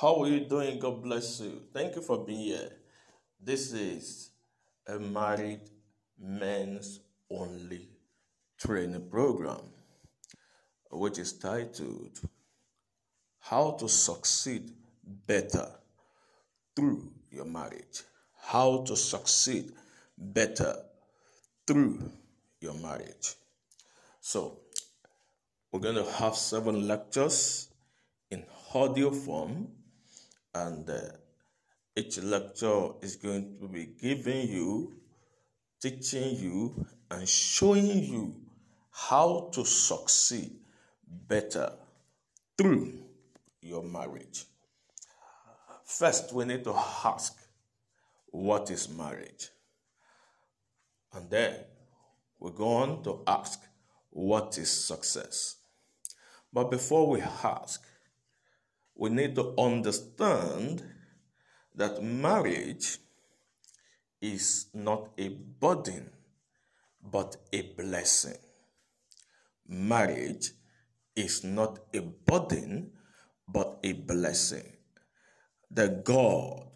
How 0.00 0.22
are 0.22 0.28
you 0.28 0.40
doing? 0.40 0.78
God 0.78 1.02
bless 1.02 1.40
you. 1.40 1.62
Thank 1.74 1.96
you 1.96 2.02
for 2.02 2.24
being 2.24 2.38
here. 2.38 2.70
This 3.42 3.72
is 3.72 4.30
a 4.86 4.96
married 4.96 5.62
men's 6.16 7.00
only 7.28 7.88
training 8.60 9.08
program, 9.10 9.62
which 10.92 11.18
is 11.18 11.32
titled 11.32 12.20
How 13.40 13.72
to 13.72 13.88
Succeed 13.88 14.70
Better 15.26 15.66
Through 16.76 17.10
Your 17.32 17.46
Marriage. 17.46 18.02
How 18.40 18.84
to 18.86 18.94
Succeed 18.94 19.72
Better 20.16 20.76
Through 21.66 22.08
Your 22.60 22.74
Marriage. 22.74 23.34
So, 24.20 24.60
we're 25.72 25.80
going 25.80 25.96
to 25.96 26.08
have 26.12 26.36
seven 26.36 26.86
lectures 26.86 27.68
in 28.30 28.44
audio 28.72 29.10
form 29.10 29.72
and 30.66 30.88
uh, 30.90 31.00
each 31.96 32.18
lecture 32.18 32.90
is 33.02 33.16
going 33.16 33.58
to 33.60 33.68
be 33.68 33.86
giving 34.00 34.48
you, 34.48 34.94
teaching 35.80 36.36
you, 36.36 36.86
and 37.10 37.28
showing 37.28 38.02
you 38.04 38.34
how 38.90 39.50
to 39.52 39.64
succeed 39.64 40.50
better 41.28 41.72
through 42.56 42.92
your 43.62 43.82
marriage. 43.82 44.44
First, 45.84 46.32
we 46.32 46.44
need 46.44 46.64
to 46.64 46.74
ask 47.04 47.34
what 48.30 48.70
is 48.70 48.88
marriage? 48.88 49.48
And 51.12 51.30
then 51.30 51.54
we 52.38 52.50
go 52.50 52.68
on 52.68 53.02
to 53.04 53.22
ask 53.26 53.60
what 54.10 54.58
is 54.58 54.70
success. 54.70 55.56
But 56.52 56.70
before 56.70 57.08
we 57.08 57.20
ask, 57.20 57.82
we 58.98 59.08
need 59.08 59.36
to 59.36 59.54
understand 59.56 60.82
that 61.74 62.02
marriage 62.02 62.98
is 64.20 64.66
not 64.74 65.10
a 65.16 65.28
burden 65.28 66.10
but 67.00 67.36
a 67.52 67.62
blessing. 67.62 68.36
Marriage 69.68 70.50
is 71.14 71.44
not 71.44 71.78
a 71.94 72.00
burden 72.00 72.90
but 73.46 73.78
a 73.84 73.92
blessing. 73.92 74.72
The 75.70 76.02
God 76.04 76.66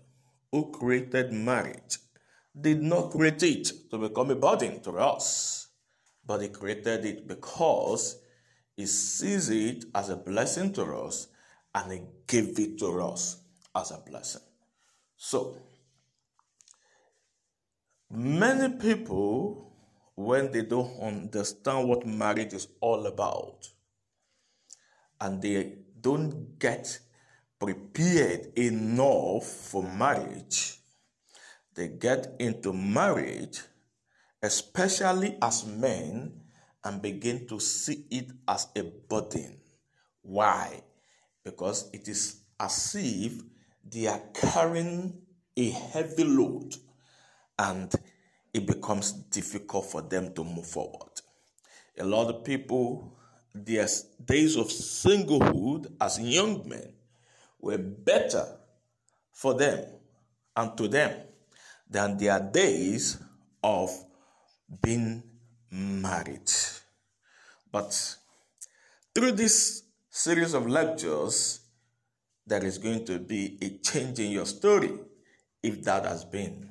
who 0.53 0.71
created 0.71 1.33
marriage 1.33 1.99
did 2.59 2.83
not 2.83 3.11
create 3.11 3.43
it 3.43 3.91
to 3.91 3.99
become 3.99 4.31
a 4.31 4.37
burden 4.37 4.81
to 4.83 4.93
us, 4.93 5.67
but 6.25 6.41
He 6.41 6.49
created 6.49 7.05
it 7.05 7.27
because 7.27 8.19
He 8.77 8.87
sees 8.87 9.51
it 9.51 9.87
as 9.93 10.09
a 10.09 10.17
blessing 10.17 10.73
to 10.75 10.85
us 10.85 11.27
and 11.75 11.93
He 11.93 12.01
gave 12.27 12.59
it 12.59 12.79
to 12.79 13.01
us 13.03 13.39
as 13.75 13.91
a 13.91 13.99
blessing. 13.99 14.43
So, 15.17 15.57
many 18.11 18.77
people, 18.77 19.73
when 20.15 20.53
they 20.53 20.63
don't 20.63 21.01
understand 21.01 21.89
what 21.89 22.07
marriage 22.07 22.53
is 22.53 22.69
all 22.81 23.07
about, 23.07 23.69
and 25.21 25.41
they 25.41 25.79
don't 26.01 26.59
get 26.59 26.99
prepared 27.59 28.53
enough 28.59 29.45
for 29.45 29.83
marriage, 29.83 30.79
they 31.75 31.89
get 31.89 32.35
into 32.39 32.73
marriage, 32.73 33.63
especially 34.43 35.39
as 35.41 35.65
men, 35.65 36.41
and 36.85 37.01
begin 37.01 37.47
to 37.47 37.61
see 37.61 38.05
it 38.11 38.31
as 38.49 38.67
a 38.77 38.83
burden. 38.83 39.61
Why? 40.23 40.83
Because 41.45 41.91
it 41.93 42.09
is 42.09 42.43
as 42.59 42.97
if 42.99 43.33
they 43.89 44.07
are 44.07 44.21
carrying 44.33 45.21
a 45.57 45.71
heavy 45.71 46.25
load 46.25 46.77
and 47.59 47.93
it 48.55 48.67
becomes 48.67 49.13
difficult 49.13 49.87
for 49.87 50.03
them 50.03 50.33
to 50.35 50.45
move 50.45 50.67
forward. 50.67 51.11
A 51.99 52.05
lot 52.05 52.29
of 52.29 52.45
people, 52.45 53.17
their 53.55 53.87
days 54.25 54.57
of 54.57 54.69
singlehood 54.69 55.93
as 56.01 56.21
young 56.21 56.69
men 56.69 56.93
were 57.61 57.79
better 57.79 58.47
for 59.33 59.55
them 59.55 59.85
and 60.57 60.77
to 60.77 60.89
them 60.89 61.17
than 61.89 62.17
their 62.17 62.41
days 62.41 63.19
of 63.63 63.91
being 64.83 65.23
married. 65.71 66.51
But 67.71 68.17
through 69.15 69.33
this 69.33 69.83
series 70.15 70.53
of 70.53 70.67
lectures, 70.67 71.61
there 72.47 72.63
is 72.63 72.77
going 72.77 73.03
to 73.03 73.19
be 73.19 73.59
a 73.63 73.79
change 73.79 74.19
in 74.19 74.31
your 74.31 74.45
story 74.45 74.93
if 75.63 75.83
that 75.85 76.05
has 76.05 76.23
been 76.23 76.69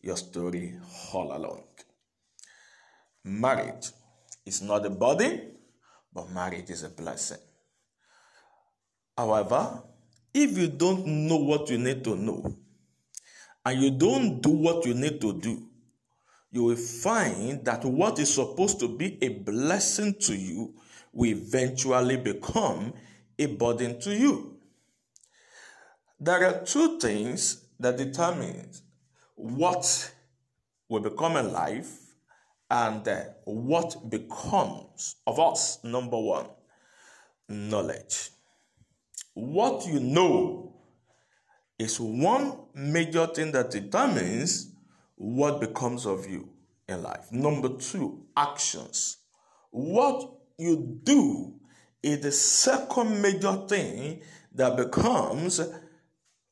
your 0.00 0.16
story 0.16 0.78
all 1.12 1.36
along. 1.36 1.64
Marriage 3.24 3.90
is 4.46 4.62
not 4.62 4.86
a 4.86 4.90
body, 4.90 5.48
but 6.14 6.30
marriage 6.30 6.70
is 6.70 6.82
a 6.82 6.88
blessing. 6.88 7.36
However, 9.18 9.82
if 10.32 10.56
you 10.56 10.68
don't 10.68 11.06
know 11.06 11.36
what 11.36 11.68
you 11.68 11.76
need 11.76 12.02
to 12.04 12.16
know, 12.16 12.56
and 13.66 13.82
you 13.82 13.90
don't 13.90 14.40
do 14.40 14.48
what 14.48 14.86
you 14.86 14.94
need 14.94 15.20
to 15.20 15.38
do, 15.38 15.62
you 16.50 16.64
will 16.64 16.76
find 16.76 17.62
that 17.66 17.84
what 17.84 18.18
is 18.18 18.34
supposed 18.34 18.80
to 18.80 18.88
be 18.88 19.18
a 19.22 19.28
blessing 19.28 20.14
to 20.20 20.34
you 20.34 20.74
will 21.12 21.30
eventually 21.30 22.16
become 22.16 22.92
a 23.38 23.46
burden 23.46 24.00
to 24.00 24.14
you. 24.14 24.56
There 26.18 26.46
are 26.46 26.64
two 26.64 26.98
things 26.98 27.64
that 27.80 27.96
determine 27.96 28.70
what 29.34 30.12
will 30.88 31.00
become 31.00 31.36
a 31.36 31.42
life 31.42 31.90
and 32.70 33.06
uh, 33.06 33.24
what 33.44 34.08
becomes 34.08 35.16
of 35.26 35.38
us. 35.38 35.82
Number 35.82 36.18
one, 36.18 36.46
knowledge. 37.48 38.30
What 39.34 39.86
you 39.86 40.00
know 40.00 40.74
is 41.78 41.98
one 41.98 42.58
major 42.74 43.26
thing 43.26 43.52
that 43.52 43.70
determines 43.70 44.72
what 45.16 45.60
becomes 45.60 46.06
of 46.06 46.28
you 46.28 46.48
in 46.88 47.02
life. 47.02 47.30
Number 47.32 47.70
two, 47.76 48.24
actions. 48.36 49.18
What 49.70 50.41
you 50.58 51.00
do 51.02 51.54
is 52.02 52.20
the 52.20 52.32
second 52.32 53.20
major 53.22 53.54
thing 53.68 54.22
that 54.54 54.76
becomes 54.76 55.60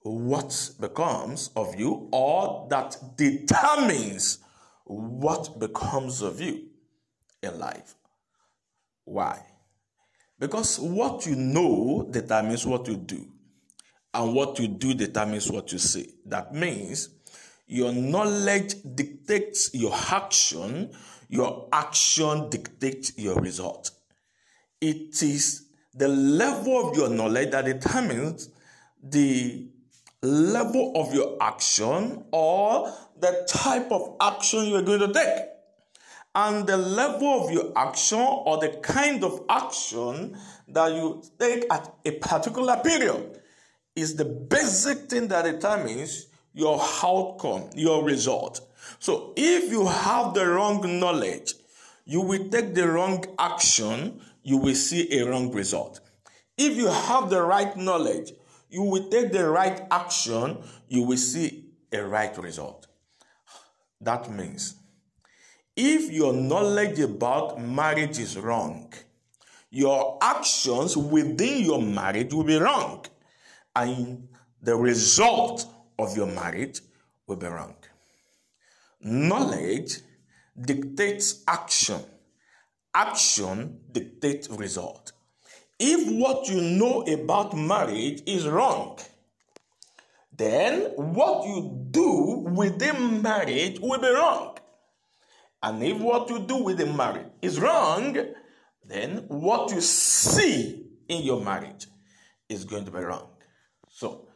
what 0.03 0.71
becomes 0.81 1.51
of 1.57 1.79
you 1.79 2.09
or 2.13 2.67
that 2.71 2.97
determines 3.17 4.39
what 4.85 5.59
becomes 5.59 6.23
of 6.23 6.41
you 6.41 6.69
in 7.43 7.59
life. 7.59 7.95
Why? 9.05 9.45
Because 10.39 10.79
what 10.79 11.27
you 11.27 11.37
know 11.37 12.09
determines 12.11 12.67
what 12.67 12.89
you 12.89 12.97
do, 12.97 13.27
and 14.15 14.35
what 14.35 14.59
you 14.59 14.69
do 14.69 14.95
determines 14.95 15.51
what 15.51 15.71
you 15.71 15.79
say. 15.79 16.07
That 16.27 16.55
means 16.55 17.11
your 17.67 17.93
knowledge 17.93 18.75
dictates 18.95 19.75
your 19.75 19.95
action, 19.95 20.91
your 21.31 21.69
action 21.73 22.51
dictates 22.51 23.17
your 23.17 23.37
result. 23.37 23.93
It 24.81 25.23
is 25.23 25.67
the 25.95 26.09
level 26.09 26.89
of 26.89 26.97
your 26.97 27.09
knowledge 27.09 27.53
that 27.53 27.67
determines 27.67 28.51
the 29.01 29.69
level 30.23 30.93
of 30.97 31.15
your 31.15 31.37
action 31.41 32.25
or 32.33 32.93
the 33.21 33.47
type 33.49 33.93
of 33.93 34.17
action 34.21 34.67
you 34.67 34.75
are 34.75 34.83
going 34.83 35.01
to 35.01 35.13
take. 35.13 35.47
And 36.35 36.67
the 36.67 36.77
level 36.77 37.45
of 37.45 37.53
your 37.53 37.73
action 37.77 38.19
or 38.19 38.59
the 38.59 38.81
kind 38.83 39.23
of 39.23 39.45
action 39.49 40.37
that 40.69 40.93
you 40.93 41.23
take 41.39 41.65
at 41.73 41.95
a 42.05 42.11
particular 42.13 42.81
period 42.83 43.41
is 43.95 44.17
the 44.17 44.25
basic 44.25 45.09
thing 45.09 45.29
that 45.29 45.45
determines 45.45 46.27
your 46.55 46.81
outcome, 47.05 47.71
your 47.75 48.05
result. 48.05 48.67
So 49.01 49.33
if 49.35 49.71
you 49.71 49.87
have 49.87 50.35
the 50.35 50.47
wrong 50.47 51.01
knowledge, 51.01 51.55
you 52.05 52.21
will 52.21 52.51
take 52.51 52.75
the 52.75 52.87
wrong 52.87 53.25
action, 53.39 54.21
you 54.43 54.59
will 54.59 54.75
see 54.75 55.19
a 55.19 55.27
wrong 55.27 55.51
result. 55.53 56.01
If 56.59 56.77
you 56.77 56.89
have 56.89 57.31
the 57.31 57.41
right 57.41 57.75
knowledge, 57.77 58.33
you 58.69 58.83
will 58.83 59.09
take 59.09 59.33
the 59.33 59.49
right 59.49 59.87
action, 59.91 60.59
you 60.89 61.03
will 61.03 61.17
see 61.17 61.71
a 61.91 62.05
right 62.05 62.37
result. 62.37 62.87
That 64.03 64.31
means 64.31 64.77
if 65.75 66.11
your 66.13 66.35
knowledge 66.35 67.01
about 67.01 67.59
marriage 67.59 68.19
is 68.19 68.37
wrong, 68.37 68.93
your 69.71 70.19
actions 70.21 70.95
within 70.95 71.65
your 71.65 71.81
marriage 71.81 72.35
will 72.35 72.45
be 72.45 72.59
wrong, 72.59 73.07
and 73.75 74.29
the 74.61 74.77
result 74.77 75.67
of 75.99 76.15
your 76.17 76.27
marriage 76.27 76.81
will 77.27 77.37
be 77.37 77.47
wrong. 77.47 77.77
Knowledge 79.03 80.01
dictates 80.61 81.43
action, 81.49 82.01
action 82.95 83.81
dictates 83.91 84.51
result. 84.51 85.13
If 85.79 86.11
what 86.13 86.49
you 86.49 86.61
know 86.61 87.03
about 87.03 87.57
marriage 87.57 88.23
is 88.27 88.47
wrong, 88.47 88.99
then 90.37 90.93
what 90.97 91.47
you 91.47 91.87
do 91.91 92.45
within 92.55 93.23
marriage 93.23 93.79
will 93.81 93.99
be 93.99 94.09
wrong. 94.09 94.59
And 95.63 95.83
if 95.83 95.99
what 95.99 96.29
you 96.29 96.41
do 96.41 96.57
within 96.57 96.95
marriage 96.97 97.27
is 97.41 97.59
wrong, 97.59 98.17
then 98.85 99.25
what 99.29 99.71
you 99.71 99.81
see 99.81 100.87
in 101.09 101.23
your 101.23 101.41
marriage 101.41 101.87
is 102.49 102.65
going 102.65 102.85
to 102.85 102.91
be 102.91 102.99
wrong. 102.99 103.29
So, 103.89 104.29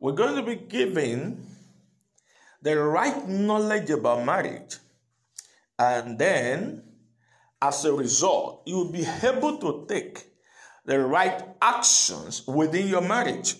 we're 0.00 0.12
going 0.12 0.36
to 0.36 0.42
be 0.42 0.56
given 0.56 1.46
the 2.62 2.78
right 2.78 3.28
knowledge 3.28 3.90
about 3.90 4.24
marriage, 4.24 4.76
and 5.78 6.18
then 6.18 6.82
as 7.62 7.84
a 7.84 7.92
result, 7.92 8.62
you 8.66 8.76
will 8.76 8.92
be 8.92 9.06
able 9.22 9.58
to 9.58 9.86
take 9.88 10.26
the 10.84 10.98
right 10.98 11.42
actions 11.60 12.46
within 12.46 12.88
your 12.88 13.02
marriage. 13.02 13.56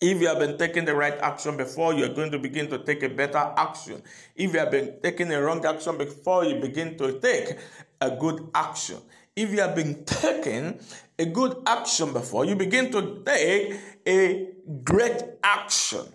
If 0.00 0.20
you 0.20 0.28
have 0.28 0.38
been 0.38 0.58
taking 0.58 0.84
the 0.84 0.94
right 0.94 1.18
action 1.18 1.56
before, 1.56 1.92
you 1.94 2.04
are 2.04 2.14
going 2.14 2.30
to 2.30 2.38
begin 2.38 2.68
to 2.70 2.78
take 2.78 3.02
a 3.02 3.08
better 3.08 3.52
action. 3.56 4.02
If 4.36 4.52
you 4.52 4.58
have 4.58 4.70
been 4.70 5.00
taking 5.02 5.32
a 5.32 5.40
wrong 5.42 5.64
action 5.64 5.98
before, 5.98 6.44
you 6.44 6.60
begin 6.60 6.96
to 6.98 7.18
take 7.18 7.58
a 8.00 8.10
good 8.10 8.48
action. 8.54 8.98
If 9.34 9.50
you 9.50 9.60
have 9.60 9.74
been 9.74 10.04
taking 10.04 10.78
a 11.18 11.24
good 11.24 11.56
action 11.66 12.12
before, 12.12 12.44
you 12.44 12.54
begin 12.54 12.92
to 12.92 13.22
take 13.24 13.74
a 14.06 14.48
great 14.84 15.22
action. 15.42 16.06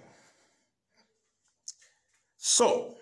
So, 2.46 2.96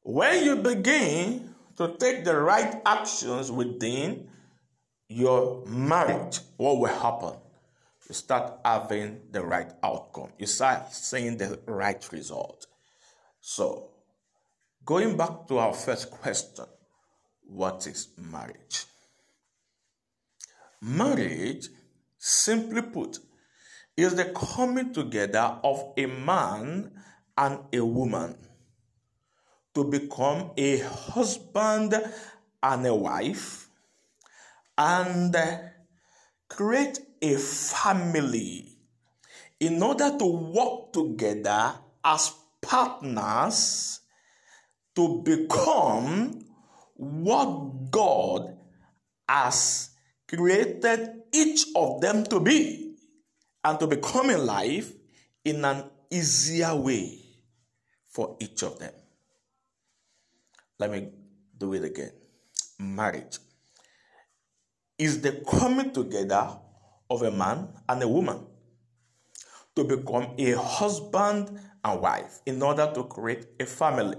when 0.00 0.42
you 0.42 0.56
begin 0.56 1.54
to 1.76 1.96
take 1.98 2.24
the 2.24 2.34
right 2.34 2.80
actions 2.86 3.52
within 3.52 4.30
your 5.06 5.66
marriage, 5.66 6.40
what 6.56 6.78
will 6.78 6.86
happen? 6.86 7.34
You 8.08 8.14
start 8.14 8.54
having 8.64 9.20
the 9.30 9.44
right 9.44 9.70
outcome. 9.82 10.30
You 10.38 10.46
start 10.46 10.94
seeing 10.94 11.36
the 11.36 11.60
right 11.66 12.02
result. 12.10 12.66
So, 13.38 13.90
going 14.82 15.18
back 15.18 15.46
to 15.48 15.58
our 15.58 15.74
first 15.74 16.10
question 16.10 16.64
what 17.48 17.86
is 17.86 18.08
marriage? 18.16 18.86
Marriage, 20.80 21.68
simply 22.16 22.80
put, 22.80 23.18
is 23.94 24.14
the 24.14 24.24
coming 24.24 24.94
together 24.94 25.58
of 25.62 25.92
a 25.98 26.06
man 26.06 26.92
and 27.38 27.60
a 27.72 27.80
woman 27.80 28.36
to 29.74 29.84
become 29.84 30.50
a 30.56 30.78
husband 30.78 31.94
and 32.62 32.86
a 32.86 32.94
wife 32.94 33.68
and 34.76 35.36
create 36.48 36.98
a 37.22 37.36
family 37.36 38.76
in 39.60 39.80
order 39.80 40.16
to 40.18 40.26
work 40.26 40.92
together 40.92 41.74
as 42.04 42.34
partners 42.60 44.00
to 44.96 45.22
become 45.22 46.44
what 46.96 47.90
God 47.92 48.56
has 49.28 49.90
created 50.26 51.22
each 51.32 51.66
of 51.76 52.00
them 52.00 52.24
to 52.24 52.40
be 52.40 52.96
and 53.62 53.78
to 53.78 53.86
become 53.86 54.30
in 54.30 54.44
life 54.44 54.92
in 55.44 55.64
an 55.64 55.84
easier 56.10 56.74
way 56.74 57.27
for 58.18 58.34
each 58.40 58.64
of 58.64 58.76
them. 58.80 58.90
Let 60.80 60.90
me 60.90 61.08
do 61.56 61.72
it 61.74 61.84
again. 61.84 62.10
Marriage 62.80 63.38
is 64.98 65.20
the 65.20 65.44
coming 65.48 65.92
together 65.92 66.48
of 67.08 67.22
a 67.22 67.30
man 67.30 67.68
and 67.88 68.02
a 68.02 68.08
woman 68.08 68.40
to 69.76 69.84
become 69.84 70.34
a 70.36 70.50
husband 70.54 71.60
and 71.84 72.00
wife 72.00 72.40
in 72.44 72.60
order 72.60 72.90
to 72.92 73.04
create 73.04 73.46
a 73.60 73.64
family 73.64 74.18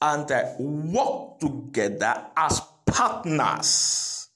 and 0.00 0.32
uh, 0.32 0.44
work 0.58 1.40
together 1.40 2.24
as 2.34 2.62
partners 2.86 4.28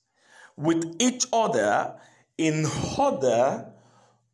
with 0.59 0.95
each 0.99 1.25
other 1.33 1.95
in 2.37 2.67
order 2.99 3.73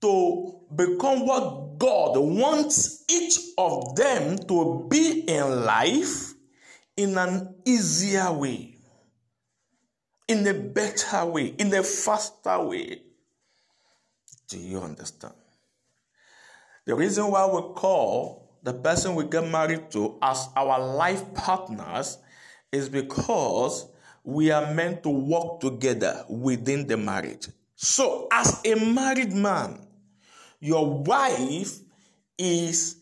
to 0.00 0.56
become 0.74 1.24
what 1.24 1.71
God 1.82 2.16
wants 2.16 3.04
each 3.10 3.40
of 3.58 3.96
them 3.96 4.38
to 4.46 4.86
be 4.88 5.22
in 5.26 5.64
life 5.64 6.32
in 6.96 7.18
an 7.18 7.56
easier 7.64 8.32
way, 8.32 8.76
in 10.28 10.46
a 10.46 10.54
better 10.54 11.26
way, 11.26 11.46
in 11.46 11.74
a 11.74 11.82
faster 11.82 12.62
way. 12.62 13.02
Do 14.46 14.60
you 14.60 14.78
understand? 14.78 15.34
The 16.84 16.94
reason 16.94 17.28
why 17.28 17.46
we 17.46 17.74
call 17.74 18.60
the 18.62 18.74
person 18.74 19.16
we 19.16 19.24
get 19.24 19.50
married 19.50 19.90
to 19.90 20.18
as 20.22 20.50
our 20.54 20.78
life 20.78 21.34
partners 21.34 22.18
is 22.70 22.88
because 22.88 23.88
we 24.22 24.52
are 24.52 24.72
meant 24.72 25.02
to 25.02 25.08
work 25.08 25.58
together 25.58 26.24
within 26.28 26.86
the 26.86 26.96
marriage. 26.96 27.48
So, 27.74 28.28
as 28.30 28.60
a 28.64 28.76
married 28.76 29.32
man, 29.32 29.88
your 30.62 31.02
wife 31.02 31.80
is 32.38 32.96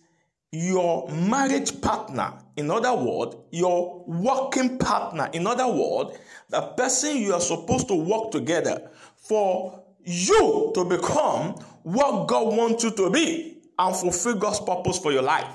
your 0.50 1.08
marriage 1.10 1.78
partner. 1.82 2.32
In 2.56 2.70
other 2.70 2.94
words, 2.94 3.36
your 3.50 4.02
working 4.06 4.78
partner. 4.78 5.28
In 5.34 5.46
other 5.46 5.68
words, 5.68 6.18
the 6.48 6.62
person 6.62 7.18
you 7.18 7.34
are 7.34 7.40
supposed 7.40 7.86
to 7.88 7.94
work 7.94 8.30
together 8.30 8.90
for 9.14 9.84
you 10.02 10.72
to 10.74 10.84
become 10.86 11.50
what 11.82 12.26
God 12.26 12.56
wants 12.56 12.82
you 12.82 12.92
to 12.92 13.10
be 13.10 13.58
and 13.78 13.94
fulfill 13.94 14.36
God's 14.36 14.60
purpose 14.60 14.98
for 14.98 15.12
your 15.12 15.22
life. 15.22 15.54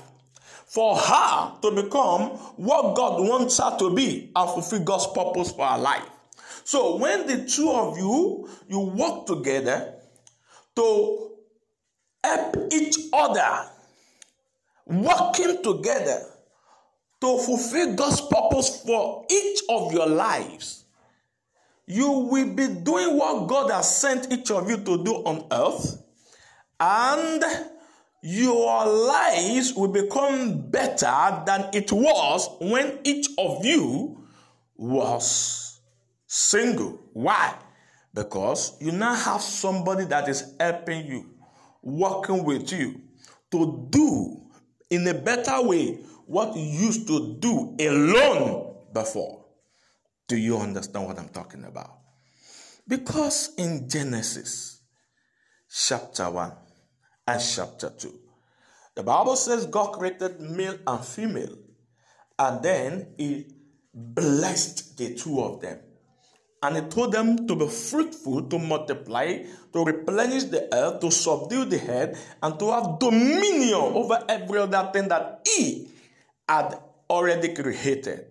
For 0.66 0.96
her 0.96 1.52
to 1.60 1.70
become 1.72 2.30
what 2.56 2.94
God 2.96 3.20
wants 3.20 3.58
her 3.58 3.76
to 3.78 3.92
be 3.92 4.30
and 4.34 4.50
fulfill 4.50 4.84
God's 4.84 5.08
purpose 5.08 5.50
for 5.50 5.66
her 5.66 5.78
life. 5.78 6.08
So 6.62 6.98
when 6.98 7.26
the 7.26 7.46
two 7.46 7.68
of 7.68 7.98
you 7.98 8.48
you 8.68 8.78
work 8.78 9.26
together 9.26 9.94
to 10.76 11.35
help 12.26 12.72
each 12.72 12.96
other, 13.12 13.70
working 14.86 15.62
together 15.62 16.26
to 17.20 17.38
fulfill 17.38 17.94
God's 17.94 18.20
purpose 18.20 18.82
for 18.84 19.24
each 19.30 19.60
of 19.68 19.92
your 19.92 20.06
lives, 20.06 20.84
you 21.86 22.10
will 22.10 22.52
be 22.54 22.66
doing 22.68 23.16
what 23.16 23.46
God 23.46 23.70
has 23.70 23.96
sent 23.96 24.32
each 24.32 24.50
of 24.50 24.68
you 24.68 24.76
to 24.76 25.04
do 25.04 25.14
on 25.24 25.46
earth, 25.50 26.02
and 26.80 27.44
your 28.22 28.86
lives 28.86 29.72
will 29.74 29.92
become 29.92 30.68
better 30.70 31.42
than 31.46 31.70
it 31.72 31.92
was 31.92 32.48
when 32.60 32.98
each 33.04 33.28
of 33.38 33.64
you 33.64 34.26
was 34.76 35.80
single. 36.26 36.98
Why? 37.12 37.54
Because 38.12 38.76
you 38.80 38.92
now 38.92 39.14
have 39.14 39.40
somebody 39.40 40.04
that 40.06 40.28
is 40.28 40.54
helping 40.58 41.06
you, 41.06 41.35
working 41.86 42.42
with 42.42 42.72
you 42.72 43.00
to 43.52 43.86
do 43.90 44.42
in 44.90 45.06
a 45.06 45.14
better 45.14 45.62
way 45.62 46.00
what 46.26 46.56
you 46.56 46.64
used 46.64 47.06
to 47.06 47.36
do 47.38 47.76
alone 47.78 48.74
before. 48.92 49.44
Do 50.26 50.36
you 50.36 50.58
understand 50.58 51.06
what 51.06 51.16
I'm 51.16 51.28
talking 51.28 51.62
about? 51.62 51.98
Because 52.88 53.54
in 53.56 53.88
Genesis 53.88 54.80
chapter 55.70 56.28
1 56.28 56.52
and 57.28 57.40
chapter 57.40 57.90
2, 57.90 58.12
the 58.96 59.04
Bible 59.04 59.36
says 59.36 59.66
God 59.66 59.92
created 59.92 60.40
male 60.40 60.78
and 60.84 61.04
female, 61.04 61.56
and 62.36 62.62
then 62.64 63.14
He 63.16 63.46
blessed 63.94 64.98
the 64.98 65.14
two 65.14 65.40
of 65.40 65.60
them. 65.60 65.78
And 66.62 66.76
He 66.76 66.82
told 66.82 67.12
them 67.12 67.46
to 67.46 67.54
be 67.54 67.68
fruitful, 67.68 68.42
to 68.48 68.58
multiply, 68.58 69.44
to 69.72 69.84
replenish 69.84 70.44
the 70.44 70.72
earth, 70.74 71.00
to 71.00 71.10
subdue 71.10 71.64
the 71.64 71.78
head, 71.78 72.18
and 72.42 72.58
to 72.58 72.70
have 72.70 72.98
dominion 72.98 73.92
over 73.94 74.24
every 74.28 74.58
other 74.58 74.90
thing 74.92 75.08
that 75.08 75.46
He 75.46 75.88
had 76.48 76.78
already 77.10 77.54
created. 77.54 78.26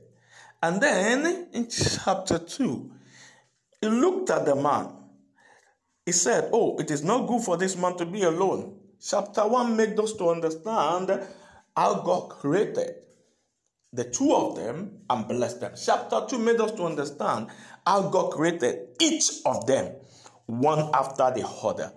And 0.62 0.82
then 0.82 1.48
in 1.54 1.68
chapter 1.70 2.40
2, 2.40 2.92
he 3.82 3.88
looked 3.88 4.30
at 4.32 4.46
the 4.46 4.56
man. 4.56 4.94
He 6.06 6.12
said, 6.12 6.50
Oh, 6.52 6.78
it 6.80 6.90
is 6.92 7.04
not 7.04 7.28
good 7.28 7.44
for 7.44 7.58
this 7.58 7.76
man 7.76 7.98
to 7.98 8.06
be 8.06 8.24
alone. 8.24 8.80
Chapter 9.00 9.48
1 9.48 9.76
made 9.76 10.00
us 10.00 10.14
to 10.14 10.30
understand 10.30 11.12
how 11.76 12.02
God 12.02 12.30
created 12.30 12.96
the 13.94 14.06
two 14.06 14.34
of 14.34 14.56
them 14.56 15.02
and 15.10 15.28
blessed 15.28 15.62
them. 15.62 15.74
Chapter 15.84 16.26
2 16.28 16.40
made 16.40 16.60
us 16.60 16.72
to 16.72 16.84
understand 16.86 17.48
how 17.86 18.10
God 18.10 18.32
created 18.32 18.90
each 19.00 19.30
of 19.46 19.66
them 19.66 19.94
one 20.46 20.90
after 20.94 21.32
the 21.32 21.48
other. 21.64 21.94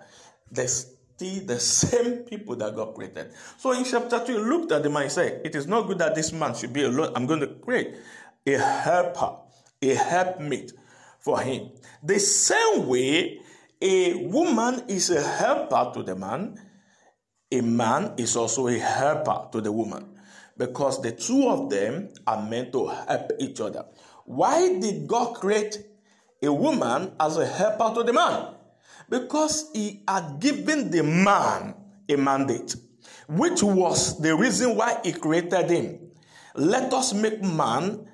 They 0.51 0.67
still 0.67 1.45
the 1.45 1.59
same 1.59 2.19
people 2.19 2.55
that 2.57 2.75
God 2.75 2.95
created. 2.95 3.31
So 3.57 3.73
in 3.73 3.83
chapter 3.83 4.23
2, 4.25 4.31
he 4.31 4.39
looked 4.39 4.71
at 4.71 4.83
the 4.83 4.89
man 4.89 5.03
and 5.03 5.11
said, 5.11 5.41
It 5.43 5.55
is 5.55 5.67
not 5.67 5.87
good 5.87 5.99
that 5.99 6.15
this 6.15 6.31
man 6.31 6.55
should 6.55 6.73
be 6.73 6.83
alone. 6.83 7.11
I'm 7.15 7.25
going 7.25 7.41
to 7.41 7.47
create 7.47 7.95
a 8.47 8.57
helper, 8.57 9.35
a 9.81 9.93
helpmate 9.93 10.73
for 11.19 11.41
him. 11.41 11.71
The 12.01 12.19
same 12.19 12.87
way 12.87 13.41
a 13.81 14.13
woman 14.15 14.83
is 14.87 15.09
a 15.09 15.21
helper 15.21 15.91
to 15.93 16.03
the 16.03 16.15
man, 16.15 16.59
a 17.51 17.61
man 17.61 18.13
is 18.17 18.35
also 18.35 18.67
a 18.67 18.77
helper 18.77 19.49
to 19.51 19.61
the 19.61 19.71
woman 19.71 20.17
because 20.57 21.01
the 21.01 21.11
two 21.11 21.47
of 21.47 21.69
them 21.69 22.09
are 22.27 22.41
meant 22.47 22.71
to 22.73 22.87
help 22.87 23.31
each 23.39 23.59
other. 23.61 23.85
Why 24.29 24.77
did 24.77 25.07
God 25.07 25.33
create 25.33 25.83
a 26.43 26.53
woman 26.53 27.13
as 27.19 27.37
a 27.37 27.47
helper 27.47 27.95
to 27.95 28.03
the 28.03 28.13
man? 28.13 28.53
Because 29.09 29.71
he 29.73 30.03
had 30.07 30.39
given 30.39 30.91
the 30.91 31.01
man 31.01 31.73
a 32.07 32.15
mandate, 32.15 32.75
which 33.27 33.63
was 33.63 34.21
the 34.21 34.35
reason 34.35 34.75
why 34.75 34.99
he 35.03 35.13
created 35.13 35.71
him. 35.71 36.11
Let 36.53 36.93
us 36.93 37.11
make 37.11 37.41
man 37.41 38.07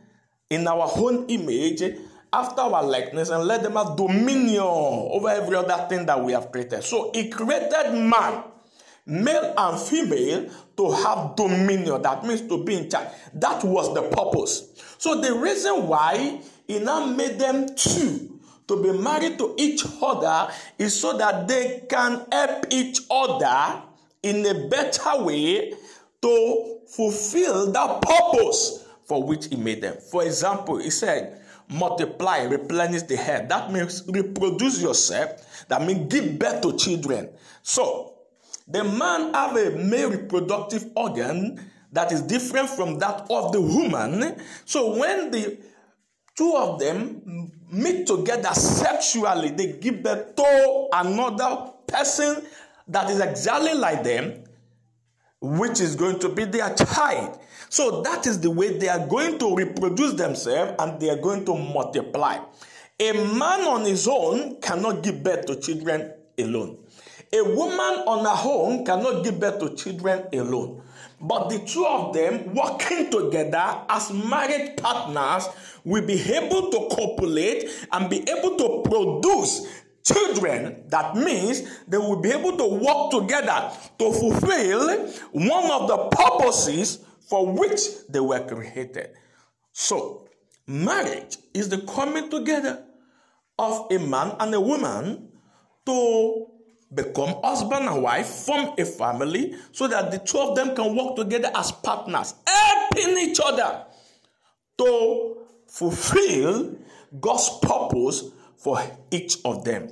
in 0.49 0.65
our 0.69 0.89
own 0.95 1.25
image 1.27 1.83
after 2.31 2.61
our 2.61 2.81
likeness 2.81 3.27
and 3.27 3.43
let 3.43 3.61
them 3.61 3.73
have 3.73 3.97
dominion 3.97 4.63
over 4.63 5.27
every 5.27 5.57
other 5.57 5.85
thing 5.89 6.05
that 6.05 6.23
we 6.23 6.31
have 6.31 6.49
created. 6.49 6.81
So 6.85 7.11
he 7.13 7.27
created 7.27 7.91
man, 7.91 8.41
male 9.05 9.53
and 9.57 9.77
female, 9.77 10.49
to 10.77 10.91
have 10.91 11.35
dominion. 11.35 12.01
That 12.01 12.23
means 12.23 12.39
to 12.43 12.63
be 12.63 12.75
in 12.75 12.89
charge. 12.89 13.09
That 13.33 13.65
was 13.65 13.93
the 13.93 14.03
purpose. 14.03 14.71
So 14.97 15.21
the 15.21 15.33
reason 15.33 15.87
why 15.87 16.41
he 16.67 16.79
now 16.79 17.05
made 17.05 17.39
them 17.39 17.75
two 17.75 18.39
to 18.67 18.81
be 18.81 18.91
married 18.97 19.37
to 19.37 19.53
each 19.57 19.83
other 20.01 20.51
is 20.79 20.99
so 20.99 21.17
that 21.17 21.47
they 21.47 21.83
can 21.87 22.25
help 22.31 22.65
each 22.71 23.01
other 23.09 23.81
in 24.23 24.45
a 24.45 24.67
better 24.67 25.23
way 25.23 25.73
to 26.21 26.79
fulfill 26.87 27.71
that 27.71 28.01
purpose 28.01 28.87
for 29.03 29.23
which 29.23 29.47
he 29.47 29.55
made 29.55 29.81
them. 29.81 29.97
For 29.97 30.23
example, 30.23 30.77
he 30.77 30.89
said, 30.89 31.41
multiply, 31.69 32.43
replenish 32.43 33.03
the 33.03 33.15
head. 33.15 33.49
That 33.49 33.71
means 33.71 34.03
reproduce 34.07 34.81
yourself. 34.81 35.65
That 35.67 35.85
means 35.85 36.11
give 36.11 36.39
birth 36.39 36.61
to 36.61 36.75
children. 36.75 37.29
So, 37.61 38.13
the 38.67 38.83
man 38.83 39.33
have 39.33 39.55
a 39.55 39.71
male 39.71 40.09
reproductive 40.09 40.89
organ 40.95 41.63
that 41.95 42.11
is 42.11 42.21
different 42.21 42.69
from 42.69 42.99
that 42.99 43.25
of 43.29 43.51
the 43.51 43.61
woman. 43.61 44.39
So 44.65 44.97
when 44.97 45.31
the 45.31 45.57
two 46.35 46.53
of 46.55 46.79
them 46.79 47.51
meet 47.71 48.05
together 48.05 48.53
sexually, 48.53 49.49
they 49.49 49.73
give 49.73 50.03
birth 50.03 50.35
to 50.35 50.89
another 50.93 51.71
person 51.87 52.43
that 52.89 53.09
is 53.09 53.19
exactly 53.19 53.73
like 53.73 54.03
them, 54.03 54.43
which 55.41 55.79
is 55.79 55.95
going 55.95 56.19
to 56.19 56.29
be 56.29 56.43
their 56.43 56.73
child. 56.75 57.39
So 57.69 58.01
that 58.01 58.27
is 58.27 58.39
the 58.41 58.51
way 58.51 58.77
they 58.77 58.89
are 58.89 59.07
going 59.07 59.39
to 59.39 59.55
reproduce 59.55 60.13
themselves 60.13 60.75
and 60.79 60.99
they 60.99 61.09
are 61.09 61.17
going 61.17 61.45
to 61.45 61.55
multiply. 61.55 62.39
A 62.99 63.11
man 63.11 63.61
on 63.61 63.85
his 63.85 64.07
own 64.07 64.59
cannot 64.61 65.01
give 65.01 65.23
birth 65.23 65.45
to 65.47 65.59
children 65.59 66.13
alone. 66.37 66.77
A 67.33 67.41
woman 67.43 68.03
on 68.07 68.23
her 68.23 68.49
own 68.49 68.85
cannot 68.85 69.23
give 69.23 69.39
birth 69.39 69.59
to 69.59 69.75
children 69.75 70.27
alone. 70.33 70.81
But 71.19 71.49
the 71.49 71.59
two 71.59 71.85
of 71.85 72.13
them 72.13 72.53
working 72.53 73.09
together 73.09 73.81
as 73.89 74.11
married 74.11 74.77
partners 74.77 75.47
will 75.83 76.05
be 76.05 76.21
able 76.33 76.69
to 76.71 76.95
copulate 76.95 77.69
and 77.91 78.09
be 78.09 78.27
able 78.29 78.57
to 78.57 78.89
produce 78.89 79.65
children. 80.03 80.83
That 80.89 81.15
means 81.15 81.63
they 81.87 81.97
will 81.97 82.21
be 82.21 82.31
able 82.31 82.57
to 82.57 82.65
work 82.65 83.11
together 83.11 83.71
to 83.99 84.11
fulfill 84.11 85.07
one 85.31 85.71
of 85.71 85.87
the 85.87 85.97
purposes 86.11 86.99
for 87.27 87.51
which 87.51 87.81
they 88.09 88.19
were 88.19 88.45
created. 88.45 89.09
So, 89.71 90.27
marriage 90.67 91.37
is 91.53 91.69
the 91.69 91.79
coming 91.79 92.29
together 92.29 92.85
of 93.57 93.87
a 93.91 93.97
man 93.97 94.35
and 94.39 94.53
a 94.53 94.61
woman 94.61 95.29
to 95.85 96.47
become 96.93 97.35
husband 97.43 97.87
and 97.87 98.01
wife, 98.01 98.27
form 98.27 98.73
a 98.77 98.85
family, 98.85 99.55
so 99.71 99.87
that 99.87 100.11
the 100.11 100.19
two 100.19 100.39
of 100.39 100.55
them 100.55 100.75
can 100.75 100.95
work 100.95 101.15
together 101.15 101.51
as 101.55 101.71
partners, 101.71 102.35
helping 102.47 103.17
each 103.17 103.39
other 103.43 103.85
to 104.77 105.37
fulfill 105.67 106.75
God's 107.19 107.49
purpose 107.61 108.23
for 108.57 108.81
each 109.11 109.37
of 109.45 109.63
them 109.63 109.89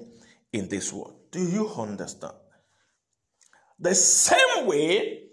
in 0.52 0.68
this 0.70 0.94
world. 0.94 1.16
Do 1.32 1.42
you 1.42 1.68
understand? 1.70 2.34
The 3.80 3.96
same 3.96 4.68
way 4.68 5.24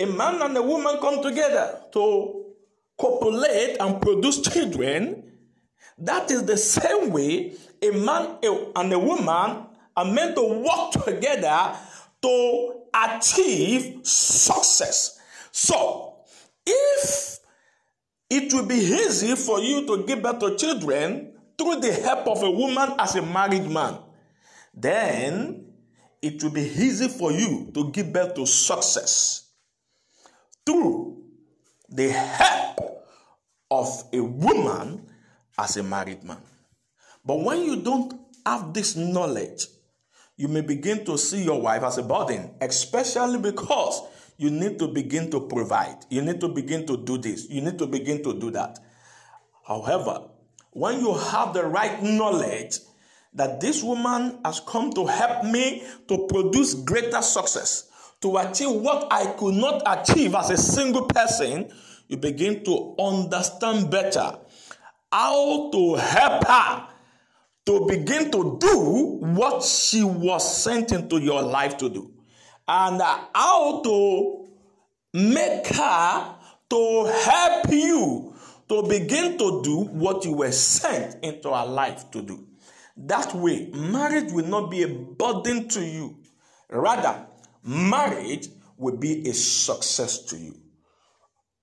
a 0.00 0.06
man 0.06 0.40
and 0.40 0.56
a 0.56 0.62
woman 0.62 0.96
come 0.98 1.22
together 1.22 1.82
to 1.92 2.46
copulate 2.98 3.76
and 3.80 4.00
produce 4.00 4.40
children, 4.40 5.24
that 5.98 6.30
is 6.30 6.44
the 6.44 6.56
same 6.56 7.10
way 7.10 7.52
a 7.82 7.90
man 7.92 8.38
and 8.76 8.92
a 8.92 8.98
woman 8.98 9.66
are 9.96 10.04
meant 10.04 10.36
to 10.36 10.42
work 10.42 11.04
together 11.04 11.76
to 12.22 12.82
achieve 12.94 14.06
success. 14.06 15.18
So, 15.52 16.16
if 16.66 17.38
it 18.28 18.52
will 18.52 18.66
be 18.66 18.76
easy 18.76 19.34
for 19.34 19.60
you 19.60 19.86
to 19.86 20.04
give 20.06 20.22
birth 20.22 20.38
to 20.40 20.56
children 20.56 21.32
through 21.58 21.80
the 21.80 21.92
help 21.92 22.28
of 22.28 22.42
a 22.42 22.50
woman 22.50 22.94
as 22.98 23.16
a 23.16 23.22
married 23.22 23.68
man, 23.68 23.98
then 24.74 25.66
it 26.22 26.42
will 26.42 26.50
be 26.50 26.62
easy 26.62 27.08
for 27.08 27.32
you 27.32 27.70
to 27.74 27.90
give 27.90 28.12
birth 28.12 28.34
to 28.34 28.46
success 28.46 29.48
through 30.64 31.22
the 31.88 32.10
help 32.10 33.06
of 33.70 34.04
a 34.12 34.20
woman 34.20 35.06
as 35.58 35.76
a 35.76 35.82
married 35.82 36.22
man. 36.22 36.38
But 37.24 37.40
when 37.40 37.64
you 37.64 37.76
don't 37.82 38.14
have 38.46 38.72
this 38.72 38.96
knowledge, 38.96 39.66
you 40.36 40.48
may 40.48 40.62
begin 40.62 41.04
to 41.04 41.18
see 41.18 41.44
your 41.44 41.60
wife 41.60 41.82
as 41.82 41.98
a 41.98 42.02
burden, 42.02 42.54
especially 42.60 43.38
because 43.38 44.02
you 44.38 44.50
need 44.50 44.78
to 44.78 44.88
begin 44.88 45.30
to 45.30 45.40
provide. 45.40 46.06
You 46.08 46.22
need 46.22 46.40
to 46.40 46.48
begin 46.48 46.86
to 46.86 46.96
do 46.96 47.18
this. 47.18 47.48
You 47.50 47.60
need 47.60 47.78
to 47.78 47.86
begin 47.86 48.22
to 48.22 48.32
do 48.32 48.50
that. 48.52 48.78
However, 49.66 50.28
when 50.70 51.00
you 51.00 51.12
have 51.14 51.52
the 51.52 51.64
right 51.64 52.02
knowledge 52.02 52.78
that 53.34 53.60
this 53.60 53.82
woman 53.82 54.38
has 54.44 54.60
come 54.60 54.90
to 54.92 55.06
help 55.06 55.44
me 55.44 55.84
to 56.08 56.26
produce 56.26 56.74
greater 56.74 57.20
success, 57.20 57.90
to 58.22 58.38
achieve 58.38 58.70
what 58.70 59.12
I 59.12 59.26
could 59.32 59.54
not 59.54 59.82
achieve 59.86 60.34
as 60.34 60.50
a 60.50 60.56
single 60.56 61.06
person, 61.06 61.70
you 62.08 62.16
begin 62.16 62.64
to 62.64 62.94
understand 62.98 63.90
better 63.90 64.38
how 65.12 65.70
to 65.70 65.94
help 65.96 66.46
her 66.46 66.88
to 67.66 67.86
begin 67.86 68.30
to 68.30 68.58
do 68.60 69.18
what 69.20 69.62
she 69.62 70.02
was 70.02 70.62
sent 70.62 70.92
into 70.92 71.18
your 71.18 71.42
life 71.42 71.76
to 71.78 71.88
do, 71.88 72.10
and 72.66 73.00
how 73.34 73.82
to 73.82 74.48
make 75.12 75.66
her 75.68 76.36
to 76.70 77.04
help 77.24 77.70
you 77.70 78.34
to 78.68 78.82
begin 78.84 79.36
to 79.36 79.62
do 79.62 79.80
what 79.80 80.24
you 80.24 80.32
were 80.32 80.52
sent 80.52 81.22
into 81.24 81.50
her 81.52 81.66
life 81.66 82.10
to 82.12 82.22
do. 82.22 82.46
That 82.96 83.34
way, 83.34 83.66
marriage 83.74 84.32
will 84.32 84.46
not 84.46 84.70
be 84.70 84.82
a 84.82 84.88
burden 84.88 85.68
to 85.70 85.84
you. 85.84 86.18
Rather, 86.68 87.26
marriage 87.64 88.48
will 88.76 88.96
be 88.96 89.28
a 89.28 89.34
success 89.34 90.22
to 90.26 90.36
you. 90.36 90.54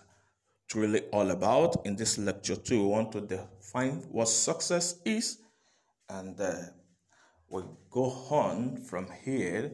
truly 0.67 1.01
all 1.11 1.31
about. 1.31 1.85
In 1.85 1.95
this 1.95 2.17
lecture 2.17 2.55
too, 2.55 2.83
we 2.83 2.87
want 2.87 3.11
to 3.13 3.21
define 3.21 4.03
what 4.11 4.27
success 4.27 4.99
is, 5.05 5.39
and 6.09 6.39
uh, 6.39 6.55
we 7.49 7.63
go 7.89 8.03
on 8.29 8.77
from 8.77 9.07
here 9.23 9.71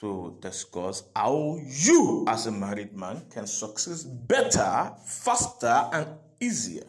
to 0.00 0.36
discuss 0.40 1.04
how 1.14 1.58
you, 1.64 2.24
as 2.28 2.46
a 2.46 2.50
married 2.50 2.92
man, 2.92 3.22
can 3.30 3.46
succeed 3.46 4.26
better, 4.26 4.92
faster, 5.06 5.88
and 5.92 6.08
easier 6.40 6.82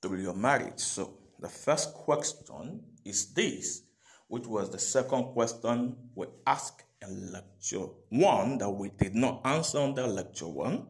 through 0.00 0.22
your 0.22 0.34
marriage. 0.34 0.78
So, 0.80 1.18
the 1.38 1.50
first 1.50 1.92
question 1.92 2.80
is 3.04 3.34
this, 3.34 3.82
which 4.28 4.46
was 4.46 4.70
the 4.70 4.78
second 4.78 5.34
question 5.34 5.96
we 6.14 6.26
asked 6.46 6.84
in 7.02 7.32
lecture 7.32 7.86
one 8.08 8.56
that 8.58 8.70
we 8.70 8.90
did 8.98 9.14
not 9.14 9.42
answer 9.44 9.78
under 9.78 10.06
lecture 10.06 10.48
one. 10.48 10.86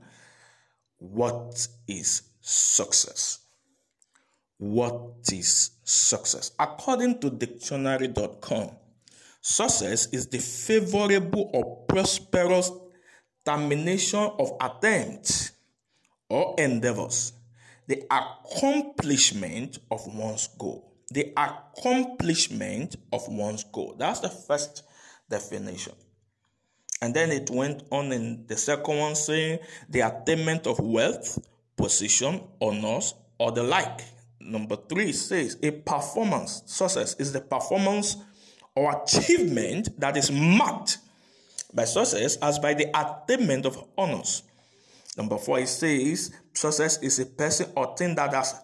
What 1.11 1.69
is 1.87 2.23
success? 2.41 3.41
What 4.57 5.31
is 5.31 5.73
success? 5.85 6.53
According 6.59 7.21
to 7.21 7.31
dictionary.com, 7.31 8.71
success 9.41 10.07
is 10.07 10.29
the 10.29 10.39
favorable 10.39 11.51
or 11.53 11.85
prosperous 11.87 12.71
termination 13.45 14.31
of 14.39 14.53
attempts 14.61 15.53
or 16.31 16.55
endeavors, 16.59 17.35
the 17.87 18.03
accomplishment 18.11 19.79
of 19.91 20.07
one's 20.07 20.49
goal. 20.59 20.91
The 21.11 21.33
accomplishment 21.37 22.97
of 23.13 23.29
one's 23.29 23.65
goal. 23.65 23.95
That's 23.99 24.21
the 24.21 24.31
first 24.31 24.85
definition. 25.29 25.93
And 27.05 27.13
then 27.13 27.31
it 27.33 27.51
went 27.51 27.83
on 27.91 28.13
in 28.13 28.47
the 28.47 28.57
second 28.57 28.97
one 28.97 29.15
saying 29.15 29.59
the 29.91 30.01
attainment 30.01 30.67
of 30.67 30.81
wealth, 30.81 31.39
position, 31.77 32.41
honors, 32.63 33.13
or 33.39 33.53
the 33.53 33.63
like. 33.63 34.01
Number 34.41 34.77
three 34.89 35.13
says 35.13 35.59
a 35.63 35.71
performance, 35.71 36.63
success 36.65 37.15
is 37.19 37.31
the 37.31 37.43
performance 37.43 38.17
or 38.75 39.03
achievement 39.03 40.01
that 40.01 40.17
is 40.17 40.33
marked 40.33 40.97
by 41.75 41.85
success 41.85 42.37
as 42.37 42.59
by 42.59 42.73
the 42.73 42.89
attainment 42.99 43.67
of 43.67 43.85
honors. 43.99 44.43
Number 45.19 45.37
four, 45.37 45.59
it 45.59 45.69
says 45.69 46.33
success 46.55 47.03
is 47.03 47.19
a 47.19 47.27
person 47.27 47.71
or 47.77 47.95
thing 47.95 48.15
that 48.15 48.33
has 48.33 48.55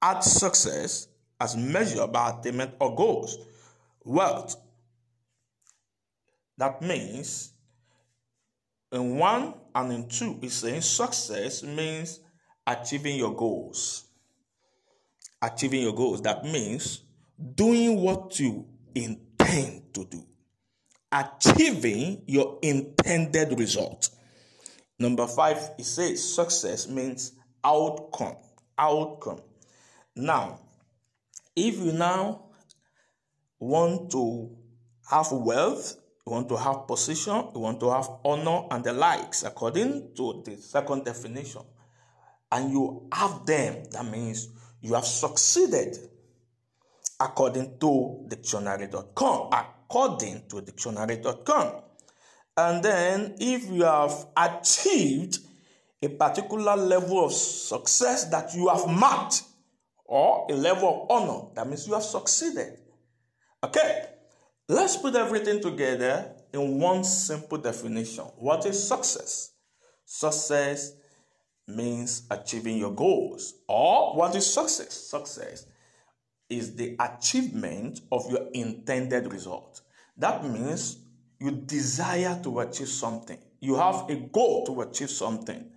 had 0.00 0.20
success 0.20 1.06
as 1.38 1.54
measured 1.54 2.10
by 2.14 2.30
attainment 2.30 2.76
or 2.80 2.94
goals. 2.96 3.36
Wealth. 4.06 4.56
That 6.56 6.80
means 6.80 7.50
in 8.94 9.16
one 9.16 9.54
and 9.74 9.92
in 9.92 10.08
two, 10.08 10.38
it's 10.40 10.54
saying 10.54 10.80
success 10.80 11.62
means 11.62 12.20
achieving 12.66 13.16
your 13.16 13.34
goals. 13.34 14.04
Achieving 15.42 15.82
your 15.82 15.94
goals. 15.94 16.22
That 16.22 16.44
means 16.44 17.02
doing 17.54 18.00
what 18.00 18.38
you 18.38 18.66
intend 18.94 19.92
to 19.94 20.04
do. 20.04 20.24
Achieving 21.10 22.22
your 22.26 22.58
intended 22.62 23.58
result. 23.58 24.10
Number 24.98 25.26
five, 25.26 25.58
it 25.78 25.84
says 25.84 26.34
success 26.34 26.88
means 26.88 27.32
outcome. 27.62 28.36
Outcome. 28.78 29.40
Now, 30.16 30.60
if 31.56 31.76
you 31.78 31.92
now 31.92 32.46
want 33.58 34.10
to 34.12 34.56
have 35.10 35.30
wealth, 35.32 35.96
you 36.26 36.32
want 36.32 36.48
to 36.48 36.56
have 36.56 36.86
position, 36.86 37.48
you 37.54 37.60
want 37.60 37.80
to 37.80 37.90
have 37.90 38.08
honor 38.24 38.66
and 38.70 38.82
the 38.82 38.92
likes, 38.92 39.42
according 39.42 40.14
to 40.16 40.42
the 40.44 40.56
second 40.56 41.04
definition. 41.04 41.62
And 42.50 42.70
you 42.70 43.08
have 43.12 43.44
them, 43.44 43.84
that 43.90 44.06
means 44.06 44.48
you 44.80 44.94
have 44.94 45.04
succeeded, 45.04 45.98
according 47.20 47.78
to 47.80 48.24
dictionary.com. 48.28 49.50
According 49.52 50.48
to 50.48 50.60
dictionary.com. 50.60 51.82
And 52.56 52.82
then, 52.82 53.34
if 53.38 53.68
you 53.68 53.82
have 53.82 54.26
achieved 54.36 55.38
a 56.00 56.08
particular 56.08 56.76
level 56.76 57.24
of 57.24 57.32
success 57.32 58.26
that 58.26 58.54
you 58.54 58.68
have 58.68 58.86
marked, 58.86 59.42
or 60.04 60.46
a 60.50 60.54
level 60.54 60.88
of 60.88 61.10
honor, 61.10 61.48
that 61.54 61.66
means 61.66 61.86
you 61.86 61.94
have 61.94 62.02
succeeded. 62.02 62.78
Okay, 63.62 64.06
Let's 64.68 64.96
put 64.96 65.14
everything 65.14 65.60
together 65.60 66.34
in 66.52 66.78
one 66.78 67.04
simple 67.04 67.58
definition. 67.58 68.24
What 68.36 68.64
is 68.64 68.88
success? 68.88 69.52
Success 70.06 70.92
means 71.68 72.22
achieving 72.30 72.78
your 72.78 72.94
goals. 72.94 73.54
Or 73.68 74.16
what 74.16 74.34
is 74.34 74.52
success? 74.52 74.94
Success 74.94 75.66
is 76.48 76.74
the 76.76 76.96
achievement 76.98 78.00
of 78.10 78.30
your 78.30 78.48
intended 78.54 79.30
result. 79.30 79.82
That 80.16 80.44
means 80.44 80.98
you 81.38 81.50
desire 81.50 82.40
to 82.44 82.60
achieve 82.60 82.88
something. 82.88 83.38
You 83.60 83.76
have 83.76 84.08
a 84.08 84.16
goal 84.16 84.64
to 84.66 84.80
achieve 84.82 85.10
something. 85.10 85.70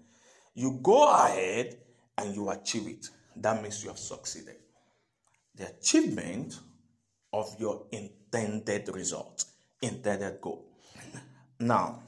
You 0.53 0.79
go 0.81 1.13
ahead 1.13 1.77
and 2.17 2.33
you 2.33 2.49
achieve 2.49 2.87
it. 2.87 3.09
That 3.35 3.61
means 3.61 3.83
you 3.83 3.89
have 3.89 3.99
succeeded. 3.99 4.55
The 5.55 5.69
achievement 5.69 6.59
of 7.33 7.55
your 7.59 7.85
intended 7.91 8.89
result, 8.93 9.45
intended 9.81 10.39
goal. 10.41 10.65
Now, 11.59 12.03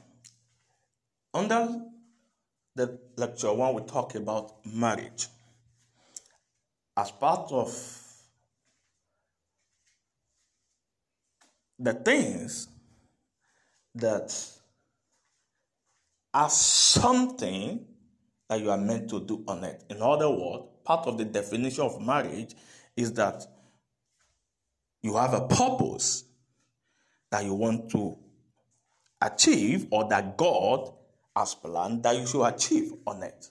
under 1.32 1.80
the 2.74 2.98
lecture 3.16 3.52
one, 3.52 3.74
we 3.74 3.82
talk 3.82 4.14
about 4.14 4.64
marriage. 4.64 5.28
As 6.96 7.10
part 7.10 7.50
of 7.52 7.72
the 11.78 11.94
things 11.94 12.68
that 13.94 14.34
are 16.32 16.50
something 16.50 17.84
that 18.48 18.60
you 18.60 18.70
are 18.70 18.78
meant 18.78 19.08
to 19.10 19.20
do 19.20 19.42
on 19.48 19.64
it. 19.64 19.84
In 19.88 20.02
other 20.02 20.28
words, 20.28 20.64
part 20.84 21.06
of 21.06 21.18
the 21.18 21.24
definition 21.24 21.84
of 21.84 22.00
marriage 22.00 22.54
is 22.96 23.12
that 23.14 23.46
you 25.02 25.16
have 25.16 25.34
a 25.34 25.46
purpose 25.46 26.24
that 27.30 27.44
you 27.44 27.54
want 27.54 27.90
to 27.90 28.16
achieve 29.20 29.86
or 29.90 30.08
that 30.08 30.36
God 30.36 30.92
has 31.36 31.54
planned 31.54 32.02
that 32.02 32.16
you 32.16 32.26
should 32.26 32.44
achieve 32.44 32.92
on 33.06 33.22
it. 33.22 33.48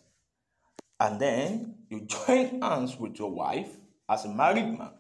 And 1.00 1.20
then 1.20 1.76
you 1.90 2.02
join 2.28 2.62
hands 2.62 2.98
with 2.98 3.18
your 3.20 3.32
wife 3.32 3.70
as 4.08 4.26
a 4.26 4.30
married 4.30 4.78
man 4.78 4.92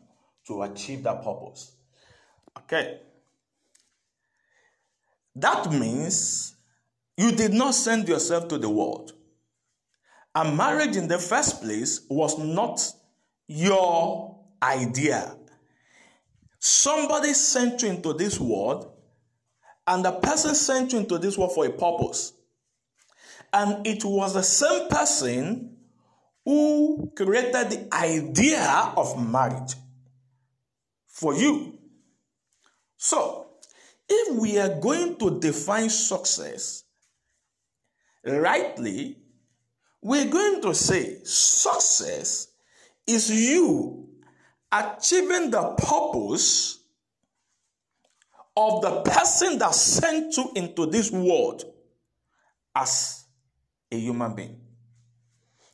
to 0.47 0.63
achieve 0.63 1.03
that 1.03 1.23
purpose. 1.23 1.73
Okay. 2.57 2.99
That 5.35 5.71
means 5.71 6.55
you 7.17 7.31
did 7.31 7.53
not 7.53 7.75
send 7.75 8.07
yourself 8.07 8.47
to 8.49 8.57
the 8.57 8.69
world. 8.69 9.13
And 10.35 10.55
marriage 10.55 10.95
in 10.95 11.07
the 11.07 11.17
first 11.17 11.61
place 11.61 12.01
was 12.09 12.37
not 12.37 12.81
your 13.47 14.39
idea. 14.61 15.35
Somebody 16.59 17.33
sent 17.33 17.81
you 17.81 17.89
into 17.89 18.13
this 18.13 18.39
world, 18.39 18.91
and 19.87 20.03
the 20.03 20.11
person 20.11 20.53
sent 20.53 20.91
you 20.91 20.99
into 20.99 21.17
this 21.17 21.37
world 21.37 21.53
for 21.55 21.65
a 21.65 21.71
purpose. 21.71 22.33
And 23.51 23.87
it 23.87 24.03
was 24.03 24.33
the 24.33 24.43
same 24.43 24.89
person 24.89 25.77
who 26.45 27.11
created 27.15 27.69
the 27.69 27.87
idea 27.93 28.93
of 28.95 29.19
marriage 29.19 29.73
for 31.07 31.33
you. 31.33 31.77
So, 32.97 33.47
if 34.07 34.35
we 34.35 34.59
are 34.59 34.79
going 34.79 35.15
to 35.17 35.39
define 35.39 35.89
success 35.89 36.83
rightly, 38.25 39.17
we're 40.01 40.29
going 40.29 40.61
to 40.61 40.73
say 40.75 41.19
success 41.23 42.47
is 43.07 43.29
you 43.29 44.09
achieving 44.71 45.51
the 45.51 45.75
purpose 45.77 46.79
of 48.55 48.81
the 48.81 49.01
person 49.01 49.57
that 49.57 49.73
sent 49.73 50.35
you 50.35 50.51
into 50.55 50.85
this 50.85 51.11
world 51.11 51.63
as 52.75 53.25
a 53.91 53.97
human 53.97 54.35
being. 54.35 54.59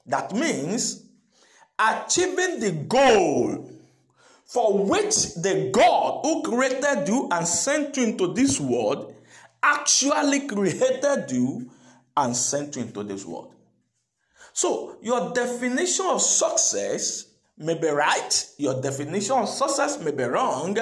That 0.05 0.33
means 0.33 1.03
achieving 1.79 2.59
the 2.59 2.71
goal 2.87 3.71
for 4.45 4.85
which 4.85 5.33
the 5.35 5.71
God 5.73 6.21
who 6.23 6.43
created 6.43 7.07
you 7.07 7.27
and 7.31 7.47
sent 7.47 7.97
you 7.97 8.03
into 8.03 8.33
this 8.33 8.59
world 8.59 9.15
actually 9.63 10.47
created 10.47 11.31
you 11.31 11.71
and 12.15 12.37
sent 12.37 12.75
you 12.75 12.83
into 12.83 13.03
this 13.03 13.25
world. 13.25 13.53
So, 14.53 14.97
your 15.01 15.33
definition 15.33 16.05
of 16.05 16.21
success 16.21 17.25
may 17.57 17.75
be 17.75 17.87
right, 17.87 18.45
your 18.57 18.81
definition 18.81 19.37
of 19.37 19.49
success 19.49 20.03
may 20.03 20.11
be 20.11 20.23
wrong, 20.23 20.77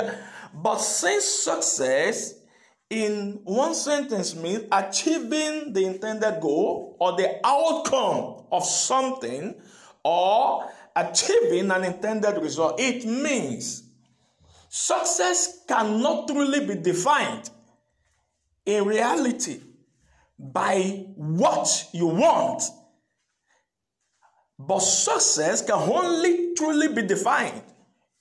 but 0.53 0.77
since 0.77 1.25
success 1.25 2.35
in 2.89 3.39
one 3.43 3.73
sentence 3.73 4.35
means 4.35 4.65
achieving 4.71 5.73
the 5.73 5.85
intended 5.85 6.39
goal 6.41 6.95
or 6.99 7.15
the 7.17 7.39
outcome 7.43 8.45
of 8.51 8.63
something 8.63 9.55
or 10.03 10.69
achieving 10.95 11.71
an 11.71 11.83
intended 11.83 12.41
result, 12.41 12.79
it 12.79 13.05
means 13.05 13.83
success 14.69 15.59
cannot 15.67 16.27
truly 16.27 16.65
be 16.65 16.75
defined 16.75 17.49
in 18.65 18.85
reality 18.85 19.61
by 20.37 21.05
what 21.15 21.87
you 21.93 22.07
want. 22.07 22.63
But 24.57 24.79
success 24.79 25.61
can 25.61 25.75
only 25.75 26.53
truly 26.55 26.93
be 26.93 27.01
defined 27.03 27.63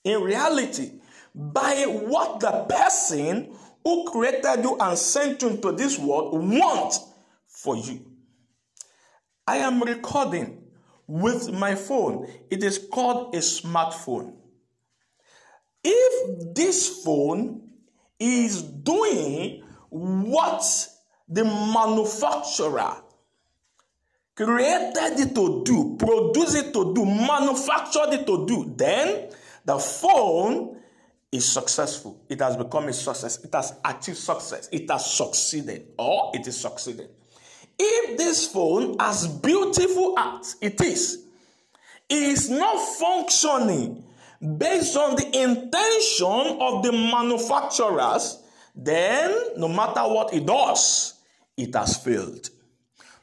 in 0.05 0.23
reality 0.23 0.92
by 1.35 1.85
what 1.85 2.40
the 2.40 2.64
person 2.68 3.55
who 3.85 4.11
created 4.11 4.62
you 4.62 4.77
and 4.79 4.99
sent 4.99 5.42
you 5.42 5.51
into 5.51 5.73
this 5.73 5.99
world 5.99 6.33
wants 6.33 7.01
for 7.47 7.77
you. 7.77 8.05
I 9.47 9.57
am 9.59 9.83
recording 9.83 10.62
with 11.07 11.51
my 11.53 11.75
phone. 11.75 12.29
It 12.51 12.62
is 12.62 12.79
called 12.79 13.35
a 13.35 13.38
smartphone. 13.38 14.37
If 15.85 16.55
this 16.55 17.03
phone 17.03 17.68
is 18.18 18.62
doing 18.62 19.64
what 19.90 20.64
the 21.29 21.45
manufacturer 21.45 23.02
created 24.35 25.21
it 25.21 25.35
to 25.35 25.62
do, 25.64 25.97
produced 25.99 26.57
it 26.57 26.73
to 26.73 26.95
do, 26.95 27.05
manufactured 27.05 28.12
it 28.12 28.27
to 28.27 28.47
do, 28.47 28.73
then 28.77 29.29
the 29.64 29.79
phone 29.79 30.77
is 31.31 31.51
successful. 31.51 32.21
It 32.29 32.40
has 32.40 32.57
become 32.57 32.88
a 32.88 32.92
success. 32.92 33.42
It 33.45 33.55
has 33.55 33.75
achieved 33.85 34.18
success. 34.18 34.68
It 34.71 34.90
has 34.90 35.11
succeeded 35.11 35.88
or 35.99 36.31
it 36.35 36.47
is 36.47 36.61
succeeding. 36.61 37.09
If 37.79 38.18
this 38.18 38.47
phone, 38.47 38.97
as 39.01 39.27
beautiful 39.27 40.18
as 40.18 40.57
it 40.61 40.81
is, 40.81 41.25
is 42.09 42.51
not 42.51 42.79
functioning 42.99 44.05
based 44.59 44.97
on 44.97 45.16
the 45.16 45.27
intention 45.27 46.59
of 46.61 46.83
the 46.83 46.92
manufacturers, 46.92 48.42
then 48.75 49.35
no 49.57 49.68
matter 49.68 50.03
what 50.03 50.35
it 50.35 50.45
does, 50.45 51.14
it 51.57 51.75
has 51.75 51.97
failed. 51.97 52.51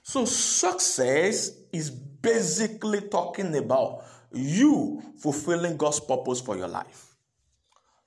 So, 0.09 0.25
success 0.25 1.51
is 1.71 1.91
basically 1.91 3.01
talking 3.01 3.55
about 3.55 4.05
you 4.33 5.03
fulfilling 5.19 5.77
God's 5.77 5.99
purpose 5.99 6.41
for 6.41 6.57
your 6.57 6.67
life. 6.67 7.15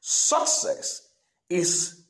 Success 0.01 1.11
is 1.49 2.03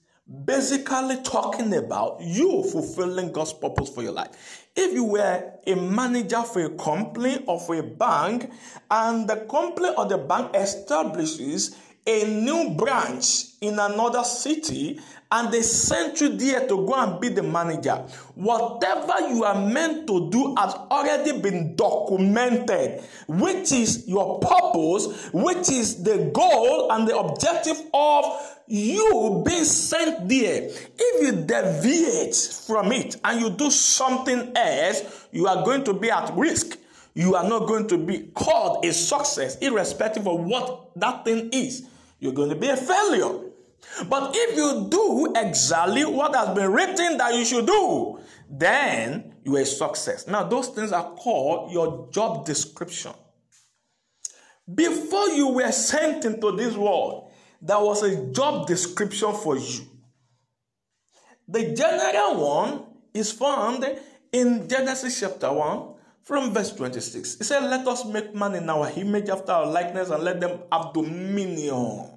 basically 0.47 1.19
talking 1.23 1.75
about 1.75 2.23
you 2.23 2.63
fulfilling 2.73 3.33
God's 3.33 3.53
purpose 3.53 3.91
for 3.91 4.03
your 4.03 4.13
life. 4.13 4.31
If 4.75 4.95
you 4.95 5.05
were 5.05 5.53
a 5.67 5.75
manager 5.75 6.43
for 6.43 6.63
a 6.63 6.71
company 6.71 7.45
or 7.47 7.61
for 7.61 7.75
a 7.75 7.83
bank, 7.83 8.51
and 8.91 9.29
the 9.29 9.45
company 9.45 9.91
or 9.99 10.07
the 10.07 10.17
bank 10.17 10.57
establishes 10.57 11.77
a 12.07 12.25
new 12.25 12.71
branch 12.77 13.45
in 13.61 13.79
another 13.79 14.25
city 14.25 15.01
and 15.33 15.51
they 15.51 15.63
sent 15.63 16.21
you 16.21 16.37
there 16.37 16.69
to 16.69 16.87
go 16.87 16.93
and 16.93 17.19
be 17.19 17.31
the 17.31 17.43
manager. 17.43 17.95
Whatever 18.35 19.29
you 19.31 19.45
are 19.45 19.67
meant 19.67 20.07
to 20.07 20.31
do 20.31 20.55
has 20.57 20.75
already 20.75 21.41
been 21.41 21.75
documented, 21.75 23.03
which 23.27 23.73
is 23.73 24.07
your 24.07 24.39
purpose, 24.41 25.31
which 25.33 25.71
is 25.71 26.03
the 26.03 26.31
goal 26.35 26.93
and 26.93 27.09
the 27.09 27.17
objective 27.17 27.81
of 27.95 28.25
you 28.67 29.43
being 29.47 29.65
sent 29.65 30.29
there. 30.29 30.69
If 30.69 31.23
you 31.23 31.33
deviate 31.47 32.37
from 32.67 32.93
it 32.93 33.17
and 33.25 33.41
you 33.41 33.51
do 33.51 33.71
something 33.71 34.53
else, 34.55 35.29
you 35.33 35.47
are 35.47 35.65
going 35.65 35.85
to 35.85 35.95
be 35.95 36.11
at 36.11 36.31
risk. 36.37 36.79
You 37.15 37.37
are 37.37 37.49
not 37.49 37.67
going 37.69 37.89
to 37.89 37.97
be 37.97 38.31
called 38.35 38.85
a 38.85 38.93
success, 38.93 39.57
irrespective 39.59 40.27
of 40.29 40.41
what 40.41 40.91
that 40.97 41.25
thing 41.25 41.49
is. 41.53 41.89
You're 42.21 42.33
going 42.33 42.51
to 42.51 42.57
be 42.57 42.69
a 42.69 42.77
failure. 42.77 43.52
But 44.09 44.33
if 44.35 44.57
you 44.57 44.87
do 44.89 45.33
exactly 45.37 46.05
what 46.05 46.35
has 46.35 46.55
been 46.55 46.73
written 46.73 47.19
that 47.19 47.35
you 47.35 47.45
should 47.45 47.67
do, 47.67 48.21
then 48.51 49.35
you 49.45 49.57
are 49.57 49.61
a 49.61 49.67
success. 49.67 50.27
Now, 50.27 50.45
those 50.45 50.69
things 50.69 50.93
are 50.93 51.15
called 51.15 51.73
your 51.73 52.09
job 52.11 52.47
description. 52.47 53.13
Before 54.73 55.29
you 55.29 55.49
were 55.49 55.73
sent 55.73 56.25
into 56.25 56.53
this 56.53 56.77
world, 56.77 57.33
there 57.61 57.79
was 57.79 58.03
a 58.03 58.33
job 58.33 58.67
description 58.67 59.33
for 59.35 59.57
you. 59.57 59.87
The 61.49 61.75
general 61.75 62.41
one 62.41 62.85
is 63.13 63.33
found 63.33 63.85
in 64.33 64.69
Genesis 64.69 65.21
chapter 65.21 65.53
1 65.53 65.95
from 66.23 66.55
verse 66.55 66.73
26. 66.75 67.41
It 67.41 67.45
said, 67.45 67.65
Let 67.65 67.87
us 67.87 68.05
make 68.05 68.35
man 68.35 68.55
in 68.55 68.71
our 68.71 68.91
image 68.97 69.29
after 69.29 69.53
our 69.53 69.67
likeness 69.67 70.11
and 70.11 70.23
let 70.23 70.41
them 70.41 70.61
have 70.71 70.93
dominion. 70.95 72.12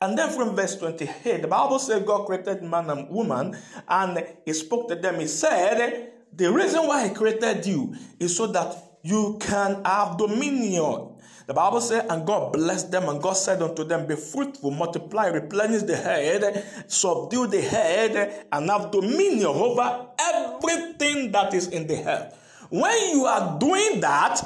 And 0.00 0.18
then 0.18 0.30
from 0.30 0.54
verse 0.54 0.76
28, 0.76 1.42
the 1.42 1.48
Bible 1.48 1.78
says 1.78 2.02
God 2.02 2.26
created 2.26 2.62
man 2.62 2.90
and 2.90 3.08
woman 3.08 3.56
and 3.88 4.26
he 4.44 4.52
spoke 4.52 4.88
to 4.88 4.94
them. 4.94 5.20
He 5.20 5.26
said, 5.26 6.12
The 6.34 6.52
reason 6.52 6.86
why 6.86 7.08
he 7.08 7.14
created 7.14 7.64
you 7.64 7.94
is 8.20 8.36
so 8.36 8.46
that 8.48 8.76
you 9.02 9.38
can 9.40 9.82
have 9.84 10.18
dominion. 10.18 11.16
The 11.46 11.54
Bible 11.54 11.80
said, 11.80 12.06
and 12.10 12.26
God 12.26 12.52
blessed 12.52 12.90
them, 12.90 13.08
and 13.08 13.22
God 13.22 13.34
said 13.34 13.62
unto 13.62 13.84
them, 13.84 14.06
Be 14.06 14.16
fruitful, 14.16 14.72
multiply, 14.72 15.28
replenish 15.28 15.82
the 15.82 15.96
head, 15.96 16.66
subdue 16.88 17.46
the 17.46 17.60
head, 17.60 18.46
and 18.50 18.68
have 18.68 18.90
dominion 18.90 19.46
over 19.46 20.08
everything 20.18 21.30
that 21.30 21.54
is 21.54 21.68
in 21.68 21.86
the 21.86 21.94
head. 21.94 22.34
When 22.68 23.10
you 23.10 23.26
are 23.26 23.58
doing 23.60 24.00
that, 24.00 24.42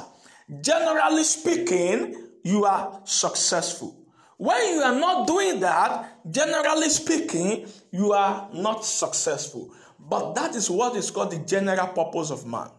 generally 0.61 1.23
speaking, 1.23 2.27
you 2.43 2.65
are 2.65 3.01
successful. 3.03 4.00
When 4.41 4.73
you 4.73 4.81
are 4.81 4.99
not 4.99 5.27
doing 5.27 5.59
that, 5.59 6.17
generally 6.31 6.89
speaking, 6.89 7.67
you 7.91 8.11
are 8.13 8.49
not 8.51 8.83
successful. 8.83 9.71
But 9.99 10.33
that 10.33 10.55
is 10.55 10.67
what 10.67 10.95
is 10.95 11.11
called 11.11 11.29
the 11.29 11.37
general 11.45 11.85
purpose 11.89 12.31
of 12.31 12.47
man. 12.47 12.69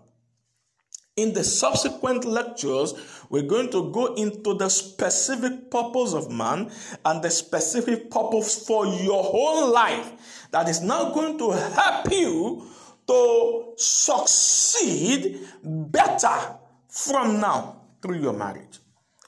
In 1.14 1.32
the 1.32 1.44
subsequent 1.44 2.24
lectures, 2.24 2.94
we're 3.30 3.46
going 3.46 3.70
to 3.70 3.92
go 3.92 4.12
into 4.14 4.54
the 4.54 4.68
specific 4.68 5.70
purpose 5.70 6.14
of 6.14 6.32
man 6.32 6.68
and 7.04 7.22
the 7.22 7.30
specific 7.30 8.10
purpose 8.10 8.66
for 8.66 8.84
your 8.84 9.22
whole 9.22 9.70
life 9.70 10.48
that 10.50 10.68
is 10.68 10.80
now 10.80 11.12
going 11.14 11.38
to 11.38 11.52
help 11.52 12.10
you 12.10 12.66
to 13.06 13.72
succeed 13.76 15.38
better 15.62 16.56
from 16.88 17.40
now 17.40 17.82
through 18.02 18.20
your 18.20 18.32
marriage. 18.32 18.80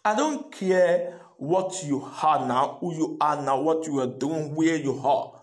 I 0.05 0.17
don't 0.17 0.51
care 0.51 1.21
what 1.37 1.83
you 1.85 2.09
are 2.23 2.47
now, 2.47 2.79
who 2.81 2.95
you 2.95 3.17
are 3.21 3.41
now, 3.43 3.61
what 3.61 3.87
you 3.87 4.01
are 4.01 4.07
doing, 4.07 4.55
where 4.55 4.77
you 4.77 4.99
are. 5.05 5.41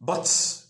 But 0.00 0.62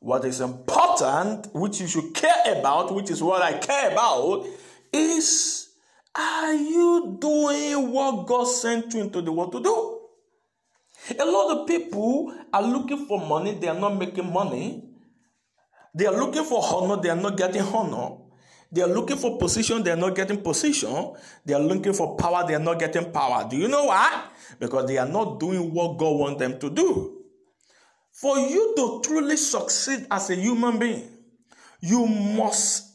what 0.00 0.24
is 0.24 0.40
important, 0.40 1.48
which 1.54 1.80
you 1.80 1.86
should 1.86 2.14
care 2.14 2.58
about, 2.58 2.94
which 2.94 3.10
is 3.10 3.22
what 3.22 3.42
I 3.42 3.58
care 3.58 3.92
about, 3.92 4.46
is 4.92 5.68
are 6.14 6.54
you 6.54 7.18
doing 7.20 7.90
what 7.92 8.26
God 8.26 8.44
sent 8.44 8.94
you 8.94 9.00
into 9.00 9.20
the 9.20 9.32
world 9.32 9.52
to 9.52 9.62
do? 9.62 10.00
A 11.18 11.24
lot 11.24 11.56
of 11.56 11.66
people 11.68 12.34
are 12.52 12.62
looking 12.62 13.06
for 13.06 13.24
money, 13.24 13.52
they 13.52 13.68
are 13.68 13.78
not 13.78 13.96
making 13.96 14.32
money. 14.32 14.82
They 15.94 16.06
are 16.06 16.14
looking 16.14 16.44
for 16.44 16.62
honor, 16.62 17.00
they 17.00 17.10
are 17.10 17.16
not 17.16 17.36
getting 17.36 17.62
honor. 17.62 18.16
They 18.70 18.82
are 18.82 18.88
looking 18.88 19.16
for 19.16 19.38
position, 19.38 19.82
they 19.82 19.92
are 19.92 19.96
not 19.96 20.14
getting 20.14 20.42
position. 20.42 21.14
They 21.44 21.54
are 21.54 21.60
looking 21.60 21.92
for 21.92 22.16
power, 22.16 22.44
they 22.46 22.54
are 22.54 22.60
not 22.60 22.78
getting 22.78 23.12
power. 23.12 23.46
Do 23.48 23.56
you 23.56 23.68
know 23.68 23.84
why? 23.84 24.24
Because 24.58 24.86
they 24.86 24.98
are 24.98 25.08
not 25.08 25.38
doing 25.38 25.72
what 25.72 25.98
God 25.98 26.18
wants 26.18 26.40
them 26.40 26.58
to 26.58 26.70
do. 26.70 27.22
For 28.12 28.38
you 28.38 28.74
to 28.76 29.00
truly 29.04 29.36
succeed 29.36 30.06
as 30.10 30.30
a 30.30 30.34
human 30.36 30.78
being, 30.78 31.08
you 31.80 32.06
must 32.06 32.92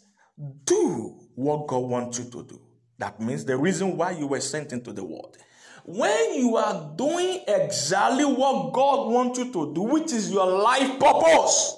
do 0.65 1.19
what 1.35 1.67
God 1.67 1.83
wants 1.83 2.19
you 2.19 2.25
to 2.25 2.43
do. 2.43 2.61
That 2.97 3.19
means 3.19 3.45
the 3.45 3.57
reason 3.57 3.97
why 3.97 4.11
you 4.11 4.27
were 4.27 4.41
sent 4.41 4.73
into 4.73 4.91
the 4.91 5.03
world. 5.03 5.37
When 5.85 6.35
you 6.35 6.57
are 6.57 6.93
doing 6.95 7.43
exactly 7.47 8.25
what 8.25 8.73
God 8.73 9.11
wants 9.11 9.39
you 9.39 9.51
to 9.53 9.73
do, 9.73 9.81
which 9.81 10.11
is 10.11 10.31
your 10.31 10.45
life 10.45 10.99
purpose, 10.99 11.77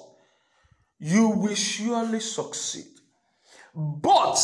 you 0.98 1.28
will 1.28 1.54
surely 1.54 2.20
succeed. 2.20 2.93
But 3.74 4.38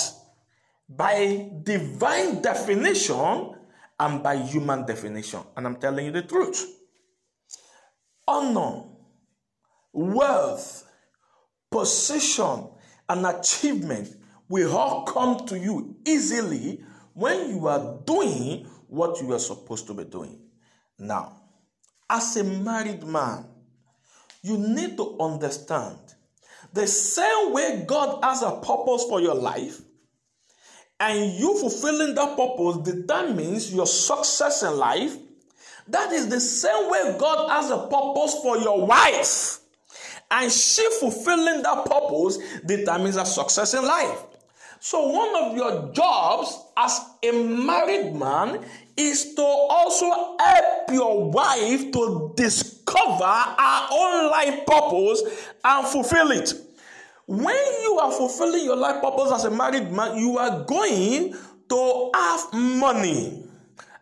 by 0.89 1.51
divine 1.63 2.43
definition 2.43 3.55
and 3.99 4.23
by 4.23 4.37
human 4.37 4.85
definition. 4.87 5.41
And 5.57 5.67
I'm 5.67 5.77
telling 5.77 6.07
you 6.07 6.13
the 6.13 6.23
truth. 6.23 6.67
Honor, 8.27 8.85
wealth, 9.93 10.85
position, 11.71 12.69
and 13.09 13.27
achievement 13.27 14.17
will 14.49 14.77
all 14.77 15.05
come 15.05 15.47
to 15.47 15.59
you 15.59 15.97
easily 16.07 16.83
when 17.15 17.51
you 17.51 17.67
are 17.69 18.01
doing 18.05 18.67
what 18.89 19.21
you 19.21 19.33
are 19.33 19.39
supposed 19.39 19.87
to 19.87 19.95
be 19.95 20.05
doing. 20.05 20.41
Now, 20.99 21.43
as 22.09 22.37
a 22.37 22.45
married 22.45 23.05
man, 23.05 23.47
you 24.43 24.59
need 24.59 24.97
to 24.97 25.19
understand 25.21 25.99
the 26.73 26.87
same 26.87 27.53
way 27.53 27.85
God 27.87 28.23
has 28.23 28.43
a 28.43 28.53
purpose 28.53 29.05
for 29.09 29.21
your 29.21 29.35
life, 29.35 29.81
and 30.99 31.33
you 31.33 31.59
fulfilling 31.59 32.15
that 32.15 32.37
purpose 32.37 32.77
determines 32.85 33.73
your 33.73 33.87
success 33.87 34.63
in 34.63 34.77
life. 34.77 35.17
That 35.89 36.13
is 36.13 36.29
the 36.29 36.41
same 36.41 36.91
way 36.91 37.17
God 37.19 37.49
has 37.51 37.71
a 37.71 37.79
purpose 37.79 38.39
for 38.43 38.59
your 38.59 38.87
wife. 38.87 39.59
And 40.31 40.53
she 40.53 40.87
fulfilling 41.01 41.63
that 41.63 41.87
purpose 41.87 42.39
determines 42.65 43.17
her 43.17 43.25
success 43.25 43.75
in 43.75 43.85
life. 43.85 44.23
So, 44.79 45.09
one 45.09 45.35
of 45.37 45.57
your 45.57 45.93
jobs 45.93 46.57
as 46.77 47.01
a 47.23 47.33
married 47.33 48.15
man 48.15 48.65
is 48.97 49.35
to 49.35 49.43
also 49.43 50.37
help 50.39 50.91
your 50.91 51.31
wife 51.31 51.93
to 51.93 52.33
discover 52.37 52.80
her 52.99 53.89
own 53.93 54.31
life 54.31 54.67
purpose 54.67 55.23
and 55.65 55.87
fulfill 55.87 56.31
it. 56.31 56.53
When 57.27 57.83
you 57.83 57.99
are 58.03 58.11
fulfilling 58.11 58.65
your 58.65 58.77
life 58.77 59.01
purpose 59.01 59.31
as 59.33 59.45
a 59.45 59.51
married 59.51 59.93
man, 59.93 60.19
you 60.19 60.37
are 60.39 60.65
going 60.65 61.35
to 61.69 62.11
have 62.15 62.53
money 62.53 63.45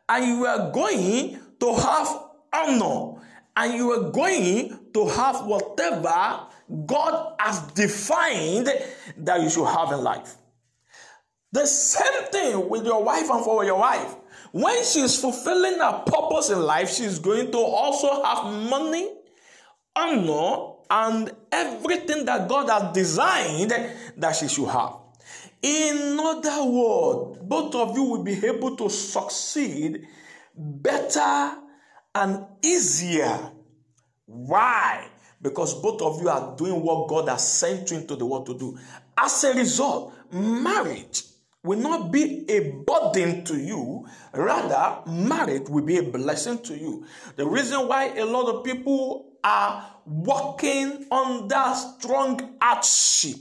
and 0.08 0.24
you 0.26 0.46
are 0.46 0.70
going 0.70 1.38
to 1.60 1.74
have 1.74 2.22
honor 2.52 3.20
and 3.56 3.74
you 3.74 3.90
are 3.92 4.10
going 4.10 4.78
to 4.94 5.08
have 5.08 5.44
whatever 5.44 6.46
God 6.86 7.34
has 7.38 7.60
defined 7.72 8.68
that 9.18 9.42
you 9.42 9.50
should 9.50 9.66
have 9.66 9.92
in 9.92 10.02
life. 10.02 10.36
The 11.52 11.66
same 11.66 12.24
thing 12.30 12.68
with 12.68 12.84
your 12.84 13.02
wife 13.02 13.28
and 13.30 13.44
for 13.44 13.64
your 13.64 13.78
wife. 13.78 14.14
When 14.52 14.84
she's 14.84 15.20
fulfilling 15.20 15.78
her 15.78 16.02
purpose 16.06 16.50
in 16.50 16.60
life, 16.60 16.90
she's 16.90 17.18
going 17.18 17.50
to 17.52 17.58
also 17.58 18.22
have 18.22 18.52
money, 18.68 19.10
honor, 19.94 20.74
and 20.90 21.30
everything 21.52 22.24
that 22.24 22.48
God 22.48 22.68
has 22.70 22.94
designed 22.94 23.72
that 24.16 24.36
she 24.36 24.48
should 24.48 24.68
have. 24.68 24.94
In 25.60 26.18
other 26.18 26.64
words, 26.64 27.40
both 27.42 27.74
of 27.74 27.96
you 27.96 28.04
will 28.04 28.22
be 28.22 28.44
able 28.46 28.76
to 28.76 28.88
succeed 28.88 30.06
better 30.56 31.56
and 32.14 32.46
easier. 32.62 33.50
Why? 34.26 35.08
Because 35.42 35.74
both 35.74 36.00
of 36.02 36.20
you 36.22 36.28
are 36.28 36.56
doing 36.56 36.82
what 36.82 37.08
God 37.08 37.28
has 37.28 37.46
sent 37.46 37.90
you 37.90 37.98
into 37.98 38.16
the 38.16 38.24
world 38.24 38.46
to 38.46 38.58
do. 38.58 38.78
As 39.16 39.44
a 39.44 39.52
result, 39.54 40.14
marriage 40.32 41.22
will 41.64 41.78
not 41.78 42.12
be 42.12 42.44
a 42.48 42.70
burden 42.86 43.44
to 43.44 43.58
you. 43.58 44.06
Rather, 44.32 45.02
marriage 45.10 45.68
will 45.68 45.84
be 45.84 45.98
a 45.98 46.02
blessing 46.02 46.58
to 46.60 46.76
you. 46.76 47.04
The 47.36 47.46
reason 47.46 47.88
why 47.88 48.16
a 48.16 48.24
lot 48.24 48.48
of 48.48 48.64
people 48.64 49.32
are 49.42 49.94
walking 50.04 51.06
under 51.10 51.74
strong 51.74 52.56
hardship 52.60 53.38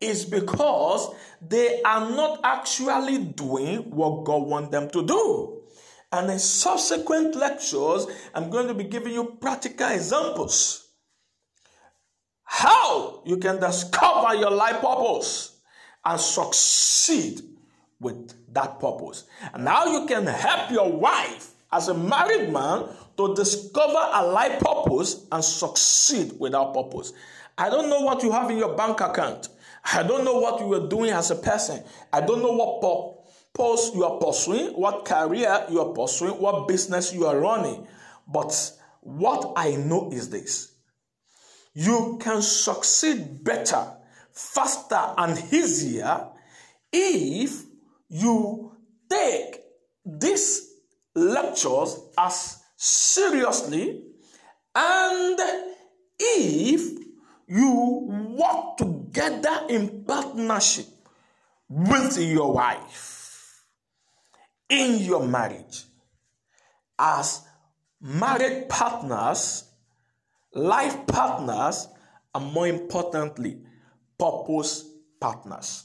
is 0.00 0.24
because 0.24 1.14
they 1.40 1.82
are 1.82 2.10
not 2.10 2.40
actually 2.42 3.18
doing 3.18 3.90
what 3.90 4.24
God 4.24 4.42
wants 4.42 4.70
them 4.70 4.90
to 4.90 5.06
do. 5.06 5.62
And 6.10 6.30
in 6.30 6.38
subsequent 6.38 7.36
lectures, 7.36 8.06
I'm 8.34 8.50
going 8.50 8.66
to 8.68 8.74
be 8.74 8.84
giving 8.84 9.12
you 9.14 9.36
practical 9.40 9.88
examples 9.88 10.82
how 12.44 13.22
you 13.24 13.38
can 13.38 13.58
discover 13.58 14.34
your 14.34 14.50
life 14.50 14.82
purpose 14.82 15.51
and 16.04 16.20
succeed 16.20 17.42
with 18.00 18.34
that 18.52 18.80
purpose. 18.80 19.24
And 19.54 19.64
now 19.64 19.84
you 19.86 20.06
can 20.06 20.26
help 20.26 20.70
your 20.70 20.90
wife 20.90 21.50
as 21.70 21.88
a 21.88 21.94
married 21.94 22.52
man 22.52 22.88
to 23.16 23.34
discover 23.34 24.10
a 24.12 24.26
life 24.26 24.60
purpose 24.60 25.26
and 25.30 25.42
succeed 25.44 26.32
with 26.38 26.52
that 26.52 26.72
purpose. 26.74 27.12
I 27.56 27.70
don't 27.70 27.88
know 27.88 28.00
what 28.00 28.22
you 28.22 28.32
have 28.32 28.50
in 28.50 28.58
your 28.58 28.74
bank 28.74 29.00
account. 29.00 29.48
I 29.92 30.02
don't 30.02 30.24
know 30.24 30.38
what 30.38 30.60
you 30.60 30.72
are 30.74 30.88
doing 30.88 31.10
as 31.10 31.30
a 31.30 31.36
person. 31.36 31.82
I 32.12 32.20
don't 32.20 32.42
know 32.42 32.52
what 32.52 32.80
purpose 33.54 33.90
you 33.94 34.04
are 34.04 34.18
pursuing, 34.18 34.68
what 34.74 35.04
career 35.04 35.66
you 35.70 35.80
are 35.80 35.92
pursuing, 35.92 36.34
what 36.34 36.68
business 36.68 37.12
you 37.12 37.26
are 37.26 37.38
running. 37.38 37.86
But 38.26 38.72
what 39.00 39.52
I 39.56 39.72
know 39.76 40.10
is 40.12 40.30
this 40.30 40.72
you 41.74 42.18
can 42.20 42.42
succeed 42.42 43.42
better, 43.42 43.92
faster, 44.32 45.14
and 45.18 45.38
easier 45.52 46.28
if 46.92 47.64
you 48.08 48.72
take 49.08 49.60
these 50.04 50.74
lectures 51.14 52.00
as 52.18 52.62
seriously 52.76 54.02
and 54.74 55.40
if 56.18 56.98
you 57.46 58.36
work 58.38 58.76
together 58.78 59.66
in 59.68 60.04
partnership 60.04 60.86
with 61.68 62.18
your 62.18 62.52
wife 62.52 63.22
in 64.72 64.98
your 64.98 65.26
marriage 65.26 65.84
as 66.98 67.42
married 68.00 68.68
partners, 68.68 69.64
life 70.54 71.06
partners, 71.06 71.88
and 72.34 72.52
more 72.52 72.66
importantly, 72.66 73.61
purpose 74.22 74.88
partners. 75.20 75.84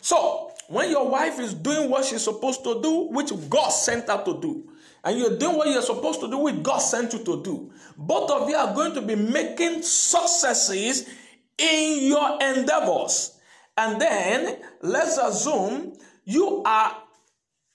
So, 0.00 0.50
when 0.68 0.90
your 0.90 1.08
wife 1.08 1.38
is 1.38 1.54
doing 1.54 1.88
what 1.88 2.04
she's 2.04 2.24
supposed 2.24 2.64
to 2.64 2.82
do, 2.82 3.08
which 3.10 3.30
God 3.48 3.68
sent 3.68 4.08
her 4.08 4.22
to 4.24 4.40
do, 4.40 4.68
and 5.04 5.16
you're 5.16 5.38
doing 5.38 5.56
what 5.56 5.68
you're 5.68 5.82
supposed 5.82 6.20
to 6.20 6.28
do, 6.28 6.38
which 6.38 6.60
God 6.64 6.78
sent 6.78 7.12
you 7.12 7.20
to 7.20 7.42
do, 7.44 7.70
both 7.96 8.30
of 8.30 8.48
you 8.48 8.56
are 8.56 8.74
going 8.74 8.94
to 8.94 9.02
be 9.02 9.14
making 9.14 9.82
successes 9.82 11.08
in 11.56 12.08
your 12.08 12.42
endeavors. 12.42 13.38
And 13.78 14.00
then 14.00 14.58
let's 14.82 15.16
assume 15.18 15.96
you 16.24 16.62
are 16.64 16.96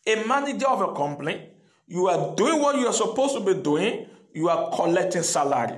a 0.06 0.24
manager 0.26 0.68
of 0.68 0.82
a 0.82 0.94
company, 0.94 1.48
you 1.88 2.08
are 2.08 2.36
doing 2.36 2.62
what 2.62 2.78
you 2.78 2.88
are 2.88 2.94
supposed 2.94 3.36
to 3.36 3.40
be 3.40 3.62
doing, 3.62 4.08
you 4.34 4.50
are 4.50 4.76
collecting 4.76 5.24
salary. 5.24 5.78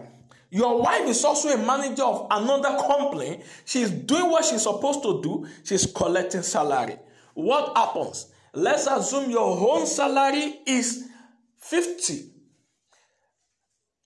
Your 0.53 0.83
wife 0.83 1.07
is 1.07 1.25
also 1.25 1.49
a 1.49 1.57
manager 1.57 2.03
of 2.03 2.27
another 2.29 2.77
company. 2.77 3.41
She's 3.65 3.89
doing 3.89 4.29
what 4.29 4.45
she's 4.45 4.61
supposed 4.61 5.01
to 5.01 5.19
do. 5.19 5.47
She's 5.63 5.91
collecting 5.91 6.43
salary. 6.43 6.97
What 7.33 7.75
happens? 7.75 8.31
Let's 8.53 8.85
assume 8.85 9.31
your 9.31 9.57
own 9.71 9.87
salary 9.87 10.59
is 10.67 11.09
50. 11.57 12.29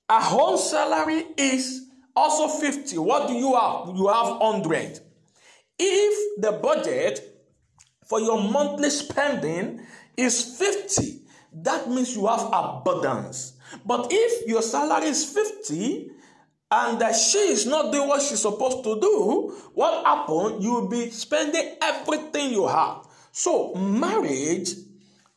A 0.08 0.22
whole 0.22 0.58
salary 0.58 1.26
is 1.36 1.90
also 2.16 2.48
50. 2.48 2.98
What 3.00 3.28
do 3.28 3.34
you 3.34 3.54
have? 3.54 3.94
You 3.94 4.08
have 4.08 4.40
100. 4.40 5.02
If 5.78 6.42
the 6.42 6.54
budget 6.54 7.44
for 8.06 8.22
your 8.22 8.42
monthly 8.42 8.90
spending 8.90 9.86
is 10.16 10.58
50, 10.58 11.24
that 11.64 11.90
means 11.90 12.16
you 12.16 12.26
have 12.26 12.48
abundance. 12.54 13.58
But 13.86 14.08
if 14.12 14.48
your 14.48 14.62
salary 14.62 15.08
is 15.08 15.26
50 15.26 16.12
and 16.70 17.00
that 17.00 17.16
she 17.16 17.38
is 17.38 17.66
not 17.66 17.92
doing 17.94 18.08
what 18.08 18.22
she's 18.22 18.42
supposed 18.42 18.84
to 18.84 19.00
do, 19.00 19.56
what 19.74 20.06
happens? 20.06 20.64
You 20.64 20.74
will 20.74 20.88
be 20.90 21.10
spending 21.12 21.76
everything 21.82 22.52
you 22.52 22.68
have. 22.68 23.08
So, 23.32 23.74
marriage 23.76 24.72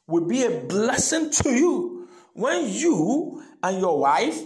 will 0.07 0.27
be 0.27 0.45
a 0.45 0.51
blessing 0.61 1.31
to 1.31 1.51
you 1.51 2.09
when 2.33 2.69
you 2.69 3.43
and 3.63 3.81
your 3.81 3.99
wife 4.01 4.41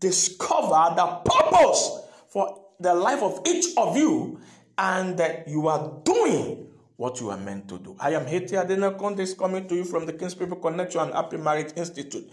discover 0.00 0.94
the 0.96 1.20
purpose 1.24 2.00
for 2.28 2.64
the 2.80 2.94
life 2.94 3.22
of 3.22 3.40
each 3.46 3.66
of 3.76 3.96
you 3.96 4.40
and 4.76 5.16
that 5.18 5.46
you 5.46 5.68
are 5.68 6.00
doing 6.04 6.66
what 6.96 7.20
you 7.20 7.30
are 7.30 7.36
meant 7.36 7.68
to 7.68 7.78
do. 7.78 7.96
I 8.00 8.10
am 8.10 8.26
Haiti 8.26 8.56
Adenekan, 8.56 9.16
this 9.16 9.34
coming 9.34 9.68
to 9.68 9.74
you 9.74 9.84
from 9.84 10.06
the 10.06 10.12
King's 10.12 10.34
People 10.34 10.56
Connection 10.56 11.00
and 11.00 11.12
Happy 11.14 11.36
Marriage 11.36 11.72
Institute. 11.76 12.28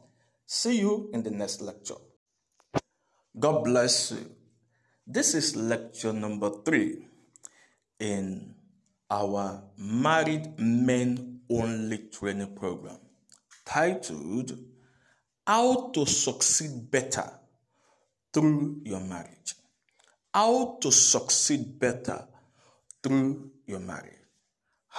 See 0.46 0.78
you 0.78 1.10
in 1.12 1.22
the 1.22 1.30
next 1.30 1.60
lecture. 1.60 1.96
God 3.38 3.64
bless 3.64 4.12
you. 4.12 4.34
This 5.06 5.34
is 5.34 5.54
lecture 5.54 6.14
number 6.14 6.50
three 6.64 7.08
in 8.00 8.54
our 9.10 9.64
married 9.76 10.58
men 10.58 11.40
only 11.50 11.98
training 12.10 12.54
program 12.56 12.96
titled 13.66 14.58
how 15.48 15.88
to 15.94 16.04
succeed 16.04 16.90
better 16.90 17.24
through 18.34 18.82
your 18.84 19.00
marriage. 19.00 19.54
How 20.34 20.76
to 20.82 20.92
succeed 20.92 21.78
better 21.78 22.28
through 23.02 23.50
your 23.66 23.80
marriage. 23.80 24.12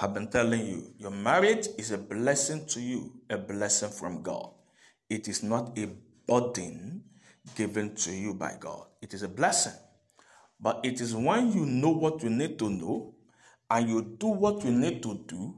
I've 0.00 0.12
been 0.12 0.26
telling 0.26 0.66
you 0.66 0.92
your 0.98 1.12
marriage 1.12 1.68
is 1.78 1.92
a 1.92 1.98
blessing 1.98 2.66
to 2.70 2.80
you, 2.80 3.12
a 3.30 3.38
blessing 3.38 3.90
from 3.90 4.22
God. 4.22 4.50
It 5.08 5.28
is 5.28 5.44
not 5.44 5.78
a 5.78 5.88
burden 6.26 7.04
given 7.54 7.94
to 7.94 8.10
you 8.10 8.34
by 8.34 8.56
God. 8.58 8.86
It 9.00 9.14
is 9.14 9.22
a 9.22 9.28
blessing. 9.28 9.78
But 10.58 10.80
it 10.82 11.00
is 11.00 11.14
when 11.14 11.52
you 11.52 11.64
know 11.64 11.90
what 11.90 12.24
you 12.24 12.30
need 12.30 12.58
to 12.58 12.68
know 12.68 13.14
and 13.70 13.88
you 13.88 14.16
do 14.18 14.26
what 14.26 14.64
you 14.64 14.72
need 14.72 15.00
to 15.04 15.14
do 15.28 15.54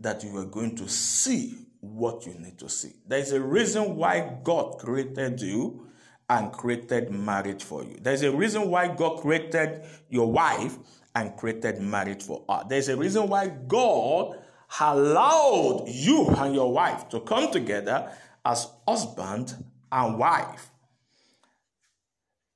that 0.00 0.22
you 0.22 0.36
are 0.36 0.44
going 0.44 0.76
to 0.76 0.86
see 0.90 1.65
what 1.94 2.26
you 2.26 2.34
need 2.34 2.58
to 2.58 2.68
see. 2.68 2.92
There 3.06 3.18
is 3.18 3.32
a 3.32 3.40
reason 3.40 3.96
why 3.96 4.38
God 4.42 4.78
created 4.78 5.40
you 5.40 5.86
and 6.28 6.52
created 6.52 7.10
marriage 7.10 7.62
for 7.62 7.84
you. 7.84 7.98
There's 8.00 8.22
a 8.22 8.32
reason 8.32 8.68
why 8.70 8.88
God 8.88 9.20
created 9.20 9.82
your 10.08 10.30
wife 10.30 10.78
and 11.14 11.36
created 11.36 11.80
marriage 11.80 12.22
for 12.22 12.44
her. 12.48 12.64
There's 12.68 12.88
a 12.88 12.96
reason 12.96 13.28
why 13.28 13.48
God 13.48 14.38
allowed 14.80 15.84
you 15.88 16.28
and 16.28 16.54
your 16.54 16.72
wife 16.72 17.08
to 17.10 17.20
come 17.20 17.50
together 17.52 18.10
as 18.44 18.68
husband 18.86 19.54
and 19.90 20.18
wife. 20.18 20.70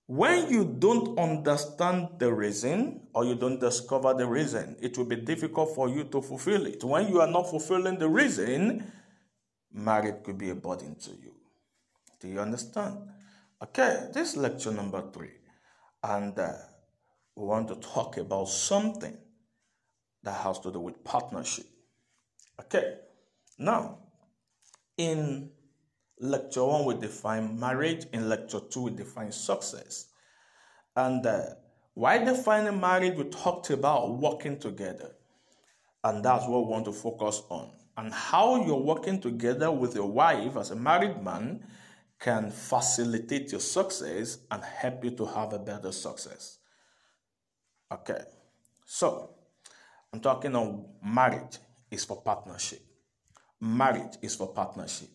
When 0.06 0.50
you 0.50 0.64
don't 0.64 1.16
understand 1.20 2.08
the 2.18 2.32
reason 2.32 3.02
or 3.14 3.24
you 3.24 3.36
don't 3.36 3.60
discover 3.60 4.12
the 4.12 4.26
reason, 4.26 4.76
it 4.82 4.98
will 4.98 5.04
be 5.04 5.14
difficult 5.14 5.72
for 5.76 5.88
you 5.88 6.02
to 6.04 6.20
fulfill 6.20 6.66
it. 6.66 6.82
When 6.82 7.08
you 7.08 7.20
are 7.20 7.30
not 7.30 7.48
fulfilling 7.48 7.96
the 7.96 8.08
reason, 8.08 8.90
marriage 9.72 10.22
could 10.24 10.38
be 10.38 10.50
a 10.50 10.54
burden 10.54 10.96
to 10.96 11.10
you. 11.10 11.34
Do 12.20 12.28
you 12.28 12.40
understand? 12.40 12.98
Okay, 13.62 14.08
this 14.12 14.36
lecture 14.36 14.72
number 14.72 15.02
three, 15.12 15.32
and 16.02 16.38
uh, 16.38 16.52
we 17.36 17.46
want 17.46 17.68
to 17.68 17.76
talk 17.76 18.16
about 18.16 18.48
something 18.48 19.16
that 20.22 20.36
has 20.42 20.58
to 20.60 20.72
do 20.72 20.80
with 20.80 21.02
partnership. 21.04 21.66
Okay, 22.60 22.96
now 23.58 23.98
in 24.96 25.50
lecture 26.18 26.64
one, 26.64 26.84
we 26.84 26.94
define 26.94 27.58
marriage, 27.58 28.06
in 28.12 28.28
lecture 28.28 28.60
two, 28.70 28.82
we 28.82 28.90
define 28.90 29.32
success. 29.32 30.08
And 30.96 31.24
uh, 31.24 31.42
why 31.94 32.18
defining 32.18 32.80
marriage, 32.80 33.16
we 33.16 33.24
talked 33.24 33.70
about 33.70 34.18
working 34.18 34.58
together, 34.58 35.12
and 36.04 36.24
that's 36.24 36.46
what 36.46 36.64
we 36.64 36.70
want 36.70 36.86
to 36.86 36.92
focus 36.92 37.42
on 37.48 37.70
and 38.00 38.14
how 38.14 38.64
you're 38.64 38.76
working 38.80 39.20
together 39.20 39.70
with 39.70 39.94
your 39.94 40.06
wife 40.06 40.56
as 40.56 40.70
a 40.70 40.74
married 40.74 41.22
man 41.22 41.62
can 42.18 42.50
facilitate 42.50 43.52
your 43.52 43.60
success 43.60 44.38
and 44.50 44.64
help 44.64 45.04
you 45.04 45.10
to 45.10 45.26
have 45.26 45.52
a 45.52 45.58
better 45.58 45.92
success. 45.92 46.58
Okay, 47.92 48.22
so 48.86 49.28
I'm 50.10 50.20
talking 50.20 50.56
on 50.56 50.86
marriage 51.04 51.58
is 51.90 52.06
for 52.06 52.22
partnership. 52.22 52.80
Marriage 53.60 54.16
is 54.22 54.34
for 54.34 54.48
partnership. 54.48 55.10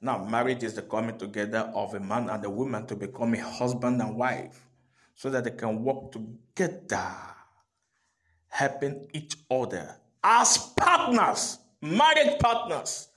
Now, 0.00 0.24
marriage 0.24 0.64
is 0.64 0.74
the 0.74 0.82
coming 0.82 1.16
together 1.16 1.70
of 1.72 1.94
a 1.94 2.00
man 2.00 2.28
and 2.28 2.44
a 2.44 2.50
woman 2.50 2.86
to 2.86 2.96
become 2.96 3.34
a 3.34 3.40
husband 3.40 4.02
and 4.02 4.16
wife 4.16 4.66
so 5.14 5.30
that 5.30 5.44
they 5.44 5.52
can 5.52 5.84
work 5.84 6.10
together, 6.10 7.06
helping 8.48 9.06
each 9.12 9.36
other 9.48 9.94
as 10.24 10.58
partners 10.76 11.58
marriage 11.80 12.38
partners 12.38 13.08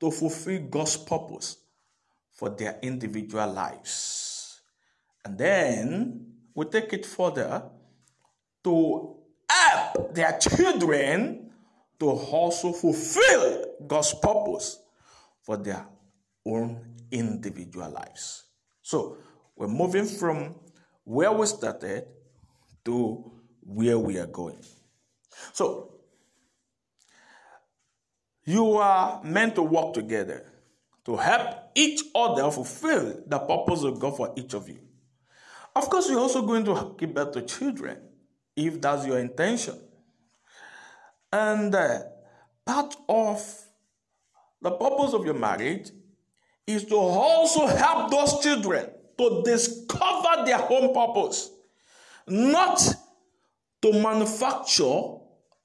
to 0.00 0.10
fulfill 0.10 0.62
God's 0.68 0.96
purpose 0.96 1.56
for 2.32 2.50
their 2.50 2.78
individual 2.82 3.52
lives. 3.52 4.60
And 5.24 5.36
then 5.36 6.26
we 6.54 6.64
take 6.66 6.92
it 6.92 7.04
further 7.04 7.64
to 8.64 9.16
help 9.50 10.14
their 10.14 10.38
children 10.38 11.50
to 11.98 12.06
also 12.08 12.72
fulfill 12.72 13.64
God's 13.86 14.14
purpose 14.14 14.78
for 15.42 15.56
their 15.56 15.86
own 16.46 16.94
individual 17.10 17.90
lives. 17.90 18.44
So 18.82 19.18
we're 19.56 19.68
moving 19.68 20.06
from 20.06 20.54
where 21.04 21.32
we 21.32 21.46
started 21.46 22.06
to 22.84 23.32
where 23.60 23.98
we 23.98 24.18
are 24.18 24.26
going. 24.26 24.62
So 25.52 25.97
you 28.48 28.78
are 28.78 29.20
meant 29.24 29.54
to 29.56 29.62
work 29.62 29.92
together 29.92 30.42
to 31.04 31.16
help 31.16 31.70
each 31.74 32.00
other 32.14 32.50
fulfill 32.50 33.22
the 33.26 33.38
purpose 33.38 33.82
of 33.82 34.00
God 34.00 34.16
for 34.16 34.32
each 34.36 34.54
of 34.54 34.66
you. 34.70 34.78
Of 35.76 35.90
course, 35.90 36.08
you're 36.08 36.18
also 36.18 36.40
going 36.40 36.64
to 36.64 36.94
give 36.96 37.12
birth 37.12 37.32
to 37.32 37.42
children 37.42 37.98
if 38.56 38.80
that's 38.80 39.06
your 39.06 39.18
intention. 39.18 39.78
And 41.30 41.74
uh, 41.74 42.00
part 42.64 42.96
of 43.06 43.38
the 44.62 44.70
purpose 44.70 45.12
of 45.12 45.26
your 45.26 45.34
marriage 45.34 45.90
is 46.66 46.86
to 46.86 46.96
also 46.96 47.66
help 47.66 48.10
those 48.10 48.40
children 48.42 48.86
to 49.18 49.42
discover 49.44 50.46
their 50.46 50.66
own 50.72 50.94
purpose, 50.94 51.50
not 52.26 52.80
to 53.82 53.92
manufacture 53.92 55.02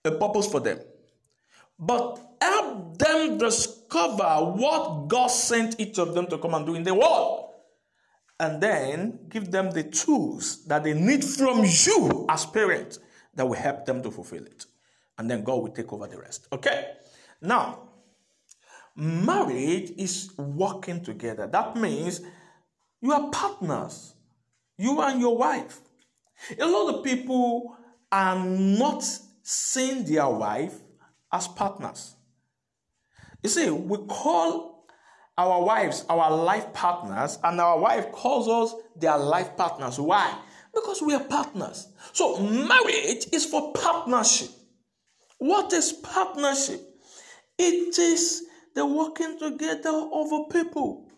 a 0.04 0.12
purpose 0.12 0.48
for 0.52 0.60
them, 0.60 0.80
but 1.80 2.20
help 2.42 2.98
them 2.98 3.38
discover 3.38 4.52
what 4.56 5.08
God 5.08 5.28
sent 5.28 5.80
each 5.80 5.98
of 5.98 6.14
them 6.14 6.28
to 6.28 6.38
come 6.38 6.54
and 6.54 6.66
do 6.66 6.76
in 6.76 6.84
the 6.84 6.94
world. 6.94 7.52
And 8.40 8.62
then 8.62 9.20
give 9.30 9.52
them 9.52 9.72
the 9.72 9.84
tools 9.84 10.66
that 10.66 10.84
they 10.84 10.94
need 10.94 11.24
from 11.24 11.64
you 11.64 12.26
as 12.30 12.46
parents 12.46 13.00
that 13.36 13.46
will 13.46 13.56
help 13.56 13.86
them 13.86 14.02
to 14.04 14.12
fulfill 14.12 14.46
it. 14.46 14.66
And 15.18 15.30
then 15.30 15.44
God 15.44 15.62
will 15.62 15.70
take 15.70 15.94
over 15.94 16.08
the 16.08 16.20
rest. 16.20 16.48
Okay? 16.52 16.94
Now, 17.42 17.90
marriage 18.96 19.92
is 19.98 20.32
working 20.38 21.04
together. 21.04 21.48
That 21.48 21.76
means 21.76 22.22
you 23.02 23.12
are 23.12 23.30
partners, 23.30 24.16
you 24.78 25.00
and 25.02 25.20
your 25.20 25.38
wife. 25.38 25.82
A 26.60 26.66
lot 26.66 26.96
of 26.96 27.04
people 27.04 27.78
are 28.12 28.44
not 28.44 29.04
seeing 29.44 30.04
their 30.06 30.28
wife 30.28 30.80
as 31.34 31.48
partners. 31.48 32.15
You 33.41 33.50
see, 33.50 33.69
we 33.69 33.98
call 34.08 34.86
our 35.38 35.63
wives 35.63 36.06
our 36.10 36.32
life 36.32 36.72
partners, 36.74 37.39
and 37.43 37.60
our 37.60 37.80
wife 37.80 38.12
calls 38.12 38.48
us 38.48 38.80
their 38.96 39.17
life 39.17 39.58
partners. 39.58 40.00
Why? 40.00 40.38
Because 40.74 41.02
we 41.02 41.13
are 41.13 41.24
partners. 41.24 41.88
So, 42.13 42.39
marriage 42.39 43.28
is 43.32 43.46
for 43.46 43.74
partnership. 43.74 44.50
What 45.39 45.74
is 45.74 45.91
partnership? 45.91 46.82
It 47.58 47.98
is 47.98 48.43
the 48.76 48.86
working 48.86 49.38
together 49.39 49.89
of 49.89 50.32
a 50.32 50.43
people 50.52 51.10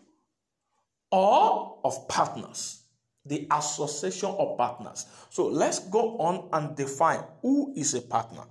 or 1.10 1.80
of 1.84 2.08
partners, 2.08 2.82
the 3.24 3.46
association 3.52 4.30
of 4.30 4.56
partners. 4.56 5.06
So, 5.30 5.46
let's 5.46 5.78
go 5.78 6.16
on 6.18 6.48
and 6.52 6.74
define 6.74 7.22
who 7.42 7.74
is 7.76 7.94
a 7.94 8.00
partner. 8.00 8.44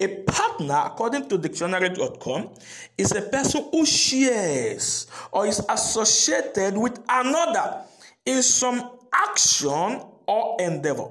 A 0.00 0.08
partner, 0.24 0.82
according 0.86 1.28
to 1.28 1.38
dictionary.com, 1.38 2.50
is 2.98 3.12
a 3.12 3.22
person 3.22 3.68
who 3.70 3.86
shares 3.86 5.06
or 5.30 5.46
is 5.46 5.64
associated 5.68 6.76
with 6.76 7.00
another 7.08 7.82
in 8.26 8.42
some 8.42 8.90
action 9.12 10.02
or 10.26 10.56
endeavor. 10.60 11.10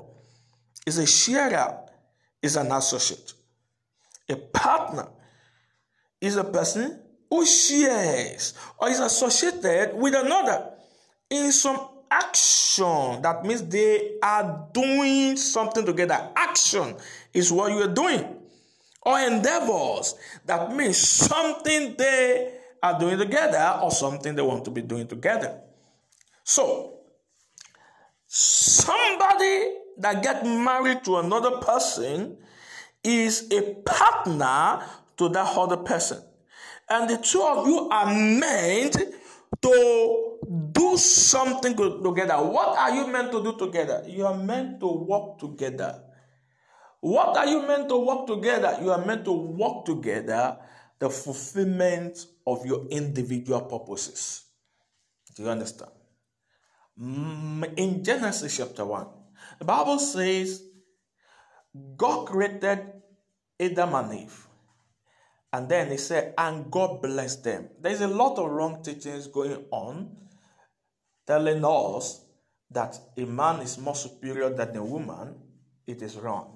Is 0.86 0.98
a 0.98 1.08
sharer, 1.08 1.80
is 2.41 2.58
an 2.58 2.72
associate. 2.72 3.34
A 4.30 4.36
partner 4.36 5.08
is 6.19 6.36
a 6.36 6.43
person 6.43 7.00
who 7.30 7.46
shares 7.46 8.54
or 8.78 8.89
is 8.89 9.00
associated 9.00 9.96
with 9.96 10.13
another 10.13 10.72
in 11.30 11.52
some 11.54 11.88
action. 12.12 13.22
That 13.22 13.46
means 13.46 13.63
they 13.63 14.17
are 14.22 14.68
doing 14.74 15.38
something 15.38 15.86
together. 15.86 16.32
Action 16.36 16.95
is 17.34 17.51
what 17.51 17.72
you 17.72 17.80
are 17.80 17.93
doing 17.93 18.43
or 19.06 19.20
endeavors. 19.20 20.16
That 20.45 20.74
means 20.76 20.97
something 20.97 21.95
they 21.97 22.54
are 22.82 22.99
doing 22.99 23.18
together 23.18 23.80
or 23.82 23.91
something 23.91 24.36
they 24.36 24.41
want 24.41 24.66
to 24.66 24.72
be 24.72 24.82
doing 24.82 25.08
together. 25.08 25.62
So, 26.43 26.99
somebody 28.28 29.76
that 29.97 30.22
get 30.24 30.45
married 30.45 31.04
to 31.06 31.18
another 31.18 31.58
person 31.58 32.38
is 33.04 33.51
a 33.51 33.76
partner 33.86 34.86
to 35.18 35.30
that 35.30 35.58
other 35.58 35.78
person. 35.78 36.22
And 36.89 37.10
the 37.10 37.18
two 37.18 37.41
of 37.41 37.68
you 37.68 37.89
are 37.89 38.14
meant 38.14 38.97
to 39.62 40.38
do 40.72 40.97
something 40.97 41.76
together. 41.76 42.36
What 42.36 42.78
are 42.78 42.91
you 42.91 43.08
meant 43.08 43.32
to 43.32 43.43
do 43.43 43.58
together? 43.58 44.04
You 44.08 44.26
are 44.26 44.38
meant 44.38 44.80
to 44.82 44.88
work 44.88 45.39
together. 45.39 46.01
What 47.04 47.36
are 47.36 47.45
you 47.45 47.68
meant 47.68 47.89
to 47.89 47.97
work 47.97 48.28
together? 48.28 48.78
You 48.82 48.91
are 48.91 49.06
meant 49.06 49.26
to 49.26 49.34
work 49.34 49.84
together 49.84 50.58
the 50.99 51.10
fulfillment 51.10 52.28
of 52.47 52.66
your 52.66 52.88
individual 52.88 53.60
purposes. 53.60 54.45
Do 55.36 55.43
you 55.43 55.49
understand? 55.49 55.91
Mm, 56.97 57.74
in 57.76 58.06
Genesis 58.06 58.56
chapter 58.56 58.86
1, 58.86 59.06
the 59.60 59.66
Bible 59.66 59.99
says 59.99 60.64
God 61.97 62.26
created 62.26 62.80
Adam 63.60 63.95
and 63.95 64.20
Eve. 64.22 64.47
And 65.51 65.68
then 65.68 65.91
he 65.91 65.97
said, 65.97 66.34
and 66.38 66.72
God 66.72 67.01
blessed 67.01 67.43
them. 67.43 67.68
There's 67.82 67.99
a 67.99 68.08
lot 68.08 68.39
of 68.39 68.49
wrong 68.49 68.82
teachings 68.82 69.28
going 69.28 69.66
on 69.72 70.16
telling 71.28 71.66
us 71.66 72.24
that 72.72 72.97
a 73.18 73.26
man 73.26 73.60
is 73.60 73.78
more 73.78 73.93
superior 73.93 74.51
than 74.51 74.74
a 74.78 74.84
woman. 74.86 75.36
It 75.86 76.01
is 76.01 76.16
wrong. 76.16 76.53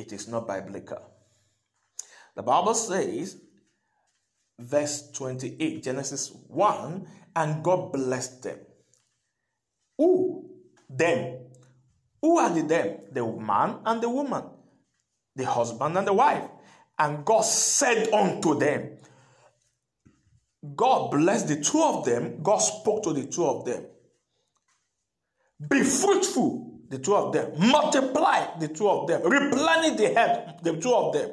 It 0.00 0.12
is 0.12 0.28
not 0.28 0.46
biblical. 0.46 1.02
The 2.34 2.42
Bible 2.42 2.74
says, 2.74 3.36
verse 4.58 5.10
28, 5.12 5.82
Genesis 5.82 6.32
1, 6.48 7.06
and 7.36 7.62
God 7.62 7.92
blessed 7.92 8.42
them. 8.42 8.58
Who? 9.98 10.50
Them. 10.88 11.38
Who 12.22 12.38
are 12.38 12.48
the 12.50 12.62
them? 12.62 12.98
The 13.12 13.26
man 13.26 13.80
and 13.84 14.02
the 14.02 14.08
woman, 14.08 14.44
the 15.36 15.44
husband 15.44 15.98
and 15.98 16.06
the 16.06 16.14
wife. 16.14 16.44
And 16.98 17.24
God 17.24 17.42
said 17.42 18.10
unto 18.12 18.58
them, 18.58 18.98
God 20.76 21.10
blessed 21.10 21.48
the 21.48 21.60
two 21.60 21.82
of 21.82 22.04
them. 22.06 22.42
God 22.42 22.58
spoke 22.58 23.02
to 23.04 23.12
the 23.12 23.26
two 23.26 23.44
of 23.44 23.66
them. 23.66 23.84
Be 25.68 25.82
fruitful, 25.82 26.69
the 26.90 26.98
two 26.98 27.14
of 27.14 27.32
them. 27.32 27.52
Multiply, 27.56 28.58
the 28.58 28.68
two 28.68 28.88
of 28.88 29.06
them. 29.06 29.22
Replenish 29.22 29.96
the 29.96 30.12
head, 30.12 30.58
the 30.62 30.76
two 30.76 30.92
of 30.92 31.14
them. 31.14 31.30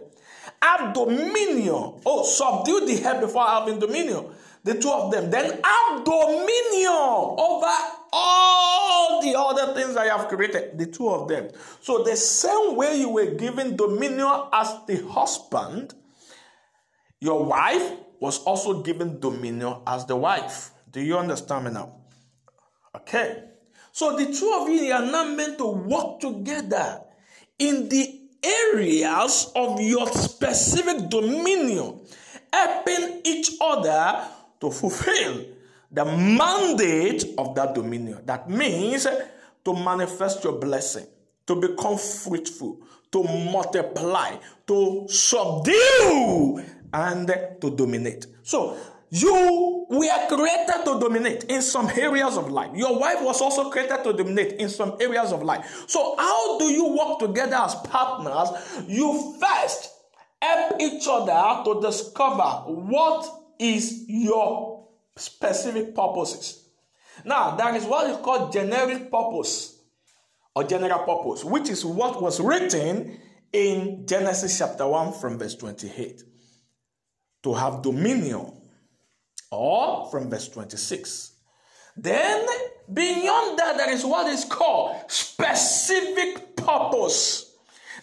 Have 0.62 0.94
dominion. 0.94 2.00
Oh, 2.06 2.24
subdue 2.24 2.86
the 2.86 2.96
head 3.02 3.20
before 3.20 3.46
having 3.46 3.80
dominion. 3.80 4.28
The 4.64 4.76
two 4.76 4.90
of 4.90 5.12
them. 5.12 5.30
Then 5.30 5.60
have 5.64 6.06
dominion 6.06 6.92
over 6.94 7.74
all 8.14 9.22
the 9.22 9.38
other 9.38 9.74
things 9.74 9.98
I 9.98 10.06
have 10.06 10.28
created. 10.28 10.78
The 10.78 10.86
two 10.86 11.10
of 11.10 11.28
them. 11.28 11.50
So, 11.82 12.04
the 12.04 12.16
same 12.16 12.76
way 12.76 13.00
you 13.00 13.10
were 13.10 13.32
given 13.32 13.76
dominion 13.76 14.44
as 14.54 14.74
the 14.88 15.04
husband, 15.08 15.96
your 17.20 17.44
wife 17.44 17.94
was 18.20 18.44
also 18.44 18.84
given 18.84 19.20
dominion 19.20 19.78
as 19.86 20.06
the 20.06 20.16
wife. 20.16 20.72
Do 20.92 21.02
you 21.02 21.18
understand 21.18 21.66
me 21.66 21.72
now? 21.72 21.96
Okay. 22.96 23.44
So 23.98 24.16
the 24.16 24.28
two 24.32 24.54
of 24.62 24.70
you 24.70 24.94
are 24.94 25.04
not 25.04 25.36
meant 25.36 25.58
to 25.58 25.66
work 25.66 26.20
together 26.20 27.02
in 27.58 27.90
the 27.90 28.22
areas 28.44 29.52
of 29.56 29.82
your 29.82 30.06
specific 30.14 31.10
dominion, 31.10 32.00
helping 32.54 33.22
each 33.26 33.54
other 33.60 34.22
to 34.62 34.70
fulfill 34.70 35.46
the 35.92 36.06
mandate 36.06 37.26
of 37.40 37.56
that 37.56 37.74
dominion. 37.74 38.22
That 38.24 38.48
means 38.48 39.08
to 39.66 39.74
manifest 39.74 40.44
your 40.44 40.60
blessing, 40.60 41.08
to 41.48 41.56
become 41.56 41.98
fruitful, 41.98 42.78
to 43.12 43.24
multiply, 43.24 44.36
to 44.68 45.08
subdue, 45.10 46.64
and 46.94 47.28
to 47.62 47.72
dominate. 47.72 48.28
So, 48.44 48.78
you 49.10 49.86
were 49.90 50.28
created 50.28 50.84
to 50.86 51.00
dominate 51.00 51.46
in 51.46 51.62
some 51.62 51.90
areas 51.90 52.38
of 52.38 52.50
life. 52.52 52.72
Your 52.76 53.00
wife 53.00 53.22
was 53.22 53.42
also 53.42 53.70
created 53.70 54.04
to 54.04 54.14
dominate 54.14 54.54
in 54.54 54.70
some 54.70 54.98
areas 55.00 55.32
of 55.32 55.44
life. 55.44 55.86
So, 55.88 56.16
how 56.18 56.58
do 56.60 56.66
you 56.66 56.96
work 56.96 57.20
together 57.20 57.56
as 57.56 57.76
partners? 57.76 58.50
You 58.88 59.38
first 59.40 59.92
help 60.42 60.82
each 60.82 61.06
other 61.10 61.64
to 61.64 61.82
discover 61.82 62.44
what 62.68 63.28
is 63.60 64.06
your 64.08 64.88
specific 65.16 65.96
purposes. 65.96 66.66
Now, 67.26 67.56
there 67.56 67.74
is 67.76 67.86
what 67.86 68.10
is 68.10 68.18
called 68.18 68.52
generic 68.52 69.10
purpose 69.10 69.80
or 70.56 70.64
general 70.64 71.00
purpose, 71.00 71.44
which 71.44 71.70
is 71.70 71.86
what 71.86 72.22
was 72.22 72.40
written 72.40 73.20
in 73.54 74.06
Genesis 74.06 74.58
chapter 74.58 74.88
1 74.88 75.14
from 75.14 75.40
verse 75.40 75.56
28 75.56 76.24
to 77.44 77.54
have 77.54 77.82
dominion 77.82 78.57
or 79.52 80.10
from 80.10 80.30
verse 80.30 80.48
26. 80.50 81.32
Then, 81.96 82.46
beyond 82.92 83.58
that, 83.58 83.78
there 83.78 83.92
is 83.92 84.06
what 84.06 84.28
is 84.28 84.46
called 84.46 84.96
specific 85.08 86.56
purpose. 86.56 87.48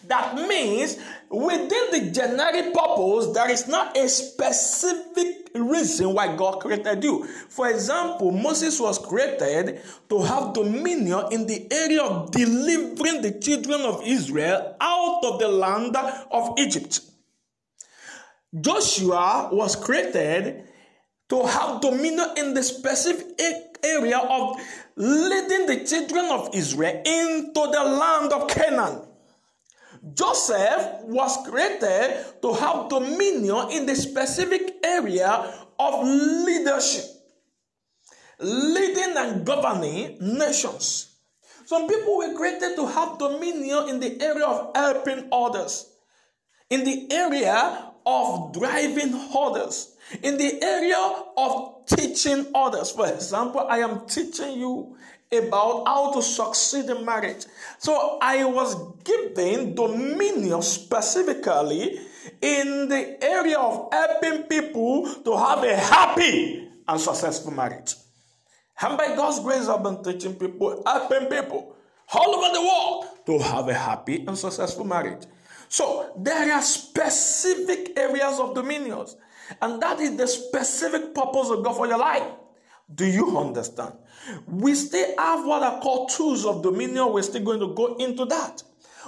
That 0.06 0.34
means 0.34 0.98
within 1.30 1.68
the 1.92 2.10
generic 2.12 2.74
purpose, 2.74 3.32
there 3.32 3.50
is 3.50 3.68
not 3.68 3.96
a 3.96 4.08
specific 4.08 5.50
reason 5.54 6.12
why 6.12 6.34
God 6.36 6.60
created 6.60 7.02
you. 7.04 7.24
For 7.48 7.70
example, 7.70 8.30
Moses 8.32 8.80
was 8.80 8.98
created 8.98 9.80
to 10.10 10.22
have 10.22 10.52
dominion 10.52 11.26
in 11.30 11.46
the 11.46 11.72
area 11.72 12.02
of 12.02 12.32
delivering 12.32 13.22
the 13.22 13.38
children 13.40 13.80
of 13.82 14.02
Israel 14.04 14.76
out 14.80 15.24
of 15.24 15.38
the 15.38 15.48
land 15.48 15.96
of 15.96 16.58
Egypt. 16.58 17.00
Joshua 18.60 19.48
was 19.52 19.76
created 19.76 20.64
to 21.28 21.46
have 21.46 21.80
dominion 21.80 22.30
in 22.36 22.54
the 22.54 22.62
specific 22.62 23.78
area 23.82 24.18
of 24.18 24.56
leading 24.96 25.66
the 25.66 25.84
children 25.86 26.26
of 26.30 26.54
Israel 26.54 27.02
into 27.04 27.60
the 27.72 27.84
land 27.84 28.32
of 28.32 28.48
Canaan. 28.48 29.02
Joseph 30.12 31.00
was 31.04 31.48
created 31.48 32.24
to 32.42 32.52
have 32.52 32.90
dominion 32.90 33.70
in 33.70 33.86
the 33.86 33.96
specific 33.96 34.76
area 34.84 35.54
of 35.78 36.04
leadership, 36.04 37.04
leading 38.38 39.16
and 39.16 39.46
governing 39.46 40.18
nations. 40.20 41.16
Some 41.64 41.88
people 41.88 42.18
were 42.18 42.34
created 42.34 42.76
to 42.76 42.86
have 42.86 43.18
dominion 43.18 43.88
in 43.88 44.00
the 44.00 44.20
area 44.20 44.44
of 44.44 44.76
helping 44.76 45.28
others, 45.32 45.88
in 46.68 46.84
the 46.84 47.10
area 47.10 47.90
of 48.04 48.52
driving 48.52 49.14
others, 49.34 49.93
in 50.22 50.36
the 50.36 50.62
area 50.62 51.24
of 51.36 51.86
teaching 51.86 52.46
others. 52.54 52.90
For 52.90 53.06
example, 53.06 53.66
I 53.68 53.78
am 53.78 54.06
teaching 54.06 54.58
you 54.58 54.96
about 55.32 55.84
how 55.86 56.12
to 56.12 56.22
succeed 56.22 56.88
in 56.88 57.04
marriage. 57.04 57.44
So 57.78 58.18
I 58.20 58.44
was 58.44 58.76
given 59.02 59.74
dominion 59.74 60.62
specifically 60.62 61.98
in 62.40 62.88
the 62.88 63.22
area 63.22 63.58
of 63.58 63.88
helping 63.92 64.44
people 64.44 65.12
to 65.24 65.36
have 65.36 65.62
a 65.64 65.76
happy 65.76 66.68
and 66.86 67.00
successful 67.00 67.52
marriage. 67.52 67.94
And 68.80 68.98
by 68.98 69.08
God's 69.16 69.40
grace, 69.40 69.68
I've 69.68 69.82
been 69.82 70.02
teaching 70.02 70.34
people, 70.34 70.82
helping 70.84 71.28
people 71.28 71.76
all 72.12 72.34
over 72.34 72.54
the 72.54 72.60
world 72.60 73.06
to 73.26 73.38
have 73.38 73.68
a 73.68 73.74
happy 73.74 74.24
and 74.26 74.36
successful 74.36 74.84
marriage. 74.84 75.26
So 75.68 76.12
there 76.18 76.52
are 76.52 76.62
specific 76.62 77.98
areas 77.98 78.38
of 78.38 78.54
dominions, 78.54 79.16
and 79.60 79.80
that 79.82 80.00
is 80.00 80.16
the 80.16 80.26
specific 80.26 81.14
purpose 81.14 81.50
of 81.50 81.64
God 81.64 81.76
for 81.76 81.86
your 81.86 81.98
life. 81.98 82.24
Do 82.94 83.06
you 83.06 83.38
understand? 83.38 83.94
We 84.46 84.74
still 84.74 85.14
have 85.18 85.46
what 85.46 85.62
are 85.62 85.80
called 85.80 86.10
tools 86.10 86.44
of 86.44 86.62
dominion. 86.62 87.12
We're 87.12 87.22
still 87.22 87.42
going 87.42 87.60
to 87.60 87.74
go 87.74 87.96
into 87.96 88.24
that. 88.26 88.62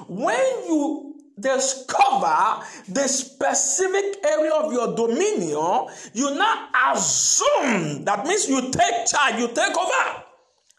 When 0.09 0.65
you 0.67 1.15
discover 1.39 2.65
the 2.89 3.07
specific 3.07 4.25
area 4.25 4.53
of 4.53 4.73
your 4.73 4.95
dominion, 4.95 5.89
you 6.15 6.35
now 6.35 6.69
assume 6.93 8.05
that 8.05 8.27
means 8.27 8.49
you 8.49 8.71
take 8.71 9.07
charge, 9.07 9.39
you 9.39 9.49
take 9.49 9.77
over 9.77 10.23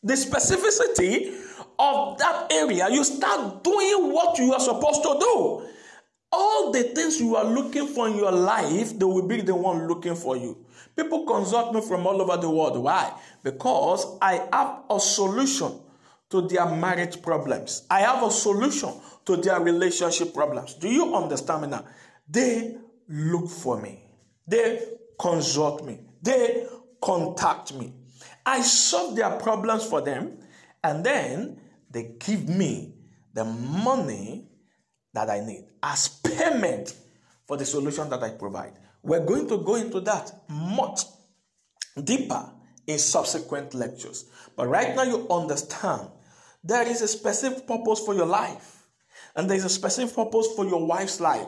the 0.03 0.13
specificity 0.13 1.35
of 1.79 2.17
that 2.17 2.51
area. 2.51 2.89
You 2.89 3.03
start 3.03 3.63
doing 3.63 4.11
what 4.11 4.37
you 4.39 4.53
are 4.53 4.59
supposed 4.59 5.03
to 5.03 5.17
do. 5.19 5.67
All 6.31 6.71
the 6.71 6.83
things 6.83 7.19
you 7.19 7.35
are 7.35 7.45
looking 7.45 7.87
for 7.87 8.07
in 8.07 8.17
your 8.17 8.31
life, 8.31 8.97
they 8.97 9.05
will 9.05 9.27
be 9.27 9.41
the 9.41 9.55
one 9.55 9.87
looking 9.87 10.15
for 10.15 10.35
you. 10.35 10.65
People 10.95 11.25
consult 11.25 11.73
me 11.73 11.81
from 11.81 12.05
all 12.05 12.21
over 12.21 12.37
the 12.37 12.49
world. 12.49 12.77
Why? 12.77 13.13
Because 13.43 14.17
I 14.21 14.47
have 14.51 14.83
a 14.89 14.99
solution 14.99 15.79
to 16.29 16.47
their 16.47 16.65
marriage 16.65 17.21
problems. 17.21 17.85
I 17.89 18.01
have 18.01 18.23
a 18.23 18.31
solution 18.31 18.93
to 19.25 19.37
their 19.37 19.59
relationship 19.61 20.33
problems. 20.33 20.73
Do 20.73 20.89
you 20.89 21.15
understand 21.15 21.61
me 21.63 21.67
now? 21.69 21.85
They 22.27 22.77
look 23.07 23.49
for 23.49 23.79
me. 23.81 24.03
They 24.47 24.83
consult 25.19 25.85
me. 25.85 25.99
They 26.21 26.67
contact 27.01 27.73
me. 27.73 27.93
I 28.45 28.61
solve 28.61 29.15
their 29.15 29.31
problems 29.31 29.85
for 29.85 30.01
them 30.01 30.39
and 30.83 31.03
then 31.03 31.59
they 31.89 32.15
give 32.19 32.47
me 32.47 32.95
the 33.33 33.45
money 33.45 34.46
that 35.17 35.31
I 35.31 35.43
need 35.43 35.65
as 35.81 36.07
payment 36.07 36.93
for 37.47 37.57
the 37.57 37.65
solution 37.65 38.07
that 38.11 38.21
I 38.21 38.29
provide. 38.29 38.73
We're 39.01 39.25
going 39.25 39.47
to 39.47 39.57
go 39.57 39.73
into 39.73 39.99
that 40.01 40.31
much 40.47 41.01
deeper 42.03 42.51
in 42.85 42.99
subsequent 42.99 43.73
lectures. 43.73 44.25
But 44.55 44.67
right 44.67 44.95
now, 44.95 45.03
you 45.03 45.27
understand 45.29 46.09
there 46.63 46.87
is 46.87 47.01
a 47.01 47.07
specific 47.07 47.65
purpose 47.65 47.99
for 48.05 48.13
your 48.13 48.27
life, 48.27 48.87
and 49.35 49.49
there 49.49 49.57
is 49.57 49.65
a 49.65 49.69
specific 49.69 50.15
purpose 50.15 50.49
for 50.55 50.65
your 50.65 50.85
wife's 50.85 51.19
life. 51.19 51.47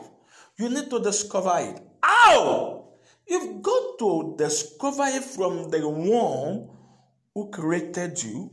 You 0.58 0.68
need 0.68 0.90
to 0.90 0.98
discover 0.98 1.52
it. 1.58 1.80
How? 2.02 2.88
You've 3.28 3.62
got 3.62 4.00
to 4.00 4.34
discover 4.36 5.04
it 5.06 5.22
from 5.22 5.70
the 5.70 5.88
one 5.88 6.70
who 7.34 7.50
created 7.52 8.20
you 8.20 8.50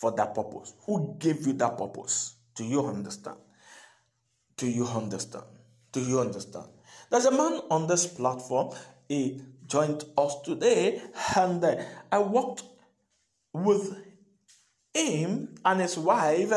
for 0.00 0.10
that 0.16 0.34
purpose, 0.34 0.74
who 0.84 1.14
gave 1.16 1.46
you 1.46 1.52
that 1.52 1.78
purpose. 1.78 2.34
Do 2.56 2.64
you 2.64 2.84
understand? 2.84 3.36
Do 4.60 4.68
you 4.68 4.84
understand? 4.84 5.46
Do 5.90 6.00
you 6.02 6.20
understand? 6.20 6.66
There's 7.08 7.24
a 7.24 7.30
man 7.30 7.62
on 7.70 7.86
this 7.86 8.06
platform. 8.06 8.76
He 9.08 9.40
joined 9.66 10.04
us 10.18 10.42
today, 10.42 11.00
and 11.34 11.64
uh, 11.64 11.76
I 12.12 12.18
walked 12.18 12.64
with 13.54 13.96
him 14.92 15.54
and 15.64 15.80
his 15.80 15.96
wife 15.96 16.52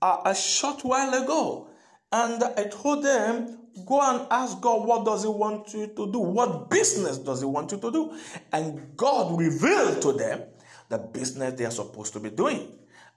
uh, 0.00 0.18
a 0.24 0.34
short 0.36 0.84
while 0.84 1.20
ago. 1.20 1.68
And 2.12 2.44
I 2.44 2.68
told 2.70 3.02
them, 3.02 3.58
go 3.86 4.00
and 4.00 4.24
ask 4.30 4.60
God, 4.60 4.86
what 4.86 5.04
does 5.04 5.24
He 5.24 5.28
want 5.28 5.74
you 5.74 5.88
to 5.88 6.12
do? 6.12 6.20
What 6.20 6.70
business 6.70 7.18
does 7.18 7.40
He 7.40 7.46
want 7.46 7.72
you 7.72 7.78
to 7.78 7.90
do? 7.90 8.16
And 8.52 8.96
God 8.96 9.36
revealed 9.36 10.00
to 10.02 10.12
them 10.12 10.42
the 10.88 10.98
business 10.98 11.54
they 11.54 11.64
are 11.64 11.72
supposed 11.72 12.12
to 12.12 12.20
be 12.20 12.30
doing. 12.30 12.68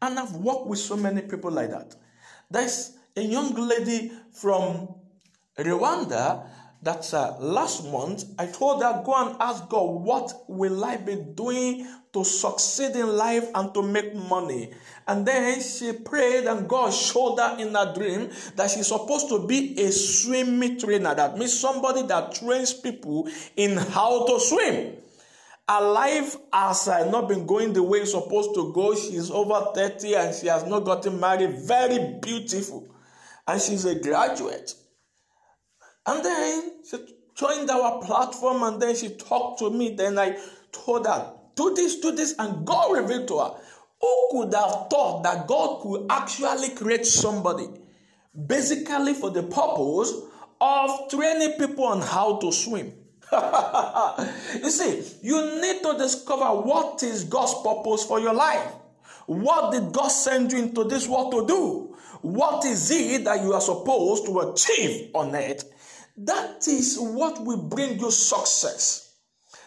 And 0.01 0.17
I've 0.17 0.33
worked 0.37 0.65
with 0.65 0.79
so 0.79 0.97
many 0.97 1.21
people 1.21 1.51
like 1.51 1.69
that. 1.69 1.93
There's 2.49 2.93
a 3.15 3.21
young 3.21 3.53
lady 3.53 4.11
from 4.33 4.93
Rwanda 5.57 6.47
that 6.81 7.11
uh, 7.13 7.35
last 7.39 7.85
month 7.91 8.25
I 8.37 8.45
told 8.45 8.83
her, 8.83 9.01
go 9.03 9.15
and 9.15 9.35
ask 9.39 9.67
God, 9.69 9.89
what 10.03 10.33
will 10.47 10.83
I 10.85 10.97
be 10.97 11.15
doing 11.15 11.87
to 12.13 12.23
succeed 12.23 12.95
in 12.95 13.07
life 13.07 13.49
and 13.55 13.73
to 13.73 13.81
make 13.81 14.13
money? 14.13 14.71
And 15.07 15.25
then 15.25 15.61
she 15.61 15.93
prayed, 15.93 16.45
and 16.45 16.67
God 16.67 16.93
showed 16.93 17.37
her 17.37 17.57
in 17.57 17.75
a 17.75 17.93
dream 17.93 18.29
that 18.55 18.69
she's 18.69 18.87
supposed 18.87 19.29
to 19.29 19.47
be 19.47 19.79
a 19.81 19.91
swimming 19.91 20.79
trainer. 20.79 21.15
That 21.15 21.37
means 21.37 21.57
somebody 21.57 22.03
that 22.03 22.35
trains 22.35 22.73
people 22.73 23.29
in 23.55 23.77
how 23.77 24.25
to 24.27 24.39
swim. 24.39 24.97
Her 25.67 25.81
life 25.81 26.37
has 26.53 26.87
uh, 26.87 27.09
not 27.09 27.27
been 27.27 27.47
going 27.47 27.73
the 27.73 27.81
way 27.81 27.99
it's 27.99 28.11
supposed 28.11 28.53
to 28.53 28.71
go. 28.73 28.93
She's 28.93 29.31
over 29.31 29.71
30 29.73 30.15
and 30.15 30.35
she 30.35 30.45
has 30.47 30.63
not 30.65 30.81
gotten 30.81 31.19
married. 31.19 31.57
Very 31.61 32.19
beautiful. 32.21 32.94
And 33.47 33.61
she's 33.61 33.85
a 33.85 33.95
graduate. 33.95 34.73
And 36.05 36.23
then 36.23 36.71
she 36.89 36.97
joined 37.35 37.69
our 37.69 38.01
platform 38.03 38.63
and 38.63 38.81
then 38.81 38.95
she 38.95 39.09
talked 39.09 39.59
to 39.59 39.69
me. 39.69 39.95
Then 39.95 40.17
I 40.17 40.37
told 40.71 41.05
her, 41.05 41.33
do 41.55 41.73
this, 41.75 41.99
do 41.99 42.11
this. 42.11 42.35
And 42.37 42.65
God 42.65 42.95
revealed 42.97 43.27
to 43.29 43.39
her. 43.39 43.51
Who 44.01 44.27
could 44.31 44.53
have 44.53 44.87
thought 44.89 45.23
that 45.23 45.47
God 45.47 45.81
could 45.81 46.05
actually 46.09 46.69
create 46.69 47.05
somebody 47.05 47.67
basically 48.47 49.13
for 49.13 49.29
the 49.29 49.43
purpose 49.43 50.13
of 50.59 51.09
training 51.09 51.53
people 51.57 51.85
on 51.85 52.01
how 52.01 52.37
to 52.37 52.51
swim? 52.51 52.93
you 53.31 54.69
see, 54.69 55.03
you 55.23 55.61
need 55.61 55.81
to 55.81 55.97
discover 55.97 56.61
what 56.61 57.01
is 57.01 57.23
God's 57.23 57.55
purpose 57.63 58.05
for 58.05 58.19
your 58.19 58.33
life. 58.33 58.71
What 59.25 59.71
did 59.71 59.91
God 59.91 60.09
send 60.09 60.51
you 60.51 60.59
into 60.59 60.83
this 60.83 61.07
world 61.07 61.31
to 61.31 61.47
do? 61.47 61.97
What 62.25 62.65
is 62.65 62.89
it 62.89 63.23
that 63.25 63.43
you 63.43 63.53
are 63.53 63.61
supposed 63.61 64.25
to 64.25 64.39
achieve 64.39 65.11
on 65.13 65.35
it? 65.35 65.63
That 66.17 66.67
is 66.67 66.97
what 66.99 67.45
will 67.45 67.61
bring 67.61 67.99
you 67.99 68.09
success. 68.09 69.13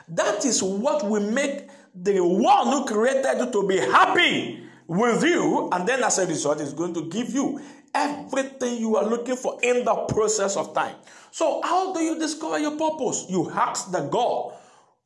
That 0.09 0.44
is 0.44 0.61
what 0.61 1.09
will 1.09 1.30
make 1.30 1.68
the 1.94 2.18
one 2.18 2.66
who 2.66 2.84
created 2.84 3.38
you 3.38 3.50
to 3.52 3.68
be 3.68 3.76
happy 3.76 4.64
with 4.88 5.22
you, 5.22 5.68
and 5.70 5.86
then 5.86 6.02
as 6.02 6.18
a 6.18 6.26
result, 6.26 6.61
is 6.61 6.72
going 6.72 6.94
to 6.94 7.09
give 7.09 7.30
you 7.30 7.61
everything 7.94 8.78
you 8.78 8.96
are 8.96 9.04
looking 9.06 9.36
for 9.36 9.61
in 9.62 9.84
the 9.84 9.94
process 10.09 10.56
of 10.56 10.74
time. 10.74 10.96
So, 11.30 11.61
how 11.62 11.92
do 11.92 12.00
you 12.00 12.18
discover 12.18 12.59
your 12.59 12.76
purpose? 12.76 13.26
You 13.28 13.50
ask 13.52 13.92
the 13.92 14.00
God 14.00 14.54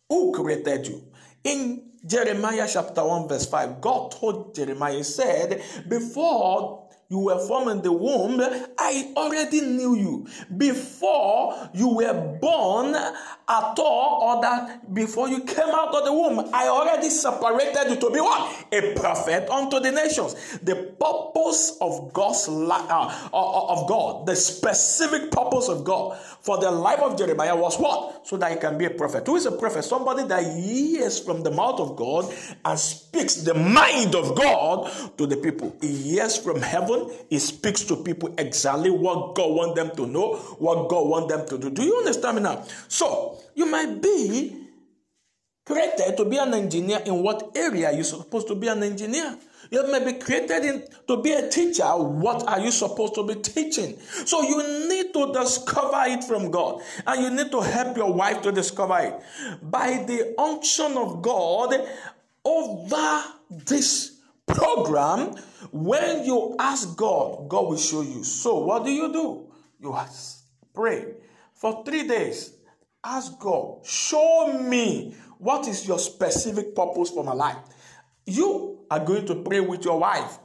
who 0.08 0.32
created 0.32 0.86
you. 0.86 1.02
In 1.44 1.90
Jeremiah 2.06 2.66
chapter 2.72 3.04
1, 3.04 3.28
verse 3.28 3.44
5, 3.44 3.80
God 3.82 4.12
told 4.12 4.54
Jeremiah, 4.54 4.96
He 4.96 5.02
said, 5.02 5.62
Before 5.86 6.81
you 7.12 7.18
were 7.18 7.38
formed 7.46 7.70
in 7.70 7.82
the 7.82 7.92
womb, 7.92 8.40
I 8.78 9.12
already 9.14 9.60
knew 9.60 9.94
you. 9.96 10.26
Before 10.56 11.68
you 11.74 11.96
were 11.96 12.38
born 12.40 12.94
at 12.94 13.78
all, 13.78 14.22
or 14.22 14.40
that 14.40 14.94
before 14.94 15.28
you 15.28 15.44
came 15.44 15.68
out 15.68 15.94
of 15.94 16.06
the 16.06 16.12
womb, 16.12 16.48
I 16.54 16.68
already 16.68 17.10
separated 17.10 17.90
you 17.90 17.96
to 17.96 18.10
be 18.10 18.18
what? 18.18 18.64
A 18.72 18.94
prophet 18.94 19.46
unto 19.50 19.78
the 19.78 19.92
nations. 19.92 20.58
The 20.62 20.94
purpose 20.98 21.76
of 21.82 22.14
God's 22.14 22.48
life, 22.48 22.88
uh, 22.90 23.28
of 23.34 23.86
God, 23.86 24.24
the 24.24 24.34
specific 24.34 25.30
purpose 25.30 25.68
of 25.68 25.84
God 25.84 26.18
for 26.42 26.58
the 26.58 26.70
life 26.70 27.00
of 27.00 27.16
Jeremiah 27.16 27.56
was 27.56 27.78
what? 27.78 28.26
So 28.26 28.36
that 28.36 28.52
he 28.52 28.58
can 28.58 28.76
be 28.76 28.84
a 28.84 28.90
prophet. 28.90 29.26
Who 29.26 29.36
is 29.36 29.46
a 29.46 29.52
prophet? 29.52 29.84
Somebody 29.84 30.24
that 30.24 30.44
hears 30.44 31.18
from 31.18 31.42
the 31.42 31.50
mouth 31.50 31.80
of 31.80 31.96
God 31.96 32.32
and 32.64 32.78
speaks 32.78 33.36
the 33.36 33.54
mind 33.54 34.14
of 34.14 34.36
God 34.36 34.90
to 35.18 35.26
the 35.26 35.36
people. 35.36 35.76
He 35.80 36.16
hears 36.16 36.36
from 36.36 36.60
heaven 36.60 37.10
he 37.30 37.38
speaks 37.38 37.84
to 37.84 37.96
people 37.96 38.34
exactly 38.38 38.90
what 38.90 39.34
God 39.34 39.52
wants 39.52 39.74
them 39.76 39.94
to 39.96 40.06
know, 40.06 40.36
what 40.58 40.88
God 40.88 41.08
wants 41.08 41.34
them 41.34 41.46
to 41.48 41.58
do. 41.58 41.70
Do 41.70 41.82
you 41.82 41.96
understand 41.96 42.36
me 42.36 42.42
now? 42.42 42.64
So, 42.88 43.38
you 43.54 43.66
might 43.66 44.02
be 44.02 44.56
created 45.64 46.16
to 46.16 46.24
be 46.24 46.36
an 46.38 46.54
engineer 46.54 47.00
in 47.06 47.22
what 47.22 47.52
area 47.56 47.92
you're 47.92 48.04
supposed 48.04 48.48
to 48.48 48.54
be 48.54 48.68
an 48.68 48.82
engineer. 48.82 49.36
You 49.72 49.90
may 49.90 50.04
be 50.04 50.18
created 50.18 50.64
in, 50.66 50.84
to 51.08 51.22
be 51.22 51.32
a 51.32 51.48
teacher. 51.48 51.86
What 51.86 52.46
are 52.46 52.60
you 52.60 52.70
supposed 52.70 53.14
to 53.14 53.26
be 53.26 53.36
teaching? 53.36 53.98
So 54.00 54.42
you 54.42 54.86
need 54.86 55.14
to 55.14 55.32
discover 55.32 56.02
it 56.08 56.24
from 56.24 56.50
God. 56.50 56.82
And 57.06 57.22
you 57.22 57.30
need 57.30 57.50
to 57.52 57.62
help 57.62 57.96
your 57.96 58.12
wife 58.12 58.42
to 58.42 58.52
discover 58.52 58.98
it. 58.98 59.62
By 59.62 60.04
the 60.06 60.34
unction 60.38 60.98
of 60.98 61.22
God 61.22 61.74
over 62.44 63.24
this 63.48 64.20
program, 64.46 65.36
when 65.70 66.26
you 66.26 66.54
ask 66.58 66.94
God, 66.94 67.48
God 67.48 67.68
will 67.68 67.78
show 67.78 68.02
you. 68.02 68.24
So, 68.24 68.58
what 68.58 68.84
do 68.84 68.90
you 68.90 69.10
do? 69.10 69.50
You 69.80 69.94
ask, 69.94 70.44
pray 70.74 71.14
for 71.54 71.82
three 71.82 72.06
days. 72.06 72.52
Ask 73.02 73.38
God, 73.40 73.86
show 73.86 74.52
me 74.52 75.16
what 75.38 75.66
is 75.66 75.88
your 75.88 75.98
specific 75.98 76.74
purpose 76.76 77.08
for 77.08 77.24
my 77.24 77.32
life. 77.32 77.56
You 78.26 78.71
are 78.92 79.00
going 79.00 79.24
to 79.24 79.36
pray 79.36 79.60
with 79.60 79.84
your 79.86 79.98
wife. 79.98 80.38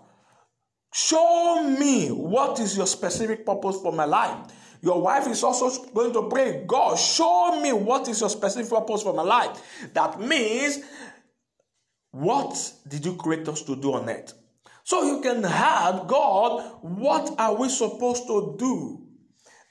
Show 0.94 1.64
me 1.78 2.08
what 2.08 2.60
is 2.62 2.78
your 2.78 2.88
specific 2.88 3.46
purpose 3.46 3.82
for 3.82 3.92
my 3.92 4.06
life. 4.06 4.38
Your 4.82 5.02
wife 5.02 5.28
is 5.28 5.44
also 5.44 5.70
going 5.92 6.14
to 6.14 6.30
pray, 6.30 6.64
God, 6.66 6.98
show 6.98 7.60
me 7.60 7.74
what 7.74 8.08
is 8.08 8.22
your 8.22 8.30
specific 8.30 8.70
purpose 8.70 9.04
for 9.04 9.14
my 9.14 9.24
life. 9.24 9.62
That 9.94 10.22
means 10.22 10.80
what 12.12 12.74
did 12.88 13.06
you 13.06 13.16
create 13.16 13.50
us 13.50 13.64
to 13.64 13.76
do 13.76 13.96
on 13.96 14.10
earth? 14.10 14.34
So 14.86 15.04
you 15.04 15.20
can 15.20 15.44
ask 15.44 16.08
God, 16.08 16.78
what 16.82 17.38
are 17.38 17.54
we 17.54 17.68
supposed 17.68 18.28
to 18.28 18.56
do 18.58 19.07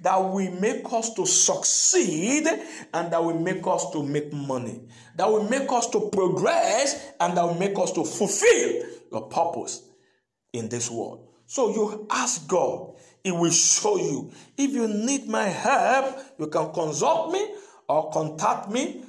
that 0.01 0.17
will 0.17 0.51
make 0.61 0.85
us 0.93 1.15
to 1.15 1.27
succeed 1.27 2.47
and 2.93 3.13
that 3.13 3.23
will 3.23 3.39
make 3.39 3.67
us 3.67 3.91
to 3.93 4.03
make 4.03 4.33
money, 4.33 4.83
that 5.17 5.29
will 5.29 5.49
make 5.49 5.71
us 5.73 5.89
to 5.91 6.11
progress 6.11 7.13
and 7.21 7.37
that 7.37 7.45
will 7.45 7.55
make 7.55 7.79
us 7.79 7.93
to 7.93 8.05
fulfill 8.05 8.83
your 9.11 9.23
purpose 9.29 9.83
in 10.53 10.69
this 10.69 10.91
world. 10.91 11.29
So 11.47 11.73
you 11.73 12.07
ask 12.11 12.47
God, 12.47 12.97
He 13.25 13.31
will 13.31 13.51
show 13.51 13.97
you. 13.97 14.33
If 14.59 14.73
you 14.73 14.89
need 14.89 15.29
my 15.29 15.45
help, 15.45 16.19
you 16.39 16.49
can 16.49 16.73
consult 16.73 17.33
me 17.33 17.55
or 17.89 18.11
contact 18.11 18.71
me. 18.71 19.03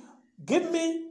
Give 0.46 0.72
me 0.72 1.07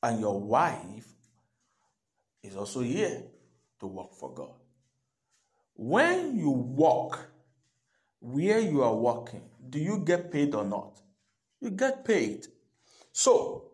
And 0.00 0.20
your 0.20 0.40
wife 0.40 1.08
is 2.42 2.54
also 2.54 2.80
here 2.80 3.22
to 3.80 3.86
work 3.86 4.14
for 4.14 4.32
God. 4.32 4.54
When 5.74 6.38
you 6.38 6.50
work 6.50 7.33
where 8.24 8.58
you 8.58 8.82
are 8.82 8.94
working, 8.94 9.42
do 9.68 9.78
you 9.78 9.98
get 9.98 10.32
paid 10.32 10.54
or 10.54 10.64
not? 10.64 10.98
You 11.60 11.70
get 11.70 12.04
paid. 12.04 12.46
So, 13.12 13.70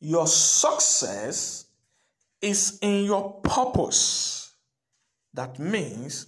your 0.00 0.26
success 0.26 1.66
is 2.42 2.78
in 2.82 3.04
your 3.04 3.40
purpose. 3.42 4.54
That 5.34 5.58
means 5.58 6.26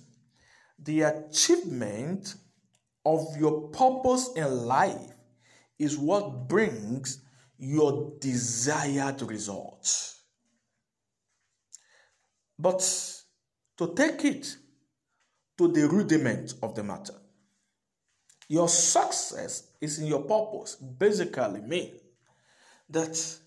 the 0.79 1.03
achievement 1.03 2.37
of 3.05 3.27
your 3.37 3.69
purpose 3.69 4.31
in 4.37 4.67
life 4.67 5.13
is 5.79 5.99
what 5.99 6.47
brings 6.47 7.23
your 7.59 8.13
desired 8.21 9.21
results. 9.23 10.21
But 12.57 12.81
to 13.79 13.95
take 13.95 14.25
it 14.25 14.57
to 15.59 15.69
the 15.69 15.89
rudiment 15.89 16.55
of 16.63 16.75
the 16.75 16.83
matter, 16.83 17.15
your 18.49 18.69
success 18.69 19.73
is 19.81 19.99
in 19.99 20.07
your 20.07 20.23
purpose. 20.23 20.77
Basically, 20.77 21.61
mean 21.61 21.93
that 22.89 23.39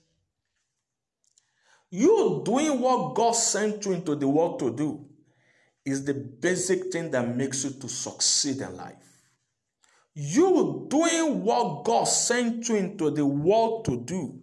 you 1.90 2.42
doing 2.46 2.80
what 2.80 3.16
God 3.16 3.32
sent 3.32 3.86
you 3.86 3.94
into 3.94 4.16
the 4.16 4.28
world 4.28 4.60
to 4.60 4.76
do 4.76 5.06
is 5.84 6.06
the 6.06 6.14
basic 6.14 6.92
thing 6.92 7.12
that 7.12 7.36
makes 7.36 7.64
you 7.64 7.72
to 7.72 7.90
succeed 7.90 8.58
in 8.58 8.78
life. 8.78 8.96
You 10.14 10.86
doing 10.90 11.44
what 11.44 11.84
God 11.84 12.04
sent 12.04 12.70
you 12.70 12.76
into 12.76 13.10
the 13.10 13.26
world 13.26 13.86
to 13.86 13.98
do 13.98 14.40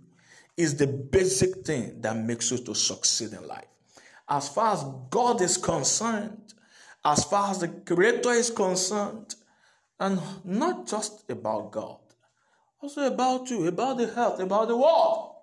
is 0.57 0.77
the 0.77 0.87
basic 0.87 1.65
thing 1.65 2.01
that 2.01 2.17
makes 2.17 2.51
you 2.51 2.59
to 2.59 2.75
succeed 2.75 3.33
in 3.33 3.47
life. 3.47 3.67
As 4.29 4.49
far 4.49 4.75
as 4.75 4.85
God 5.11 5.41
is 5.41 5.57
concerned, 5.57 6.55
as 7.05 7.25
far 7.25 7.51
as 7.51 7.61
the 7.61 7.69
Creator 7.69 8.31
is 8.33 8.51
concerned, 8.51 9.35
and 10.01 10.21
not 10.45 10.87
just 10.87 11.29
about 11.31 11.73
God, 11.73 11.99
also 12.81 13.07
about 13.07 13.51
you, 13.51 13.67
about 13.67 13.99
the 13.99 14.07
health, 14.07 14.41
about 14.41 14.69
the 14.69 14.77
world. 14.77 15.35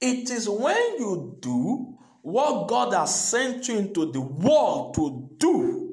It 0.00 0.30
is 0.30 0.48
when 0.48 0.98
you 0.98 1.36
do 1.40 1.96
what 2.22 2.68
God 2.68 2.92
has 2.92 3.28
sent 3.28 3.68
you 3.68 3.78
into 3.78 4.10
the 4.10 4.20
world 4.20 4.94
to 4.94 5.30
do 5.38 5.84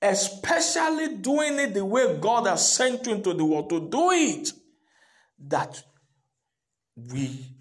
especially 0.00 1.16
doing 1.16 1.58
it 1.58 1.74
the 1.74 1.84
way 1.84 2.18
God 2.18 2.46
has 2.46 2.72
sent 2.72 3.06
you 3.06 3.14
into 3.14 3.34
the 3.34 3.44
world 3.44 3.68
to 3.70 3.88
do 3.88 4.10
it, 4.12 4.52
that 5.46 5.82
we 6.94 7.56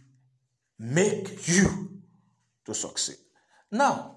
make 0.77 1.47
you 1.47 2.01
to 2.65 2.73
succeed. 2.73 3.17
Now, 3.71 4.16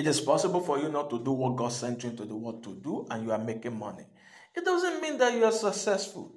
it 0.00 0.06
is 0.06 0.18
possible 0.18 0.62
for 0.62 0.78
you 0.78 0.88
not 0.88 1.10
to 1.10 1.18
do 1.18 1.30
what 1.30 1.56
God 1.56 1.70
sent 1.72 2.02
you 2.02 2.08
into 2.08 2.24
the 2.24 2.34
world 2.34 2.64
to 2.64 2.74
do 2.74 3.06
and 3.10 3.22
you 3.22 3.32
are 3.32 3.38
making 3.38 3.78
money. 3.78 4.06
It 4.54 4.64
doesn't 4.64 5.02
mean 5.02 5.18
that 5.18 5.34
you 5.34 5.44
are 5.44 5.52
successful. 5.52 6.34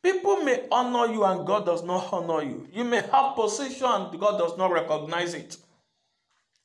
People 0.00 0.36
may 0.44 0.68
honor 0.70 1.12
you 1.12 1.24
and 1.24 1.44
God 1.44 1.66
does 1.66 1.82
not 1.82 2.12
honor 2.12 2.44
you. 2.44 2.68
You 2.72 2.84
may 2.84 3.00
have 3.00 3.34
position 3.34 3.88
and 3.88 4.20
God 4.20 4.38
does 4.38 4.56
not 4.56 4.70
recognize 4.70 5.34
it. 5.34 5.56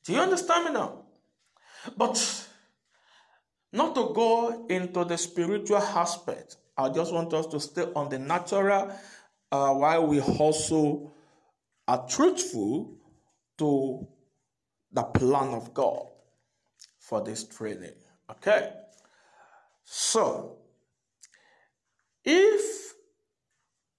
Do 0.03 0.13
you 0.13 0.19
understand 0.19 0.65
me 0.65 0.73
now? 0.73 1.05
But 1.97 2.47
not 3.73 3.95
to 3.95 4.11
go 4.13 4.67
into 4.69 5.03
the 5.03 5.17
spiritual 5.17 5.77
aspect, 5.77 6.57
I 6.77 6.89
just 6.89 7.11
want 7.11 7.33
us 7.33 7.47
to 7.47 7.59
stay 7.59 7.87
on 7.95 8.09
the 8.09 8.19
natural 8.19 8.95
uh, 9.51 9.73
while 9.73 10.05
we 10.05 10.21
also 10.21 11.11
are 11.87 12.05
truthful 12.07 12.95
to 13.57 14.07
the 14.91 15.01
plan 15.01 15.55
of 15.55 15.73
God 15.73 16.10
for 17.11 17.21
this 17.21 17.43
training. 17.43 17.91
Okay? 18.29 18.71
So, 19.83 20.59
if 22.23 22.93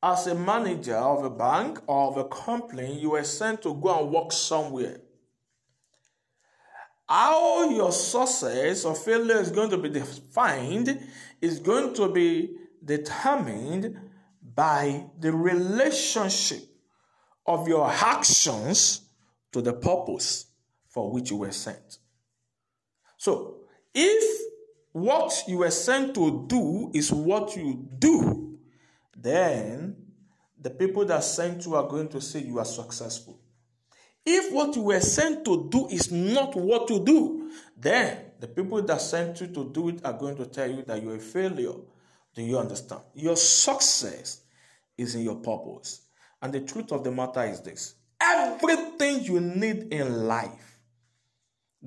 as 0.02 0.26
a 0.28 0.34
manager 0.34 0.96
of 0.96 1.22
a 1.22 1.28
bank 1.28 1.78
or 1.86 2.08
of 2.08 2.16
a 2.16 2.24
company 2.24 2.98
you 2.98 3.10
were 3.10 3.22
sent 3.22 3.60
to 3.62 3.74
go 3.74 4.02
and 4.02 4.10
work 4.10 4.32
somewhere 4.32 4.96
how 7.06 7.68
your 7.68 7.92
success 7.92 8.84
or 8.84 8.94
failure 8.94 9.36
is 9.36 9.50
going 9.50 9.68
to 9.68 9.76
be 9.76 9.90
defined 9.90 11.06
is 11.40 11.58
going 11.58 11.92
to 11.94 12.08
be 12.08 12.56
determined 12.84 13.98
by 14.54 15.04
the 15.20 15.32
relationship 15.32 16.62
of 17.46 17.68
your 17.68 17.88
actions 17.88 19.02
to 19.52 19.60
the 19.60 19.72
purpose 19.72 20.46
for 20.88 21.12
which 21.12 21.30
you 21.30 21.36
were 21.36 21.52
sent. 21.52 21.98
So, 23.22 23.58
if 23.94 24.40
what 24.90 25.44
you 25.46 25.58
were 25.58 25.70
sent 25.70 26.12
to 26.16 26.44
do 26.48 26.90
is 26.92 27.12
what 27.12 27.54
you 27.54 27.88
do, 28.00 28.58
then 29.16 29.94
the 30.60 30.70
people 30.70 31.04
that 31.04 31.22
sent 31.22 31.64
you 31.64 31.76
are 31.76 31.86
going 31.86 32.08
to 32.08 32.20
say 32.20 32.40
you 32.40 32.58
are 32.58 32.64
successful. 32.64 33.38
If 34.26 34.52
what 34.52 34.74
you 34.74 34.82
were 34.82 34.98
sent 34.98 35.44
to 35.44 35.68
do 35.70 35.86
is 35.86 36.10
not 36.10 36.56
what 36.56 36.90
you 36.90 36.98
do, 37.04 37.52
then 37.76 38.32
the 38.40 38.48
people 38.48 38.82
that 38.82 39.00
sent 39.00 39.40
you 39.40 39.46
to 39.46 39.70
do 39.70 39.90
it 39.90 40.04
are 40.04 40.14
going 40.14 40.34
to 40.38 40.46
tell 40.46 40.68
you 40.68 40.82
that 40.82 41.00
you're 41.00 41.14
a 41.14 41.20
failure. 41.20 41.78
Do 42.34 42.42
you 42.42 42.58
understand? 42.58 43.02
Your 43.14 43.36
success 43.36 44.40
is 44.98 45.14
in 45.14 45.22
your 45.22 45.36
purpose. 45.36 46.00
And 46.42 46.52
the 46.52 46.62
truth 46.62 46.90
of 46.90 47.04
the 47.04 47.12
matter 47.12 47.44
is 47.44 47.60
this 47.60 47.94
everything 48.20 49.22
you 49.22 49.38
need 49.38 49.92
in 49.92 50.26
life, 50.26 50.71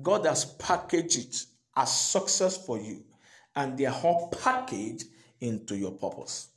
God 0.00 0.26
has 0.26 0.44
packaged 0.44 1.18
it 1.18 1.46
as 1.76 1.92
success 1.92 2.56
for 2.56 2.78
you, 2.78 3.04
and 3.54 3.76
they 3.76 3.86
are 3.86 4.00
all 4.02 4.28
packaged 4.28 5.04
into 5.40 5.76
your 5.76 5.92
purpose. 5.92 6.48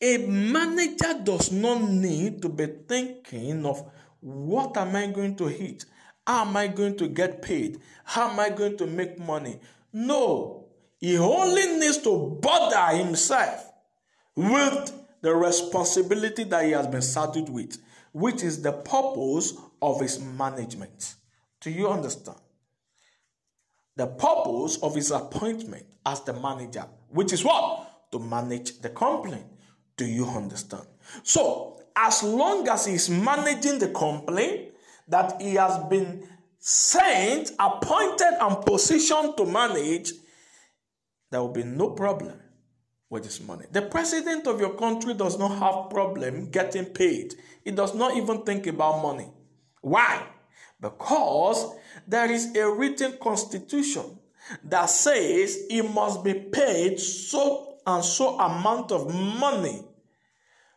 A 0.00 0.18
manager 0.18 1.20
does 1.22 1.52
not 1.52 1.82
need 1.82 2.40
to 2.42 2.48
be 2.48 2.66
thinking 2.66 3.66
of 3.66 3.90
what 4.20 4.76
am 4.76 4.96
I 4.96 5.06
going 5.08 5.36
to 5.36 5.50
eat? 5.50 5.84
How 6.26 6.46
am 6.46 6.56
I 6.56 6.68
going 6.68 6.96
to 6.98 7.08
get 7.08 7.42
paid? 7.42 7.80
How 8.04 8.30
am 8.30 8.40
I 8.40 8.50
going 8.50 8.76
to 8.78 8.86
make 8.86 9.18
money? 9.18 9.58
No, 9.92 10.66
he 10.98 11.18
only 11.18 11.78
needs 11.78 11.98
to 11.98 12.38
bother 12.40 12.96
himself 12.96 13.72
with 14.36 14.92
the 15.22 15.34
responsibility 15.34 16.44
that 16.44 16.64
he 16.64 16.70
has 16.70 16.86
been 16.86 17.02
saddled 17.02 17.50
with, 17.50 17.78
which 18.12 18.42
is 18.42 18.62
the 18.62 18.72
purpose 18.72 19.54
of 19.82 20.00
his 20.00 20.20
management. 20.20 21.14
Do 21.60 21.70
you 21.70 21.88
understand? 21.88 22.38
The 23.96 24.06
purpose 24.06 24.78
of 24.82 24.94
his 24.94 25.10
appointment 25.10 25.86
as 26.06 26.22
the 26.22 26.32
manager, 26.32 26.86
which 27.08 27.32
is 27.32 27.44
what? 27.44 28.10
To 28.12 28.18
manage 28.18 28.78
the 28.80 28.88
company. 28.90 29.42
Do 29.96 30.06
you 30.06 30.26
understand? 30.26 30.86
So, 31.22 31.82
as 31.94 32.22
long 32.22 32.66
as 32.68 32.86
he's 32.86 33.10
managing 33.10 33.78
the 33.78 33.88
company 33.88 34.70
that 35.08 35.40
he 35.42 35.54
has 35.54 35.76
been 35.90 36.26
sent, 36.58 37.52
appointed, 37.58 38.38
and 38.40 38.64
positioned 38.64 39.36
to 39.36 39.44
manage, 39.44 40.12
there 41.30 41.40
will 41.40 41.52
be 41.52 41.64
no 41.64 41.90
problem 41.90 42.40
with 43.10 43.24
his 43.24 43.40
money. 43.40 43.66
The 43.70 43.82
president 43.82 44.46
of 44.46 44.60
your 44.60 44.74
country 44.74 45.14
does 45.14 45.38
not 45.38 45.58
have 45.58 45.90
problem 45.90 46.50
getting 46.50 46.86
paid. 46.86 47.34
He 47.64 47.72
does 47.72 47.94
not 47.94 48.16
even 48.16 48.42
think 48.42 48.66
about 48.66 49.02
money. 49.02 49.28
Why? 49.82 50.26
Because 50.80 51.74
there 52.06 52.30
is 52.30 52.54
a 52.56 52.70
written 52.70 53.18
constitution 53.20 54.18
that 54.64 54.86
says 54.86 55.66
he 55.68 55.82
must 55.82 56.24
be 56.24 56.34
paid 56.34 56.98
so 56.98 57.78
and 57.86 58.04
so 58.04 58.38
amount 58.38 58.92
of 58.92 59.14
money 59.14 59.82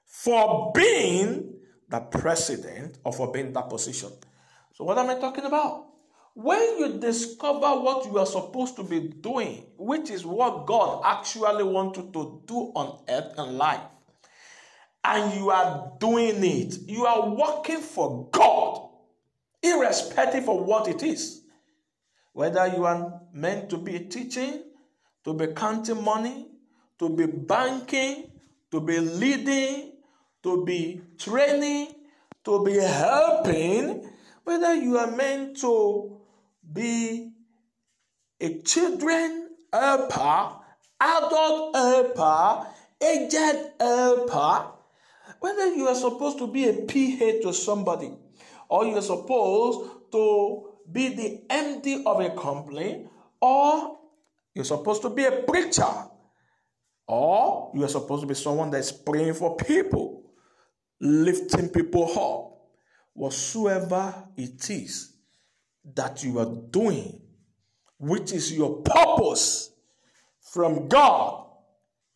for 0.06 0.72
being 0.74 1.54
the 1.90 2.00
president 2.00 2.98
or 3.04 3.14
for 3.14 3.32
being 3.32 3.54
that 3.54 3.70
position. 3.70 4.10
So, 4.74 4.84
what 4.84 4.98
am 4.98 5.10
I 5.10 5.16
talking 5.20 5.46
about? 5.46 5.88
When 6.36 6.80
you 6.80 6.98
discover 6.98 7.80
what 7.80 8.06
you 8.06 8.18
are 8.18 8.26
supposed 8.26 8.76
to 8.78 8.84
be 8.84 9.00
doing, 9.02 9.66
which 9.78 10.10
is 10.10 10.26
what 10.26 10.66
God 10.66 11.04
actually 11.06 11.64
wants 11.64 12.00
you 12.00 12.10
to 12.12 12.42
do 12.48 12.72
on 12.76 13.04
earth 13.08 13.38
and 13.38 13.58
life, 13.58 13.82
and 15.04 15.34
you 15.36 15.52
are 15.52 15.92
doing 16.00 16.44
it, 16.44 16.76
you 16.88 17.06
are 17.06 17.30
working 17.30 17.82
for 17.82 18.28
God, 18.32 18.90
irrespective 19.64 20.50
of 20.50 20.62
what 20.66 20.88
it 20.88 21.02
is. 21.02 21.42
Whether 22.34 22.68
you 22.68 22.86
are 22.86 23.22
meant 23.32 23.70
to 23.70 23.78
be 23.78 24.00
teaching, 24.00 24.64
to 25.24 25.34
be 25.34 25.48
counting 25.48 26.04
money, 26.04 26.48
to 27.00 27.10
be 27.10 27.26
banking, 27.26 28.32
to 28.72 28.82
be 28.82 29.00
leading, 29.00 29.94
to 30.44 30.66
be 30.66 31.02
training, 31.18 31.96
to 32.44 32.64
be 32.64 32.74
helping, 32.74 34.10
whether 34.44 34.74
you 34.74 34.98
are 34.98 35.12
meant 35.12 35.58
to 35.58 36.18
be 36.72 37.32
a 38.42 38.60
children 38.62 39.50
helper, 39.72 40.56
adult 41.00 41.76
helper, 41.76 42.68
aged 43.02 43.72
helper, 43.80 44.68
whether 45.40 45.74
you 45.74 45.88
are 45.88 45.96
supposed 45.96 46.38
to 46.40 46.48
be 46.48 46.68
a 46.68 46.74
PA 46.74 47.42
to 47.42 47.54
somebody 47.54 48.12
or 48.74 48.88
you 48.88 48.98
are 48.98 49.04
supposed 49.04 49.88
to 50.12 50.72
be 50.92 51.10
the 51.10 51.44
MD 51.48 52.04
of 52.08 52.20
a 52.20 52.32
company 52.32 53.06
or 53.40 54.00
you're 54.56 54.66
supposed 54.66 55.04
to 55.04 55.12
be 55.12 55.24
a 55.26 55.44
preacher 55.44 55.94
or 57.06 57.72
you 57.76 57.84
are 57.84 57.88
supposed 57.88 58.22
to 58.22 58.28
be 58.28 58.34
someone 58.34 58.72
that's 58.72 58.92
praying 58.92 59.36
for 59.36 59.56
people, 59.58 60.24
lifting 61.00 61.70
people 61.70 62.06
up. 62.18 62.50
Whatsoever 63.14 64.12
it 64.36 64.68
is 64.72 65.18
that 65.94 66.24
you 66.24 66.40
are 66.40 66.52
doing, 66.72 67.22
which 68.00 68.32
is 68.32 68.52
your 68.52 68.82
purpose 68.82 69.70
from 70.42 70.88
God, 70.88 71.46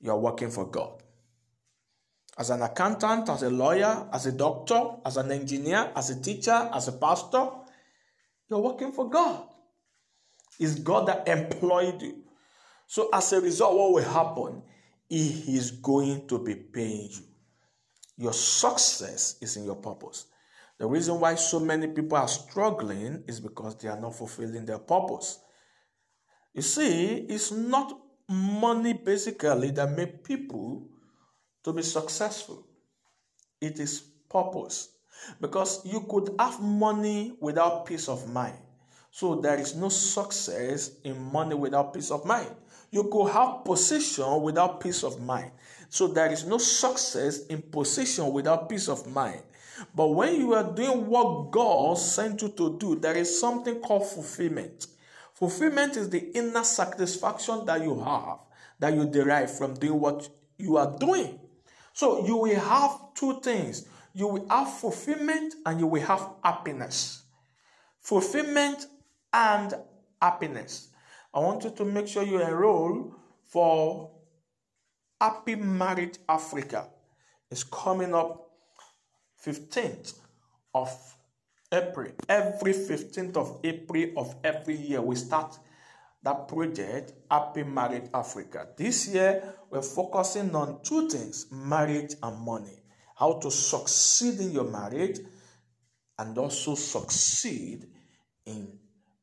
you 0.01 0.09
are 0.09 0.17
working 0.17 0.49
for 0.49 0.65
God. 0.65 0.96
As 2.37 2.49
an 2.51 2.61
accountant, 2.61 3.29
as 3.29 3.43
a 3.43 3.49
lawyer, 3.49 4.07
as 4.13 4.27
a 4.27 4.31
doctor, 4.31 4.81
as 5.05 5.17
an 5.17 5.31
engineer, 5.31 5.91
as 5.95 6.09
a 6.09 6.21
teacher, 6.21 6.69
as 6.73 6.87
a 6.87 6.91
pastor, 6.91 7.49
you're 8.49 8.59
working 8.59 8.91
for 8.91 9.09
God. 9.09 9.43
It's 10.59 10.75
God 10.75 11.07
that 11.07 11.27
employed 11.27 12.01
you. 12.01 12.23
So, 12.87 13.09
as 13.13 13.33
a 13.33 13.41
result, 13.41 13.75
what 13.75 13.93
will 13.93 14.11
happen? 14.11 14.63
He 15.09 15.55
is 15.57 15.71
going 15.71 16.27
to 16.27 16.39
be 16.39 16.55
paying 16.55 17.09
you. 17.11 17.23
Your 18.17 18.33
success 18.33 19.37
is 19.41 19.57
in 19.57 19.65
your 19.65 19.75
purpose. 19.75 20.25
The 20.77 20.87
reason 20.87 21.19
why 21.19 21.35
so 21.35 21.59
many 21.59 21.87
people 21.87 22.17
are 22.17 22.27
struggling 22.27 23.23
is 23.27 23.39
because 23.39 23.75
they 23.77 23.89
are 23.89 23.99
not 23.99 24.15
fulfilling 24.15 24.65
their 24.65 24.79
purpose. 24.79 25.39
You 26.53 26.61
see, 26.61 27.15
it's 27.29 27.51
not 27.51 27.99
money 28.29 28.93
basically 28.93 29.71
that 29.71 29.91
make 29.91 30.23
people 30.23 30.89
to 31.67 31.73
be 31.73 31.81
successful. 31.81 32.65
It 33.59 33.77
is 33.77 33.99
purpose. 34.29 34.87
Because 35.41 35.85
you 35.85 35.99
could 36.09 36.33
have 36.39 36.61
money 36.61 37.33
without 37.41 37.85
peace 37.85 38.07
of 38.07 38.31
mind. 38.31 38.55
So 39.11 39.35
there 39.35 39.59
is 39.59 39.75
no 39.75 39.89
success 39.89 40.91
in 41.03 41.21
money 41.21 41.55
without 41.55 41.93
peace 41.93 42.09
of 42.09 42.25
mind. 42.25 42.51
You 42.89 43.09
could 43.11 43.31
have 43.31 43.65
position 43.65 44.41
without 44.43 44.79
peace 44.79 45.03
of 45.03 45.19
mind. 45.21 45.51
So 45.89 46.07
there 46.07 46.31
is 46.31 46.45
no 46.45 46.57
success 46.57 47.47
in 47.47 47.61
position 47.63 48.31
without 48.31 48.69
peace 48.69 48.87
of 48.87 49.05
mind. 49.05 49.41
But 49.93 50.07
when 50.07 50.35
you 50.35 50.53
are 50.53 50.71
doing 50.73 51.05
what 51.07 51.51
God 51.51 51.97
sent 51.97 52.43
you 52.43 52.49
to 52.49 52.77
do, 52.77 52.95
there 52.95 53.17
is 53.17 53.37
something 53.37 53.81
called 53.81 54.07
fulfillment. 54.07 54.87
Fulfillment 55.33 55.97
is 55.97 56.09
the 56.09 56.31
inner 56.33 56.63
satisfaction 56.63 57.65
that 57.65 57.81
you 57.81 57.99
have, 57.99 58.39
that 58.79 58.93
you 58.93 59.05
derive 59.09 59.55
from 59.57 59.73
doing 59.73 59.99
what 59.99 60.29
you 60.57 60.77
are 60.77 60.97
doing. 60.97 61.39
So 61.97 62.23
you 62.27 62.35
will 62.35 62.59
have 62.59 62.91
two 63.15 63.41
things 63.41 63.87
you 64.13 64.27
will 64.27 64.47
have 64.49 64.71
fulfillment 64.71 65.55
and 65.65 65.79
you 65.79 65.87
will 65.87 66.01
have 66.01 66.29
happiness. 66.43 67.23
Fulfillment 67.99 68.85
and 69.33 69.73
happiness. 70.21 70.89
I 71.33 71.39
want 71.39 71.63
you 71.63 71.71
to 71.71 71.85
make 71.85 72.07
sure 72.07 72.21
you 72.21 72.39
enroll 72.39 73.15
for 73.47 74.11
Happy 75.19 75.55
Marriage 75.55 76.19
Africa. 76.29 76.87
It's 77.49 77.63
coming 77.63 78.13
up 78.13 78.47
15th 79.43 80.13
of 80.75 80.89
April. 81.71 82.11
Every 82.29 82.73
15th 82.73 83.37
of 83.37 83.59
April 83.63 84.11
of 84.17 84.35
every 84.43 84.75
year, 84.75 85.01
we 85.01 85.15
start 85.15 85.57
that 86.23 86.47
project, 86.47 87.13
Happy 87.29 87.63
Marriage 87.63 88.09
Africa. 88.13 88.67
This 88.75 89.07
year, 89.07 89.53
we're 89.69 89.81
focusing 89.81 90.53
on 90.55 90.81
two 90.83 91.09
things 91.09 91.47
marriage 91.51 92.15
and 92.21 92.39
money 92.39 92.81
how 93.17 93.33
to 93.33 93.49
succeed 93.49 94.39
in 94.39 94.51
your 94.51 94.69
marriage 94.69 95.19
and 96.19 96.37
also 96.37 96.75
succeed 96.75 97.87
in 98.45 98.77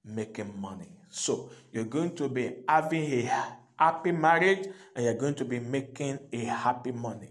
making 0.04 0.60
money. 0.60 0.88
So 1.10 1.50
you're 1.70 1.84
going 1.84 2.16
to 2.16 2.28
be 2.28 2.56
having 2.68 3.04
a 3.04 3.44
happy 3.76 4.10
marriage 4.10 4.66
and 4.96 5.04
you're 5.04 5.14
going 5.14 5.36
to 5.36 5.44
be 5.44 5.60
making 5.60 6.18
a 6.32 6.44
happy 6.44 6.90
money. 6.90 7.30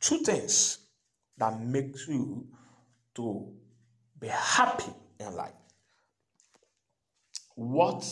Two 0.00 0.18
things 0.18 0.78
that 1.36 1.60
makes 1.60 2.08
you 2.08 2.46
to 3.16 3.52
be 4.18 4.28
happy 4.28 4.92
in 5.18 5.34
life. 5.36 5.52
What 7.56 8.06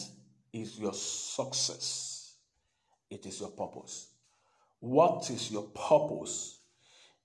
is 0.59 0.79
your 0.79 0.95
success? 0.95 2.35
It 3.11 3.25
is 3.27 3.41
your 3.41 3.51
purpose. 3.51 4.09
What 4.81 5.31
is 5.31 5.51
your 5.51 5.65
purpose? 5.65 6.59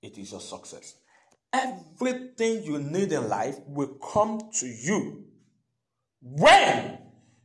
it 0.03 0.17
is 0.17 0.31
your 0.31 0.41
success. 0.41 0.95
Everything 1.51 2.63
you 2.63 2.77
need 2.79 3.11
in 3.11 3.29
life 3.29 3.55
will 3.65 3.95
come 3.95 4.51
to 4.59 4.67
you 4.67 5.23
when 6.21 6.99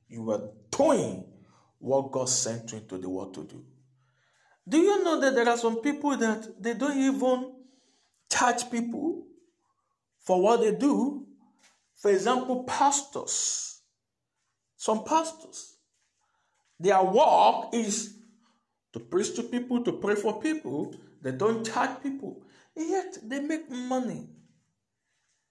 you 0.09 0.31
are 0.31 0.51
doing 0.71 1.25
what 1.79 2.11
God 2.11 2.29
sent 2.29 2.73
you 2.73 2.79
into 2.79 2.99
the 2.99 3.09
world 3.09 3.35
to 3.35 3.45
do. 3.45 3.65
Do 4.69 4.79
you 4.79 5.05
know 5.05 5.21
that 5.21 5.35
there 5.35 5.49
are 5.49 5.57
some 5.57 5.81
people 5.81 6.17
that 6.17 6.63
they 6.63 6.75
don't 6.75 6.99
even 6.99 7.53
charge 8.31 8.71
people 8.71 9.25
for 10.25 10.43
what 10.43 10.61
they 10.61 10.75
do? 10.75 11.27
For 11.97 12.11
example, 12.11 12.65
pastors. 12.65 13.81
Some 14.77 15.05
pastors. 15.05 15.77
Their 16.81 17.03
work 17.03 17.71
is 17.73 18.15
to 18.93 19.01
preach 19.01 19.35
to 19.37 19.43
people, 19.43 19.83
to 19.85 19.93
pray 19.93 20.15
for 20.15 20.41
people. 20.41 20.95
They 21.23 21.33
don't 21.33 21.65
charge 21.67 22.03
people. 22.03 22.43
Yet 22.77 23.19
they 23.25 23.41
make 23.41 23.71
money. 23.71 24.29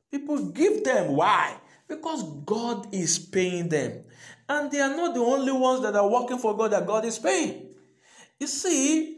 People 0.10 0.50
give 0.50 0.84
them. 0.84 1.16
Why? 1.16 1.58
Because 1.88 2.24
God 2.46 2.94
is 2.94 3.20
paying 3.20 3.70
them. 3.70 4.04
And 4.48 4.72
they 4.72 4.80
are 4.80 4.96
not 4.96 5.14
the 5.14 5.20
only 5.20 5.52
ones 5.52 5.82
that 5.82 5.96
are 5.96 6.08
working 6.08 6.38
for 6.38 6.56
God 6.56 6.72
that 6.72 6.88
God 6.88 7.04
is 7.04 7.20
paying. 7.20 7.68
You 8.40 8.48
see, 8.48 9.18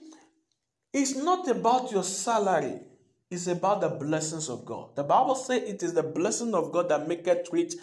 it's 0.91 1.15
not 1.15 1.47
about 1.47 1.91
your 1.91 2.03
salary, 2.03 2.79
it's 3.29 3.47
about 3.47 3.81
the 3.81 3.89
blessings 3.89 4.49
of 4.49 4.65
God. 4.65 4.95
The 4.95 5.03
Bible 5.03 5.35
says 5.35 5.61
it 5.63 5.83
is 5.83 5.93
the 5.93 6.03
blessing 6.03 6.55
of 6.55 6.71
God 6.71 6.89
that 6.89 7.07
maketh 7.07 7.49
rich 7.51 7.75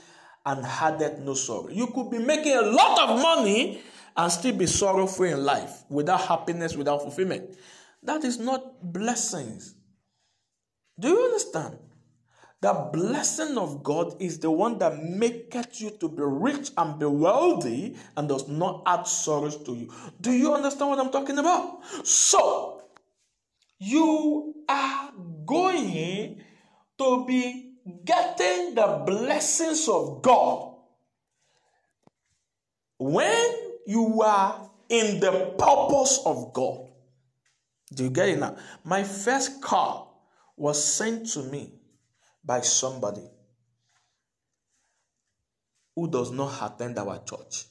and 0.44 0.64
addeth 0.64 1.20
no 1.20 1.34
sorrow. 1.34 1.68
You 1.68 1.86
could 1.88 2.10
be 2.10 2.18
making 2.18 2.56
a 2.56 2.62
lot 2.62 3.08
of 3.08 3.22
money 3.22 3.82
and 4.16 4.32
still 4.32 4.56
be 4.56 4.66
sorrowful 4.66 5.26
in 5.26 5.44
life 5.44 5.84
without 5.88 6.22
happiness, 6.22 6.76
without 6.76 7.02
fulfillment. 7.02 7.56
That 8.02 8.24
is 8.24 8.38
not 8.38 8.92
blessings. 8.92 9.74
Do 10.98 11.08
you 11.08 11.24
understand? 11.24 11.78
The 12.62 12.72
blessing 12.92 13.58
of 13.58 13.82
God 13.82 14.20
is 14.20 14.38
the 14.38 14.50
one 14.50 14.78
that 14.78 15.02
maketh 15.02 15.80
you 15.80 15.90
to 16.00 16.08
be 16.08 16.22
rich 16.22 16.70
and 16.76 16.98
be 16.98 17.04
wealthy 17.04 17.96
and 18.16 18.28
does 18.28 18.48
not 18.48 18.82
add 18.86 19.06
sorrows 19.06 19.62
to 19.64 19.74
you. 19.74 19.92
Do 20.20 20.32
you 20.32 20.54
understand 20.54 20.90
what 20.90 20.98
I'm 20.98 21.12
talking 21.12 21.38
about? 21.38 21.84
So, 22.04 22.82
you 23.78 24.54
are 24.68 25.12
going 25.44 26.40
to 26.98 27.26
be 27.26 27.74
getting 28.04 28.74
the 28.74 29.02
blessings 29.06 29.86
of 29.86 30.22
God 30.22 30.76
when 32.98 33.65
you 33.86 34.20
are 34.22 34.70
in 34.88 35.20
the 35.20 35.54
purpose 35.58 36.20
of 36.24 36.52
God. 36.52 36.88
Do 37.94 38.04
you 38.04 38.10
get 38.10 38.28
it 38.28 38.38
now? 38.38 38.56
My 38.84 39.04
first 39.04 39.62
car 39.62 40.08
was 40.56 40.82
sent 40.82 41.28
to 41.30 41.42
me 41.44 41.72
by 42.44 42.60
somebody 42.60 43.22
who 45.94 46.10
does 46.10 46.30
not 46.30 46.52
attend 46.62 46.98
our 46.98 47.22
church. 47.24 47.66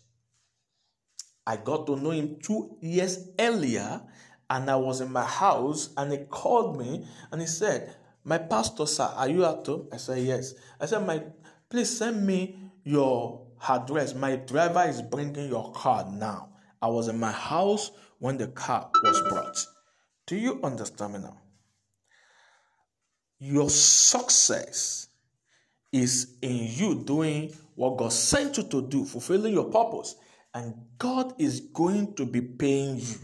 I 1.45 1.57
got 1.57 1.85
to 1.87 1.95
know 1.95 2.09
him 2.09 2.37
two 2.41 2.77
years 2.81 3.29
earlier, 3.39 4.01
and 4.49 4.69
I 4.69 4.75
was 4.75 5.01
in 5.01 5.11
my 5.11 5.23
house, 5.23 5.89
and 5.95 6.11
he 6.11 6.19
called 6.25 6.79
me 6.79 7.05
and 7.31 7.41
he 7.41 7.47
said, 7.47 7.95
My 8.23 8.37
pastor, 8.37 8.85
sir, 8.85 9.11
are 9.15 9.29
you 9.29 9.45
at 9.45 9.65
home? 9.65 9.87
I 9.91 9.97
said, 9.97 10.19
Yes. 10.19 10.53
I 10.79 10.85
said, 10.85 11.05
My 11.05 11.21
please 11.69 11.97
send 11.97 12.25
me 12.25 12.57
your 12.83 13.44
address. 13.67 14.13
My 14.13 14.35
driver 14.35 14.83
is 14.87 15.01
bringing 15.01 15.49
your 15.49 15.71
car 15.73 16.05
now. 16.11 16.49
I 16.81 16.87
was 16.87 17.07
in 17.07 17.19
my 17.19 17.31
house 17.31 17.91
when 18.19 18.37
the 18.37 18.47
car 18.47 18.89
was 19.03 19.21
brought. 19.29 19.65
Do 20.27 20.35
you 20.35 20.59
understand 20.63 21.13
me 21.13 21.19
now? 21.19 21.37
Your 23.39 23.69
success 23.69 25.07
is 25.91 26.35
in 26.41 26.67
you 26.71 27.03
doing 27.03 27.53
what 27.75 27.97
God 27.97 28.11
sent 28.11 28.57
you 28.57 28.63
to 28.63 28.81
do, 28.87 29.05
fulfilling 29.05 29.53
your 29.53 29.65
purpose, 29.65 30.15
and 30.53 30.73
God 30.97 31.33
is 31.37 31.59
going 31.59 32.15
to 32.15 32.25
be 32.25 32.41
paying 32.41 32.97
you. 32.97 33.15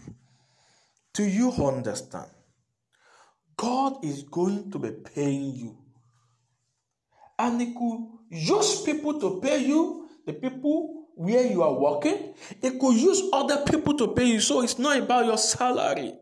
Do 1.13 1.23
you 1.23 1.51
understand? 1.51 2.29
God 3.57 4.03
is 4.03 4.23
going 4.23 4.71
to 4.71 4.79
be 4.79 4.91
paying 4.91 5.55
you. 5.55 5.77
And 7.37 7.59
He 7.61 7.73
could 7.73 8.07
use 8.29 8.81
people 8.81 9.19
to 9.19 9.39
pay 9.41 9.65
you, 9.65 10.00
the 10.31 10.49
people 10.49 11.07
where 11.15 11.45
you 11.45 11.61
are 11.61 11.73
working. 11.73 12.33
He 12.61 12.71
could 12.71 12.95
use 12.95 13.21
other 13.33 13.63
people 13.65 13.97
to 13.97 14.07
pay 14.09 14.25
you. 14.25 14.39
So 14.39 14.61
it's 14.61 14.79
not 14.79 14.97
about 14.97 15.25
your 15.25 15.37
salary. 15.37 16.13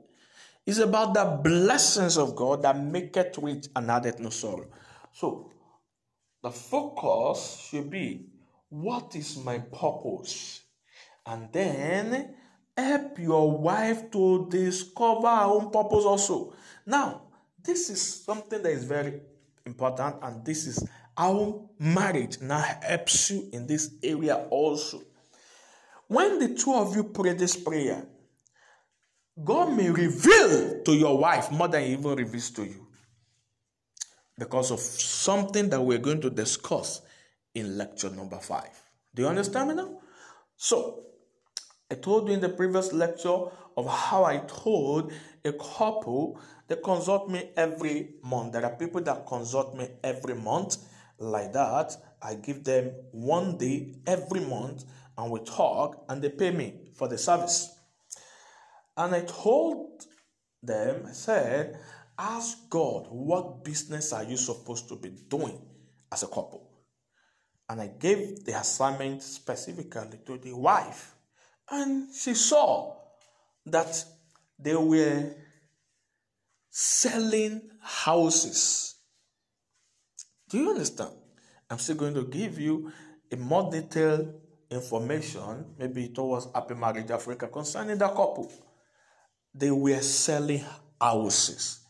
It's 0.66 0.80
about 0.80 1.14
the 1.14 1.26
blessings 1.44 2.18
of 2.18 2.36
God 2.36 2.62
that 2.64 2.78
make 2.78 3.16
it 3.18 3.36
rich 3.42 3.68
and 3.76 3.90
added 3.90 4.20
no 4.20 4.30
sorrow. 4.30 4.68
So 5.12 5.52
the 6.44 6.52
focus 6.52 7.70
should 7.70 7.90
be 7.90 8.26
what 8.70 9.16
is 9.16 9.38
my 9.38 9.60
purpose? 9.60 10.62
And 11.26 11.52
then 11.52 12.36
help 12.78 13.20
your 13.20 13.58
wife 13.58 14.12
to 14.12 14.48
discover 14.50 15.28
her 15.28 15.46
own 15.46 15.72
purpose 15.72 16.06
also. 16.06 16.54
Now, 16.86 17.24
this 17.62 17.90
is 17.90 18.24
something 18.24 18.62
that 18.62 18.72
is 18.72 18.84
very 18.84 19.22
important, 19.66 20.16
and 20.22 20.46
this 20.46 20.66
is 20.66 20.88
how 21.20 21.70
marriage 21.78 22.40
now 22.40 22.64
helps 22.82 23.30
you 23.30 23.50
in 23.52 23.68
this 23.68 23.92
area 24.02 24.36
also. 24.50 25.02
When 26.08 26.40
the 26.40 26.56
two 26.56 26.74
of 26.74 26.96
you 26.96 27.04
pray 27.04 27.34
this 27.34 27.58
prayer, 27.58 28.06
God 29.44 29.76
may 29.76 29.90
reveal 29.90 30.82
to 30.82 30.94
your 30.94 31.18
wife 31.18 31.52
more 31.52 31.68
than 31.68 31.84
he 31.84 31.92
even 31.92 32.16
reveals 32.16 32.52
to 32.52 32.64
you 32.64 32.88
because 34.38 34.72
of 34.72 34.80
something 34.80 35.70
that 35.70 35.82
we're 35.82 35.98
going 35.98 36.22
to 36.22 36.30
discuss 36.30 37.02
in 37.54 37.78
lecture 37.78 38.10
number 38.12 38.38
five. 38.38 38.70
Do 39.14 39.24
you 39.24 39.28
understand 39.28 39.68
me 39.68 39.76
now? 39.76 40.00
So, 40.56 41.04
I 41.92 41.96
told 41.96 42.30
you 42.30 42.36
in 42.36 42.40
the 42.40 42.48
previous 42.48 42.94
lecture 42.94 43.44
of 43.76 43.90
how 43.90 44.24
I 44.24 44.38
told 44.48 45.12
a 45.44 45.52
couple 45.52 46.40
they 46.70 46.78
consult 46.78 47.30
me 47.30 47.50
every 47.58 48.12
month. 48.24 48.54
There 48.54 48.64
are 48.64 48.76
people 48.78 49.02
that 49.02 49.26
consult 49.26 49.76
me 49.76 49.90
every 50.02 50.36
month 50.36 50.78
like 51.20 51.54
that. 51.54 51.96
I 52.22 52.36
give 52.36 52.64
them 52.64 52.92
one 53.12 53.58
day 53.58 53.96
every 54.06 54.42
month 54.42 54.86
and 55.18 55.32
we 55.32 55.40
talk 55.42 56.06
and 56.10 56.22
they 56.22 56.30
pay 56.30 56.52
me 56.52 56.92
for 56.96 57.08
the 57.08 57.18
service. 57.18 57.70
And 58.98 59.16
I 59.16 59.22
told 59.22 60.06
them, 60.62 61.06
I 61.08 61.12
said, 61.12 61.80
ask 62.18 62.70
God, 62.70 63.08
what 63.10 63.64
business 63.64 64.12
are 64.12 64.24
you 64.24 64.38
supposed 64.38 64.90
to 64.90 64.96
be 64.96 65.10
doing 65.30 65.60
as 66.12 66.24
a 66.24 66.28
couple? 66.28 66.70
And 67.70 67.80
I 67.80 67.88
gave 67.88 68.44
the 68.46 68.60
assignment 68.60 69.22
specifically 69.24 70.20
to 70.26 70.38
the 70.38 70.54
wife. 70.54 71.16
And 71.70 72.14
she 72.14 72.34
saw 72.34 72.98
that 73.68 74.04
they 74.58 74.76
were 74.76 75.36
selling 76.70 77.62
houses. 77.82 78.96
Do 80.50 80.58
you 80.58 80.70
understand? 80.72 81.12
I'm 81.70 81.78
still 81.78 81.96
going 81.96 82.16
to 82.16 82.24
give 82.24 82.60
you 82.60 82.92
a 83.32 83.36
more 83.36 83.72
detailed 83.72 84.34
information, 84.72 85.66
maybe 85.78 86.10
towards 86.10 86.48
Happy 86.54 86.74
Marriage 86.74 87.12
Africa, 87.12 87.48
concerning 87.48 87.98
that 88.00 88.10
couple. 88.10 88.52
They 89.54 89.72
were 89.72 90.02
selling 90.02 90.64
houses. 91.00 91.82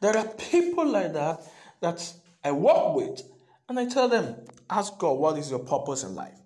There 0.00 0.16
are 0.16 0.28
people 0.28 0.86
like 0.86 1.12
that 1.12 1.42
that 1.80 2.12
I 2.44 2.52
work 2.52 2.94
with, 2.94 3.22
and 3.68 3.80
I 3.80 3.86
tell 3.86 4.08
them, 4.08 4.36
ask 4.70 4.96
God, 4.98 5.18
what 5.18 5.38
is 5.38 5.50
your 5.50 5.60
purpose 5.60 6.04
in 6.04 6.14
life? 6.14 6.38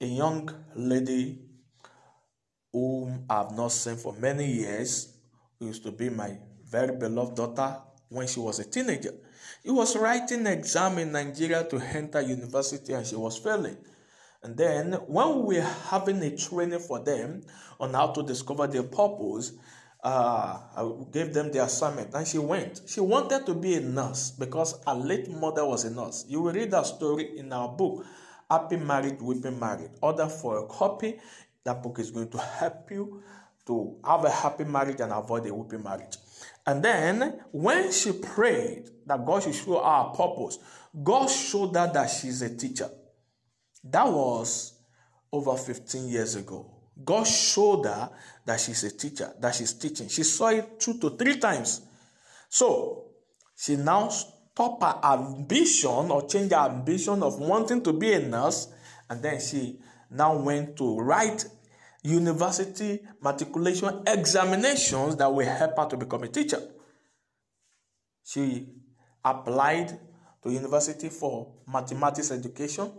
A 0.00 0.06
young 0.06 0.50
lady 0.74 1.38
whom 2.72 3.26
I 3.28 3.38
have 3.38 3.52
not 3.52 3.72
seen 3.72 3.96
for 3.96 4.14
many 4.14 4.50
years, 4.50 5.14
used 5.60 5.84
to 5.84 5.92
be 5.92 6.08
my 6.08 6.38
very 6.64 6.96
beloved 6.96 7.36
daughter 7.36 7.76
when 8.08 8.26
she 8.26 8.40
was 8.40 8.58
a 8.58 8.64
teenager. 8.64 9.12
She 9.64 9.70
was 9.70 9.96
writing 9.96 10.46
exam 10.46 10.98
in 10.98 11.12
Nigeria 11.12 11.64
to 11.64 11.78
enter 11.78 12.20
university 12.20 12.92
and 12.92 13.06
she 13.06 13.16
was 13.16 13.38
failing. 13.38 13.76
And 14.42 14.56
then 14.56 14.92
when 15.06 15.44
we 15.44 15.56
were 15.56 15.62
having 15.62 16.22
a 16.22 16.36
training 16.36 16.80
for 16.80 16.98
them 16.98 17.42
on 17.78 17.94
how 17.94 18.08
to 18.08 18.22
discover 18.22 18.66
their 18.66 18.82
purpose, 18.82 19.52
uh, 20.02 20.58
I 20.76 20.92
gave 21.12 21.32
them 21.32 21.52
the 21.52 21.62
assignment 21.62 22.12
and 22.14 22.26
she 22.26 22.38
went. 22.38 22.80
She 22.86 23.00
wanted 23.00 23.46
to 23.46 23.54
be 23.54 23.74
a 23.74 23.80
nurse 23.80 24.32
because 24.32 24.80
her 24.84 24.94
late 24.94 25.30
mother 25.30 25.64
was 25.64 25.84
a 25.84 25.90
nurse. 25.90 26.24
You 26.28 26.42
will 26.42 26.52
read 26.52 26.72
that 26.72 26.86
story 26.86 27.38
in 27.38 27.52
our 27.52 27.68
book, 27.68 28.04
Happy 28.50 28.76
Married, 28.76 29.22
Weeping 29.22 29.60
Married. 29.60 29.90
Order 30.00 30.26
for 30.26 30.58
a 30.58 30.66
copy. 30.66 31.20
That 31.64 31.82
book 31.82 32.00
is 32.00 32.10
going 32.10 32.28
to 32.30 32.38
help 32.38 32.90
you 32.90 33.22
to 33.66 33.96
have 34.04 34.24
a 34.24 34.30
happy 34.30 34.64
marriage 34.64 35.00
and 35.00 35.12
avoid 35.12 35.46
a 35.46 35.54
weeping 35.54 35.84
marriage. 35.84 36.16
And 36.66 36.84
then 36.84 37.40
when 37.50 37.90
she 37.90 38.12
prayed 38.12 38.90
that 39.06 39.24
God 39.24 39.42
should 39.42 39.54
show 39.54 39.82
her 39.82 40.14
purpose, 40.14 40.58
God 41.02 41.28
showed 41.28 41.74
her 41.74 41.90
that 41.92 42.06
she's 42.06 42.42
a 42.42 42.54
teacher. 42.56 42.88
That 43.84 44.06
was 44.06 44.74
over 45.32 45.56
15 45.56 46.08
years 46.08 46.36
ago. 46.36 46.70
God 47.04 47.24
showed 47.26 47.84
her 47.84 48.10
that 48.44 48.60
she's 48.60 48.84
a 48.84 48.96
teacher, 48.96 49.32
that 49.40 49.54
she's 49.54 49.72
teaching. 49.72 50.08
She 50.08 50.22
saw 50.22 50.48
it 50.48 50.78
two 50.78 50.98
to 50.98 51.10
three 51.10 51.38
times. 51.38 51.80
So 52.48 53.06
she 53.56 53.76
now 53.76 54.08
stopped 54.08 54.82
her 54.82 55.00
ambition 55.02 56.10
or 56.10 56.28
changed 56.28 56.52
her 56.52 56.68
ambition 56.68 57.22
of 57.22 57.38
wanting 57.40 57.82
to 57.82 57.92
be 57.92 58.12
a 58.12 58.20
nurse, 58.20 58.68
and 59.08 59.22
then 59.22 59.40
she 59.40 59.78
now 60.10 60.36
went 60.36 60.76
to 60.76 61.00
write 61.00 61.46
university 62.02 63.00
matriculation 63.22 64.02
examinations 64.06 65.16
that 65.16 65.32
will 65.32 65.46
help 65.46 65.76
her 65.78 65.86
to 65.88 65.96
become 65.96 66.24
a 66.24 66.28
teacher. 66.28 66.60
She 68.24 68.66
applied 69.24 69.98
to 70.42 70.50
university 70.50 71.08
for 71.08 71.54
mathematics 71.66 72.30
education. 72.32 72.90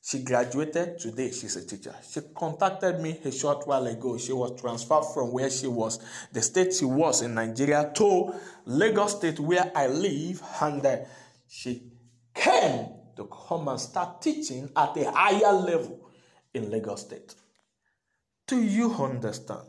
She 0.00 0.22
graduated 0.22 0.98
today. 0.98 1.30
She's 1.32 1.56
a 1.56 1.66
teacher. 1.66 1.94
She 2.08 2.20
contacted 2.34 3.00
me 3.00 3.18
a 3.24 3.32
short 3.32 3.66
while 3.66 3.86
ago. 3.86 4.16
She 4.16 4.32
was 4.32 4.58
transferred 4.58 5.04
from 5.12 5.32
where 5.32 5.50
she 5.50 5.66
was, 5.66 5.98
the 6.32 6.40
state 6.40 6.72
she 6.72 6.84
was 6.84 7.20
in 7.20 7.34
Nigeria, 7.34 7.90
to 7.96 8.32
Lagos 8.64 9.16
State 9.16 9.40
where 9.40 9.70
I 9.74 9.88
live, 9.88 10.40
and 10.62 10.86
uh, 10.86 10.96
she 11.48 11.82
came 12.34 12.86
to 13.16 13.24
come 13.24 13.68
and 13.68 13.80
start 13.80 14.22
teaching 14.22 14.70
at 14.76 14.96
a 14.96 15.10
higher 15.10 15.52
level 15.52 16.08
in 16.54 16.70
Lagos 16.70 17.02
State. 17.02 17.34
Do 18.48 18.62
you 18.62 18.92
understand? 18.94 19.68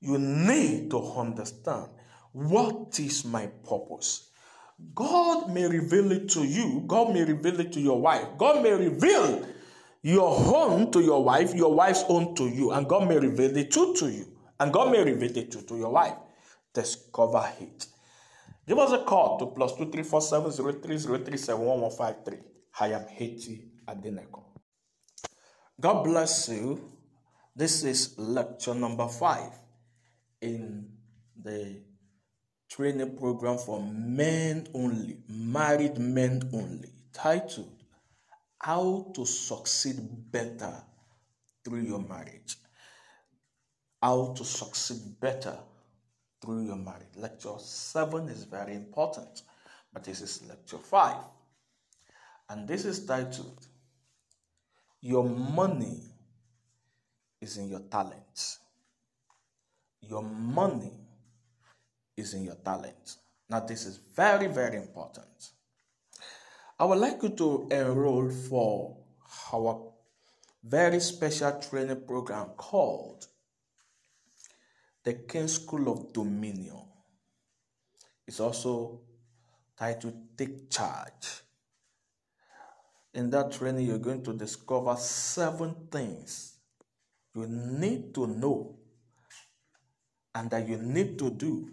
You 0.00 0.18
need 0.18 0.90
to 0.90 0.98
understand 0.98 1.90
what 2.32 2.98
is 2.98 3.24
my 3.24 3.46
purpose. 3.68 4.30
God 4.94 5.52
may 5.52 5.66
reveal 5.68 6.10
it 6.12 6.28
to 6.30 6.44
you, 6.44 6.84
God 6.86 7.12
may 7.12 7.24
reveal 7.24 7.60
it 7.60 7.72
to 7.72 7.80
your 7.80 8.00
wife, 8.00 8.26
God 8.36 8.62
may 8.62 8.72
reveal 8.72 9.46
your 10.02 10.54
own 10.54 10.90
to 10.92 11.00
your 11.00 11.22
wife, 11.24 11.54
your 11.54 11.74
wife's 11.74 12.04
own 12.08 12.34
to 12.36 12.48
you, 12.48 12.72
and 12.72 12.88
God 12.88 13.08
may 13.08 13.18
reveal 13.18 13.52
the 13.52 13.64
truth 13.66 13.98
to 14.00 14.10
you, 14.10 14.26
and 14.60 14.72
God 14.72 14.92
may 14.92 15.02
reveal 15.02 15.36
it 15.36 15.50
to, 15.52 15.62
to 15.62 15.76
your 15.76 15.90
wife. 15.90 16.14
Discover 16.74 17.52
it. 17.60 17.86
Give 18.66 18.78
us 18.78 18.92
a 18.92 19.04
call 19.04 19.38
to 19.38 19.46
plus 19.46 19.76
two 19.76 19.90
three 19.90 20.02
four 20.02 20.20
seven 20.20 20.50
zero 20.50 20.72
three 20.72 20.98
zero 20.98 21.18
three 21.18 21.38
seven 21.38 21.62
one 21.64 21.80
one 21.80 21.90
five 21.90 22.24
three. 22.24 22.38
I 22.78 22.88
am 22.88 23.06
A.T. 23.18 23.64
Adenekan. 23.88 24.42
God 25.80 26.04
bless 26.04 26.48
you. 26.48 26.95
This 27.56 27.84
is 27.84 28.18
lecture 28.18 28.74
number 28.74 29.08
five 29.08 29.50
in 30.42 30.90
the 31.42 31.80
training 32.68 33.16
program 33.16 33.56
for 33.56 33.80
men 33.80 34.66
only, 34.74 35.16
married 35.26 35.96
men 35.96 36.50
only, 36.52 36.90
titled 37.14 37.82
How 38.60 39.10
to 39.14 39.24
Succeed 39.24 39.96
Better 40.30 40.74
Through 41.64 41.80
Your 41.80 42.00
Marriage. 42.00 42.56
How 44.02 44.34
to 44.36 44.44
Succeed 44.44 45.18
Better 45.18 45.56
Through 46.42 46.66
Your 46.66 46.76
Marriage. 46.76 47.16
Lecture 47.16 47.58
7 47.58 48.28
is 48.28 48.44
very 48.44 48.74
important, 48.74 49.44
but 49.94 50.04
this 50.04 50.20
is 50.20 50.46
lecture 50.46 50.76
5. 50.76 51.16
And 52.50 52.68
this 52.68 52.84
is 52.84 53.06
titled 53.06 53.66
Your 55.00 55.24
Money 55.24 56.02
is 57.40 57.56
in 57.56 57.68
your 57.68 57.80
talent. 57.80 58.58
Your 60.00 60.22
money 60.22 60.92
is 62.16 62.34
in 62.34 62.44
your 62.44 62.56
talent. 62.56 63.16
Now, 63.48 63.60
this 63.60 63.86
is 63.86 64.00
very, 64.14 64.46
very 64.46 64.76
important. 64.76 65.50
I 66.78 66.84
would 66.84 66.98
like 66.98 67.22
you 67.22 67.30
to 67.30 67.68
enroll 67.70 68.30
for 68.30 68.96
our 69.52 69.92
very 70.62 71.00
special 71.00 71.52
training 71.60 72.02
program 72.06 72.48
called 72.56 73.26
the 75.04 75.14
King 75.14 75.48
School 75.48 75.88
of 75.90 76.12
Dominion. 76.12 76.82
It's 78.26 78.40
also 78.40 79.00
titled 79.78 80.36
Take 80.36 80.68
Charge. 80.68 81.42
In 83.14 83.30
that 83.30 83.52
training, 83.52 83.86
you're 83.86 83.98
going 83.98 84.22
to 84.24 84.32
discover 84.32 84.96
seven 84.96 85.74
things 85.90 86.55
you 87.36 87.46
need 87.46 88.14
to 88.14 88.26
know 88.26 88.76
and 90.34 90.50
that 90.50 90.66
you 90.66 90.78
need 90.78 91.18
to 91.18 91.30
do 91.30 91.68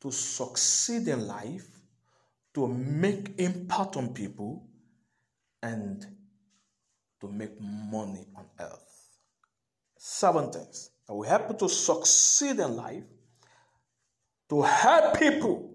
to 0.00 0.10
succeed 0.10 1.08
in 1.08 1.26
life, 1.26 1.66
to 2.54 2.66
make 2.66 3.38
impact 3.38 3.96
on 3.96 4.12
people, 4.14 4.66
and 5.62 6.06
to 7.20 7.28
make 7.28 7.60
money 7.60 8.26
on 8.36 8.44
earth. 8.60 9.18
Seven 9.98 10.50
things 10.50 10.90
that 11.06 11.14
will 11.14 11.22
help 11.22 11.50
you 11.50 11.56
to 11.58 11.68
succeed 11.68 12.58
in 12.58 12.76
life, 12.76 13.04
to 14.48 14.62
help 14.62 15.18
people 15.18 15.74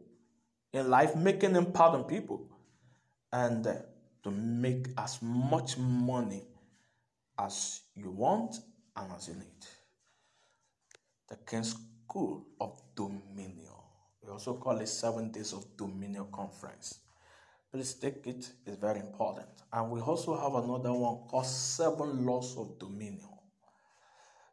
in 0.74 0.90
life, 0.90 1.16
making 1.16 1.56
impact 1.56 1.94
on 1.94 2.04
people, 2.06 2.48
and 3.34 3.66
uh, 3.66 3.76
to 4.24 4.32
make 4.32 4.88
as 4.98 5.22
much 5.22 5.78
money 5.78 6.44
as 7.40 7.82
you 7.96 8.12
want 8.12 8.56
need. 8.98 9.46
The 11.30 11.36
King's 11.48 11.76
School 12.06 12.46
of 12.60 12.82
Dominion. 12.96 13.72
We 14.24 14.32
also 14.32 14.56
call 14.56 14.80
it 14.80 14.88
Seven 14.88 15.32
Days 15.32 15.54
of 15.54 15.66
Dominion 15.78 16.28
Conference. 16.32 17.00
Please 17.72 17.94
take 17.94 18.28
it, 18.28 18.52
it's 18.66 18.78
very 18.78 19.00
important. 19.00 19.48
And 19.72 19.90
we 19.90 20.02
also 20.02 20.38
have 20.38 20.56
another 20.64 20.92
one 20.92 21.28
called 21.30 21.46
Seven 21.46 22.26
Laws 22.26 22.58
of 22.58 22.78
Dominion. 22.78 23.30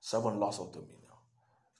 Seven 0.00 0.38
Laws 0.38 0.60
of 0.60 0.72
Dominion. 0.72 0.94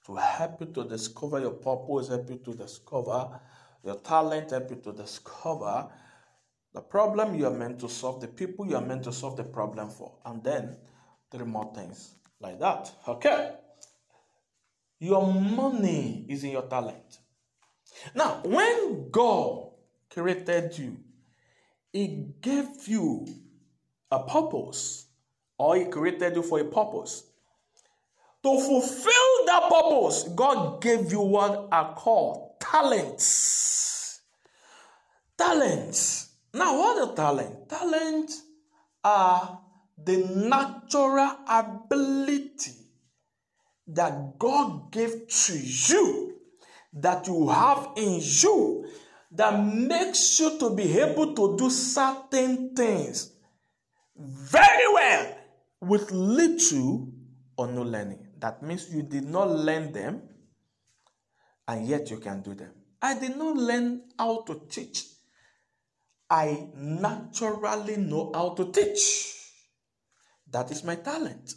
To 0.06 0.16
help 0.16 0.60
you 0.60 0.66
to 0.66 0.84
discover 0.84 1.38
your 1.38 1.52
purpose, 1.52 2.08
help 2.08 2.28
you 2.28 2.40
to 2.44 2.54
discover 2.54 3.40
your 3.84 3.96
talent, 4.00 4.50
help 4.50 4.70
you 4.70 4.76
to 4.76 4.92
discover 4.92 5.88
the 6.74 6.80
problem 6.80 7.34
you 7.34 7.46
are 7.46 7.56
meant 7.56 7.78
to 7.80 7.88
solve, 7.88 8.20
the 8.20 8.28
people 8.28 8.66
you 8.66 8.76
are 8.76 8.84
meant 8.84 9.04
to 9.04 9.12
solve 9.12 9.36
the 9.36 9.44
problem 9.44 9.88
for, 9.88 10.18
and 10.26 10.42
then 10.42 10.76
three 11.30 11.44
more 11.44 11.72
things 11.74 12.17
like 12.40 12.58
that. 12.60 12.90
Okay. 13.06 13.52
Your 15.00 15.32
money 15.32 16.26
is 16.28 16.44
in 16.44 16.50
your 16.50 16.62
talent. 16.62 17.18
Now, 18.14 18.40
when 18.44 19.10
God 19.10 19.70
created 20.10 20.76
you, 20.78 20.96
He 21.92 22.34
gave 22.40 22.86
you 22.86 23.26
a 24.10 24.22
purpose, 24.24 25.06
or 25.56 25.76
He 25.76 25.84
created 25.86 26.36
you 26.36 26.42
for 26.42 26.60
a 26.60 26.64
purpose. 26.64 27.24
To 28.42 28.60
fulfill 28.60 29.46
that 29.46 29.68
purpose, 29.68 30.24
God 30.34 30.80
gave 30.80 31.10
you 31.10 31.20
what 31.20 31.68
are 31.72 31.94
called 31.94 32.60
talents. 32.60 34.20
Talents. 35.36 36.30
Now, 36.54 36.78
what 36.78 37.08
are 37.08 37.14
talent? 37.14 37.68
Talents 37.68 38.42
are 39.04 39.60
the 40.04 40.16
natural 40.34 41.36
ability 41.48 42.72
that 43.88 44.38
God 44.38 44.92
gave 44.92 45.28
to 45.28 45.58
you, 45.58 46.34
that 46.92 47.26
you 47.26 47.48
have 47.48 47.90
in 47.96 48.20
you, 48.22 48.86
that 49.32 49.58
makes 49.64 50.38
you 50.40 50.58
to 50.58 50.70
be 50.74 50.98
able 51.00 51.34
to 51.34 51.56
do 51.56 51.70
certain 51.70 52.74
things 52.74 53.32
very 54.16 54.92
well 54.92 55.36
with 55.80 56.10
little 56.10 57.12
or 57.56 57.68
no 57.68 57.82
learning. 57.82 58.26
That 58.38 58.62
means 58.62 58.92
you 58.92 59.02
did 59.02 59.24
not 59.24 59.50
learn 59.50 59.92
them 59.92 60.22
and 61.66 61.86
yet 61.86 62.10
you 62.10 62.18
can 62.18 62.40
do 62.42 62.54
them. 62.54 62.72
I 63.00 63.18
did 63.18 63.36
not 63.36 63.56
learn 63.56 64.02
how 64.18 64.42
to 64.42 64.62
teach. 64.68 65.04
I 66.30 66.68
naturally 66.74 67.96
know 67.96 68.32
how 68.34 68.50
to 68.54 68.70
teach. 68.70 69.37
That 70.50 70.70
is 70.70 70.84
my 70.84 70.96
talent. 70.96 71.54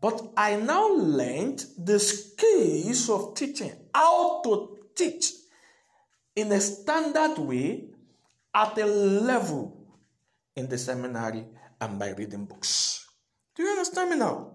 But 0.00 0.32
I 0.36 0.56
now 0.56 0.94
learned 0.94 1.64
the 1.76 1.98
skills 1.98 3.10
of 3.10 3.34
teaching, 3.34 3.72
how 3.94 4.42
to 4.42 4.78
teach 4.94 5.32
in 6.36 6.52
a 6.52 6.60
standard 6.60 7.38
way 7.38 7.90
at 8.54 8.78
a 8.78 8.86
level 8.86 9.76
in 10.54 10.68
the 10.68 10.78
seminary 10.78 11.46
and 11.80 11.98
by 11.98 12.10
reading 12.10 12.44
books. 12.44 13.06
Do 13.54 13.62
you 13.64 13.70
understand 13.70 14.10
me 14.10 14.16
now? 14.16 14.52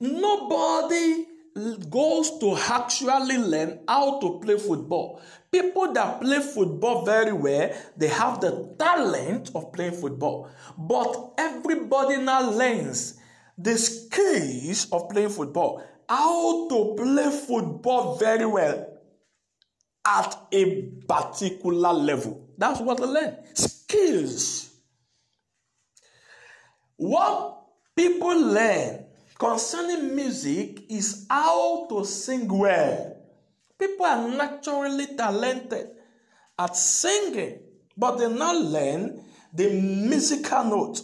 Nobody 0.00 1.26
goes 1.88 2.38
to 2.38 2.56
actually 2.56 3.38
learn 3.38 3.80
how 3.86 4.18
to 4.18 4.40
play 4.40 4.58
football. 4.58 5.20
People 5.52 5.92
that 5.92 6.20
play 6.20 6.40
football 6.40 7.04
very 7.04 7.32
well, 7.32 7.70
they 7.96 8.08
have 8.08 8.40
the 8.40 8.74
talent 8.78 9.50
of 9.54 9.72
playing 9.72 9.92
football. 9.92 10.50
But 10.76 11.34
everybody 11.38 12.16
now 12.16 12.50
learns 12.50 13.18
the 13.56 13.78
skills 13.78 14.88
of 14.90 15.08
playing 15.08 15.30
football. 15.30 15.82
How 16.08 16.68
to 16.68 16.94
play 16.96 17.30
football 17.30 18.16
very 18.16 18.46
well 18.46 18.88
at 20.04 20.36
a 20.52 20.82
particular 21.08 21.92
level. 21.92 22.48
That's 22.58 22.80
what 22.80 22.98
they 22.98 23.06
learn. 23.06 23.36
Skills. 23.54 24.70
What 26.96 27.62
people 27.96 28.40
learn 28.40 29.03
concerning 29.38 30.14
music 30.14 30.90
is 30.90 31.26
how 31.28 31.86
to 31.88 32.04
sing 32.04 32.48
well. 32.48 33.16
People 33.78 34.06
are 34.06 34.28
naturally 34.28 35.06
talented 35.16 35.88
at 36.58 36.76
singing, 36.76 37.58
but 37.96 38.16
they 38.16 38.32
not 38.32 38.56
learn 38.56 39.24
the 39.52 39.70
musical 39.70 40.64
note. 40.64 41.00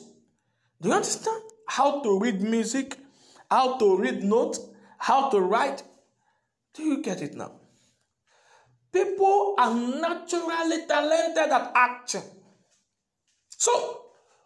Do 0.81 0.89
you 0.89 0.95
understand? 0.95 1.43
How 1.69 2.03
to 2.03 2.19
read 2.19 2.41
music, 2.43 2.99
how 3.51 3.79
to 3.79 3.97
read 3.97 4.25
notes, 4.25 4.61
how 4.99 5.31
to 5.31 5.41
write. 5.41 5.83
Do 6.75 6.83
you 6.83 7.03
get 7.03 7.23
it 7.23 7.35
now? 7.35 7.53
People 8.93 9.55
are 9.59 9.75
naturally 9.75 10.87
talented 10.87 11.53
at 11.53 11.73
acting. 11.75 12.23
So, 13.49 14.03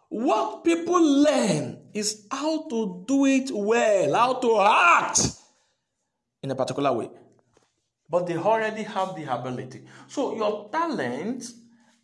what 0.09 0.63
people 0.63 1.01
learn 1.01 1.84
is 1.95 2.27
how 2.29 2.67
to 2.67 3.05
do 3.07 3.25
it 3.25 3.49
well, 3.51 4.13
how 4.13 4.33
to 4.33 4.59
act 4.59 5.21
in 6.43 6.51
a 6.51 6.55
particular 6.55 6.91
way. 6.91 7.09
But 8.09 8.27
they 8.27 8.35
already 8.37 8.83
have 8.83 9.15
the 9.15 9.23
ability. 9.33 9.85
So 10.07 10.35
your 10.35 10.69
talent 10.69 11.49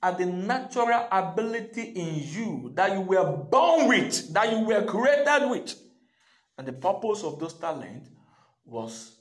are 0.02 0.14
the 0.14 0.26
natural 0.26 1.08
ability 1.12 1.82
in 1.82 2.16
you 2.16 2.72
that 2.74 2.94
you 2.94 3.02
were 3.02 3.26
born 3.26 3.90
with, 3.90 4.34
that 4.34 4.52
you 4.52 4.62
were 4.62 4.84
created 4.86 5.50
with. 5.50 5.76
And 6.58 6.66
the 6.66 6.74
purpose 6.74 7.24
of 7.24 7.40
those 7.40 7.54
talents 7.54 8.10
was 8.66 9.18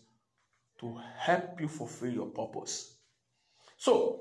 to 0.78 0.96
help 1.18 1.60
you 1.60 1.68
fulfill 1.68 2.12
your 2.12 2.26
purpose. 2.26 2.94
So, 3.76 4.20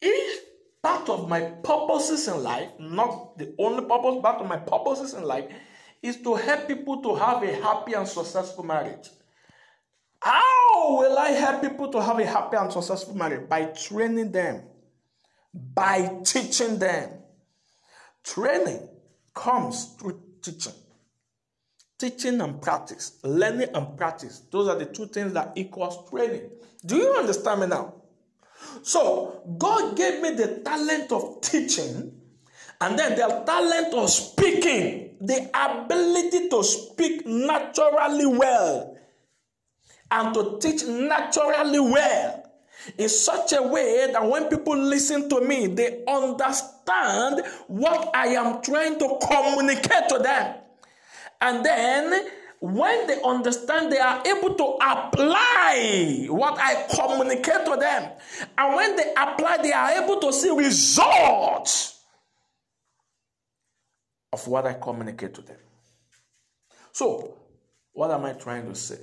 if 0.00 0.49
part 0.82 1.08
of 1.08 1.28
my 1.28 1.40
purposes 1.40 2.28
in 2.28 2.42
life, 2.42 2.68
not 2.78 3.36
the 3.38 3.54
only 3.58 3.82
purpose, 3.82 4.20
part 4.22 4.40
of 4.40 4.48
my 4.48 4.56
purposes 4.56 5.14
in 5.14 5.24
life 5.24 5.46
is 6.02 6.16
to 6.22 6.34
help 6.34 6.66
people 6.66 7.02
to 7.02 7.14
have 7.14 7.42
a 7.42 7.54
happy 7.56 7.92
and 7.92 8.08
successful 8.08 8.64
marriage. 8.64 9.08
How 10.20 10.96
will 10.98 11.18
I 11.18 11.30
help 11.30 11.62
people 11.62 11.88
to 11.92 12.02
have 12.02 12.18
a 12.18 12.26
happy 12.26 12.56
and 12.56 12.72
successful 12.72 13.14
marriage? 13.14 13.48
By 13.48 13.64
training 13.66 14.32
them, 14.32 14.62
by 15.52 16.20
teaching 16.24 16.78
them. 16.78 17.10
Training 18.22 18.88
comes 19.34 19.94
through 19.98 20.20
teaching. 20.42 20.74
Teaching 21.98 22.40
and 22.40 22.60
practice, 22.62 23.18
learning 23.22 23.68
and 23.74 23.96
practice. 23.96 24.42
Those 24.50 24.68
are 24.68 24.78
the 24.78 24.86
two 24.86 25.06
things 25.06 25.34
that 25.34 25.52
equals 25.56 26.08
training. 26.10 26.50
Do 26.84 26.96
you 26.96 27.12
understand 27.12 27.60
me 27.60 27.66
now? 27.66 27.99
So 28.82 29.42
God 29.58 29.96
gave 29.96 30.20
me 30.22 30.30
the 30.30 30.60
talent 30.64 31.12
of 31.12 31.40
teaching 31.40 32.20
and 32.80 32.98
then 32.98 33.16
the 33.16 33.42
talent 33.46 33.92
of 33.94 34.08
speaking, 34.08 35.16
the 35.20 35.50
ability 35.54 36.48
to 36.48 36.64
speak 36.64 37.26
naturally 37.26 38.26
well 38.26 38.96
and 40.10 40.34
to 40.34 40.58
teach 40.60 40.84
naturally 40.84 41.80
well 41.80 42.50
in 42.96 43.08
such 43.08 43.52
a 43.52 43.62
way 43.62 44.10
that 44.12 44.26
when 44.26 44.48
people 44.48 44.76
listen 44.76 45.28
to 45.28 45.42
me, 45.42 45.66
they 45.66 46.02
understand 46.08 47.42
what 47.66 48.10
I 48.14 48.28
am 48.28 48.62
trying 48.62 48.98
to 48.98 49.18
communicate 49.28 50.08
to 50.08 50.18
them. 50.18 50.56
And 51.42 51.64
then 51.64 52.30
when 52.60 53.06
they 53.06 53.20
understand, 53.22 53.90
they 53.90 53.98
are 53.98 54.22
able 54.26 54.54
to 54.54 54.64
apply 54.82 56.26
what 56.28 56.58
I 56.58 56.86
communicate 56.94 57.64
to 57.64 57.76
them. 57.80 58.12
And 58.58 58.76
when 58.76 58.96
they 58.96 59.14
apply, 59.16 59.58
they 59.62 59.72
are 59.72 60.02
able 60.02 60.20
to 60.20 60.30
see 60.32 60.50
results 60.50 62.02
of 64.30 64.46
what 64.46 64.66
I 64.66 64.74
communicate 64.74 65.32
to 65.34 65.40
them. 65.40 65.56
So, 66.92 67.38
what 67.92 68.10
am 68.10 68.26
I 68.26 68.34
trying 68.34 68.68
to 68.68 68.74
say? 68.74 68.98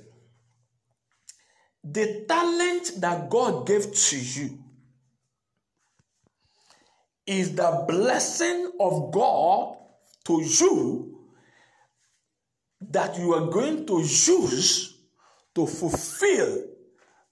The 1.82 2.26
talent 2.28 2.92
that 3.00 3.28
God 3.28 3.66
gave 3.66 3.92
to 3.92 4.18
you 4.18 4.58
is 7.26 7.56
the 7.56 7.84
blessing 7.88 8.70
of 8.78 9.10
God 9.12 9.76
to 10.26 10.42
you 10.42 11.07
that 12.80 13.18
you 13.18 13.34
are 13.34 13.46
going 13.50 13.86
to 13.86 14.00
use 14.00 14.98
to 15.54 15.66
fulfill 15.66 16.64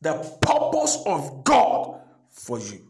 the 0.01 0.15
purpose 0.41 1.03
of 1.07 1.45
God 1.45 2.01
for 2.31 2.59
you. 2.59 2.87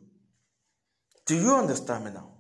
Do 1.27 1.37
you 1.37 1.55
understand 1.55 2.05
me 2.05 2.11
now? 2.13 2.33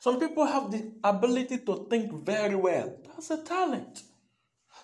Some 0.00 0.20
people 0.20 0.46
have 0.46 0.70
the 0.70 0.92
ability 1.02 1.58
to 1.58 1.86
think 1.90 2.12
very 2.24 2.54
well. 2.54 2.96
That's 3.04 3.30
a 3.30 3.42
talent. 3.42 4.02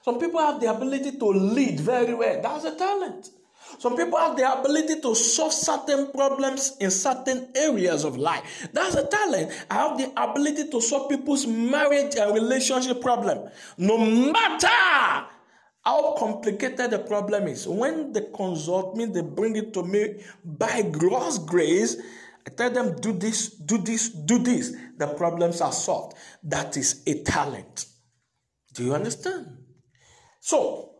Some 0.02 0.18
people 0.18 0.40
have 0.40 0.60
the 0.60 0.70
ability 0.70 1.18
to 1.18 1.26
lead 1.26 1.80
very 1.80 2.14
well. 2.14 2.40
That's 2.42 2.64
a 2.64 2.76
talent. 2.76 3.28
Some 3.78 3.96
people 3.96 4.18
have 4.18 4.36
the 4.36 4.60
ability 4.60 5.00
to 5.00 5.14
solve 5.14 5.52
certain 5.52 6.12
problems 6.12 6.76
in 6.80 6.90
certain 6.90 7.48
areas 7.54 8.04
of 8.04 8.16
life. 8.16 8.68
That's 8.72 8.94
a 8.94 9.06
talent. 9.06 9.52
I 9.70 9.74
have 9.74 9.98
the 9.98 10.12
ability 10.16 10.68
to 10.70 10.80
solve 10.80 11.10
people's 11.10 11.46
marriage 11.46 12.16
and 12.16 12.34
relationship 12.34 13.00
problem. 13.00 13.48
No 13.78 13.98
matter 13.98 15.26
how 15.84 16.14
complicated 16.16 16.90
the 16.90 17.00
problem 17.00 17.48
is, 17.48 17.66
when 17.66 18.12
they 18.12 18.26
consult 18.34 18.96
me, 18.96 19.06
they 19.06 19.22
bring 19.22 19.56
it 19.56 19.74
to 19.74 19.82
me 19.82 20.22
by 20.44 20.82
God's 20.82 21.38
grace. 21.38 21.96
I 22.46 22.50
tell 22.50 22.70
them, 22.70 22.96
do 23.00 23.12
this, 23.12 23.48
do 23.48 23.78
this, 23.78 24.08
do 24.08 24.38
this. 24.38 24.74
The 24.98 25.08
problems 25.08 25.60
are 25.60 25.72
solved. 25.72 26.16
That 26.44 26.76
is 26.76 27.02
a 27.06 27.22
talent. 27.22 27.86
Do 28.74 28.84
you 28.84 28.94
understand? 28.94 29.58
So, 30.40 30.90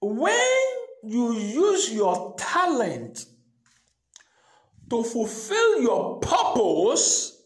when 0.00 0.77
you 1.04 1.34
use 1.34 1.92
your 1.92 2.34
talent 2.38 3.24
to 4.90 5.02
fulfill 5.04 5.82
your 5.82 6.18
purpose, 6.20 7.42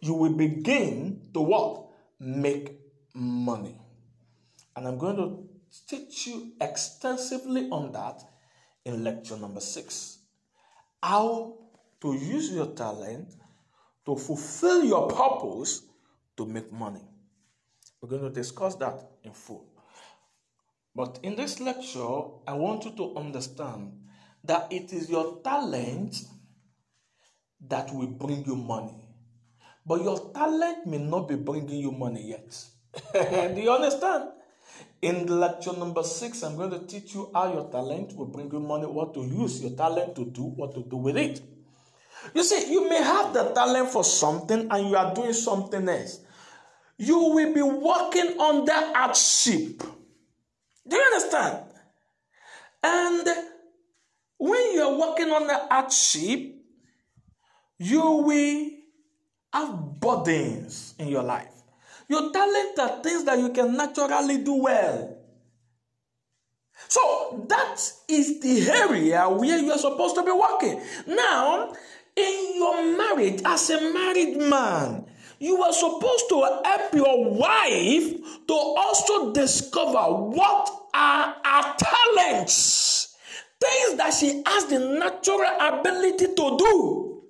you 0.00 0.14
will 0.14 0.32
begin 0.32 1.28
to 1.34 1.40
what? 1.40 1.86
Make 2.20 2.78
money. 3.14 3.76
And 4.74 4.86
I'm 4.86 4.98
going 4.98 5.16
to 5.16 5.48
teach 5.88 6.26
you 6.26 6.52
extensively 6.60 7.68
on 7.70 7.92
that 7.92 8.22
in 8.84 9.04
lecture 9.04 9.36
number 9.36 9.60
six. 9.60 10.18
How 11.02 11.58
to 12.00 12.14
use 12.14 12.52
your 12.52 12.66
talent 12.74 13.34
to 14.06 14.16
fulfill 14.16 14.84
your 14.84 15.08
purpose 15.08 15.82
to 16.36 16.46
make 16.46 16.72
money. 16.72 17.04
We're 18.00 18.08
going 18.08 18.22
to 18.22 18.30
discuss 18.30 18.76
that 18.76 18.98
in 19.22 19.32
full. 19.32 19.66
But 20.98 21.20
in 21.22 21.36
this 21.36 21.60
lecture, 21.60 22.22
I 22.44 22.54
want 22.54 22.84
you 22.84 22.90
to 22.96 23.14
understand 23.16 23.92
that 24.42 24.66
it 24.72 24.92
is 24.92 25.08
your 25.08 25.40
talent 25.44 26.16
that 27.68 27.94
will 27.94 28.08
bring 28.08 28.44
you 28.44 28.56
money. 28.56 29.08
But 29.86 30.02
your 30.02 30.32
talent 30.34 30.88
may 30.88 30.98
not 30.98 31.28
be 31.28 31.36
bringing 31.36 31.78
you 31.78 31.92
money 31.92 32.30
yet. 32.30 32.64
Do 33.54 33.60
you 33.60 33.70
understand? 33.70 34.30
In 35.00 35.28
lecture 35.38 35.72
number 35.72 36.02
six, 36.02 36.42
I'm 36.42 36.56
going 36.56 36.72
to 36.72 36.80
teach 36.80 37.14
you 37.14 37.30
how 37.32 37.52
your 37.52 37.70
talent 37.70 38.16
will 38.16 38.26
bring 38.26 38.50
you 38.50 38.58
money, 38.58 38.86
what 38.86 39.14
to 39.14 39.20
use 39.20 39.62
your 39.62 39.76
talent 39.76 40.16
to 40.16 40.24
do, 40.24 40.42
what 40.42 40.74
to 40.74 40.82
do 40.82 40.96
with 40.96 41.16
it. 41.16 41.40
You 42.34 42.42
see, 42.42 42.72
you 42.72 42.88
may 42.88 43.00
have 43.00 43.32
the 43.32 43.52
talent 43.52 43.90
for 43.90 44.02
something 44.02 44.66
and 44.68 44.88
you 44.88 44.96
are 44.96 45.14
doing 45.14 45.32
something 45.32 45.88
else. 45.88 46.18
You 46.96 47.20
will 47.20 47.54
be 47.54 47.62
working 47.62 48.40
on 48.40 48.62
under 48.62 48.72
hardship. 48.72 49.84
Do 50.88 50.96
you 50.96 51.02
understand? 51.02 51.64
And 52.82 53.28
when 54.38 54.72
you 54.72 54.82
are 54.82 54.98
working 54.98 55.30
on 55.30 55.46
the 55.46 55.58
hardship, 55.70 56.54
you 57.78 58.02
will 58.02 58.70
have 59.52 60.00
burdens 60.00 60.94
in 60.98 61.08
your 61.08 61.22
life. 61.22 61.52
Your 62.08 62.32
talent 62.32 62.78
are 62.78 63.02
things 63.02 63.24
that 63.24 63.38
you 63.38 63.50
can 63.50 63.76
naturally 63.76 64.38
do 64.38 64.54
well. 64.54 65.16
So 66.88 67.44
that 67.48 67.76
is 68.08 68.40
the 68.40 68.70
area 68.70 69.28
where 69.28 69.58
you 69.58 69.70
are 69.70 69.78
supposed 69.78 70.14
to 70.14 70.22
be 70.22 70.30
working. 70.30 70.80
Now, 71.06 71.74
in 72.16 72.54
your 72.56 72.96
marriage, 72.96 73.42
as 73.44 73.68
a 73.70 73.92
married 73.92 74.38
man, 74.38 75.06
you 75.38 75.62
are 75.62 75.72
supposed 75.72 76.28
to 76.30 76.60
help 76.64 76.94
your 76.94 77.30
wife 77.30 78.46
to 78.46 78.54
also 78.54 79.32
discover 79.32 80.14
what 80.14 80.77
are 80.94 81.36
her 81.44 81.74
talents, 81.78 83.16
things 83.60 83.96
that 83.96 84.14
she 84.14 84.42
has 84.46 84.66
the 84.66 84.78
natural 84.78 85.50
ability 85.60 86.26
to 86.26 86.56
do. 86.58 87.22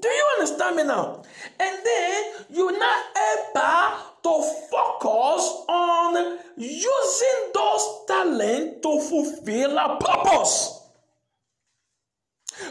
Do 0.00 0.08
you 0.08 0.26
understand 0.38 0.76
me 0.76 0.84
now? 0.84 1.22
And 1.58 1.78
then 1.84 2.24
you 2.50 2.68
help 2.68 3.56
her 3.56 3.96
to 4.22 4.42
focus 4.70 5.64
on 5.68 6.38
using 6.56 7.50
those 7.54 8.04
talents 8.06 8.80
to 8.82 9.00
fulfill 9.00 9.76
her 9.76 9.96
purpose. 9.98 10.80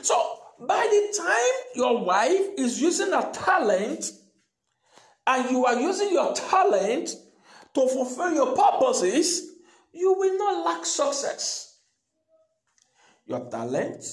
So, 0.02 0.40
by 0.60 0.88
the 0.90 1.18
time 1.18 1.76
your 1.76 2.04
wife 2.04 2.50
is 2.58 2.82
using 2.82 3.12
her 3.12 3.32
talent 3.32 4.12
and 5.26 5.50
you 5.52 5.66
are 5.66 5.80
using 5.80 6.12
your 6.12 6.34
talent 6.34 7.16
to 7.76 7.88
fulfill 7.88 8.34
your 8.34 8.56
purposes, 8.56 9.49
you 9.94 10.14
will 10.14 10.38
not 10.38 10.66
lack 10.66 10.86
success. 10.86 11.78
Your 13.26 13.50
talent 13.50 14.04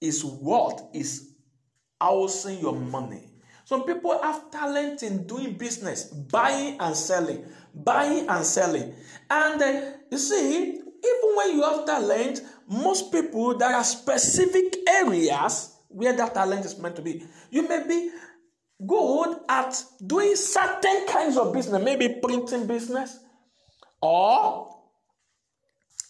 is 0.00 0.24
what 0.24 0.90
is 0.94 1.34
housing 2.00 2.60
your 2.60 2.74
money. 2.74 3.24
Some 3.64 3.84
people 3.84 4.20
have 4.22 4.50
talent 4.50 5.02
in 5.02 5.26
doing 5.26 5.52
business, 5.52 6.04
buying 6.04 6.80
and 6.80 6.96
selling, 6.96 7.44
buying 7.74 8.26
and 8.28 8.44
selling. 8.44 8.94
And 9.28 9.60
uh, 9.60 9.90
you 10.10 10.16
see, 10.16 10.68
even 10.70 11.36
when 11.36 11.56
you 11.56 11.62
have 11.62 11.84
talent, 11.84 12.40
most 12.66 13.12
people, 13.12 13.58
there 13.58 13.74
are 13.74 13.84
specific 13.84 14.76
areas 14.88 15.76
where 15.88 16.16
that 16.16 16.34
talent 16.34 16.64
is 16.64 16.78
meant 16.78 16.96
to 16.96 17.02
be. 17.02 17.24
You 17.50 17.68
may 17.68 17.86
be 17.86 18.10
good 18.86 19.36
at 19.48 19.82
doing 20.06 20.36
certain 20.36 21.06
kinds 21.06 21.36
of 21.36 21.52
business, 21.52 21.82
maybe 21.82 22.20
printing 22.22 22.66
business 22.66 23.18
or 24.00 24.74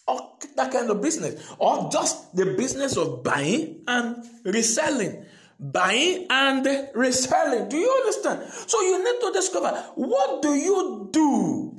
or 0.06 0.32
that 0.56 0.72
kind 0.72 0.90
of 0.90 1.02
business. 1.02 1.54
Or 1.58 1.90
just 1.90 2.34
the 2.34 2.54
business 2.56 2.96
of 2.96 3.22
buying 3.22 3.82
and 3.86 4.24
reselling. 4.44 5.24
Buying 5.60 6.26
and 6.30 6.66
reselling. 6.94 7.68
Do 7.68 7.76
you 7.76 7.90
understand? 7.90 8.50
So 8.52 8.80
you 8.80 9.04
need 9.04 9.20
to 9.20 9.32
discover 9.32 9.70
what 9.96 10.42
do 10.42 10.54
you 10.54 11.08
do? 11.12 11.74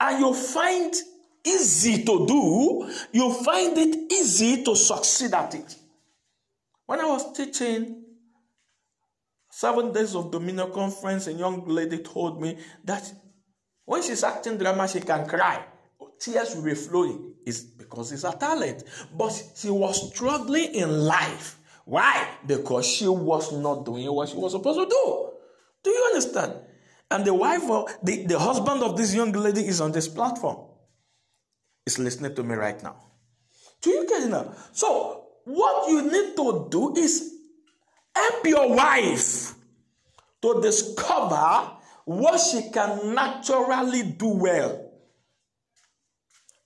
And 0.00 0.20
you 0.20 0.32
find 0.32 0.94
easy 1.44 2.04
to 2.04 2.26
do. 2.26 2.90
You 3.12 3.32
find 3.44 3.76
it 3.76 4.12
easy 4.12 4.64
to 4.64 4.74
succeed 4.76 5.34
at 5.34 5.54
it. 5.54 5.76
When 6.86 7.00
i 7.00 7.04
was 7.04 7.36
teaching 7.36 8.04
Seven 9.58 9.92
days 9.92 10.14
of 10.14 10.30
Dominion 10.30 10.70
conference, 10.70 11.26
a 11.26 11.32
young 11.32 11.66
lady 11.66 11.98
told 11.98 12.40
me 12.40 12.58
that 12.84 13.12
when 13.88 14.02
she's 14.02 14.22
acting 14.22 14.58
drama, 14.58 14.86
she 14.86 15.00
can 15.00 15.26
cry. 15.26 15.64
Tears 16.20 16.54
will 16.54 16.62
be 16.62 16.74
flowing. 16.74 17.32
It's 17.46 17.62
because 17.62 18.12
it's 18.12 18.24
a 18.24 18.32
talent. 18.32 18.84
But 19.16 19.32
she 19.56 19.70
was 19.70 20.12
struggling 20.12 20.74
in 20.74 21.06
life. 21.06 21.58
Why? 21.86 22.28
Because 22.46 22.86
she 22.86 23.08
was 23.08 23.50
not 23.50 23.86
doing 23.86 24.12
what 24.12 24.28
she 24.28 24.36
was 24.36 24.52
supposed 24.52 24.78
to 24.78 24.84
do. 24.84 25.30
Do 25.82 25.90
you 25.90 26.04
understand? 26.12 26.52
And 27.10 27.24
the 27.24 27.32
wife 27.32 27.62
of 27.70 27.88
the, 28.02 28.26
the 28.26 28.38
husband 28.38 28.82
of 28.82 28.94
this 28.94 29.14
young 29.14 29.32
lady 29.32 29.66
is 29.66 29.80
on 29.80 29.92
this 29.92 30.06
platform. 30.06 30.58
Is 31.86 31.98
listening 31.98 32.34
to 32.34 32.42
me 32.42 32.56
right 32.56 32.80
now. 32.82 32.96
Do 33.80 33.88
you 33.88 34.06
get 34.06 34.24
it 34.24 34.28
now? 34.28 34.52
So 34.72 35.28
what 35.44 35.88
you 35.88 36.02
need 36.02 36.36
to 36.36 36.68
do 36.70 36.94
is 36.94 37.32
help 38.14 38.44
your 38.44 38.68
wife 38.68 39.54
to 40.42 40.60
discover 40.60 41.77
what 42.08 42.40
she 42.40 42.70
can 42.70 43.14
naturally 43.14 44.02
do 44.02 44.28
well, 44.28 44.90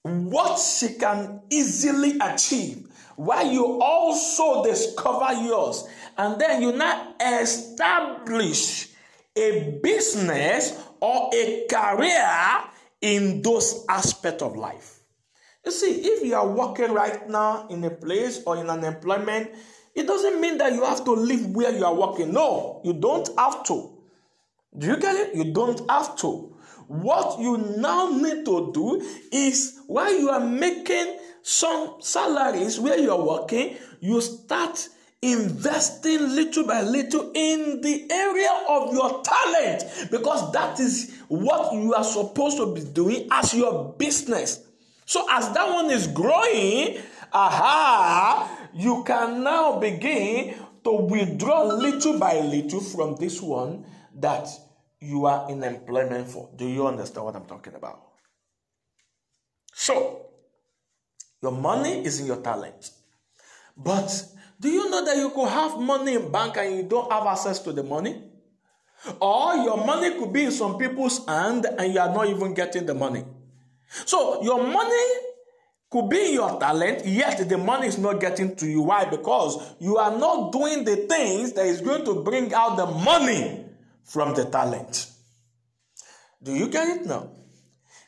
what 0.05 0.57
she 0.57 0.95
can 0.95 1.43
easily 1.51 2.17
achieve, 2.21 2.87
while 3.17 3.45
you 3.45 3.81
also 3.83 4.63
discover 4.63 5.33
yours, 5.43 5.83
and 6.17 6.41
then 6.41 6.63
you 6.63 6.71
now 6.71 7.15
establish 7.21 8.91
a 9.35 9.81
business 9.83 10.81
or 11.01 11.29
a 11.35 11.67
career 11.69 12.63
in 13.01 13.43
those 13.43 13.85
aspects 13.89 14.45
of 14.45 14.55
life. 14.55 15.01
You 15.67 15.73
see, 15.73 16.03
if 16.05 16.25
you 16.25 16.37
are 16.37 16.47
working 16.47 16.93
right 16.93 17.29
now 17.29 17.67
in 17.67 17.83
a 17.83 17.91
place 17.91 18.45
or 18.47 18.59
in 18.59 18.71
an 18.71 18.85
employment, 18.85 19.51
it 19.97 20.07
doesn't 20.07 20.41
mean 20.41 20.59
that 20.59 20.73
you 20.73 20.85
have 20.85 21.05
to 21.05 21.11
live 21.11 21.47
where 21.47 21.77
you 21.77 21.85
are 21.85 21.95
working. 21.95 22.33
No, 22.33 22.81
you 22.85 22.93
don't 22.93 23.29
have 23.37 23.65
to. 23.65 24.02
Do 24.77 24.87
you 24.87 24.97
get 24.97 25.17
it? 25.17 25.35
You 25.35 25.53
don't 25.53 25.89
have 25.91 26.17
to. 26.19 26.55
What 26.89 27.39
you 27.39 27.59
now 27.79 28.11
need 28.11 28.45
to 28.47 28.71
do 28.73 29.03
is 29.31 29.81
while 29.87 30.13
you 30.19 30.31
are 30.31 30.41
making 30.41 31.19
some 31.43 31.97
salaries 32.01 32.81
where 32.81 32.99
you 32.99 33.11
are 33.11 33.23
working, 33.23 33.77
you 34.01 34.21
start 34.21 34.89
investing 35.21 36.35
little 36.35 36.67
by 36.67 36.83
little 36.83 37.31
in 37.35 37.81
the 37.81 38.11
area 38.11 38.51
of 38.69 38.93
your 38.93 39.23
talent 39.23 40.11
because 40.11 40.51
that 40.53 40.81
is 40.81 41.17
what 41.29 41.73
you 41.73 41.95
are 41.95 42.05
supposed 42.05 42.57
to 42.57 42.75
be 42.75 42.83
doing 42.83 43.29
as 43.31 43.55
your 43.55 43.95
business. 43.99 44.65
So, 45.05 45.27
as 45.31 45.53
that 45.53 45.69
one 45.69 45.91
is 45.91 46.07
growing, 46.09 46.99
aha, 47.33 48.69
you 48.75 49.05
can 49.05 49.45
now 49.45 49.79
begin 49.79 50.55
to 50.85 50.93
withdraw 50.93 51.65
little 51.65 52.19
by 52.19 52.41
little 52.41 52.81
from 52.81 53.17
this 53.17 53.41
one 53.41 53.85
that 54.23 54.49
you 55.01 55.27
are 55.27 55.51
in 55.51 55.63
employment 55.63 56.29
for. 56.29 56.49
Do 56.57 56.67
you 56.67 56.87
understand 56.87 57.27
what 57.27 57.37
I'm 57.37 57.45
talking 57.45 57.75
about? 57.75 58.01
So, 59.75 60.27
your 61.43 61.53
money 61.53 62.05
is 62.05 62.21
in 62.21 62.27
your 62.27 62.41
talent. 62.41 62.91
But 63.77 64.27
do 64.61 64.69
you 64.69 64.89
know 64.89 65.05
that 65.05 65.17
you 65.17 65.31
could 65.31 65.49
have 65.49 65.79
money 65.81 66.15
in 66.15 66.31
bank 66.31 66.57
and 66.57 66.77
you 66.77 66.83
don't 66.85 67.11
have 67.11 67.27
access 67.27 67.59
to 67.61 67.73
the 67.73 67.83
money? 67.83 68.23
Or 69.21 69.57
your 69.57 69.85
money 69.85 70.17
could 70.19 70.33
be 70.33 70.45
in 70.45 70.53
some 70.53 70.79
people's 70.79 71.27
hand 71.27 71.67
and 71.67 71.93
you 71.93 71.99
are 71.99 72.15
not 72.15 72.29
even 72.29 72.55
getting 72.55 72.87
the 72.87 72.95
money. 72.95 73.25
So 74.07 74.43
your 74.45 74.63
money 74.65 75.05
could 75.91 76.09
be 76.09 76.33
your 76.33 76.61
talent, 76.61 77.05
yet 77.05 77.49
the 77.49 77.59
money 77.59 77.89
is 77.89 77.99
not 77.99 78.21
getting 78.21 78.55
to 78.57 78.67
you. 78.67 78.83
Why? 78.83 79.05
Because 79.05 79.75
you 79.81 79.97
are 79.97 80.17
not 80.17 80.53
doing 80.53 80.85
the 80.85 80.97
things 80.97 81.53
that 81.55 81.67
is 81.67 81.81
going 81.81 82.05
to 82.05 82.23
bring 82.23 82.55
out 82.55 82.77
the 82.77 82.87
money 82.87 83.62
from 84.05 84.35
the 84.35 84.45
talent. 84.45 85.11
Do 86.43 86.53
you 86.55 86.69
get 86.69 86.89
it 86.89 87.07
now? 87.07 87.31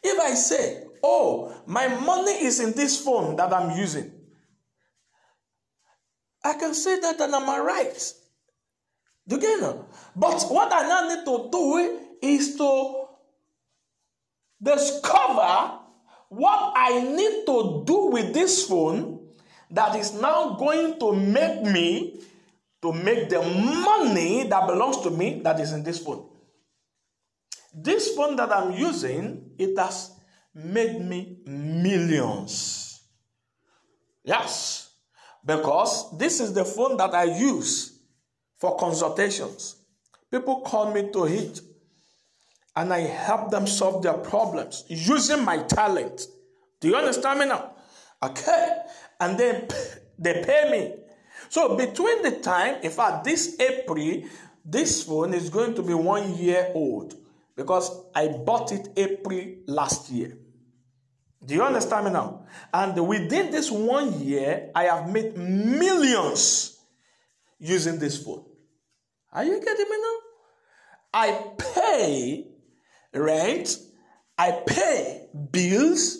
If 0.02 0.20
I 0.20 0.34
say, 0.34 0.84
Oh, 1.06 1.52
my 1.66 1.86
money 1.86 2.32
is 2.32 2.60
in 2.60 2.72
this 2.72 2.98
phone 2.98 3.36
that 3.36 3.52
I'm 3.52 3.76
using, 3.76 4.10
I 6.42 6.54
can 6.54 6.72
say 6.72 6.98
that 6.98 7.20
and 7.20 7.34
I'm 7.34 7.46
right. 7.62 8.12
Do 9.28 9.36
you 9.36 9.40
get 9.42 9.62
it? 9.62 9.76
But 10.16 10.42
what 10.48 10.72
I 10.72 10.88
now 10.88 11.08
need 11.14 11.24
to 11.26 11.48
do 11.52 12.00
is 12.22 12.56
to 12.56 13.04
discover 14.62 15.78
what 16.30 16.72
I 16.74 17.02
need 17.02 17.44
to 17.46 17.84
do 17.86 18.06
with 18.06 18.32
this 18.32 18.66
phone 18.66 19.28
that 19.72 19.96
is 19.96 20.14
now 20.14 20.56
going 20.58 20.98
to 21.00 21.12
make 21.12 21.62
me 21.64 22.22
to 22.84 22.92
make 22.92 23.30
the 23.30 23.40
money 23.40 24.46
that 24.46 24.66
belongs 24.66 25.00
to 25.00 25.10
me 25.10 25.40
that 25.42 25.58
is 25.58 25.72
in 25.72 25.82
this 25.82 25.98
phone. 25.98 26.28
This 27.74 28.14
phone 28.14 28.36
that 28.36 28.52
I'm 28.52 28.72
using, 28.72 29.52
it 29.58 29.78
has 29.78 30.10
made 30.54 31.00
me 31.00 31.38
millions. 31.46 33.00
Yes. 34.22 34.90
Because 35.46 36.16
this 36.18 36.40
is 36.40 36.52
the 36.52 36.66
phone 36.66 36.98
that 36.98 37.14
I 37.14 37.24
use 37.24 38.00
for 38.58 38.76
consultations. 38.76 39.76
People 40.30 40.60
call 40.60 40.92
me 40.92 41.10
to 41.10 41.24
it 41.24 41.62
and 42.76 42.92
I 42.92 43.00
help 43.00 43.50
them 43.50 43.66
solve 43.66 44.02
their 44.02 44.18
problems 44.18 44.84
using 44.88 45.42
my 45.42 45.62
talent. 45.62 46.26
Do 46.80 46.88
you 46.88 46.96
understand 46.96 47.40
me 47.40 47.46
now? 47.46 47.76
Okay. 48.22 48.76
And 49.20 49.38
then 49.38 49.68
they 50.18 50.44
pay 50.44 50.70
me. 50.70 51.03
So 51.48 51.76
between 51.76 52.22
the 52.22 52.40
time, 52.40 52.82
in 52.82 52.90
fact, 52.90 53.24
this 53.24 53.58
April, 53.60 54.22
this 54.64 55.02
phone 55.02 55.34
is 55.34 55.50
going 55.50 55.74
to 55.74 55.82
be 55.82 55.94
one 55.94 56.34
year 56.34 56.70
old 56.74 57.14
because 57.56 57.90
I 58.14 58.28
bought 58.28 58.72
it 58.72 58.88
April 58.96 59.44
last 59.66 60.10
year. 60.10 60.36
Do 61.44 61.54
you 61.54 61.62
understand 61.62 62.06
me 62.06 62.12
now? 62.12 62.46
And 62.72 63.06
within 63.06 63.50
this 63.50 63.70
one 63.70 64.20
year, 64.20 64.70
I 64.74 64.84
have 64.84 65.10
made 65.10 65.36
millions 65.36 66.78
using 67.58 67.98
this 67.98 68.22
phone. 68.22 68.44
Are 69.32 69.44
you 69.44 69.60
getting 69.60 69.90
me 69.90 69.96
now? 70.00 70.16
I 71.12 71.44
pay 71.58 72.46
rent, 73.12 73.76
I 74.38 74.62
pay 74.66 75.28
bills, 75.52 76.18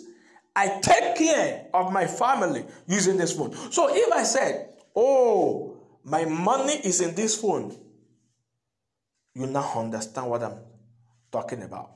I 0.55 0.79
take 0.81 1.15
care 1.17 1.67
of 1.73 1.91
my 1.91 2.07
family 2.07 2.65
using 2.87 3.17
this 3.17 3.33
phone. 3.33 3.53
So 3.71 3.89
if 3.93 4.13
I 4.13 4.23
said, 4.23 4.74
Oh, 4.95 5.77
my 6.03 6.25
money 6.25 6.73
is 6.73 7.01
in 7.01 7.15
this 7.15 7.35
phone, 7.35 7.75
you 9.33 9.47
now 9.47 9.73
understand 9.75 10.29
what 10.29 10.43
I'm 10.43 10.57
talking 11.31 11.63
about. 11.63 11.91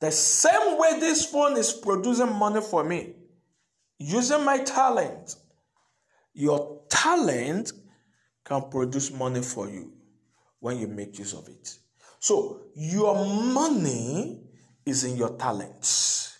The 0.00 0.10
same 0.12 0.78
way 0.78 1.00
this 1.00 1.24
phone 1.26 1.56
is 1.56 1.72
producing 1.72 2.32
money 2.32 2.60
for 2.60 2.84
me, 2.84 3.14
using 3.98 4.44
my 4.44 4.58
talent, 4.58 5.34
your 6.34 6.82
talent 6.88 7.72
can 8.44 8.70
produce 8.70 9.10
money 9.10 9.42
for 9.42 9.68
you 9.68 9.92
when 10.60 10.78
you 10.78 10.86
make 10.86 11.18
use 11.18 11.32
of 11.32 11.48
it. 11.48 11.78
So, 12.20 12.62
your 12.74 13.14
money 13.24 14.40
is 14.84 15.04
in 15.04 15.16
your 15.16 15.36
talents. 15.36 16.38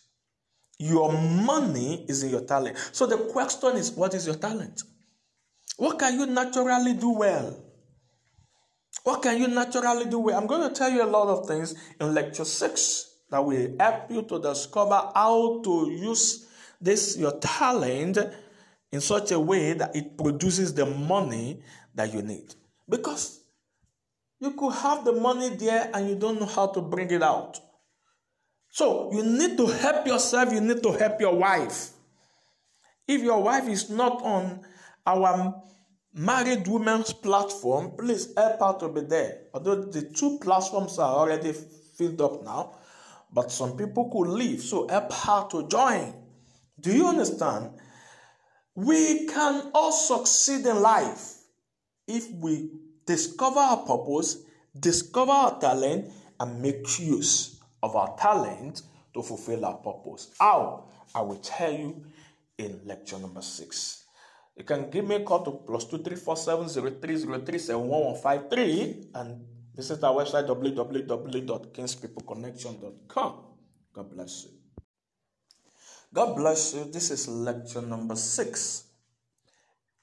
Your 0.78 1.12
money 1.12 2.04
is 2.08 2.22
in 2.22 2.30
your 2.30 2.44
talent. 2.44 2.78
So, 2.92 3.06
the 3.06 3.16
question 3.16 3.76
is 3.76 3.90
what 3.92 4.14
is 4.14 4.26
your 4.26 4.36
talent? 4.36 4.82
What 5.78 5.96
can 6.00 6.18
you 6.18 6.26
naturally 6.26 6.94
do 6.94 7.10
well? 7.10 7.56
What 9.04 9.22
can 9.22 9.38
you 9.40 9.46
naturally 9.46 10.10
do 10.10 10.18
well? 10.18 10.36
I'm 10.36 10.48
going 10.48 10.68
to 10.68 10.74
tell 10.74 10.90
you 10.90 11.04
a 11.04 11.06
lot 11.06 11.28
of 11.28 11.46
things 11.46 11.76
in 12.00 12.12
lecture 12.12 12.44
6 12.44 13.14
that 13.30 13.44
will 13.44 13.76
help 13.78 14.10
you 14.10 14.22
to 14.22 14.40
discover 14.40 15.10
how 15.14 15.62
to 15.62 15.88
use 15.88 16.48
this 16.80 17.16
your 17.16 17.38
talent 17.38 18.18
in 18.90 19.00
such 19.00 19.30
a 19.30 19.38
way 19.38 19.72
that 19.74 19.94
it 19.94 20.18
produces 20.18 20.74
the 20.74 20.84
money 20.84 21.62
that 21.94 22.12
you 22.12 22.22
need. 22.22 22.56
Because 22.88 23.40
you 24.40 24.50
could 24.52 24.72
have 24.72 25.04
the 25.04 25.12
money 25.12 25.50
there 25.50 25.90
and 25.94 26.08
you 26.08 26.16
don't 26.16 26.40
know 26.40 26.46
how 26.46 26.66
to 26.66 26.80
bring 26.80 27.10
it 27.12 27.22
out. 27.22 27.60
So 28.70 29.12
you 29.12 29.22
need 29.22 29.56
to 29.56 29.66
help 29.66 30.08
yourself, 30.08 30.52
you 30.52 30.60
need 30.60 30.82
to 30.82 30.90
help 30.90 31.20
your 31.20 31.36
wife. 31.36 31.90
If 33.06 33.22
your 33.22 33.40
wife 33.44 33.68
is 33.68 33.88
not 33.90 34.22
on 34.22 34.64
our 35.08 35.62
married 36.12 36.68
women's 36.68 37.12
platform, 37.12 37.92
please 37.96 38.34
help 38.36 38.60
her 38.60 38.78
to 38.80 38.92
be 38.92 39.00
there. 39.00 39.38
Although 39.54 39.84
the 39.84 40.02
two 40.02 40.38
platforms 40.38 40.98
are 40.98 41.16
already 41.16 41.52
filled 41.52 42.20
up 42.20 42.44
now, 42.44 42.78
but 43.32 43.50
some 43.50 43.76
people 43.76 44.10
could 44.10 44.28
leave, 44.30 44.60
so 44.62 44.86
help 44.88 45.12
her 45.12 45.48
to 45.50 45.68
join. 45.68 46.14
Do 46.80 46.94
you 46.94 47.06
understand? 47.06 47.70
We 48.74 49.26
can 49.26 49.70
all 49.74 49.92
succeed 49.92 50.66
in 50.66 50.80
life 50.80 51.34
if 52.06 52.30
we 52.30 52.70
discover 53.06 53.58
our 53.58 53.78
purpose, 53.78 54.44
discover 54.78 55.32
our 55.32 55.58
talent, 55.58 56.12
and 56.38 56.62
make 56.62 56.98
use 57.00 57.60
of 57.82 57.96
our 57.96 58.16
talent 58.18 58.82
to 59.14 59.22
fulfill 59.22 59.64
our 59.64 59.78
purpose. 59.78 60.34
How? 60.38 60.84
I 61.14 61.22
will 61.22 61.38
tell 61.38 61.72
you 61.72 62.04
in 62.58 62.80
lecture 62.84 63.18
number 63.18 63.42
six. 63.42 64.04
You 64.58 64.64
can 64.64 64.90
give 64.90 65.06
me 65.06 65.16
a 65.16 65.20
call 65.20 65.44
to 65.44 65.52
plus 65.52 65.84
two 65.84 65.98
three 65.98 66.16
four 66.16 66.36
seven 66.36 66.68
zero 66.68 66.90
three 67.00 67.16
zero 67.16 67.40
three 67.40 67.58
seven 67.58 67.86
one 67.86 68.04
one 68.04 68.20
five 68.20 68.50
three 68.50 69.08
and 69.14 69.40
Visit 69.78 70.02
our 70.02 70.24
website 70.24 70.48
www.kingspeopleconnection.com. 70.48 73.32
God 73.94 74.10
bless 74.10 74.42
you. 74.42 74.50
God 76.12 76.34
bless 76.34 76.74
you. 76.74 76.90
This 76.90 77.12
is 77.12 77.28
lecture 77.28 77.82
number 77.82 78.16
six 78.16 78.88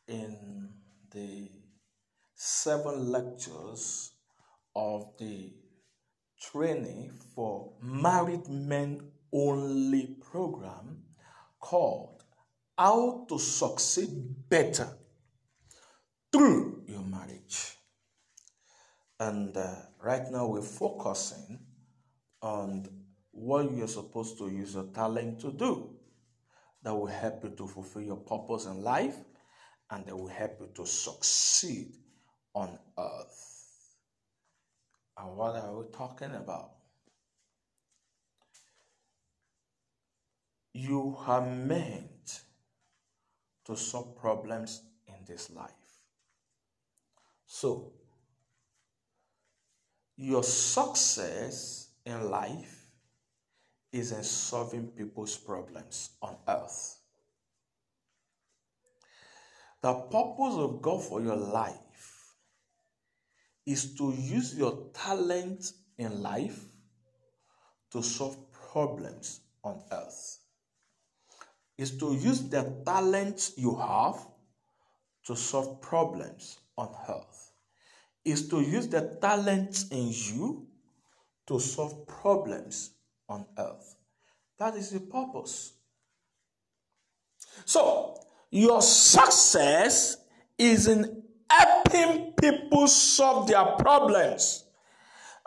in 0.08 0.70
the 1.12 1.50
seven 2.34 3.12
lectures 3.12 4.14
of 4.74 5.12
the 5.20 5.52
training 6.40 7.12
for 7.36 7.74
married 7.82 8.48
men 8.48 9.12
only 9.34 10.16
program 10.32 11.04
called 11.60 12.15
How 12.78 13.26
to 13.30 13.40
Succeed 13.40 14.50
Better 14.50 14.90
Through 16.30 16.84
Your 16.88 17.04
Marriage. 17.04 17.78
And 19.18 19.56
uh, 19.56 19.76
right 20.04 20.30
now 20.30 20.48
we're 20.48 20.62
focusing 20.62 21.60
on 22.42 22.86
what 23.32 23.72
you're 23.72 23.88
supposed 23.88 24.38
to 24.40 24.50
use 24.50 24.74
your 24.74 24.88
talent 24.94 25.40
to 25.40 25.52
do 25.54 25.90
that 26.84 26.94
will 26.94 27.06
help 27.06 27.46
you 27.46 27.52
to 27.52 27.66
fulfill 27.68 28.02
your 28.02 28.18
purpose 28.18 28.66
in 28.66 28.84
life 28.84 29.16
and 29.90 30.06
that 30.06 30.16
will 30.16 30.28
help 30.28 30.58
you 30.60 30.70
to 30.76 30.86
succeed 30.86 31.94
on 32.54 32.78
earth. 33.00 33.66
And 35.18 35.38
what 35.38 35.56
are 35.56 35.78
we 35.78 35.86
talking 35.94 36.36
about? 36.36 36.72
You 40.74 41.18
are 41.26 41.42
meant 41.42 42.15
to 43.66 43.76
solve 43.76 44.16
problems 44.16 44.84
in 45.08 45.16
this 45.28 45.50
life. 45.52 45.72
So, 47.46 47.94
your 50.18 50.44
success 50.44 51.90
in 52.06 52.30
life 52.30 52.86
is 53.92 54.12
in 54.12 54.24
solving 54.24 54.88
people's 54.88 55.38
problems 55.38 56.12
on 56.22 56.38
earth. 56.48 57.00
The 59.82 59.94
purpose 59.94 60.56
of 60.56 60.82
God 60.82 61.04
for 61.04 61.22
your 61.22 61.36
life 61.36 62.34
is 63.66 63.96
to 63.96 64.14
use 64.18 64.58
your 64.58 64.90
talent 64.94 65.72
in 65.98 66.22
life 66.22 66.60
to 67.92 68.02
solve 68.02 68.38
problems 68.52 69.42
on 69.64 69.82
earth. 69.92 70.40
Is 71.78 71.98
to 71.98 72.14
use 72.14 72.42
the 72.50 72.82
talents 72.86 73.54
you 73.58 73.76
have 73.76 74.26
to 75.26 75.36
solve 75.36 75.82
problems 75.82 76.60
on 76.78 76.90
earth. 77.10 77.52
Is 78.24 78.48
to 78.50 78.62
use 78.62 78.88
the 78.88 79.18
talents 79.22 79.90
in 79.90 80.08
you 80.08 80.68
to 81.48 81.60
solve 81.60 82.08
problems 82.08 82.92
on 83.28 83.46
earth. 83.58 83.96
That 84.58 84.76
is 84.76 84.92
the 84.92 85.00
purpose. 85.00 85.74
So, 87.66 88.20
your 88.50 88.82
success 88.82 90.18
is 90.58 90.88
in 90.88 91.24
helping 91.50 92.34
people 92.34 92.88
solve 92.88 93.48
their 93.48 93.66
problems. 93.78 94.66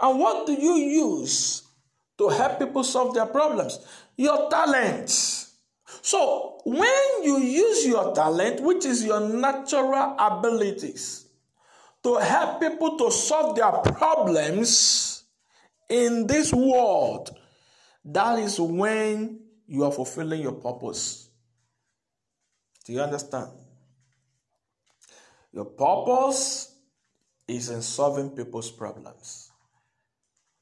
And 0.00 0.18
what 0.18 0.46
do 0.46 0.52
you 0.52 0.74
use 0.74 1.62
to 2.18 2.28
help 2.28 2.58
people 2.58 2.84
solve 2.84 3.14
their 3.14 3.26
problems? 3.26 3.78
Your 4.16 4.48
talent. 4.50 5.46
So, 6.02 6.60
when 6.64 7.22
you 7.22 7.38
use 7.38 7.86
your 7.86 8.14
talent, 8.14 8.60
which 8.60 8.84
is 8.84 9.04
your 9.04 9.20
natural 9.20 10.16
abilities, 10.18 11.26
to 12.02 12.16
help 12.16 12.60
people 12.60 12.96
to 12.98 13.10
solve 13.10 13.56
their 13.56 13.72
problems 13.72 15.24
in 15.88 16.26
this 16.26 16.52
world, 16.52 17.36
that 18.04 18.38
is 18.38 18.60
when 18.60 19.40
you 19.66 19.84
are 19.84 19.92
fulfilling 19.92 20.42
your 20.42 20.52
purpose. 20.52 21.28
Do 22.84 22.92
you 22.92 23.00
understand? 23.00 23.50
Your 25.52 25.66
purpose 25.66 26.74
is 27.46 27.70
in 27.70 27.82
solving 27.82 28.30
people's 28.30 28.70
problems. 28.70 29.47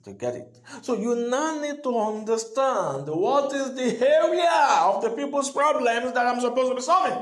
To 0.06 0.12
get 0.12 0.36
it. 0.36 0.60
So 0.82 0.94
you 0.94 1.28
now 1.28 1.60
need 1.60 1.82
to 1.82 1.98
understand 1.98 3.08
what 3.08 3.52
is 3.52 3.74
the 3.74 4.08
area 4.08 4.56
of 4.82 5.02
the 5.02 5.10
people's 5.10 5.50
problems 5.50 6.12
that 6.12 6.24
I'm 6.24 6.40
supposed 6.40 6.70
to 6.70 6.76
be 6.76 6.80
solving. 6.80 7.18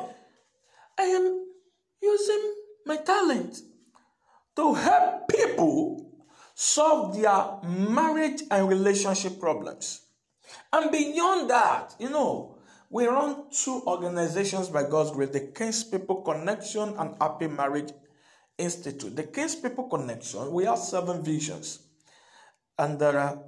I 0.99 1.05
am 1.05 1.47
using 2.03 2.55
my 2.85 2.99
talent 2.99 3.59
to 4.57 4.75
help 4.75 5.29
people 5.29 6.13
solve 6.55 7.17
their 7.17 7.59
marriage 7.67 8.43
and 8.51 8.69
relationship 8.69 9.41
problems. 9.41 10.03
And 10.71 10.93
beyond 10.93 11.49
that, 11.49 11.95
you 11.99 12.11
know, 12.11 12.59
we 12.91 13.07
run 13.07 13.45
two 13.51 13.83
organizations 13.87 14.69
by 14.69 14.83
God's 14.83 15.11
grace 15.11 15.31
the 15.31 15.41
King's 15.41 15.85
People 15.85 16.17
Connection 16.17 16.95
and 16.99 17.17
Happy 17.19 17.47
Marriage 17.47 17.93
Institute. 18.59 19.17
The 19.17 19.23
King's 19.23 19.55
People 19.55 19.89
Connection, 19.89 20.53
we 20.53 20.67
have 20.67 20.79
seven 20.79 21.23
visions, 21.23 21.81
and 22.79 22.99
there 22.99 23.19
are 23.19 23.39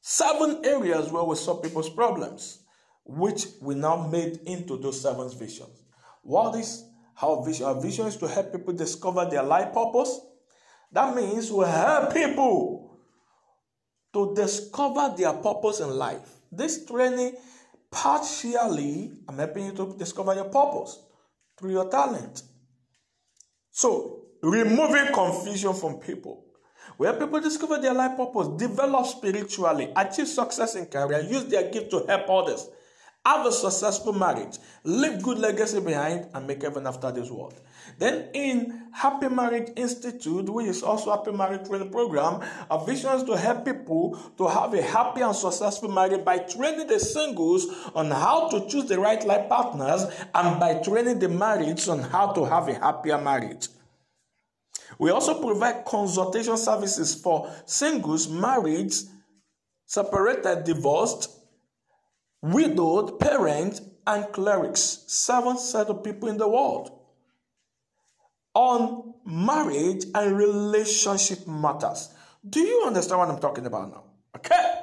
seven 0.00 0.64
areas 0.64 1.10
where 1.10 1.24
we 1.24 1.36
solve 1.36 1.62
people's 1.62 1.90
problems, 1.90 2.60
which 3.04 3.46
we 3.60 3.74
now 3.74 4.08
made 4.08 4.40
into 4.46 4.76
those 4.76 5.00
seven 5.00 5.28
visions. 5.30 5.82
What 6.22 6.54
is 6.56 6.84
our 7.20 7.44
vision? 7.44 7.66
Our 7.66 7.80
vision 7.80 8.06
is 8.06 8.16
to 8.18 8.28
help 8.28 8.52
people 8.52 8.74
discover 8.74 9.24
their 9.24 9.42
life 9.42 9.72
purpose. 9.72 10.20
That 10.92 11.14
means 11.14 11.50
we 11.50 11.64
help 11.64 12.12
people 12.12 12.98
to 14.12 14.34
discover 14.34 15.14
their 15.16 15.32
purpose 15.32 15.80
in 15.80 15.90
life. 15.90 16.28
This 16.50 16.84
training 16.84 17.36
partially, 17.90 19.12
I'm 19.28 19.38
helping 19.38 19.66
you 19.66 19.72
to 19.72 19.94
discover 19.98 20.34
your 20.34 20.44
purpose 20.44 21.02
through 21.58 21.72
your 21.72 21.88
talent. 21.90 22.42
So, 23.70 24.22
removing 24.42 25.12
confusion 25.14 25.74
from 25.74 25.98
people. 25.98 26.44
Where 27.02 27.14
people 27.14 27.40
discover 27.40 27.78
their 27.78 27.94
life 27.94 28.16
purpose, 28.16 28.46
develop 28.56 29.06
spiritually, 29.06 29.92
achieve 29.96 30.28
success 30.28 30.76
in 30.76 30.86
career, 30.86 31.20
use 31.22 31.46
their 31.46 31.68
gift 31.68 31.90
to 31.90 32.04
help 32.06 32.30
others, 32.30 32.68
have 33.26 33.44
a 33.44 33.50
successful 33.50 34.12
marriage, 34.12 34.58
leave 34.84 35.20
good 35.20 35.40
legacy 35.40 35.80
behind, 35.80 36.28
and 36.32 36.46
make 36.46 36.62
heaven 36.62 36.86
after 36.86 37.10
this 37.10 37.28
world. 37.28 37.54
Then 37.98 38.28
in 38.34 38.84
Happy 38.92 39.28
Marriage 39.28 39.72
Institute, 39.74 40.48
which 40.48 40.68
is 40.68 40.84
also 40.84 41.10
a 41.10 41.16
Happy 41.16 41.32
Marriage 41.32 41.66
Training 41.66 41.90
Program, 41.90 42.40
our 42.70 42.86
vision 42.86 43.10
is 43.16 43.24
to 43.24 43.36
help 43.36 43.64
people 43.64 44.16
to 44.38 44.46
have 44.46 44.72
a 44.72 44.82
happy 44.82 45.22
and 45.22 45.34
successful 45.34 45.90
marriage 45.90 46.24
by 46.24 46.38
training 46.38 46.86
the 46.86 47.00
singles 47.00 47.66
on 47.96 48.12
how 48.12 48.48
to 48.48 48.68
choose 48.68 48.84
the 48.84 49.00
right 49.00 49.26
life 49.26 49.48
partners 49.48 50.04
and 50.36 50.60
by 50.60 50.74
training 50.74 51.18
the 51.18 51.26
marrieds 51.26 51.90
on 51.90 51.98
how 51.98 52.30
to 52.30 52.44
have 52.44 52.68
a 52.68 52.74
happier 52.74 53.18
marriage. 53.18 53.66
We 55.02 55.10
also 55.10 55.42
provide 55.42 55.84
consultation 55.84 56.56
services 56.56 57.12
for 57.12 57.52
singles, 57.66 58.28
married, 58.28 58.94
separated, 59.84 60.62
divorced, 60.62 61.28
widowed, 62.40 63.18
parents, 63.18 63.80
and 64.06 64.32
clerics. 64.32 65.02
Seven 65.08 65.58
set 65.58 65.88
of 65.88 66.04
people 66.04 66.28
in 66.28 66.36
the 66.36 66.46
world 66.46 66.92
on 68.54 69.14
marriage 69.26 70.04
and 70.14 70.36
relationship 70.38 71.48
matters. 71.48 72.10
Do 72.48 72.60
you 72.60 72.84
understand 72.86 73.18
what 73.18 73.28
I'm 73.28 73.40
talking 73.40 73.66
about 73.66 73.90
now? 73.90 74.04
Okay. 74.36 74.82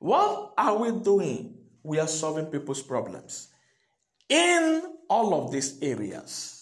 What 0.00 0.54
are 0.58 0.76
we 0.78 0.90
doing? 0.90 1.58
We 1.84 2.00
are 2.00 2.08
solving 2.08 2.46
people's 2.46 2.82
problems 2.82 3.50
in 4.28 4.82
all 5.08 5.32
of 5.32 5.52
these 5.52 5.80
areas. 5.80 6.61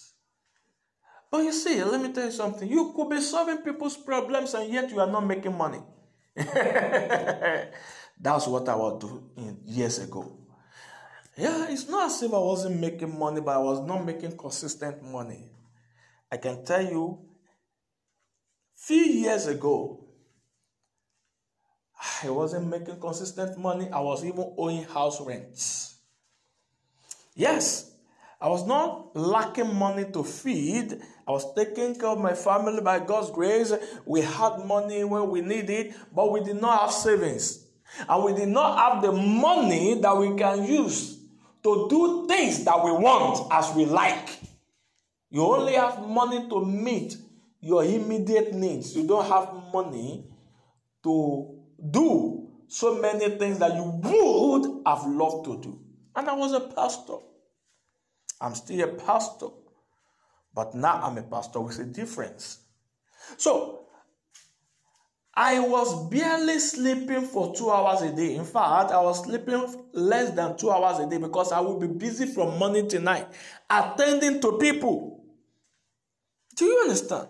But 1.31 1.45
you 1.45 1.53
see, 1.53 1.81
let 1.81 2.01
me 2.01 2.11
tell 2.11 2.25
you 2.25 2.31
something. 2.31 2.69
You 2.69 2.91
could 2.93 3.09
be 3.09 3.21
solving 3.21 3.59
people's 3.59 3.95
problems 3.95 4.53
and 4.53 4.71
yet 4.71 4.91
you 4.91 4.99
are 4.99 5.09
not 5.09 5.25
making 5.25 5.57
money. 5.57 5.79
That's 6.35 7.71
what 8.47 8.67
I 8.67 8.75
was 8.75 8.99
doing 8.99 9.57
years 9.65 9.99
ago. 9.99 10.37
Yeah, 11.37 11.67
it's 11.69 11.87
not 11.87 12.07
as 12.07 12.21
if 12.21 12.33
I 12.33 12.37
wasn't 12.37 12.81
making 12.81 13.17
money, 13.17 13.39
but 13.39 13.55
I 13.55 13.59
was 13.59 13.79
not 13.87 14.05
making 14.05 14.37
consistent 14.37 15.01
money. 15.01 15.49
I 16.29 16.35
can 16.35 16.65
tell 16.65 16.83
you, 16.83 17.19
few 18.75 19.01
years 19.01 19.47
ago, 19.47 20.03
I 22.23 22.29
wasn't 22.29 22.67
making 22.67 22.99
consistent 22.99 23.57
money. 23.57 23.89
I 23.89 24.01
was 24.01 24.25
even 24.25 24.53
owing 24.57 24.83
house 24.83 25.21
rents. 25.21 25.95
Yes, 27.35 27.90
I 28.41 28.49
was 28.49 28.65
not 28.65 29.15
lacking 29.15 29.75
money 29.75 30.05
to 30.13 30.23
feed. 30.23 30.99
I 31.27 31.31
was 31.31 31.53
taking 31.53 31.93
care 31.93 32.09
of 32.09 32.19
my 32.19 32.33
family 32.33 32.81
by 32.81 32.99
God's 32.99 33.29
grace. 33.29 33.71
We 34.05 34.21
had 34.21 34.65
money 34.65 35.03
when 35.03 35.29
we 35.29 35.41
needed, 35.41 35.93
but 36.13 36.31
we 36.31 36.43
did 36.43 36.59
not 36.59 36.81
have 36.81 36.91
savings. 36.91 37.67
And 38.09 38.23
we 38.23 38.33
did 38.33 38.47
not 38.47 38.77
have 38.79 39.03
the 39.03 39.11
money 39.11 39.99
that 40.01 40.17
we 40.17 40.35
can 40.35 40.65
use 40.65 41.19
to 41.63 41.87
do 41.87 42.27
things 42.27 42.63
that 42.63 42.83
we 42.83 42.91
want 42.91 43.47
as 43.51 43.75
we 43.75 43.85
like. 43.85 44.39
You 45.29 45.43
only 45.43 45.73
have 45.73 46.07
money 46.07 46.49
to 46.49 46.65
meet 46.65 47.17
your 47.59 47.83
immediate 47.83 48.53
needs. 48.53 48.95
You 48.95 49.05
don't 49.05 49.27
have 49.27 49.53
money 49.71 50.25
to 51.03 51.59
do 51.91 52.47
so 52.67 52.95
many 52.99 53.29
things 53.37 53.59
that 53.59 53.75
you 53.75 53.83
would 53.83 54.81
have 54.87 55.05
loved 55.05 55.45
to 55.45 55.61
do. 55.61 55.79
And 56.15 56.27
I 56.27 56.33
was 56.33 56.53
a 56.53 56.61
pastor. 56.61 57.17
I'm 58.41 58.55
still 58.55 58.89
a 58.89 58.93
pastor. 58.93 59.47
But 60.53 60.75
now 60.75 61.01
I'm 61.01 61.17
a 61.17 61.23
pastor 61.23 61.61
with 61.61 61.79
a 61.79 61.85
difference. 61.85 62.59
So 63.37 63.85
I 65.33 65.59
was 65.59 66.09
barely 66.09 66.59
sleeping 66.59 67.21
for 67.21 67.55
two 67.55 67.69
hours 67.71 68.01
a 68.01 68.13
day. 68.13 68.35
In 68.35 68.43
fact, 68.43 68.91
I 68.91 69.01
was 69.01 69.23
sleeping 69.23 69.63
less 69.93 70.31
than 70.31 70.57
two 70.57 70.69
hours 70.71 70.99
a 70.99 71.09
day 71.09 71.17
because 71.17 71.53
I 71.53 71.61
would 71.61 71.79
be 71.79 71.87
busy 71.87 72.25
from 72.25 72.57
morning 72.57 72.89
to 72.89 72.99
night 72.99 73.27
attending 73.69 74.41
to 74.41 74.57
people. 74.57 75.23
Do 76.57 76.65
you 76.65 76.79
understand? 76.81 77.29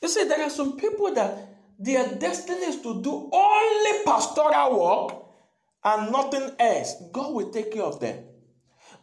You 0.00 0.08
see, 0.08 0.24
there 0.24 0.42
are 0.42 0.50
some 0.50 0.76
people 0.78 1.12
that 1.14 1.50
their 1.78 2.14
destiny 2.14 2.64
is 2.66 2.80
to 2.82 3.02
do 3.02 3.30
only 3.32 4.04
pastoral 4.04 4.80
work 4.80 5.24
and 5.84 6.10
nothing 6.10 6.50
else. 6.58 6.94
God 7.12 7.34
will 7.34 7.50
take 7.50 7.72
care 7.72 7.82
of 7.82 8.00
them. 8.00 8.24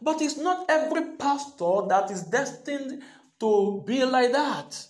But 0.02 0.22
it's 0.22 0.38
not 0.38 0.66
every 0.68 1.16
pastor 1.16 1.86
that 1.88 2.10
is 2.10 2.22
destined 2.22 3.02
to 3.40 3.82
be 3.86 4.04
like 4.04 4.32
that. 4.32 4.86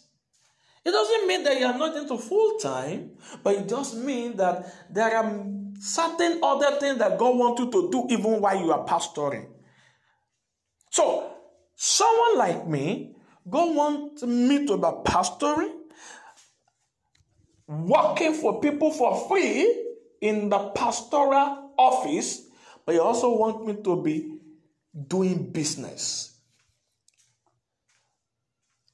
It 0.85 0.93
doesn't 0.93 1.27
mean 1.27 1.43
that 1.45 1.59
you 1.59 1.67
are 1.67 1.77
not 1.77 1.97
into 1.97 2.17
full 2.17 2.59
time, 2.59 3.13
but 3.43 3.55
it 3.55 3.69
just 3.69 3.97
means 3.97 4.37
that 4.37 4.67
there 4.89 5.15
are 5.17 5.45
certain 5.79 6.41
other 6.43 6.79
things 6.79 6.99
that 6.99 7.19
God 7.19 7.37
wants 7.37 7.61
you 7.61 7.71
to 7.71 7.91
do 7.91 8.07
even 8.09 8.41
while 8.41 8.59
you 8.59 8.73
are 8.73 8.87
pastoring. 8.87 9.47
So, 10.91 11.33
someone 11.75 12.39
like 12.39 12.67
me, 12.67 13.15
God 13.49 13.75
wants 13.75 14.23
me 14.23 14.67
to 14.67 14.77
be 14.77 14.89
pastoring, 15.05 15.73
working 17.67 18.35
for 18.35 18.61
people 18.61 18.91
for 18.91 19.29
free 19.29 19.87
in 20.21 20.49
the 20.49 20.71
pastoral 20.71 21.73
office, 21.79 22.43
but 22.87 22.95
He 22.95 22.99
also 22.99 23.37
wants 23.37 23.67
me 23.67 23.83
to 23.83 24.03
be 24.03 24.40
doing 25.09 25.51
business 25.53 26.31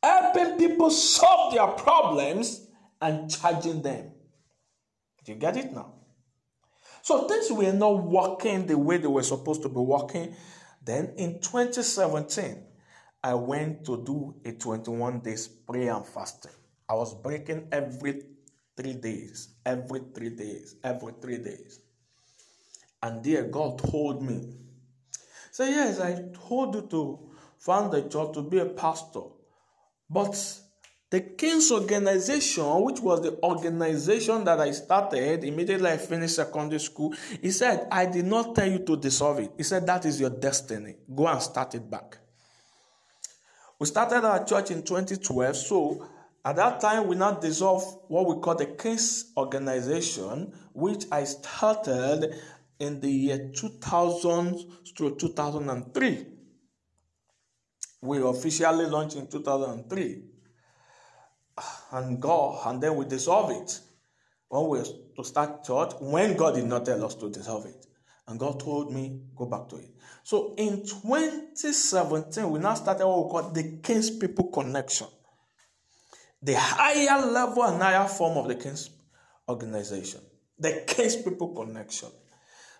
helping 0.06 0.56
people 0.58 0.90
solve 0.90 1.52
their 1.52 1.66
problems 1.66 2.68
and 3.00 3.30
charging 3.30 3.82
them. 3.82 4.12
Do 5.24 5.32
you 5.32 5.38
get 5.38 5.56
it 5.56 5.72
now? 5.72 5.94
So 7.02 7.26
things 7.28 7.50
were 7.50 7.72
not 7.72 8.04
working 8.04 8.66
the 8.66 8.78
way 8.78 8.98
they 8.98 9.06
were 9.08 9.22
supposed 9.22 9.62
to 9.62 9.68
be 9.68 9.80
working. 9.80 10.34
Then 10.84 11.14
in 11.16 11.40
2017, 11.40 12.62
I 13.22 13.34
went 13.34 13.84
to 13.86 14.04
do 14.04 14.36
a 14.44 14.52
21 14.52 15.20
days 15.20 15.48
prayer 15.48 15.94
and 15.94 16.06
fasting. 16.06 16.52
I 16.88 16.94
was 16.94 17.14
breaking 17.14 17.68
every 17.72 18.22
three 18.76 18.94
days, 18.94 19.48
every 19.64 20.00
three 20.14 20.30
days, 20.30 20.76
every 20.84 21.12
three 21.20 21.38
days. 21.38 21.80
And 23.02 23.24
there 23.24 23.44
God 23.44 23.78
told 23.78 24.22
me, 24.22 24.54
say, 25.56 25.70
yes, 25.70 26.00
I 26.00 26.22
told 26.46 26.74
you 26.74 26.82
to 26.90 27.18
found 27.58 27.94
a 27.94 28.06
church 28.06 28.34
to 28.34 28.42
be 28.42 28.58
a 28.58 28.66
pastor. 28.66 29.22
But 30.10 30.36
the 31.08 31.20
King's 31.20 31.72
organization, 31.72 32.82
which 32.82 33.00
was 33.00 33.22
the 33.22 33.38
organization 33.42 34.44
that 34.44 34.60
I 34.60 34.72
started 34.72 35.44
immediately 35.44 35.88
I 35.88 35.96
finished 35.96 36.36
secondary 36.36 36.80
school, 36.80 37.14
he 37.40 37.50
said, 37.50 37.88
I 37.90 38.04
did 38.04 38.26
not 38.26 38.54
tell 38.54 38.70
you 38.70 38.80
to 38.80 38.98
dissolve 38.98 39.38
it. 39.38 39.52
He 39.56 39.62
said, 39.62 39.86
That 39.86 40.04
is 40.04 40.20
your 40.20 40.30
destiny. 40.30 40.96
Go 41.14 41.26
and 41.26 41.40
start 41.40 41.74
it 41.74 41.90
back. 41.90 42.18
We 43.78 43.86
started 43.86 44.26
our 44.26 44.44
church 44.44 44.70
in 44.70 44.82
2012, 44.82 45.56
so 45.56 46.06
at 46.44 46.56
that 46.56 46.80
time 46.80 47.06
we 47.06 47.16
now 47.16 47.32
dissolved 47.32 47.86
what 48.08 48.26
we 48.26 48.42
call 48.42 48.56
the 48.56 48.66
King's 48.66 49.32
organization, 49.38 50.52
which 50.74 51.04
I 51.10 51.24
started 51.24 52.34
in 52.78 53.00
the 53.00 53.10
year 53.10 53.50
2000 53.54 54.58
through 54.96 55.16
2003 55.16 56.26
we 58.02 58.22
officially 58.22 58.86
launched 58.86 59.16
in 59.16 59.26
2003 59.26 60.22
and 61.92 62.20
God, 62.20 62.66
and 62.66 62.82
then 62.82 62.96
we 62.96 63.04
dissolve 63.06 63.50
it 63.50 63.80
when 64.48 64.68
we 64.68 64.82
to 65.16 65.24
start 65.24 65.64
church 65.64 65.92
when 66.00 66.36
God 66.36 66.54
did 66.54 66.66
not 66.66 66.84
tell 66.84 67.04
us 67.04 67.14
to 67.16 67.30
dissolve 67.30 67.66
it. 67.66 67.86
And 68.28 68.38
God 68.40 68.60
told 68.60 68.92
me, 68.92 69.20
go 69.36 69.46
back 69.46 69.68
to 69.68 69.76
it. 69.76 69.90
So 70.24 70.54
in 70.58 70.84
2017, 70.84 72.50
we 72.50 72.58
now 72.58 72.74
started 72.74 73.06
what 73.06 73.24
we 73.24 73.30
call 73.30 73.50
the 73.50 73.78
King's 73.82 74.10
People 74.10 74.48
Connection. 74.48 75.06
The 76.42 76.54
higher 76.58 77.24
level 77.24 77.62
and 77.62 77.80
higher 77.80 78.06
form 78.08 78.36
of 78.36 78.48
the 78.48 78.56
King's 78.56 78.90
organization. 79.48 80.20
The 80.58 80.84
King's 80.86 81.16
People 81.16 81.54
Connection. 81.54 82.08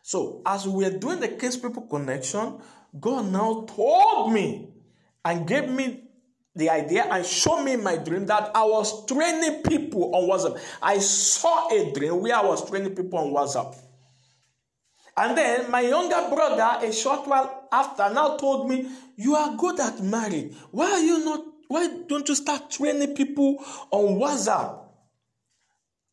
So 0.07 0.41
as 0.47 0.69
we 0.69 0.85
were 0.85 0.97
doing 0.97 1.19
the 1.19 1.27
case 1.27 1.57
People 1.57 1.83
Connection, 1.83 2.61
God 3.01 3.27
now 3.27 3.67
told 3.67 4.33
me 4.33 4.69
and 5.25 5.49
gave 5.49 5.69
me 5.69 6.05
the 6.55 6.71
idea 6.71 7.09
and 7.11 7.27
showed 7.27 7.65
me 7.65 7.75
my 7.75 7.97
dream 7.97 8.25
that 8.27 8.53
I 8.55 8.63
was 8.63 9.05
training 9.07 9.65
people 9.65 10.15
on 10.15 10.29
WhatsApp. 10.29 10.61
I 10.81 10.99
saw 11.01 11.69
a 11.73 11.93
dream 11.93 12.23
where 12.23 12.37
I 12.37 12.45
was 12.45 12.71
training 12.71 12.95
people 12.95 13.19
on 13.19 13.33
WhatsApp. 13.33 13.75
And 15.17 15.37
then 15.37 15.73
my 15.73 15.81
younger 15.81 16.29
brother, 16.33 16.87
a 16.87 16.93
short 16.93 17.27
while 17.27 17.67
after, 17.73 18.09
now 18.15 18.37
told 18.37 18.69
me, 18.69 18.89
You 19.17 19.35
are 19.35 19.57
good 19.57 19.81
at 19.81 20.01
marriage. 20.01 20.55
Why 20.71 20.89
are 20.89 21.03
you 21.03 21.25
not? 21.25 21.45
Why 21.67 21.89
don't 22.07 22.29
you 22.29 22.37
start 22.37 22.71
training 22.71 23.17
people 23.17 23.57
on 23.91 24.21
WhatsApp? 24.21 24.85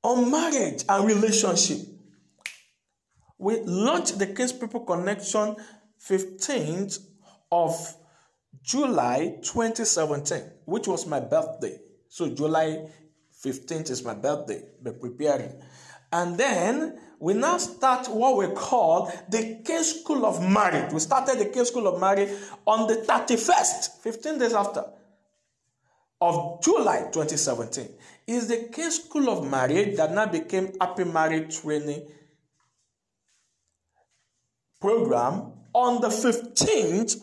On 0.02 0.32
marriage 0.32 0.84
and 0.90 1.06
relationship. 1.06 1.93
We 3.44 3.60
launched 3.60 4.20
the 4.20 4.28
King's 4.28 4.54
People 4.54 4.80
Connection 4.86 5.58
15th 6.02 7.00
of 7.52 7.94
July 8.62 9.36
2017, 9.42 10.42
which 10.64 10.88
was 10.88 11.06
my 11.06 11.20
birthday. 11.20 11.78
So 12.08 12.30
July 12.30 12.88
15th 13.44 13.90
is 13.90 14.02
my 14.06 14.14
birthday. 14.14 14.64
Be 14.82 14.92
preparing. 14.92 15.62
And 16.14 16.38
then 16.38 16.98
we 17.20 17.34
now 17.34 17.58
start 17.58 18.08
what 18.08 18.38
we 18.38 18.48
call 18.56 19.12
the 19.28 19.60
King 19.66 19.84
School 19.84 20.26
of 20.26 20.42
Marriage. 20.42 20.94
We 20.94 21.02
started 21.02 21.38
the 21.38 21.48
King 21.48 21.66
School 21.66 21.88
of 21.88 22.00
Marriage 22.00 22.30
on 22.66 22.88
the 22.88 22.96
31st, 22.96 24.02
15 24.04 24.40
days 24.40 24.54
after, 24.54 24.86
of 26.22 26.64
July 26.64 27.10
2017. 27.12 27.90
Is 28.26 28.48
the 28.48 28.70
King 28.72 28.90
School 28.90 29.30
of 29.30 29.46
Marriage 29.52 29.98
that 29.98 30.14
now 30.14 30.28
became 30.28 30.72
Happy 30.80 31.04
Marriage 31.04 31.60
Training 31.60 32.08
Program 34.84 35.54
on 35.74 36.02
the 36.02 36.10
15th 36.10 37.22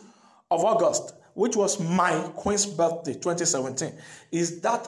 of 0.49 0.65
August 0.65 1.13
which 1.33 1.55
was 1.55 1.79
my 1.79 2.13
Queen's 2.35 2.65
birthday 2.65 3.13
2017, 3.13 3.93
is 4.31 4.61
that 4.61 4.87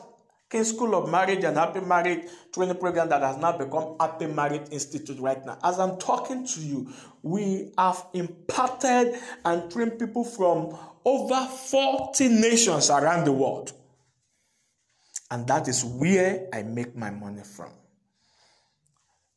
King 0.50 0.64
School 0.64 0.96
of 0.96 1.10
Marriage 1.10 1.44
and 1.44 1.58
Happy 1.58 1.82
Marriage 1.82 2.28
training 2.54 2.76
program 2.78 3.10
that 3.10 3.22
has 3.22 3.38
now 3.38 3.58
become 3.58 3.96
Happy 4.00 4.28
Marriage 4.28 4.70
Institute 4.72 5.20
right 5.20 5.44
now. 5.46 5.58
As 5.64 5.80
I'm 5.80 5.98
talking 5.98 6.46
to 6.46 6.60
you, 6.60 6.94
we 7.24 7.72
have 7.78 8.06
imparted 8.14 9.16
and 9.46 9.72
trained 9.72 9.98
people 9.98 10.24
from 10.24 10.78
over 11.06 11.48
40 11.48 12.28
nations 12.28 12.90
around 12.90 13.26
the 13.26 13.32
world. 13.32 13.72
And 15.32 15.48
that 15.48 15.68
is 15.68 15.84
where 15.84 16.48
I 16.54 16.62
make 16.62 16.96
my 16.96 17.10
money 17.10 17.42
from. 17.42 17.72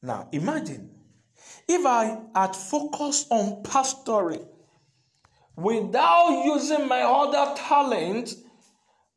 Now, 0.03 0.29
imagine 0.33 0.91
if 1.69 1.85
I 1.85 2.19
had 2.35 2.55
focused 2.55 3.27
on 3.31 3.63
pastoring 3.63 4.47
without 5.57 6.43
using 6.45 6.87
my 6.87 7.03
other 7.03 7.55
talents 7.57 8.37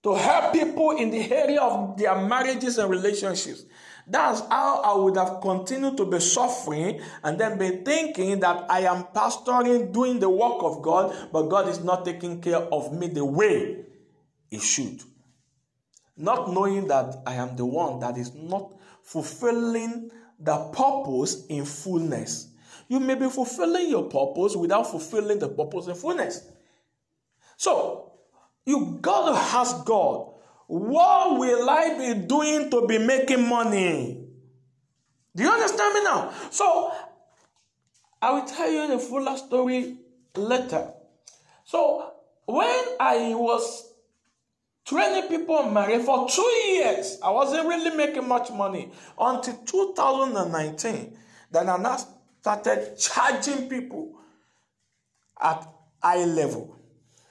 to 0.03 0.15
help 0.15 0.53
people 0.53 0.91
in 0.91 1.11
the 1.11 1.31
area 1.31 1.61
of 1.61 1.97
their 1.97 2.15
marriages 2.25 2.77
and 2.77 2.89
relationships. 2.89 3.65
That's 4.07 4.39
how 4.49 4.81
I 4.81 4.95
would 4.95 5.17
have 5.17 5.41
continued 5.41 5.97
to 5.97 6.05
be 6.05 6.19
suffering 6.19 7.01
and 7.23 7.39
then 7.39 7.59
be 7.59 7.83
thinking 7.83 8.39
that 8.39 8.65
I 8.69 8.81
am 8.81 9.03
pastoring, 9.13 9.93
doing 9.93 10.19
the 10.19 10.29
work 10.29 10.63
of 10.63 10.81
God, 10.81 11.29
but 11.31 11.43
God 11.43 11.67
is 11.67 11.83
not 11.83 12.05
taking 12.05 12.41
care 12.41 12.57
of 12.57 12.93
me 12.93 13.07
the 13.07 13.25
way 13.25 13.85
He 14.49 14.59
should. 14.59 15.01
Not 16.17 16.51
knowing 16.51 16.87
that 16.87 17.21
I 17.27 17.35
am 17.35 17.55
the 17.55 17.65
one 17.65 17.99
that 17.99 18.17
is 18.17 18.33
not 18.33 18.73
fulfilling 19.03 20.09
the 20.39 20.57
purpose 20.73 21.45
in 21.47 21.65
fullness. 21.65 22.47
You 22.87 22.99
may 22.99 23.15
be 23.15 23.29
fulfilling 23.29 23.89
your 23.89 24.03
purpose 24.03 24.55
without 24.55 24.89
fulfilling 24.89 25.39
the 25.39 25.49
purpose 25.49 25.87
in 25.87 25.95
fullness. 25.95 26.47
So, 27.57 28.13
you 28.65 28.97
gotta 29.01 29.37
ask 29.37 29.85
God, 29.85 30.31
what 30.67 31.39
will 31.39 31.69
I 31.69 31.97
be 31.97 32.19
doing 32.21 32.69
to 32.69 32.87
be 32.87 32.97
making 32.99 33.47
money? 33.47 34.25
Do 35.35 35.43
you 35.43 35.49
understand 35.49 35.93
me 35.93 36.03
now? 36.03 36.33
So, 36.51 36.91
I 38.21 38.31
will 38.31 38.45
tell 38.45 38.69
you 38.69 38.87
the 38.87 38.99
fuller 38.99 39.37
story 39.37 39.97
later. 40.35 40.91
So, 41.65 42.13
when 42.45 42.85
I 42.99 43.33
was 43.35 43.88
training 44.89 45.29
people 45.29 45.67
in 45.67 45.73
marriage 45.73 46.03
for 46.03 46.27
two 46.27 46.41
years, 46.41 47.19
I 47.23 47.29
wasn't 47.29 47.67
really 47.67 47.95
making 47.95 48.27
much 48.27 48.49
money 48.49 48.91
until 49.19 49.55
2019. 49.57 51.17
Then 51.51 51.69
I 51.69 51.99
started 52.41 52.97
charging 52.97 53.69
people 53.69 54.19
at 55.39 55.67
high 56.01 56.25
level. 56.25 56.75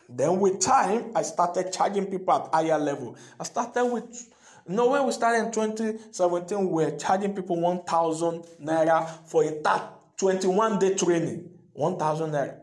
Then 0.09 0.39
with 0.39 0.61
time, 0.61 1.11
I 1.15 1.23
started 1.23 1.73
charging 1.73 2.07
people 2.07 2.33
at 2.33 2.55
higher 2.55 2.79
level. 2.79 3.17
I 3.39 3.45
started 3.45 3.85
with, 3.87 4.33
you 4.69 4.75
know, 4.77 4.91
when 4.91 5.05
we 5.05 5.13
started 5.13 5.47
in 5.47 5.53
2017, 5.53 6.59
we 6.71 6.85
were 6.85 6.97
charging 6.97 7.35
people 7.35 7.61
1,000 7.61 8.45
naira 8.63 9.09
for 9.27 9.43
a 9.45 9.91
21 10.17 10.79
day 10.79 10.95
training. 10.95 11.51
1,000 11.73 12.31
naira. 12.31 12.57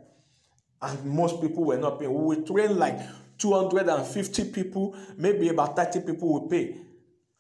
And 0.82 1.06
most 1.06 1.42
people 1.42 1.66
were 1.66 1.78
not 1.78 2.00
paying. 2.00 2.14
We 2.14 2.36
would 2.36 2.48
train 2.48 2.78
like 2.78 3.00
250 3.38 4.52
people, 4.52 4.96
maybe 5.18 5.50
about 5.50 5.76
30 5.76 6.02
people 6.02 6.34
will 6.34 6.48
pay. 6.48 6.78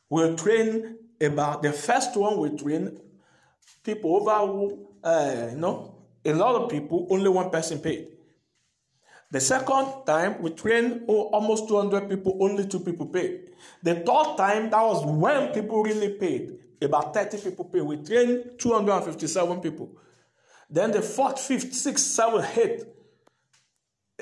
We'll 0.09 0.35
train 0.35 0.97
about 1.21 1.63
the 1.63 1.71
first 1.71 2.15
one 2.15 2.37
we 2.37 2.57
train 2.57 2.99
people 3.83 4.15
over 4.15 4.75
uh, 5.03 5.49
you 5.51 5.57
know, 5.57 5.95
a 6.25 6.33
lot 6.33 6.55
of 6.55 6.69
people, 6.69 7.07
only 7.11 7.29
one 7.29 7.49
person 7.51 7.79
paid. 7.79 8.07
The 9.31 9.39
second 9.39 10.05
time, 10.05 10.41
we 10.41 10.51
trained 10.51 11.03
oh, 11.07 11.29
almost 11.29 11.67
200 11.67 12.09
people, 12.09 12.37
only 12.41 12.67
two 12.67 12.79
people 12.79 13.07
paid. 13.07 13.51
The 13.83 13.95
third 13.95 14.37
time, 14.37 14.69
that 14.69 14.81
was 14.81 15.05
when 15.05 15.53
people 15.53 15.83
really 15.83 16.13
paid. 16.13 16.59
About 16.81 17.13
30 17.13 17.37
people 17.37 17.65
paid. 17.65 17.81
We 17.81 17.97
trained 17.97 18.51
257 18.57 19.61
people. 19.61 19.97
Then 20.69 20.91
the 20.91 21.01
fourth, 21.01 21.39
fifth, 21.39 21.73
sixth, 21.73 22.05
seventh, 22.05 22.57
eighth, 22.57 22.85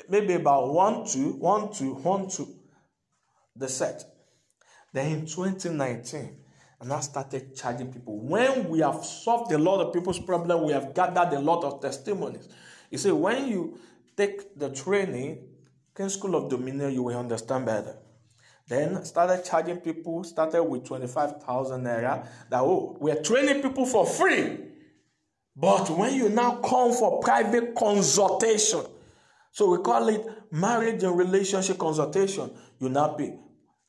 maybe 0.08 0.34
about 0.34 0.72
one, 0.72 1.06
two, 1.06 1.32
one, 1.32 1.72
two, 1.72 1.94
one, 1.94 2.28
two, 2.28 2.48
the 3.56 3.68
set. 3.68 4.04
Then 4.92 5.12
in 5.12 5.26
2019, 5.26 6.36
and 6.80 6.92
I 6.92 7.00
started 7.00 7.56
charging 7.56 7.92
people. 7.92 8.20
When 8.20 8.68
we 8.68 8.80
have 8.80 9.04
solved 9.04 9.52
a 9.52 9.58
lot 9.58 9.80
of 9.80 9.92
people's 9.92 10.18
problem, 10.18 10.64
we 10.64 10.72
have 10.72 10.94
gathered 10.94 11.32
a 11.32 11.40
lot 11.40 11.64
of 11.64 11.80
testimonies. 11.80 12.48
You 12.90 12.98
see, 12.98 13.10
when 13.10 13.48
you 13.48 13.78
take 14.16 14.58
the 14.58 14.70
training, 14.70 15.48
King 15.96 16.08
School 16.08 16.34
of 16.34 16.50
Dominion, 16.50 16.92
you 16.92 17.02
will 17.02 17.18
understand 17.18 17.66
better. 17.66 17.96
Then 18.68 19.04
started 19.04 19.44
charging 19.44 19.78
people, 19.78 20.24
started 20.24 20.62
with 20.62 20.84
25,000 20.84 21.82
naira. 21.82 22.26
That, 22.50 22.60
oh, 22.60 22.96
we're 23.00 23.22
training 23.22 23.62
people 23.62 23.86
for 23.86 24.06
free. 24.06 24.58
But 25.56 25.88
when 25.90 26.14
you 26.14 26.28
now 26.28 26.56
come 26.56 26.92
for 26.92 27.20
private 27.20 27.74
consultation, 27.74 28.84
so 29.54 29.70
we 29.70 29.78
call 29.78 30.08
it 30.08 30.26
marriage 30.50 31.04
and 31.04 31.16
relationship 31.16 31.78
consultation, 31.78 32.50
you 32.80 32.88
now 32.88 33.14
pay. 33.14 33.38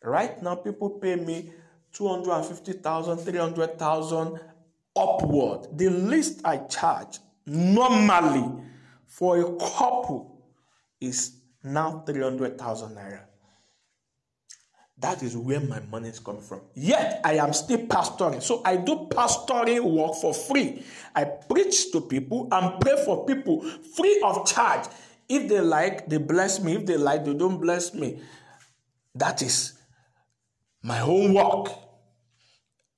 Right 0.03 0.39
now, 0.43 0.53
people 0.53 0.91
pay 0.91 1.15
me 1.15 1.49
250,000, 1.91 3.17
300,000 3.17 4.39
upward. 4.95 5.67
The 5.75 5.89
least 5.89 6.41
I 6.45 6.57
charge 6.57 7.17
normally 7.47 8.61
for 9.07 9.39
a 9.39 9.55
couple 9.55 10.39
is 11.01 11.41
now 11.63 12.03
300,000 12.05 12.95
naira. 12.95 13.21
That 14.99 15.23
is 15.23 15.35
where 15.35 15.61
my 15.61 15.79
money 15.79 16.09
is 16.09 16.19
coming 16.19 16.43
from. 16.43 16.61
Yet 16.75 17.21
I 17.23 17.37
am 17.37 17.53
still 17.53 17.79
pastoring. 17.87 18.43
So 18.43 18.61
I 18.63 18.77
do 18.77 19.07
pastoring 19.09 19.81
work 19.81 20.13
for 20.21 20.31
free. 20.31 20.83
I 21.15 21.23
preach 21.23 21.91
to 21.91 22.01
people 22.01 22.47
and 22.51 22.79
pray 22.79 23.03
for 23.03 23.25
people 23.25 23.61
free 23.61 24.21
of 24.23 24.45
charge. 24.45 24.85
If 25.27 25.49
they 25.49 25.61
like, 25.61 26.07
they 26.07 26.17
bless 26.17 26.59
me. 26.59 26.75
If 26.75 26.85
they 26.85 26.97
like, 26.97 27.25
they 27.25 27.33
don't 27.33 27.59
bless 27.59 27.93
me. 27.93 28.21
That 29.15 29.41
is 29.41 29.73
my 30.83 30.99
own 31.01 31.33
work 31.33 31.71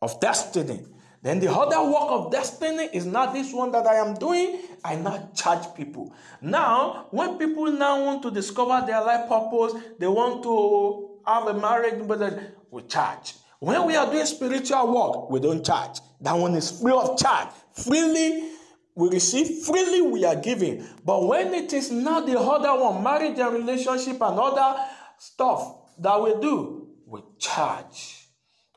of 0.01 0.19
destiny. 0.19 0.85
Then 1.21 1.39
the 1.39 1.51
other 1.51 1.83
work 1.83 2.09
of 2.09 2.31
destiny 2.31 2.89
is 2.93 3.05
not 3.05 3.33
this 3.33 3.51
one 3.53 3.71
that 3.71 3.87
I 3.87 3.95
am 3.95 4.13
doing. 4.15 4.59
I 4.83 4.95
now 4.95 5.29
charge 5.35 5.73
people. 5.75 6.13
Now, 6.41 7.07
when 7.11 7.37
people 7.37 7.71
now 7.71 8.03
want 8.03 8.21
to 8.23 8.31
discover 8.31 8.85
their 8.85 9.01
life 9.01 9.27
purpose, 9.27 9.73
they 9.99 10.07
want 10.07 10.43
to 10.43 11.19
have 11.25 11.47
a 11.47 11.53
marriage, 11.53 12.07
but 12.07 12.39
we 12.71 12.83
charge. 12.83 13.33
When 13.59 13.85
we 13.85 13.95
are 13.95 14.09
doing 14.11 14.25
spiritual 14.25 14.93
work, 14.93 15.29
we 15.31 15.39
don't 15.39 15.65
charge. 15.65 15.99
That 16.21 16.33
one 16.33 16.53
is 16.55 16.79
free 16.79 16.93
of 16.93 17.17
charge. 17.17 17.49
Freely 17.73 18.51
we 18.97 19.09
receive, 19.09 19.63
freely 19.63 20.01
we 20.01 20.25
are 20.25 20.35
giving. 20.35 20.83
But 21.05 21.27
when 21.27 21.53
it 21.53 21.71
is 21.71 21.91
not 21.91 22.25
the 22.25 22.39
other 22.39 22.81
one, 22.81 23.03
marriage 23.03 23.37
and 23.37 23.53
relationship 23.53 24.19
and 24.19 24.39
other 24.39 24.83
stuff 25.19 25.93
that 25.99 26.19
we 26.19 26.33
do, 26.41 26.87
we 27.05 27.21
charge. 27.37 28.27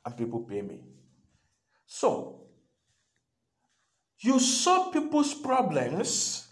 And 0.04 0.14
people 0.14 0.40
pay 0.40 0.60
me. 0.60 0.82
So, 1.86 2.42
you 4.18 4.38
solve 4.38 4.92
people's 4.92 5.32
problems 5.32 6.46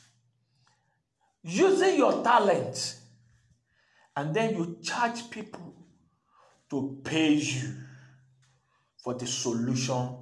using 1.43 1.99
your 1.99 2.24
talent, 2.24 2.97
and 4.16 4.35
then 4.35 4.57
you 4.57 4.78
charge 4.82 5.28
people 5.28 5.74
to 6.70 6.99
pay 7.05 7.35
you 7.35 7.74
for 8.97 9.12
the 9.12 9.27
solution 9.27 10.16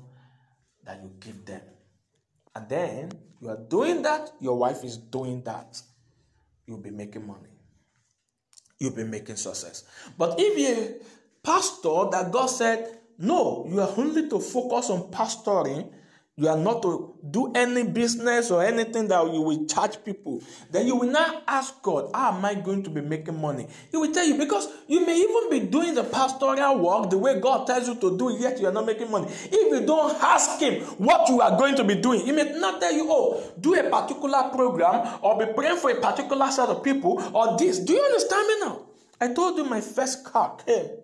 that 0.84 1.00
you 1.00 1.12
give 1.20 1.44
them. 1.44 1.62
And 2.52 2.68
then 2.68 3.10
you 3.40 3.48
are 3.48 3.58
doing 3.68 4.02
that, 4.02 4.30
your 4.40 4.56
wife 4.56 4.84
is 4.84 4.96
doing 4.96 5.42
that, 5.42 5.80
you'll 6.66 6.78
be 6.78 6.90
making 6.90 7.26
money. 7.26 7.50
You'll 8.78 8.94
be 8.94 9.04
making 9.04 9.36
success. 9.36 9.84
But 10.18 10.34
if 10.38 10.58
you 10.58 11.00
pastor 11.42 12.10
that 12.10 12.30
God 12.30 12.46
said, 12.46 12.98
no, 13.18 13.66
you 13.68 13.80
are 13.80 13.92
only 13.96 14.28
to 14.28 14.38
focus 14.38 14.90
on 14.90 15.10
pastoring. 15.10 15.90
You 16.38 16.48
are 16.48 16.56
not 16.58 16.82
to 16.82 17.14
do 17.30 17.50
any 17.54 17.82
business 17.82 18.50
or 18.50 18.62
anything 18.62 19.08
that 19.08 19.24
you 19.32 19.40
will 19.40 19.64
charge 19.64 20.04
people. 20.04 20.42
Then 20.70 20.86
you 20.86 20.94
will 20.94 21.08
not 21.10 21.42
ask 21.48 21.80
God, 21.80 22.10
How 22.12 22.36
am 22.36 22.44
I 22.44 22.52
going 22.52 22.82
to 22.82 22.90
be 22.90 23.00
making 23.00 23.40
money? 23.40 23.66
He 23.90 23.96
will 23.96 24.12
tell 24.12 24.26
you 24.26 24.36
because 24.36 24.68
you 24.86 25.06
may 25.06 25.16
even 25.16 25.48
be 25.48 25.60
doing 25.60 25.94
the 25.94 26.04
pastoral 26.04 26.78
work 26.78 27.08
the 27.08 27.16
way 27.16 27.40
God 27.40 27.66
tells 27.66 27.88
you 27.88 27.94
to 27.94 28.18
do, 28.18 28.36
yet 28.38 28.60
you 28.60 28.66
are 28.66 28.72
not 28.72 28.84
making 28.84 29.10
money. 29.10 29.28
If 29.30 29.80
you 29.80 29.86
don't 29.86 30.14
ask 30.22 30.60
Him 30.60 30.82
what 30.98 31.26
you 31.30 31.40
are 31.40 31.56
going 31.56 31.74
to 31.76 31.84
be 31.84 31.94
doing, 31.94 32.20
He 32.20 32.32
may 32.32 32.52
not 32.52 32.82
tell 32.82 32.92
you, 32.92 33.06
Oh, 33.08 33.54
do 33.58 33.74
a 33.74 33.88
particular 33.88 34.50
program 34.50 35.18
or 35.22 35.38
be 35.38 35.50
praying 35.54 35.78
for 35.78 35.90
a 35.90 35.98
particular 36.02 36.50
set 36.50 36.68
of 36.68 36.84
people 36.84 37.18
or 37.34 37.56
this. 37.56 37.78
Do 37.78 37.94
you 37.94 38.02
understand 38.02 38.46
me 38.46 38.54
now? 38.60 38.82
I 39.22 39.32
told 39.32 39.56
you 39.56 39.64
my 39.64 39.80
first 39.80 40.22
car 40.22 40.58
came 40.66 40.98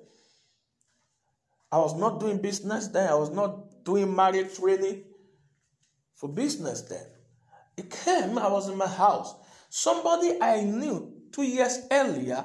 I 1.72 1.78
was 1.78 1.96
not 1.96 2.20
doing 2.20 2.36
business 2.36 2.88
then. 2.88 3.08
I 3.08 3.14
was 3.14 3.30
not 3.30 3.82
doing 3.82 4.14
marriage 4.14 4.58
training 4.58 5.04
for 6.22 6.28
business 6.28 6.82
then. 6.82 7.04
It 7.76 7.90
came, 7.90 8.38
I 8.38 8.46
was 8.48 8.68
in 8.68 8.78
my 8.78 8.86
house. 8.86 9.34
Somebody 9.68 10.40
I 10.40 10.60
knew 10.60 11.12
two 11.32 11.42
years 11.42 11.80
earlier, 11.90 12.44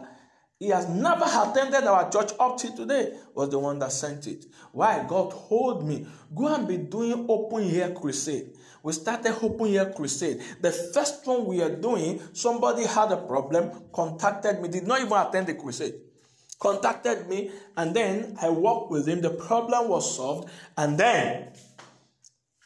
he 0.57 0.69
has 0.69 0.89
never 0.89 1.25
attended 1.25 1.83
our 1.83 2.09
church 2.09 2.31
up 2.39 2.57
to 2.57 2.75
today, 2.75 3.13
was 3.35 3.51
the 3.51 3.59
one 3.59 3.77
that 3.77 3.91
sent 3.91 4.25
it. 4.25 4.45
Why? 4.71 5.05
God 5.07 5.29
told 5.47 5.87
me, 5.87 6.07
go 6.33 6.55
and 6.55 6.67
be 6.67 6.77
doing 6.77 7.27
open 7.29 7.69
air 7.69 7.91
crusade. 7.91 8.49
We 8.81 8.93
started 8.93 9.35
open 9.43 9.67
air 9.75 9.93
crusade. 9.93 10.41
The 10.59 10.71
first 10.71 11.27
one 11.27 11.45
we 11.45 11.61
are 11.61 11.75
doing, 11.75 12.19
somebody 12.33 12.83
had 12.83 13.11
a 13.11 13.17
problem, 13.17 13.69
contacted 13.93 14.59
me, 14.59 14.69
did 14.69 14.87
not 14.87 15.01
even 15.01 15.13
attend 15.13 15.45
the 15.45 15.53
crusade 15.53 15.93
contacted 16.59 17.29
me, 17.29 17.51
and 17.75 17.95
then 17.95 18.35
I 18.41 18.49
worked 18.49 18.89
with 18.89 19.07
him. 19.07 19.21
The 19.21 19.29
problem 19.29 19.89
was 19.89 20.15
solved, 20.15 20.49
and 20.75 20.97
then 20.97 21.49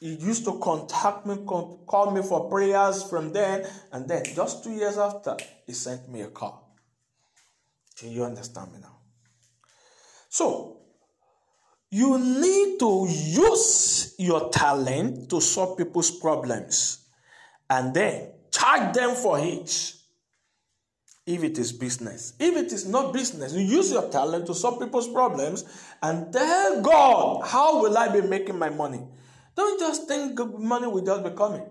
he 0.01 0.15
used 0.15 0.43
to 0.45 0.57
contact 0.57 1.27
me, 1.27 1.35
call 1.45 2.09
me 2.11 2.23
for 2.23 2.49
prayers 2.49 3.03
from 3.03 3.31
then, 3.31 3.67
and 3.91 4.09
then 4.09 4.23
just 4.35 4.63
two 4.63 4.71
years 4.71 4.97
after, 4.97 5.37
he 5.67 5.73
sent 5.73 6.09
me 6.09 6.21
a 6.21 6.27
call. 6.27 6.75
Do 7.99 8.07
you 8.09 8.23
understand 8.23 8.73
me 8.73 8.79
now? 8.81 8.97
So, 10.27 10.77
you 11.91 12.17
need 12.17 12.79
to 12.79 13.05
use 13.07 14.15
your 14.17 14.49
talent 14.49 15.29
to 15.29 15.39
solve 15.39 15.77
people's 15.77 16.09
problems 16.09 17.05
and 17.69 17.93
then 17.93 18.31
charge 18.49 18.95
them 18.95 19.13
for 19.13 19.37
it 19.37 19.93
if 21.27 21.43
it 21.43 21.59
is 21.59 21.71
business. 21.71 22.33
If 22.39 22.57
it 22.57 22.71
is 22.71 22.87
not 22.87 23.13
business, 23.13 23.53
you 23.53 23.61
use 23.61 23.91
your 23.91 24.09
talent 24.09 24.47
to 24.47 24.55
solve 24.55 24.79
people's 24.79 25.09
problems 25.09 25.63
and 26.01 26.33
tell 26.33 26.81
God, 26.81 27.45
how 27.45 27.83
will 27.83 27.95
I 27.95 28.07
be 28.07 28.21
making 28.21 28.57
my 28.57 28.69
money? 28.69 29.01
Don't 29.61 29.79
just 29.79 30.07
think 30.07 30.39
money 30.57 30.87
will 30.87 31.05
just 31.05 31.23
be 31.23 31.29
coming. 31.29 31.61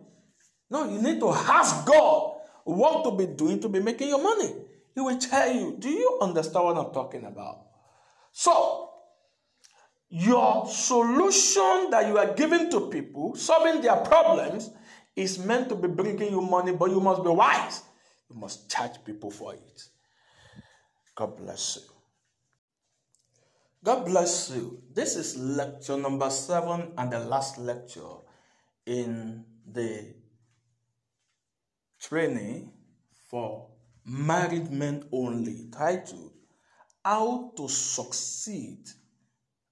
No, 0.70 0.88
you 0.88 1.02
need 1.02 1.18
to 1.18 1.30
ask 1.30 1.84
God 1.84 2.36
what 2.62 3.02
to 3.02 3.10
be 3.10 3.26
doing 3.26 3.58
to 3.60 3.68
be 3.68 3.80
making 3.80 4.10
your 4.10 4.22
money. 4.22 4.54
He 4.94 5.00
will 5.00 5.18
tell 5.18 5.52
you. 5.52 5.74
Do 5.76 5.88
you 5.88 6.18
understand 6.22 6.66
what 6.66 6.76
I'm 6.76 6.92
talking 6.92 7.24
about? 7.24 7.66
So, 8.30 8.90
your 10.08 10.68
solution 10.68 11.90
that 11.90 12.06
you 12.06 12.16
are 12.16 12.32
giving 12.32 12.70
to 12.70 12.82
people, 12.90 13.34
solving 13.34 13.80
their 13.80 13.96
problems, 13.96 14.70
is 15.16 15.40
meant 15.40 15.68
to 15.70 15.74
be 15.74 15.88
bringing 15.88 16.30
you 16.30 16.40
money, 16.40 16.70
but 16.70 16.90
you 16.90 17.00
must 17.00 17.24
be 17.24 17.30
wise. 17.30 17.82
You 18.30 18.36
must 18.36 18.70
charge 18.70 19.02
people 19.04 19.32
for 19.32 19.54
it. 19.54 19.84
God 21.16 21.36
bless 21.36 21.78
you. 21.82 21.89
God 23.82 24.04
bless 24.04 24.50
you. 24.50 24.82
This 24.92 25.16
is 25.16 25.38
lecture 25.38 25.96
number 25.96 26.28
seven 26.28 26.92
and 26.98 27.10
the 27.10 27.20
last 27.20 27.56
lecture 27.56 28.20
in 28.84 29.44
the 29.66 30.14
training 31.98 32.72
for 33.30 33.68
married 34.04 34.70
men 34.70 35.04
only 35.12 35.68
titled 35.72 36.32
How 37.02 37.52
to 37.56 37.68
Succeed 37.68 38.80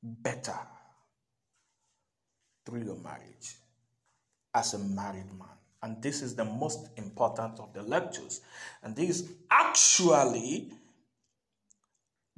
Better 0.02 0.59
Through 2.64 2.85
Your 2.85 2.97
Marriage 2.97 3.56
as 4.55 4.72
a 4.72 4.78
Married 4.78 5.30
Man. 5.39 5.48
And 5.82 6.02
this 6.02 6.22
is 6.22 6.35
the 6.35 6.47
most 6.47 6.89
important 6.97 7.60
of 7.60 7.74
the 7.74 7.82
lectures. 7.82 8.40
And 8.82 8.97
this 8.97 9.28
actually 9.51 10.72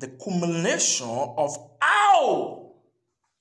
the 0.00 0.08
culmination 0.08 1.08
of 1.08 1.56
how 1.80 2.72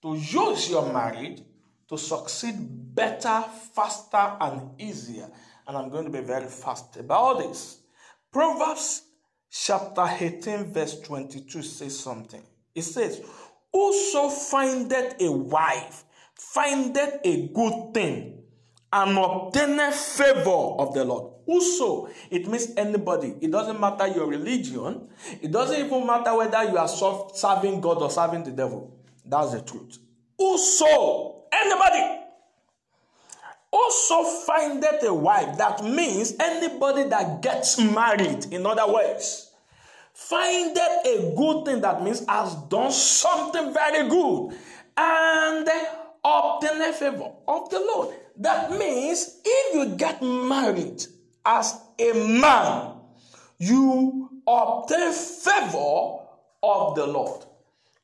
to 0.01 0.15
use 0.15 0.69
your 0.69 0.91
marriage 0.91 1.41
to 1.87 1.97
succeed 1.97 2.55
better, 2.59 3.43
faster, 3.73 4.35
and 4.41 4.79
easier. 4.79 5.29
And 5.67 5.77
I'm 5.77 5.89
going 5.89 6.05
to 6.05 6.11
be 6.11 6.21
very 6.21 6.47
fast 6.47 6.97
about 6.97 7.39
this. 7.39 7.79
Proverbs 8.31 9.03
chapter 9.49 10.07
18, 10.19 10.71
verse 10.71 10.99
22 11.01 11.61
says 11.63 11.99
something. 11.99 12.43
It 12.75 12.83
says, 12.83 13.21
Whoso 13.73 14.29
findeth 14.29 15.21
a 15.21 15.31
wife, 15.31 16.03
findeth 16.35 17.19
a 17.23 17.47
good 17.47 17.93
thing, 17.93 18.43
and 18.91 19.17
obtaineth 19.17 19.95
favor 19.95 20.49
of 20.49 20.93
the 20.93 21.05
Lord. 21.05 21.33
Whoso, 21.49 22.09
it 22.29 22.47
means 22.47 22.73
anybody. 22.77 23.33
It 23.41 23.49
doesn't 23.49 23.79
matter 23.79 24.05
your 24.05 24.27
religion. 24.27 25.09
It 25.41 25.51
doesn't 25.51 25.83
even 25.83 26.05
matter 26.05 26.35
whether 26.35 26.63
you 26.63 26.77
are 26.77 26.87
serving 26.87 27.81
God 27.81 28.03
or 28.03 28.11
serving 28.11 28.43
the 28.43 28.51
devil. 28.51 28.95
That's 29.25 29.53
the 29.53 29.61
truth. 29.61 29.97
Whoso, 30.37 31.45
anybody. 31.51 32.21
Also 33.71 34.23
findeth 34.45 35.03
a 35.03 35.11
wife. 35.11 35.57
That 35.57 35.83
means 35.83 36.35
anybody 36.39 37.09
that 37.09 37.41
gets 37.41 37.79
married, 37.79 38.45
in 38.51 38.67
other 38.67 38.91
words, 38.91 39.51
findeth 40.13 40.77
a 40.77 41.33
good 41.35 41.65
thing. 41.65 41.81
That 41.81 42.03
means 42.03 42.23
has 42.27 42.53
done 42.69 42.91
something 42.91 43.73
very 43.73 44.07
good 44.07 44.55
and 44.95 45.67
obtain 46.23 46.79
a 46.79 46.93
favor 46.93 47.31
of 47.47 47.69
the 47.71 47.79
Lord. 47.79 48.15
That 48.37 48.69
means 48.69 49.39
if 49.43 49.73
you 49.73 49.95
get 49.95 50.21
married 50.21 51.05
as 51.45 51.79
a 51.99 52.13
man, 52.13 52.93
you 53.57 54.29
obtain 54.47 55.11
favor 55.13 56.19
of 56.63 56.95
the 56.95 57.05
Lord. 57.05 57.45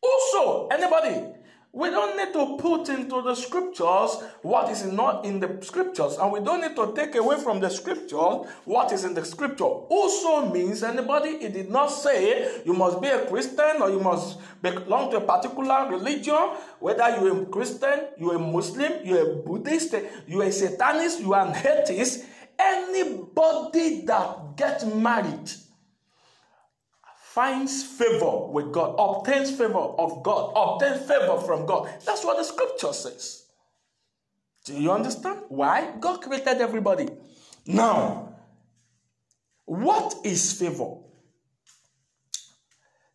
Also, 0.02 0.68
anybody, 0.68 1.36
we 1.76 1.90
don't 1.90 2.16
need 2.16 2.32
to 2.32 2.56
put 2.58 2.88
into 2.88 3.22
the 3.22 3.36
scriptures 3.36 4.24
what 4.44 4.72
is 4.72 4.86
not 4.86 5.26
in 5.26 5.42
the 5.42 5.60
scriptures, 5.62 6.16
and 6.16 6.32
we 6.32 6.40
don't 6.40 6.62
need 6.62 6.74
to 6.74 6.94
take 6.96 7.16
away 7.16 7.38
from 7.38 7.60
the 7.60 7.70
scripture 7.70 8.16
what 8.64 8.94
is 8.94 9.04
in 9.04 9.14
the 9.14 9.26
scripture. 9.26 9.66
Also 9.66 10.50
means 10.54 10.84
anybody, 10.84 11.32
it 11.32 11.52
did 11.52 11.70
not 11.70 11.88
say 11.88 12.62
you 12.64 12.74
must 12.74 13.02
be 13.02 13.10
a 13.10 13.26
Christian 13.26 13.82
or 13.82 13.90
you 13.90 14.00
must 14.00 14.40
belong 14.62 15.12
to 15.12 15.18
a 15.18 15.22
particular 15.22 15.90
religion, 15.90 16.56
whether 16.80 17.10
you're 17.20 17.42
a 17.42 17.46
Christian, 17.48 18.08
you're 18.18 18.36
a 18.36 18.40
Muslim, 18.40 18.94
you're 19.04 19.32
a 19.32 19.36
Buddhist, 19.36 19.96
you're 20.28 20.44
a 20.44 20.52
Satanist, 20.54 21.20
you 21.20 21.34
are 21.34 21.46
an 21.46 21.56
atheist. 21.56 22.24
Anybody 22.58 24.06
that 24.06 24.56
gets 24.56 24.86
married 24.86 25.52
finds 27.36 27.84
favor 27.84 28.48
with 28.48 28.72
God, 28.72 28.96
obtains 28.98 29.52
favor 29.52 29.78
of 29.78 30.24
God, 30.24 30.54
obtains 30.56 31.06
favor 31.06 31.38
from 31.42 31.66
God. 31.66 31.90
That's 32.06 32.24
what 32.24 32.38
the 32.38 32.44
scripture 32.44 32.94
says. 32.94 33.46
Do 34.66 34.74
you 34.74 34.92
understand? 34.92 35.42
Why? 35.50 35.92
God 36.00 36.22
created 36.22 36.62
everybody. 36.62 37.10
Now, 37.68 38.30
what 39.66 40.16
is 40.24 40.54
favor? 40.54 40.96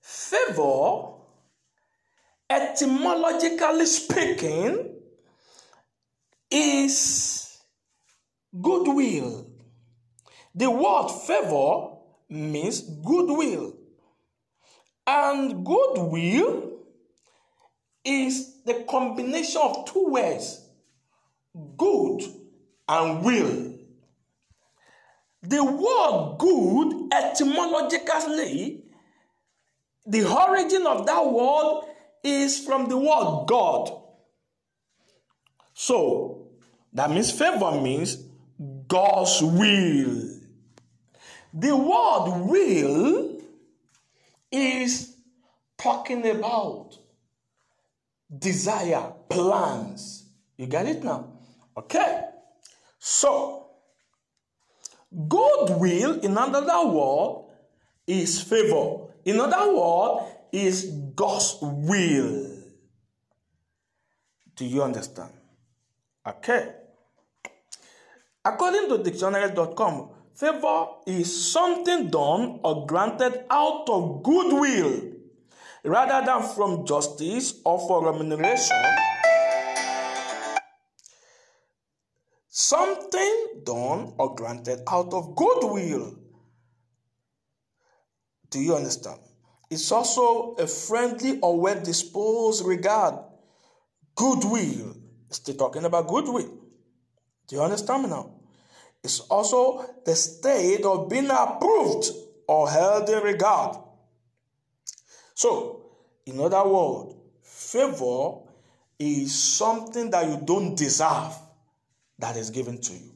Favor, 0.03 1.15
etymologically 2.49 3.87
speaking, 3.87 4.97
is 6.51 7.50
goodwill. 8.59 9.47
The 10.55 10.71
word 10.71 11.09
favor 11.27 11.97
means 12.29 12.81
goodwill. 12.81 13.75
And 15.07 15.65
goodwill 15.65 16.71
is 18.05 18.63
the 18.65 18.85
combination 18.89 19.61
of 19.63 19.85
two 19.87 20.09
words 20.09 20.67
good 21.77 22.23
and 22.89 23.25
will. 23.25 23.75
The 25.43 25.65
word 25.65 26.37
good, 26.39 27.13
etymologically, 27.13 28.85
the 30.07 30.25
origin 30.25 30.87
of 30.87 31.07
that 31.07 31.27
word 31.27 31.85
is 32.23 32.65
from 32.65 32.89
the 32.89 32.97
word 32.97 33.47
God. 33.47 33.91
So, 35.73 36.49
that 36.93 37.11
means 37.11 37.33
favor 37.33 37.81
means 37.81 38.19
God's 38.91 39.41
will. 39.41 40.31
The 41.55 41.77
word 41.77 42.41
will 42.45 43.41
is 44.51 45.15
talking 45.79 46.27
about 46.29 46.99
desire, 48.37 49.13
plans. 49.29 50.25
You 50.57 50.67
get 50.67 50.87
it 50.87 51.05
now? 51.05 51.33
Okay. 51.77 52.25
So, 52.99 53.69
God 55.29 55.81
will, 55.81 56.19
in 56.19 56.33
another 56.33 56.87
word, 56.89 57.45
is 58.09 58.43
favor. 58.43 59.07
In 59.25 59.39
other 59.39 59.73
word, 59.73 60.27
is 60.51 60.87
God's 61.15 61.59
will. 61.63 62.57
Do 64.57 64.65
you 64.67 64.83
understand? 64.83 65.31
Okay. 66.27 66.75
According 68.45 68.89
to 68.89 69.03
dictionary.com, 69.03 70.11
favor 70.35 70.87
is 71.07 71.53
something 71.53 72.09
done 72.09 72.61
or 72.65 72.87
granted 72.87 73.45
out 73.51 73.85
of 73.91 74.23
goodwill 74.23 75.13
rather 75.85 76.25
than 76.25 76.43
from 76.55 76.87
justice 76.87 77.61
or 77.65 77.79
for 77.87 78.11
remuneration. 78.11 78.77
Something 82.49 83.63
done 83.65 84.15
or 84.17 84.35
granted 84.35 84.81
out 84.89 85.13
of 85.13 85.37
goodwill. 85.37 86.17
Do 88.49 88.59
you 88.59 88.75
understand? 88.75 89.21
It's 89.71 89.93
also 89.93 90.55
a 90.55 90.67
friendly 90.67 91.39
or 91.41 91.61
well 91.61 91.81
disposed 91.83 92.65
regard. 92.65 93.17
Goodwill. 94.15 94.97
Still 95.31 95.55
talking 95.55 95.85
about 95.85 96.09
goodwill. 96.09 96.60
Do 97.51 97.57
you 97.57 97.63
understand 97.63 98.05
me 98.05 98.11
now? 98.11 98.31
It's 99.03 99.19
also 99.19 99.85
the 100.05 100.15
state 100.15 100.85
of 100.85 101.09
being 101.09 101.29
approved 101.31 102.07
or 102.47 102.71
held 102.71 103.09
in 103.09 103.21
regard. 103.25 103.77
So, 105.35 105.83
in 106.27 106.39
other 106.39 106.63
words, 106.65 107.17
favor 107.43 108.43
is 109.01 109.35
something 109.35 110.11
that 110.11 110.29
you 110.29 110.41
don't 110.45 110.77
deserve 110.77 111.35
that 112.21 112.37
is 112.37 112.51
given 112.51 112.81
to 112.83 112.93
you. 112.93 113.11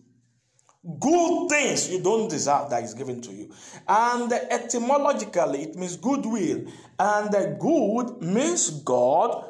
Good 0.98 1.48
things 1.48 1.88
you 1.88 2.02
don't 2.02 2.28
deserve 2.28 2.70
that 2.70 2.82
is 2.82 2.94
given 2.94 3.20
to 3.20 3.32
you. 3.32 3.54
And 3.86 4.32
etymologically, 4.32 5.62
it 5.62 5.76
means 5.76 5.96
goodwill. 5.96 6.64
And 6.98 7.60
good 7.60 8.20
means 8.20 8.70
God 8.70 9.44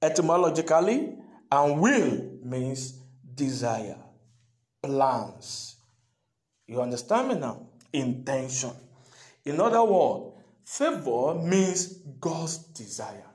etymologically, 0.00 1.16
and 1.50 1.80
will 1.80 2.38
means 2.44 2.92
desire, 3.34 3.98
plans. 4.82 5.76
You 6.66 6.80
understand 6.80 7.28
me 7.28 7.34
now? 7.36 7.66
Intention. 7.92 8.72
In 9.44 9.60
other 9.60 9.84
words, 9.84 10.32
Favor 10.64 11.34
means 11.34 11.98
God's 12.20 12.58
desire. 12.58 13.26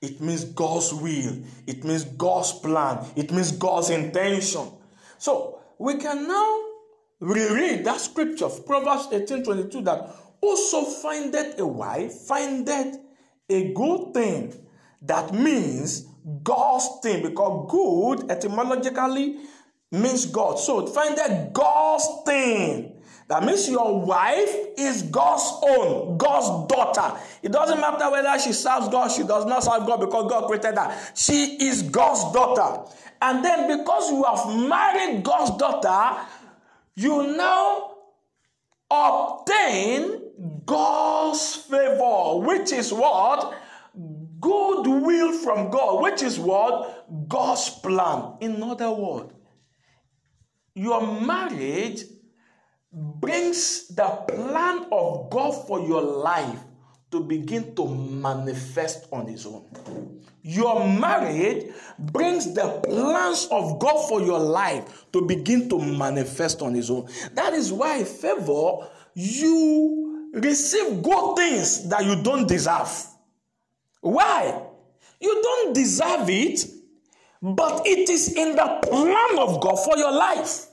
It 0.00 0.20
means 0.20 0.44
God's 0.44 0.94
will. 0.94 1.42
It 1.66 1.84
means 1.84 2.04
God's 2.04 2.52
plan. 2.52 3.04
It 3.16 3.32
means 3.32 3.52
God's 3.52 3.90
intention. 3.90 4.70
So 5.18 5.60
we 5.78 5.96
can 5.96 6.28
now 6.28 6.60
reread 7.20 7.84
that 7.84 8.00
scripture, 8.00 8.48
Proverbs 8.48 9.08
18 9.12 9.44
22, 9.44 9.82
that 9.82 10.10
also 10.40 10.84
findeth 10.84 11.58
a 11.58 11.66
wife, 11.66 12.12
findeth 12.12 12.98
a 13.48 13.72
good 13.72 14.14
thing. 14.14 14.54
That 15.02 15.34
means 15.34 16.06
God's 16.42 16.88
thing, 17.02 17.22
because 17.22 17.70
good 17.70 18.30
etymologically 18.30 19.38
means 19.96 20.26
God. 20.26 20.58
So 20.58 20.86
find 20.86 21.16
that 21.18 21.52
God's 21.52 22.06
thing. 22.24 22.92
That 23.28 23.44
means 23.44 23.68
your 23.68 24.00
wife 24.04 24.54
is 24.78 25.02
God's 25.02 25.50
own, 25.62 26.16
God's 26.16 26.72
daughter. 26.72 27.18
It 27.42 27.50
doesn't 27.50 27.80
matter 27.80 28.08
whether 28.10 28.38
she 28.38 28.52
serves 28.52 28.88
God, 28.88 29.10
she 29.10 29.24
does 29.24 29.44
not 29.46 29.64
serve 29.64 29.84
God 29.86 29.98
because 29.98 30.30
God 30.30 30.46
created 30.46 30.78
her. 30.78 30.96
She 31.14 31.56
is 31.60 31.82
God's 31.82 32.32
daughter. 32.32 32.88
And 33.20 33.44
then 33.44 33.78
because 33.78 34.10
you 34.10 34.22
have 34.22 34.68
married 34.68 35.24
God's 35.24 35.56
daughter, 35.56 36.20
you 36.94 37.36
now 37.36 37.96
obtain 38.88 40.20
God's 40.64 41.56
favor, 41.56 42.38
which 42.38 42.72
is 42.72 42.92
what? 42.92 43.54
Goodwill 44.40 45.32
from 45.32 45.70
God, 45.70 46.02
which 46.02 46.22
is 46.22 46.38
what? 46.38 47.28
God's 47.28 47.70
plan. 47.70 48.34
In 48.40 48.62
other 48.62 48.90
words, 48.92 49.32
your 50.76 51.20
marriage 51.22 52.04
brings 52.92 53.88
the 53.88 54.04
plan 54.28 54.86
of 54.92 55.30
God 55.30 55.66
for 55.66 55.80
your 55.80 56.02
life 56.02 56.58
to 57.10 57.20
begin 57.20 57.74
to 57.74 57.86
manifest 57.88 59.06
on 59.10 59.28
its 59.28 59.46
own. 59.46 59.64
Your 60.42 60.86
marriage 60.86 61.72
brings 61.98 62.52
the 62.52 62.80
plans 62.84 63.48
of 63.50 63.78
God 63.80 64.06
for 64.08 64.20
your 64.20 64.38
life 64.38 65.06
to 65.12 65.22
begin 65.22 65.68
to 65.70 65.78
manifest 65.78 66.60
on 66.60 66.76
its 66.76 66.90
own. 66.90 67.08
That 67.32 67.54
is 67.54 67.72
why 67.72 68.04
favor 68.04 68.88
you 69.14 70.30
receive 70.34 71.02
good 71.02 71.36
things 71.36 71.88
that 71.88 72.04
you 72.04 72.22
don't 72.22 72.46
deserve. 72.46 73.06
Why? 74.02 74.62
You 75.20 75.40
don't 75.42 75.72
deserve 75.74 76.28
it, 76.28 76.66
but 77.54 77.86
it 77.86 78.08
is 78.08 78.34
in 78.34 78.56
the 78.56 78.80
plan 78.82 79.38
of 79.38 79.60
God 79.60 79.76
for 79.76 79.96
your 79.96 80.10
life. 80.10 80.66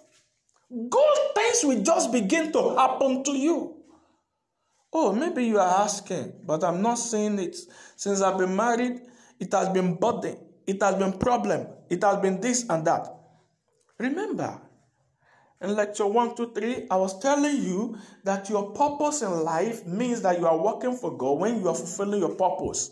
Good 0.71 1.17
things 1.35 1.63
will 1.63 1.83
just 1.83 2.11
begin 2.11 2.51
to 2.51 2.75
happen 2.75 3.23
to 3.25 3.31
you. 3.31 3.75
Oh, 4.91 5.13
maybe 5.13 5.45
you 5.45 5.59
are 5.59 5.83
asking, 5.83 6.33
but 6.47 6.63
I'm 6.63 6.81
not 6.81 6.95
saying 6.95 7.37
it. 7.37 7.57
Since 7.95 8.21
I've 8.21 8.39
been 8.39 8.55
married, 8.55 9.01
it 9.39 9.51
has 9.53 9.69
been 9.69 9.95
burden, 9.95 10.37
it 10.65 10.81
has 10.81 10.95
been 10.95 11.13
problem, 11.13 11.67
it 11.89 12.03
has 12.03 12.17
been 12.21 12.41
this 12.41 12.67
and 12.67 12.85
that. 12.87 13.07
Remember, 13.99 14.59
in 15.61 15.75
lecture 15.75 16.07
1, 16.07 16.35
2, 16.35 16.53
3, 16.53 16.87
I 16.89 16.95
was 16.95 17.19
telling 17.19 17.61
you 17.61 17.97
that 18.23 18.49
your 18.49 18.71
purpose 18.71 19.21
in 19.21 19.43
life 19.43 19.85
means 19.85 20.21
that 20.21 20.39
you 20.39 20.47
are 20.47 20.57
working 20.57 20.95
for 20.95 21.15
God 21.15 21.39
when 21.39 21.59
you 21.59 21.69
are 21.69 21.75
fulfilling 21.75 22.19
your 22.19 22.35
purpose. 22.35 22.91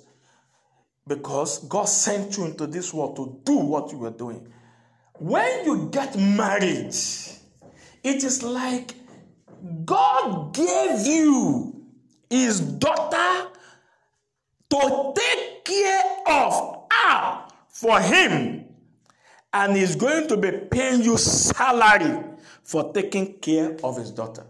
Because 1.15 1.59
God 1.65 1.89
sent 1.89 2.38
you 2.38 2.45
into 2.45 2.65
this 2.65 2.93
world 2.93 3.17
to 3.17 3.41
do 3.43 3.57
what 3.57 3.91
you 3.91 3.97
were 3.97 4.11
doing. 4.11 4.47
When 5.15 5.65
you 5.65 5.89
get 5.91 6.17
married, 6.17 6.95
it 8.01 8.23
is 8.23 8.41
like 8.41 8.93
God 9.83 10.53
gave 10.53 11.05
you 11.05 11.85
his 12.29 12.61
daughter 12.61 13.49
to 14.69 15.13
take 15.13 15.65
care 15.65 16.03
of 16.27 16.85
her 16.89 17.43
for 17.67 17.99
him. 17.99 18.63
And 19.51 19.75
he's 19.75 19.97
going 19.97 20.29
to 20.29 20.38
be 20.38 20.51
paying 20.51 21.01
you 21.01 21.17
salary 21.17 22.23
for 22.63 22.93
taking 22.93 23.33
care 23.39 23.75
of 23.83 23.97
his 23.97 24.11
daughter. 24.11 24.45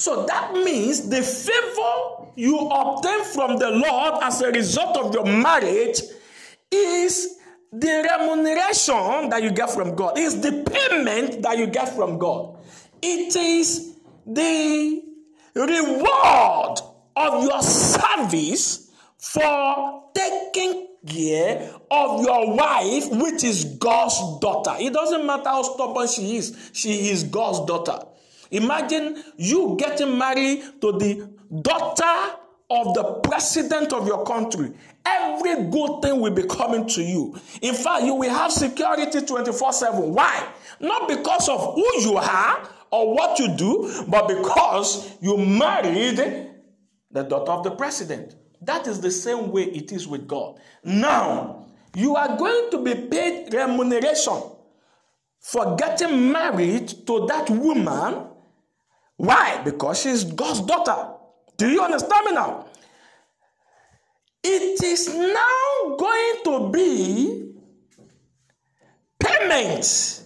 So 0.00 0.24
that 0.24 0.54
means 0.54 1.10
the 1.10 1.20
favor 1.20 2.32
you 2.34 2.56
obtain 2.58 3.22
from 3.34 3.58
the 3.58 3.70
Lord 3.70 4.22
as 4.22 4.40
a 4.40 4.50
result 4.50 4.96
of 4.96 5.12
your 5.12 5.26
marriage 5.26 6.00
is 6.70 7.36
the 7.70 8.08
remuneration 8.10 9.28
that 9.28 9.42
you 9.42 9.50
get 9.50 9.68
from 9.68 9.94
God, 9.94 10.18
is 10.18 10.40
the 10.40 10.64
payment 10.64 11.42
that 11.42 11.58
you 11.58 11.66
get 11.66 11.94
from 11.94 12.16
God. 12.16 12.56
It 13.02 13.36
is 13.36 13.94
the 14.26 15.02
reward 15.54 16.78
of 17.16 17.44
your 17.44 17.60
service 17.60 18.90
for 19.18 20.04
taking 20.14 20.88
care 21.06 21.74
of 21.90 22.24
your 22.24 22.56
wife, 22.56 23.10
which 23.10 23.44
is 23.44 23.66
God's 23.78 24.16
daughter. 24.40 24.76
It 24.78 24.94
doesn't 24.94 25.26
matter 25.26 25.50
how 25.50 25.62
stubborn 25.62 26.08
she 26.08 26.38
is, 26.38 26.70
she 26.72 27.10
is 27.10 27.24
God's 27.24 27.66
daughter. 27.66 28.06
Imagine 28.50 29.22
you 29.36 29.76
getting 29.78 30.16
married 30.18 30.80
to 30.80 30.92
the 30.92 31.28
daughter 31.62 32.36
of 32.70 32.94
the 32.94 33.04
president 33.24 33.92
of 33.92 34.06
your 34.06 34.24
country. 34.24 34.72
Every 35.04 35.64
good 35.70 36.02
thing 36.02 36.20
will 36.20 36.32
be 36.32 36.44
coming 36.44 36.86
to 36.88 37.02
you. 37.02 37.36
In 37.62 37.74
fact, 37.74 38.04
you 38.04 38.14
will 38.14 38.30
have 38.30 38.52
security 38.52 39.20
24 39.22 39.72
7. 39.72 40.14
Why? 40.14 40.48
Not 40.80 41.08
because 41.08 41.48
of 41.48 41.74
who 41.74 42.00
you 42.00 42.16
are 42.16 42.68
or 42.90 43.14
what 43.14 43.38
you 43.38 43.56
do, 43.56 44.04
but 44.08 44.28
because 44.28 45.16
you 45.20 45.36
married 45.36 46.16
the 47.10 47.22
daughter 47.22 47.52
of 47.52 47.64
the 47.64 47.70
president. 47.72 48.36
That 48.62 48.86
is 48.86 49.00
the 49.00 49.10
same 49.10 49.50
way 49.50 49.64
it 49.64 49.90
is 49.90 50.06
with 50.06 50.28
God. 50.28 50.60
Now, 50.84 51.66
you 51.94 52.14
are 52.16 52.36
going 52.36 52.70
to 52.70 52.84
be 52.84 52.94
paid 52.94 53.52
remuneration 53.52 54.42
for 55.40 55.76
getting 55.76 56.30
married 56.30 56.88
to 57.06 57.26
that 57.26 57.48
woman. 57.50 58.26
Why? 59.20 59.60
Because 59.62 60.00
she's 60.00 60.24
God's 60.24 60.62
daughter. 60.62 61.12
Do 61.58 61.68
you 61.68 61.82
understand 61.82 62.24
me 62.24 62.32
now? 62.32 62.64
It 64.42 64.82
is 64.82 65.14
now 65.14 65.96
going 65.98 66.34
to 66.44 66.70
be 66.72 67.52
payment 69.18 70.24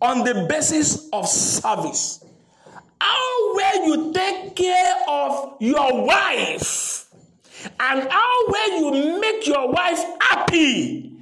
on 0.00 0.24
the 0.24 0.46
basis 0.48 1.08
of 1.12 1.28
service. 1.28 2.24
How 3.00 3.54
well 3.54 3.86
you 3.86 4.12
take 4.12 4.56
care 4.56 4.96
of 5.06 5.54
your 5.60 6.04
wife 6.04 7.14
and 7.78 8.10
how 8.10 8.48
well 8.48 8.80
you 8.80 9.20
make 9.20 9.46
your 9.46 9.70
wife 9.70 10.02
happy 10.20 11.12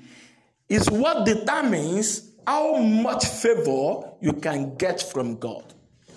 is 0.66 0.90
what 0.90 1.26
determines 1.26 2.30
how 2.46 2.78
much 2.78 3.26
favor 3.26 4.12
you 4.22 4.32
can 4.32 4.74
get 4.76 5.02
from 5.02 5.36
God. 5.36 5.74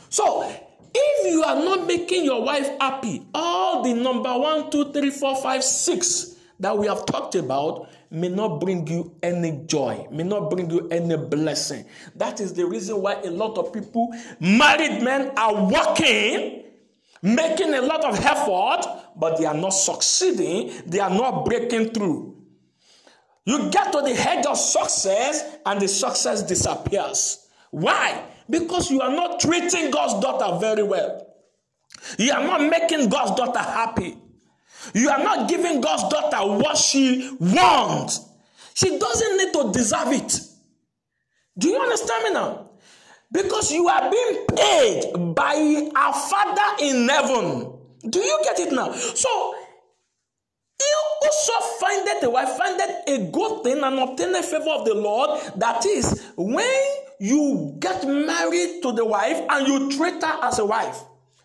So, 0.10 0.50
if 0.98 1.34
you 1.34 1.44
are 1.44 1.56
not 1.56 1.88
making 1.88 2.26
your 2.26 2.42
wife 2.42 2.70
happy, 2.80 3.26
all 3.34 3.84
the 3.84 3.94
number 3.94 4.38
one, 4.38 4.72
two, 4.72 4.92
three, 4.92 5.10
four, 5.10 5.36
five, 5.36 5.64
six 5.64 6.36
that 6.60 6.78
we 6.78 6.88
have 6.88 7.06
talked 7.06 7.36
about 7.36 7.90
may 8.10 8.30
not 8.30 8.62
bring 8.62 8.88
you 8.88 9.14
any 9.22 9.64
joy, 9.66 10.08
may 10.10 10.24
not 10.24 10.50
bring 10.50 10.70
you 10.70 10.88
any 10.90 11.18
blessing. 11.18 11.86
That 12.16 12.40
is 12.40 12.54
the 12.54 12.66
reason 12.66 13.02
why 13.02 13.16
a 13.22 13.30
lot 13.30 13.58
of 13.58 13.74
people, 13.74 14.14
married 14.40 15.04
men, 15.04 15.32
are 15.38 15.70
working 15.70 16.64
making 17.26 17.74
a 17.74 17.82
lot 17.82 18.06
of 18.06 18.24
effort, 18.24 18.86
but 19.16 19.38
they 19.38 19.46
are 19.46 19.56
not 19.56 19.72
succeeding, 19.72 20.72
they 20.86 21.00
are 21.00 21.10
not 21.10 21.44
breaking 21.44 21.90
through. 21.90 22.36
You 23.46 23.70
get 23.72 23.92
to 23.92 24.02
the 24.02 24.12
edge 24.12 24.46
of 24.46 24.58
success 24.58 25.58
and 25.66 25.82
the 25.82 25.88
success 25.88 26.44
disappears. 26.44 27.48
Why? 27.72 28.24
Because 28.50 28.92
you 28.92 29.02
are 29.02 29.12
not 29.12 29.40
treating 29.40 29.92
God's 29.92 30.22
daughter 30.22 30.60
very 30.60 30.84
well. 30.84 31.26
You 32.18 32.32
are 32.32 32.44
not 32.44 32.62
making 32.70 33.10
God's 33.10 33.36
daughter 33.36 33.60
happy. 33.60 34.18
You 34.94 35.10
are 35.10 35.24
not 35.24 35.50
giving 35.50 35.82
God's 35.82 36.08
daughter 36.10 36.38
what 36.62 36.78
she 36.78 37.36
wants. 37.40 38.22
She 38.76 39.00
doesn't 39.00 39.38
need 39.38 39.54
to 39.54 39.72
deserve 39.72 40.12
it. 40.12 40.40
Do 41.58 41.70
you 41.70 41.80
understand 41.80 42.24
me 42.26 42.34
now? 42.34 42.70
Because 43.32 43.72
you 43.72 43.88
are 43.88 44.12
being 44.12 44.46
paid 44.56 45.36
by 45.36 45.90
our 45.96 46.14
Father 46.14 46.84
in 46.84 47.08
heaven. 47.10 47.74
Do 48.08 48.20
you 48.20 48.40
get 48.44 48.60
it 48.60 48.72
now? 48.72 48.92
So, 48.92 49.56
also 51.26 51.54
find 51.80 52.08
that 52.08 52.24
a 52.24 52.30
wife, 52.30 52.50
find 52.58 52.80
that 52.80 53.04
a 53.08 53.30
good 53.32 53.64
thing 53.64 53.84
and 53.84 54.00
obtain 54.00 54.36
a 54.36 54.44
favor 54.44 54.70
of 54.70 54.86
the 54.86 54.94
Lord. 54.94 55.40
That 55.58 55.86
is, 55.86 56.32
when 56.38 56.84
you 57.20 57.76
get 57.80 58.06
married 58.08 58.82
to 58.84 58.92
the 58.92 59.06
wife 59.06 59.42
and 59.50 59.68
you 59.68 59.92
treat 59.98 60.24
her 60.24 60.40
as 60.44 60.60
a 60.60 60.66
wife 60.66 61.02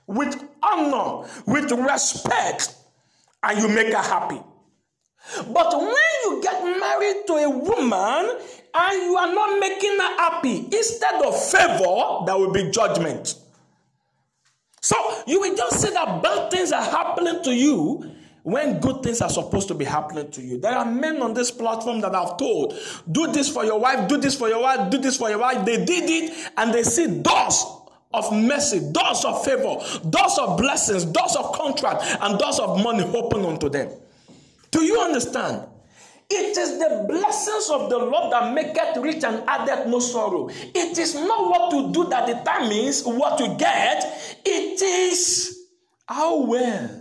with 0.07 0.43
honor, 0.63 1.29
with 1.47 1.71
respect, 1.73 2.75
and 3.43 3.59
you 3.61 3.69
make 3.69 3.93
her 3.93 4.03
happy. 4.03 4.41
But 5.53 5.79
when 5.79 5.95
you 6.25 6.41
get 6.43 6.63
married 6.65 7.27
to 7.27 7.33
a 7.35 7.51
woman 7.51 8.39
and 8.75 9.03
you 9.03 9.17
are 9.17 9.33
not 9.35 9.59
making 9.61 9.97
her 9.99 10.17
happy, 10.17 10.67
instead 10.73 11.23
of 11.23 11.41
favor, 11.51 12.25
there 12.27 12.37
will 12.37 12.53
be 12.53 12.71
judgment. 12.71 13.37
So 14.81 14.97
you 15.27 15.41
will 15.41 15.55
just 15.55 15.81
say 15.81 15.91
that 15.93 16.23
bad 16.23 16.51
things 16.51 16.73
are 16.73 16.83
happening 16.83 17.43
to 17.45 17.55
you 17.55 18.10
when 18.43 18.81
good 18.81 19.03
things 19.03 19.21
are 19.21 19.31
supposed 19.31 19.69
to 19.69 19.75
be 19.75 19.85
happening 19.85 20.31
to 20.31 20.43
you. 20.43 20.59
There 20.59 20.73
are 20.73 20.85
men 20.85 21.21
on 21.23 21.35
this 21.35 21.51
platform 21.51 22.01
that 22.01 22.15
have 22.15 22.37
told, 22.37 22.79
do 23.11 23.27
this 23.33 23.49
for 23.49 23.65
your 23.65 23.79
wife, 23.79 24.09
do 24.09 24.17
this 24.17 24.35
for 24.35 24.49
your 24.49 24.63
wife, 24.63 24.91
do 24.91 24.99
this 24.99 25.17
for 25.17 25.29
your 25.29 25.39
wife. 25.39 25.65
They 25.65 25.85
did 25.85 26.09
it 26.09 26.51
and 26.57 26.73
they 26.73 26.83
see 26.83 27.21
doors 27.21 27.65
of 28.13 28.33
mercy, 28.33 28.81
doors 28.93 29.25
of 29.25 29.45
favor, 29.45 29.77
doors 30.09 30.39
of 30.39 30.59
blessings, 30.59 31.05
doors 31.05 31.37
of 31.37 31.53
contract, 31.53 32.03
and 32.21 32.39
doors 32.39 32.59
of 32.59 32.83
money 32.83 33.05
open 33.05 33.45
unto 33.45 33.69
them. 33.69 33.91
Do 34.71 34.83
you 34.83 35.01
understand? 35.01 35.67
It 36.33 36.57
is 36.57 36.79
the 36.79 37.07
blessings 37.09 37.71
of 37.71 37.91
the 37.91 37.99
Lord 37.99 38.33
that 38.33 38.55
maketh 38.55 38.97
rich 39.03 39.25
and 39.25 39.43
addeth 39.49 39.89
no 39.89 39.99
sorrow. 39.99 40.49
It 40.49 40.97
is 40.97 41.15
not 41.15 41.51
what 41.51 41.73
you 41.73 41.93
do 41.93 42.09
that 42.09 42.27
determines 42.27 43.03
what 43.03 43.41
you 43.41 43.57
get. 43.57 44.05
It 44.45 44.81
is 44.81 45.67
how 46.07 46.45
well 46.45 47.00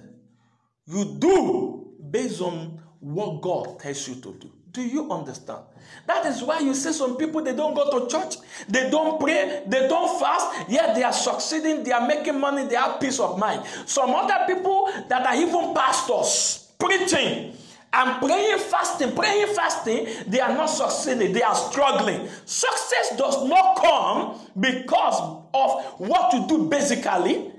you 0.90 1.06
do 1.20 1.88
based 2.10 2.42
on 2.42 2.82
what 3.00 3.42
God 3.42 3.80
tells 3.80 4.08
you 4.08 4.16
to 4.16 4.34
do. 4.34 4.52
Do 4.72 4.82
you 4.82 5.12
understand? 5.12 5.64
That 6.06 6.26
is 6.26 6.44
why 6.44 6.60
you 6.60 6.74
see 6.74 6.92
some 6.94 7.18
people 7.18 7.44
they 7.44 7.56
don't 7.56 7.74
go 7.74 8.00
to 8.00 8.08
church, 8.08 8.36
they 8.68 8.90
don't 8.90 9.20
pray, 9.20 9.64
they 9.68 9.88
don't 9.88 10.20
fast, 10.20 10.70
yet 10.70 10.96
they 10.96 11.04
are 11.04 11.14
succeeding, 11.14 11.84
they 11.84 11.92
are 11.92 12.08
making 12.08 12.40
money, 12.40 12.66
they 12.66 12.76
have 12.76 13.00
peace 13.00 13.20
of 13.20 13.38
mind. 13.40 13.64
Some 13.86 14.12
other 14.12 14.46
people 14.48 14.92
that 15.08 15.26
are 15.26 15.36
even 15.36 15.74
pastors 15.74 16.72
preaching 16.80 17.56
and 17.92 18.20
praying, 18.20 18.60
fasting, 18.60 19.16
praying, 19.16 19.54
fasting, 19.56 20.08
they 20.28 20.40
are 20.40 20.54
not 20.56 20.68
succeeding, 20.68 21.34
they 21.34 21.42
are 21.42 21.56
struggling. 21.56 22.28
Success 22.46 23.16
does 23.18 23.48
not 23.48 23.76
come 23.78 24.40
because 24.60 25.44
of 25.54 26.00
what 26.00 26.34
you 26.34 26.48
do 26.48 26.70
basically 26.70 27.52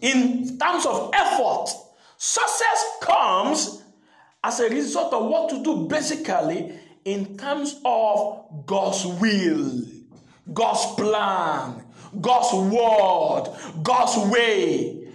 in 0.00 0.58
terms 0.58 0.84
of 0.84 1.10
effort. 1.14 1.83
Success 2.26 2.84
comes 3.02 3.82
as 4.42 4.58
a 4.58 4.70
result 4.70 5.12
of 5.12 5.26
what 5.26 5.50
to 5.50 5.62
do 5.62 5.86
basically 5.86 6.72
in 7.04 7.36
terms 7.36 7.78
of 7.84 8.64
God's 8.64 9.04
will, 9.04 9.82
God's 10.50 10.86
plan, 10.94 11.84
God's 12.18 12.54
word, 12.54 13.54
God's 13.82 14.16
way. 14.32 15.06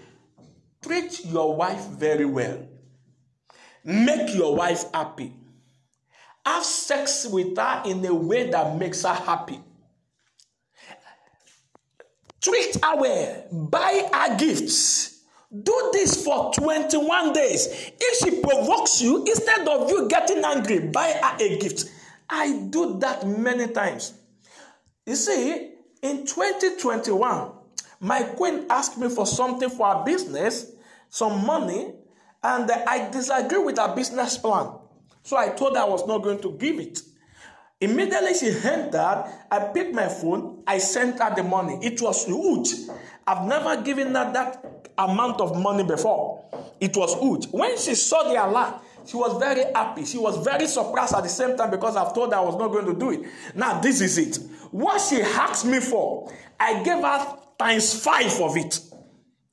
Treat 0.84 1.26
your 1.26 1.56
wife 1.56 1.84
very 1.88 2.26
well. 2.26 2.68
Make 3.84 4.36
your 4.36 4.56
wife 4.56 4.84
happy. 4.94 5.34
Have 6.46 6.64
sex 6.64 7.26
with 7.26 7.58
her 7.58 7.82
in 7.88 8.06
a 8.06 8.14
way 8.14 8.52
that 8.52 8.78
makes 8.78 9.02
her 9.02 9.16
happy. 9.16 9.60
Treat 12.40 12.78
her 12.84 13.02
well. 13.02 13.48
Buy 13.52 14.08
her 14.14 14.38
gifts. 14.38 15.19
Do 15.52 15.90
this 15.94 16.24
for 16.24 16.54
21 16.54 17.34
days. 17.34 17.68
If 18.00 18.20
she 18.20 18.40
provokes 18.42 19.02
you, 19.02 19.26
instead 19.26 19.68
of 19.68 19.90
you 19.90 20.08
getting 20.08 20.44
angry, 20.44 20.80
buy 20.80 21.12
her 21.12 21.38
a 21.44 21.58
gift. 21.58 21.86
I 22.30 22.68
do 22.70 23.00
that 23.00 23.28
many 23.28 23.68
times. 23.68 24.14
You 25.08 25.16
see, 25.16 25.72
in 26.04 26.26
2021, 26.28 27.52
my 28.00 28.22
queen 28.24 28.66
asked 28.70 29.00
me 29.00 29.10
for 29.10 29.26
something 29.26 29.70
for 29.70 29.88
her 29.88 30.04
business, 30.04 30.72
some 31.10 31.46
money, 31.46 31.94
and 32.44 32.70
I 32.72 33.10
disagree 33.10 33.58
with 33.58 33.80
her 33.80 33.96
business 33.96 34.38
plan. 34.38 34.72
So 35.24 35.36
I 35.36 35.50
told 35.50 35.76
her 35.76 35.82
I 35.82 35.86
was 35.86 36.06
not 36.08 36.24
going 36.24 36.40
to 36.42 36.52
give 36.54 36.80
it. 36.80 37.02
Immediately 37.82 38.34
she 38.34 38.48
entered, 38.68 39.26
I 39.50 39.60
picked 39.74 39.94
my 39.94 40.10
phone, 40.10 40.64
I 40.68 40.80
sent 40.80 41.20
her 41.22 41.34
the 41.34 41.44
money. 41.44 41.80
It 41.82 42.02
was 42.02 42.26
huge. 42.26 42.74
I've 43.26 43.48
never 43.48 43.82
given 43.82 44.08
her 44.16 44.34
that 44.34 44.90
amount 44.98 45.40
of 45.40 45.58
money 45.58 45.84
before. 45.84 46.44
It 46.82 46.96
was 46.98 47.18
huge. 47.20 47.48
When 47.52 47.78
she 47.78 47.96
saw 47.96 48.24
the 48.24 48.46
alert, 48.46 48.82
she 49.06 49.16
was 49.16 49.40
very 49.40 49.64
happy. 49.74 50.04
She 50.06 50.18
was 50.18 50.44
very 50.44 50.68
surprised 50.68 51.14
at 51.16 51.24
the 51.24 51.30
same 51.30 51.56
time 51.56 51.72
because 51.72 51.96
I've 51.96 52.14
told 52.14 52.34
her 52.34 52.40
I 52.40 52.42
was 52.42 52.58
not 52.58 52.68
going 52.68 52.86
to 52.86 52.94
do 52.94 53.12
it. 53.12 53.22
Now, 53.56 53.80
this 53.80 54.02
is 54.02 54.18
it. 54.18 54.40
What 54.72 55.00
she 55.00 55.22
asked 55.22 55.66
me 55.66 55.80
for, 55.80 56.32
I 56.60 56.84
gave 56.84 57.02
her 57.02 57.38
times 57.58 58.04
five 58.04 58.40
of 58.42 58.58
it. 58.58 58.80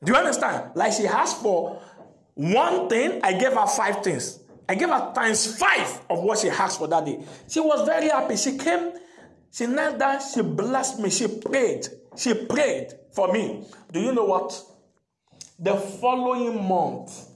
Do 0.03 0.13
you 0.13 0.19
understand? 0.19 0.73
Like 0.75 0.93
she 0.93 1.07
asked 1.07 1.43
for 1.43 1.81
one 2.35 2.89
thing, 2.89 3.21
I 3.23 3.33
gave 3.33 3.53
her 3.53 3.67
five 3.67 4.03
things. 4.03 4.41
I 4.69 4.75
gave 4.75 4.89
her 4.89 5.13
times 5.15 5.57
five 5.57 6.01
of 6.11 6.21
what 6.23 6.39
she 6.39 6.49
asked 6.51 6.79
for 6.79 6.89
that 6.89 7.05
day. 7.05 7.23
She 7.49 7.61
was 7.61 7.87
very 7.87 8.09
happy. 8.09 8.37
She 8.37 8.59
came, 8.59 8.93
she 9.53 9.67
knelt 9.67 9.99
down, 9.99 10.21
she 10.21 10.43
blessed 10.43 10.99
me, 10.99 11.11
she 11.11 11.29
prayed. 11.29 11.87
She 12.17 12.35
prayed 12.35 12.89
for 13.13 13.33
me. 13.33 13.65
Do 13.93 14.01
you 14.01 14.13
know 14.13 14.25
what? 14.25 14.61
The 15.59 15.77
following 15.77 16.67
month, 16.67 17.29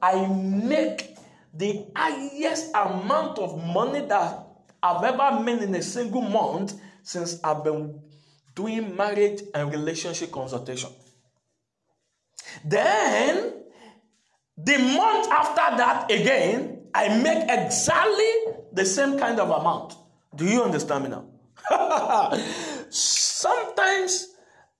I 0.00 0.26
make 0.26 1.16
the 1.52 1.86
highest 1.94 2.70
amount 2.74 3.38
of 3.38 3.62
money 3.62 4.06
that 4.06 4.46
I've 4.82 5.04
ever 5.04 5.40
made 5.40 5.62
in 5.62 5.74
a 5.74 5.82
single 5.82 6.22
month 6.22 6.74
since 7.02 7.38
I've 7.44 7.62
been 7.64 8.00
doing 8.54 8.96
marriage 8.96 9.42
and 9.54 9.70
relationship 9.70 10.30
consultation. 10.30 10.90
Then, 12.64 13.52
the 14.64 14.78
month 14.78 15.28
after 15.30 15.76
that, 15.76 16.10
again, 16.10 16.82
I 16.94 17.16
make 17.18 17.44
exactly 17.48 18.54
the 18.72 18.84
same 18.84 19.18
kind 19.18 19.40
of 19.40 19.50
amount. 19.50 19.94
Do 20.34 20.46
you 20.46 20.62
understand 20.62 21.04
me 21.04 21.10
now? 21.10 21.26
Sometimes, 22.90 24.28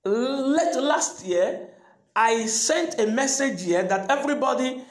late 0.05 0.77
last 0.77 1.25
year, 1.25 1.69
I 2.15 2.47
sent 2.47 3.01
a 3.01 3.07
message 3.07 3.63
here 3.63 3.83
that 3.83 4.11
everybody 4.11 4.85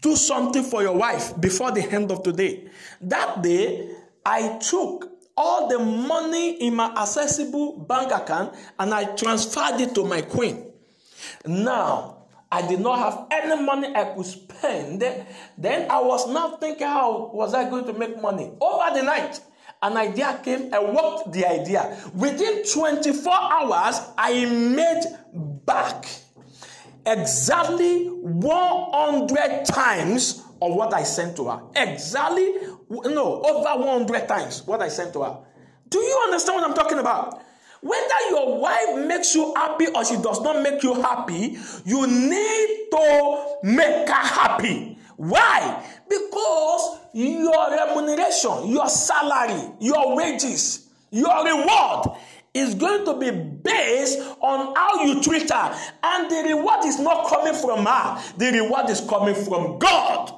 do 0.00 0.16
something 0.16 0.62
for 0.62 0.82
your 0.82 0.96
wife 0.96 1.38
before 1.40 1.72
the 1.72 1.82
end 1.82 2.10
of 2.10 2.22
today. 2.22 2.68
That 3.00 3.42
day, 3.42 3.90
I 4.24 4.58
took 4.58 5.10
all 5.36 5.68
the 5.68 5.78
money 5.78 6.60
in 6.66 6.74
my 6.74 6.92
accessible 6.96 7.78
bank 7.78 8.10
account 8.12 8.54
and 8.78 8.92
I 8.92 9.04
transferred 9.14 9.80
it 9.80 9.94
to 9.94 10.04
my 10.04 10.22
queen. 10.22 10.72
Now, 11.46 12.17
I 12.50 12.66
did 12.66 12.80
not 12.80 12.98
have 12.98 13.26
any 13.30 13.62
money 13.62 13.94
I 13.94 14.14
could 14.14 14.24
spend. 14.24 15.02
Then 15.58 15.90
I 15.90 16.00
was 16.00 16.28
now 16.32 16.56
thinking, 16.56 16.86
how 16.86 17.30
was 17.32 17.52
I 17.54 17.68
going 17.68 17.84
to 17.86 17.92
make 17.92 18.20
money? 18.20 18.50
Over 18.60 18.94
the 18.98 19.02
night, 19.02 19.40
an 19.82 19.96
idea 19.96 20.40
came. 20.42 20.72
I 20.72 20.80
worked 20.80 21.32
the 21.32 21.46
idea. 21.46 21.96
Within 22.14 22.64
24 22.64 23.32
hours, 23.32 24.00
I 24.16 24.46
made 24.46 25.04
back 25.66 26.06
exactly 27.04 28.06
100 28.06 29.64
times 29.66 30.42
of 30.60 30.74
what 30.74 30.92
I 30.94 31.02
sent 31.04 31.36
to 31.36 31.48
her. 31.48 31.60
Exactly, 31.76 32.54
no, 32.90 33.42
over 33.42 33.84
100 33.84 34.26
times 34.26 34.62
what 34.66 34.82
I 34.82 34.88
sent 34.88 35.12
to 35.12 35.22
her. 35.22 35.38
Do 35.88 35.98
you 35.98 36.22
understand 36.24 36.60
what 36.60 36.68
I'm 36.68 36.76
talking 36.76 36.98
about? 36.98 37.42
Whether 37.80 38.30
your 38.30 38.58
wife 38.60 39.06
makes 39.06 39.34
you 39.34 39.54
happy 39.54 39.86
or 39.86 40.04
she 40.04 40.16
does 40.16 40.40
not 40.40 40.62
make 40.62 40.82
you 40.82 40.94
happy, 41.00 41.56
you 41.84 42.06
need 42.06 42.86
to 42.90 43.56
make 43.62 44.08
her 44.08 44.14
happy. 44.14 44.98
Why? 45.16 45.84
Because 46.08 46.98
your 47.12 47.70
remuneration, 47.70 48.68
your 48.68 48.88
salary, 48.88 49.72
your 49.80 50.16
wages, 50.16 50.88
your 51.10 51.44
reward 51.44 52.08
is 52.54 52.74
going 52.74 53.04
to 53.04 53.14
be 53.18 53.30
based 53.30 54.18
on 54.40 54.74
how 54.74 55.04
you 55.04 55.22
treat 55.22 55.50
her. 55.50 55.78
And 56.02 56.30
the 56.30 56.54
reward 56.54 56.84
is 56.84 56.98
not 56.98 57.28
coming 57.28 57.54
from 57.54 57.84
her, 57.86 58.22
the 58.36 58.52
reward 58.52 58.90
is 58.90 59.00
coming 59.00 59.34
from 59.34 59.78
God. 59.78 60.34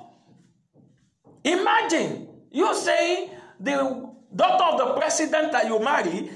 Imagine 1.45 2.29
you 2.51 2.75
saying 2.75 3.31
the 3.59 4.11
daughter 4.35 4.65
of 4.65 4.79
the 4.79 5.01
president 5.01 5.53
that 5.53 5.67
you 5.67 5.79
marry 5.81 6.31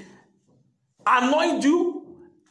anoint 1.05 1.63
you 1.63 2.05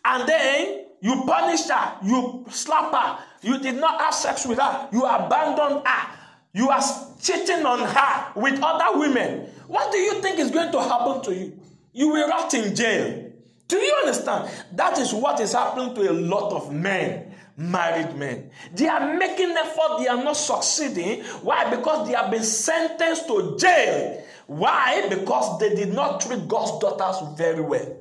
and 0.05 0.29
then 0.29 0.87
you 1.01 1.23
punish 1.27 1.69
her, 1.69 1.99
you 2.03 2.47
slap 2.51 2.93
her, 2.93 3.25
you 3.43 3.59
did 3.59 3.77
not 3.77 4.01
have 4.01 4.15
sex 4.15 4.47
with 4.47 4.59
her, 4.59 4.89
you 4.93 5.05
abandoned 5.05 5.87
her, 5.87 6.19
you 6.53 6.71
are 6.71 6.83
cheating 7.21 7.67
on 7.67 7.81
her 7.81 8.41
with 8.41 8.61
other 8.63 8.99
women. 8.99 9.47
What 9.67 9.93
do 9.93 9.99
you 9.99 10.21
think 10.23 10.39
is 10.39 10.51
going 10.51 10.73
to 10.73 10.81
happen 10.81 11.23
to 11.25 11.35
you? 11.35 11.59
You 11.93 12.09
will 12.09 12.29
rot 12.29 12.53
in 12.55 12.75
jail. 12.75 13.31
Do 13.69 13.77
you 13.77 13.95
understand? 14.03 14.51
That 14.73 14.99
is 14.99 15.13
what 15.13 15.41
is 15.41 15.53
happening 15.53 15.95
to 15.95 16.11
a 16.11 16.13
lot 16.13 16.53
of 16.53 16.73
men, 16.73 17.35
married 17.57 18.15
men. 18.17 18.51
They 18.75 18.89
are 18.89 19.17
making 19.17 19.51
effort, 19.51 19.99
they 19.99 20.09
are 20.09 20.23
not 20.23 20.37
succeeding. 20.37 21.23
Why? 21.43 21.69
Because 21.75 22.07
they 22.07 22.15
have 22.15 22.31
been 22.31 22.45
sentenced 22.45 23.27
to 23.29 23.57
jail. 23.59 24.25
Why? 24.47 25.07
Because 25.09 25.59
they 25.59 25.75
did 25.75 25.95
not 25.95 26.21
treat 26.21 26.47
God's 26.47 26.79
daughters 26.79 27.37
very 27.37 27.63
well. 27.63 27.97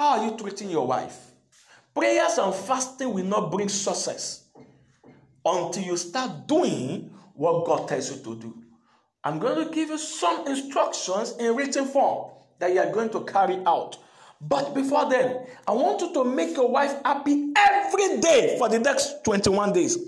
How 0.00 0.18
are 0.18 0.24
you 0.24 0.34
treating 0.34 0.70
your 0.70 0.86
wife? 0.86 1.14
Prayers 1.94 2.38
and 2.38 2.54
fasting 2.54 3.12
will 3.12 3.26
not 3.26 3.50
bring 3.50 3.68
success 3.68 4.44
until 5.44 5.82
you 5.82 5.94
start 5.98 6.46
doing 6.46 7.10
what 7.34 7.66
God 7.66 7.86
tells 7.86 8.10
you 8.10 8.24
to 8.24 8.40
do. 8.40 8.62
I'm 9.22 9.38
going 9.38 9.62
to 9.62 9.70
give 9.70 9.90
you 9.90 9.98
some 9.98 10.46
instructions 10.46 11.34
in 11.38 11.54
written 11.54 11.84
form 11.84 12.30
that 12.60 12.72
you 12.72 12.80
are 12.80 12.90
going 12.90 13.10
to 13.10 13.24
carry 13.24 13.60
out. 13.66 13.98
But 14.40 14.72
before 14.72 15.10
then, 15.10 15.44
I 15.68 15.72
want 15.72 16.00
you 16.00 16.14
to 16.14 16.24
make 16.24 16.56
your 16.56 16.70
wife 16.70 16.96
happy 17.04 17.52
every 17.58 18.22
day 18.22 18.56
for 18.58 18.70
the 18.70 18.78
next 18.78 19.22
21 19.22 19.74
days. 19.74 19.98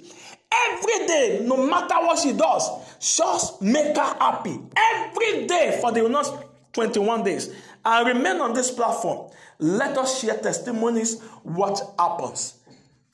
Every 0.70 1.06
day, 1.06 1.43
no 1.44 1.66
matter 1.66 1.97
what 1.97 2.19
she 2.19 2.32
does, 2.32 2.66
just 2.98 3.60
make 3.60 3.94
her 3.94 4.16
happy. 4.19 4.59
Every 4.74 5.47
day 5.47 5.77
for 5.82 5.93
the 5.93 6.09
next 6.09 6.32
21 6.73 7.24
days. 7.24 7.55
I 7.85 8.09
remain 8.09 8.40
on 8.40 8.55
this 8.55 8.70
platform. 8.70 9.31
Let 9.63 9.97
us 9.97 10.21
share 10.21 10.37
testimonies 10.39 11.21
what 11.45 11.81
happens 11.97 12.59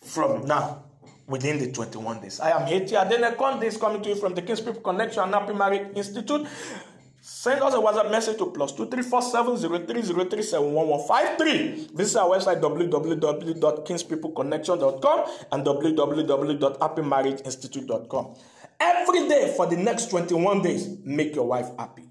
from 0.00 0.46
now 0.46 0.82
within 1.26 1.58
the 1.58 1.70
21 1.70 2.22
days. 2.22 2.40
I 2.40 2.52
am 2.58 2.66
A.T 2.66 2.96
Adenekan. 2.96 3.60
This 3.60 3.74
is 3.74 3.80
coming 3.80 4.00
to 4.02 4.08
you 4.08 4.14
from 4.16 4.34
the 4.34 4.40
King's 4.40 4.62
People 4.62 4.80
Connection 4.80 5.24
and 5.24 5.34
Happy 5.34 5.52
Marriage 5.52 5.94
Institute. 5.94 6.46
Send 7.20 7.60
us 7.60 7.74
a 7.74 7.76
WhatsApp 7.76 8.10
message 8.10 8.38
to 8.38 8.46
plus 8.46 8.72
two 8.72 8.86
three 8.88 9.02
four 9.02 9.20
seven 9.20 9.58
zero 9.58 9.84
three 9.84 10.00
zero 10.00 10.24
three 10.24 10.40
seven 10.42 10.72
one 10.72 10.88
one 10.88 11.06
five 11.06 11.36
three. 11.36 11.86
Visit 11.92 12.18
our 12.18 12.30
website 12.30 12.62
www.kingspeopleconnection.com 12.62 15.24
and 15.52 15.66
www.happymarriageinstitute.com. 15.66 18.34
Every 18.80 19.28
day 19.28 19.52
for 19.54 19.66
the 19.66 19.76
next 19.76 20.08
21 20.08 20.62
days, 20.62 20.88
make 21.04 21.34
your 21.34 21.46
wife 21.46 21.68
happy. 21.78 22.07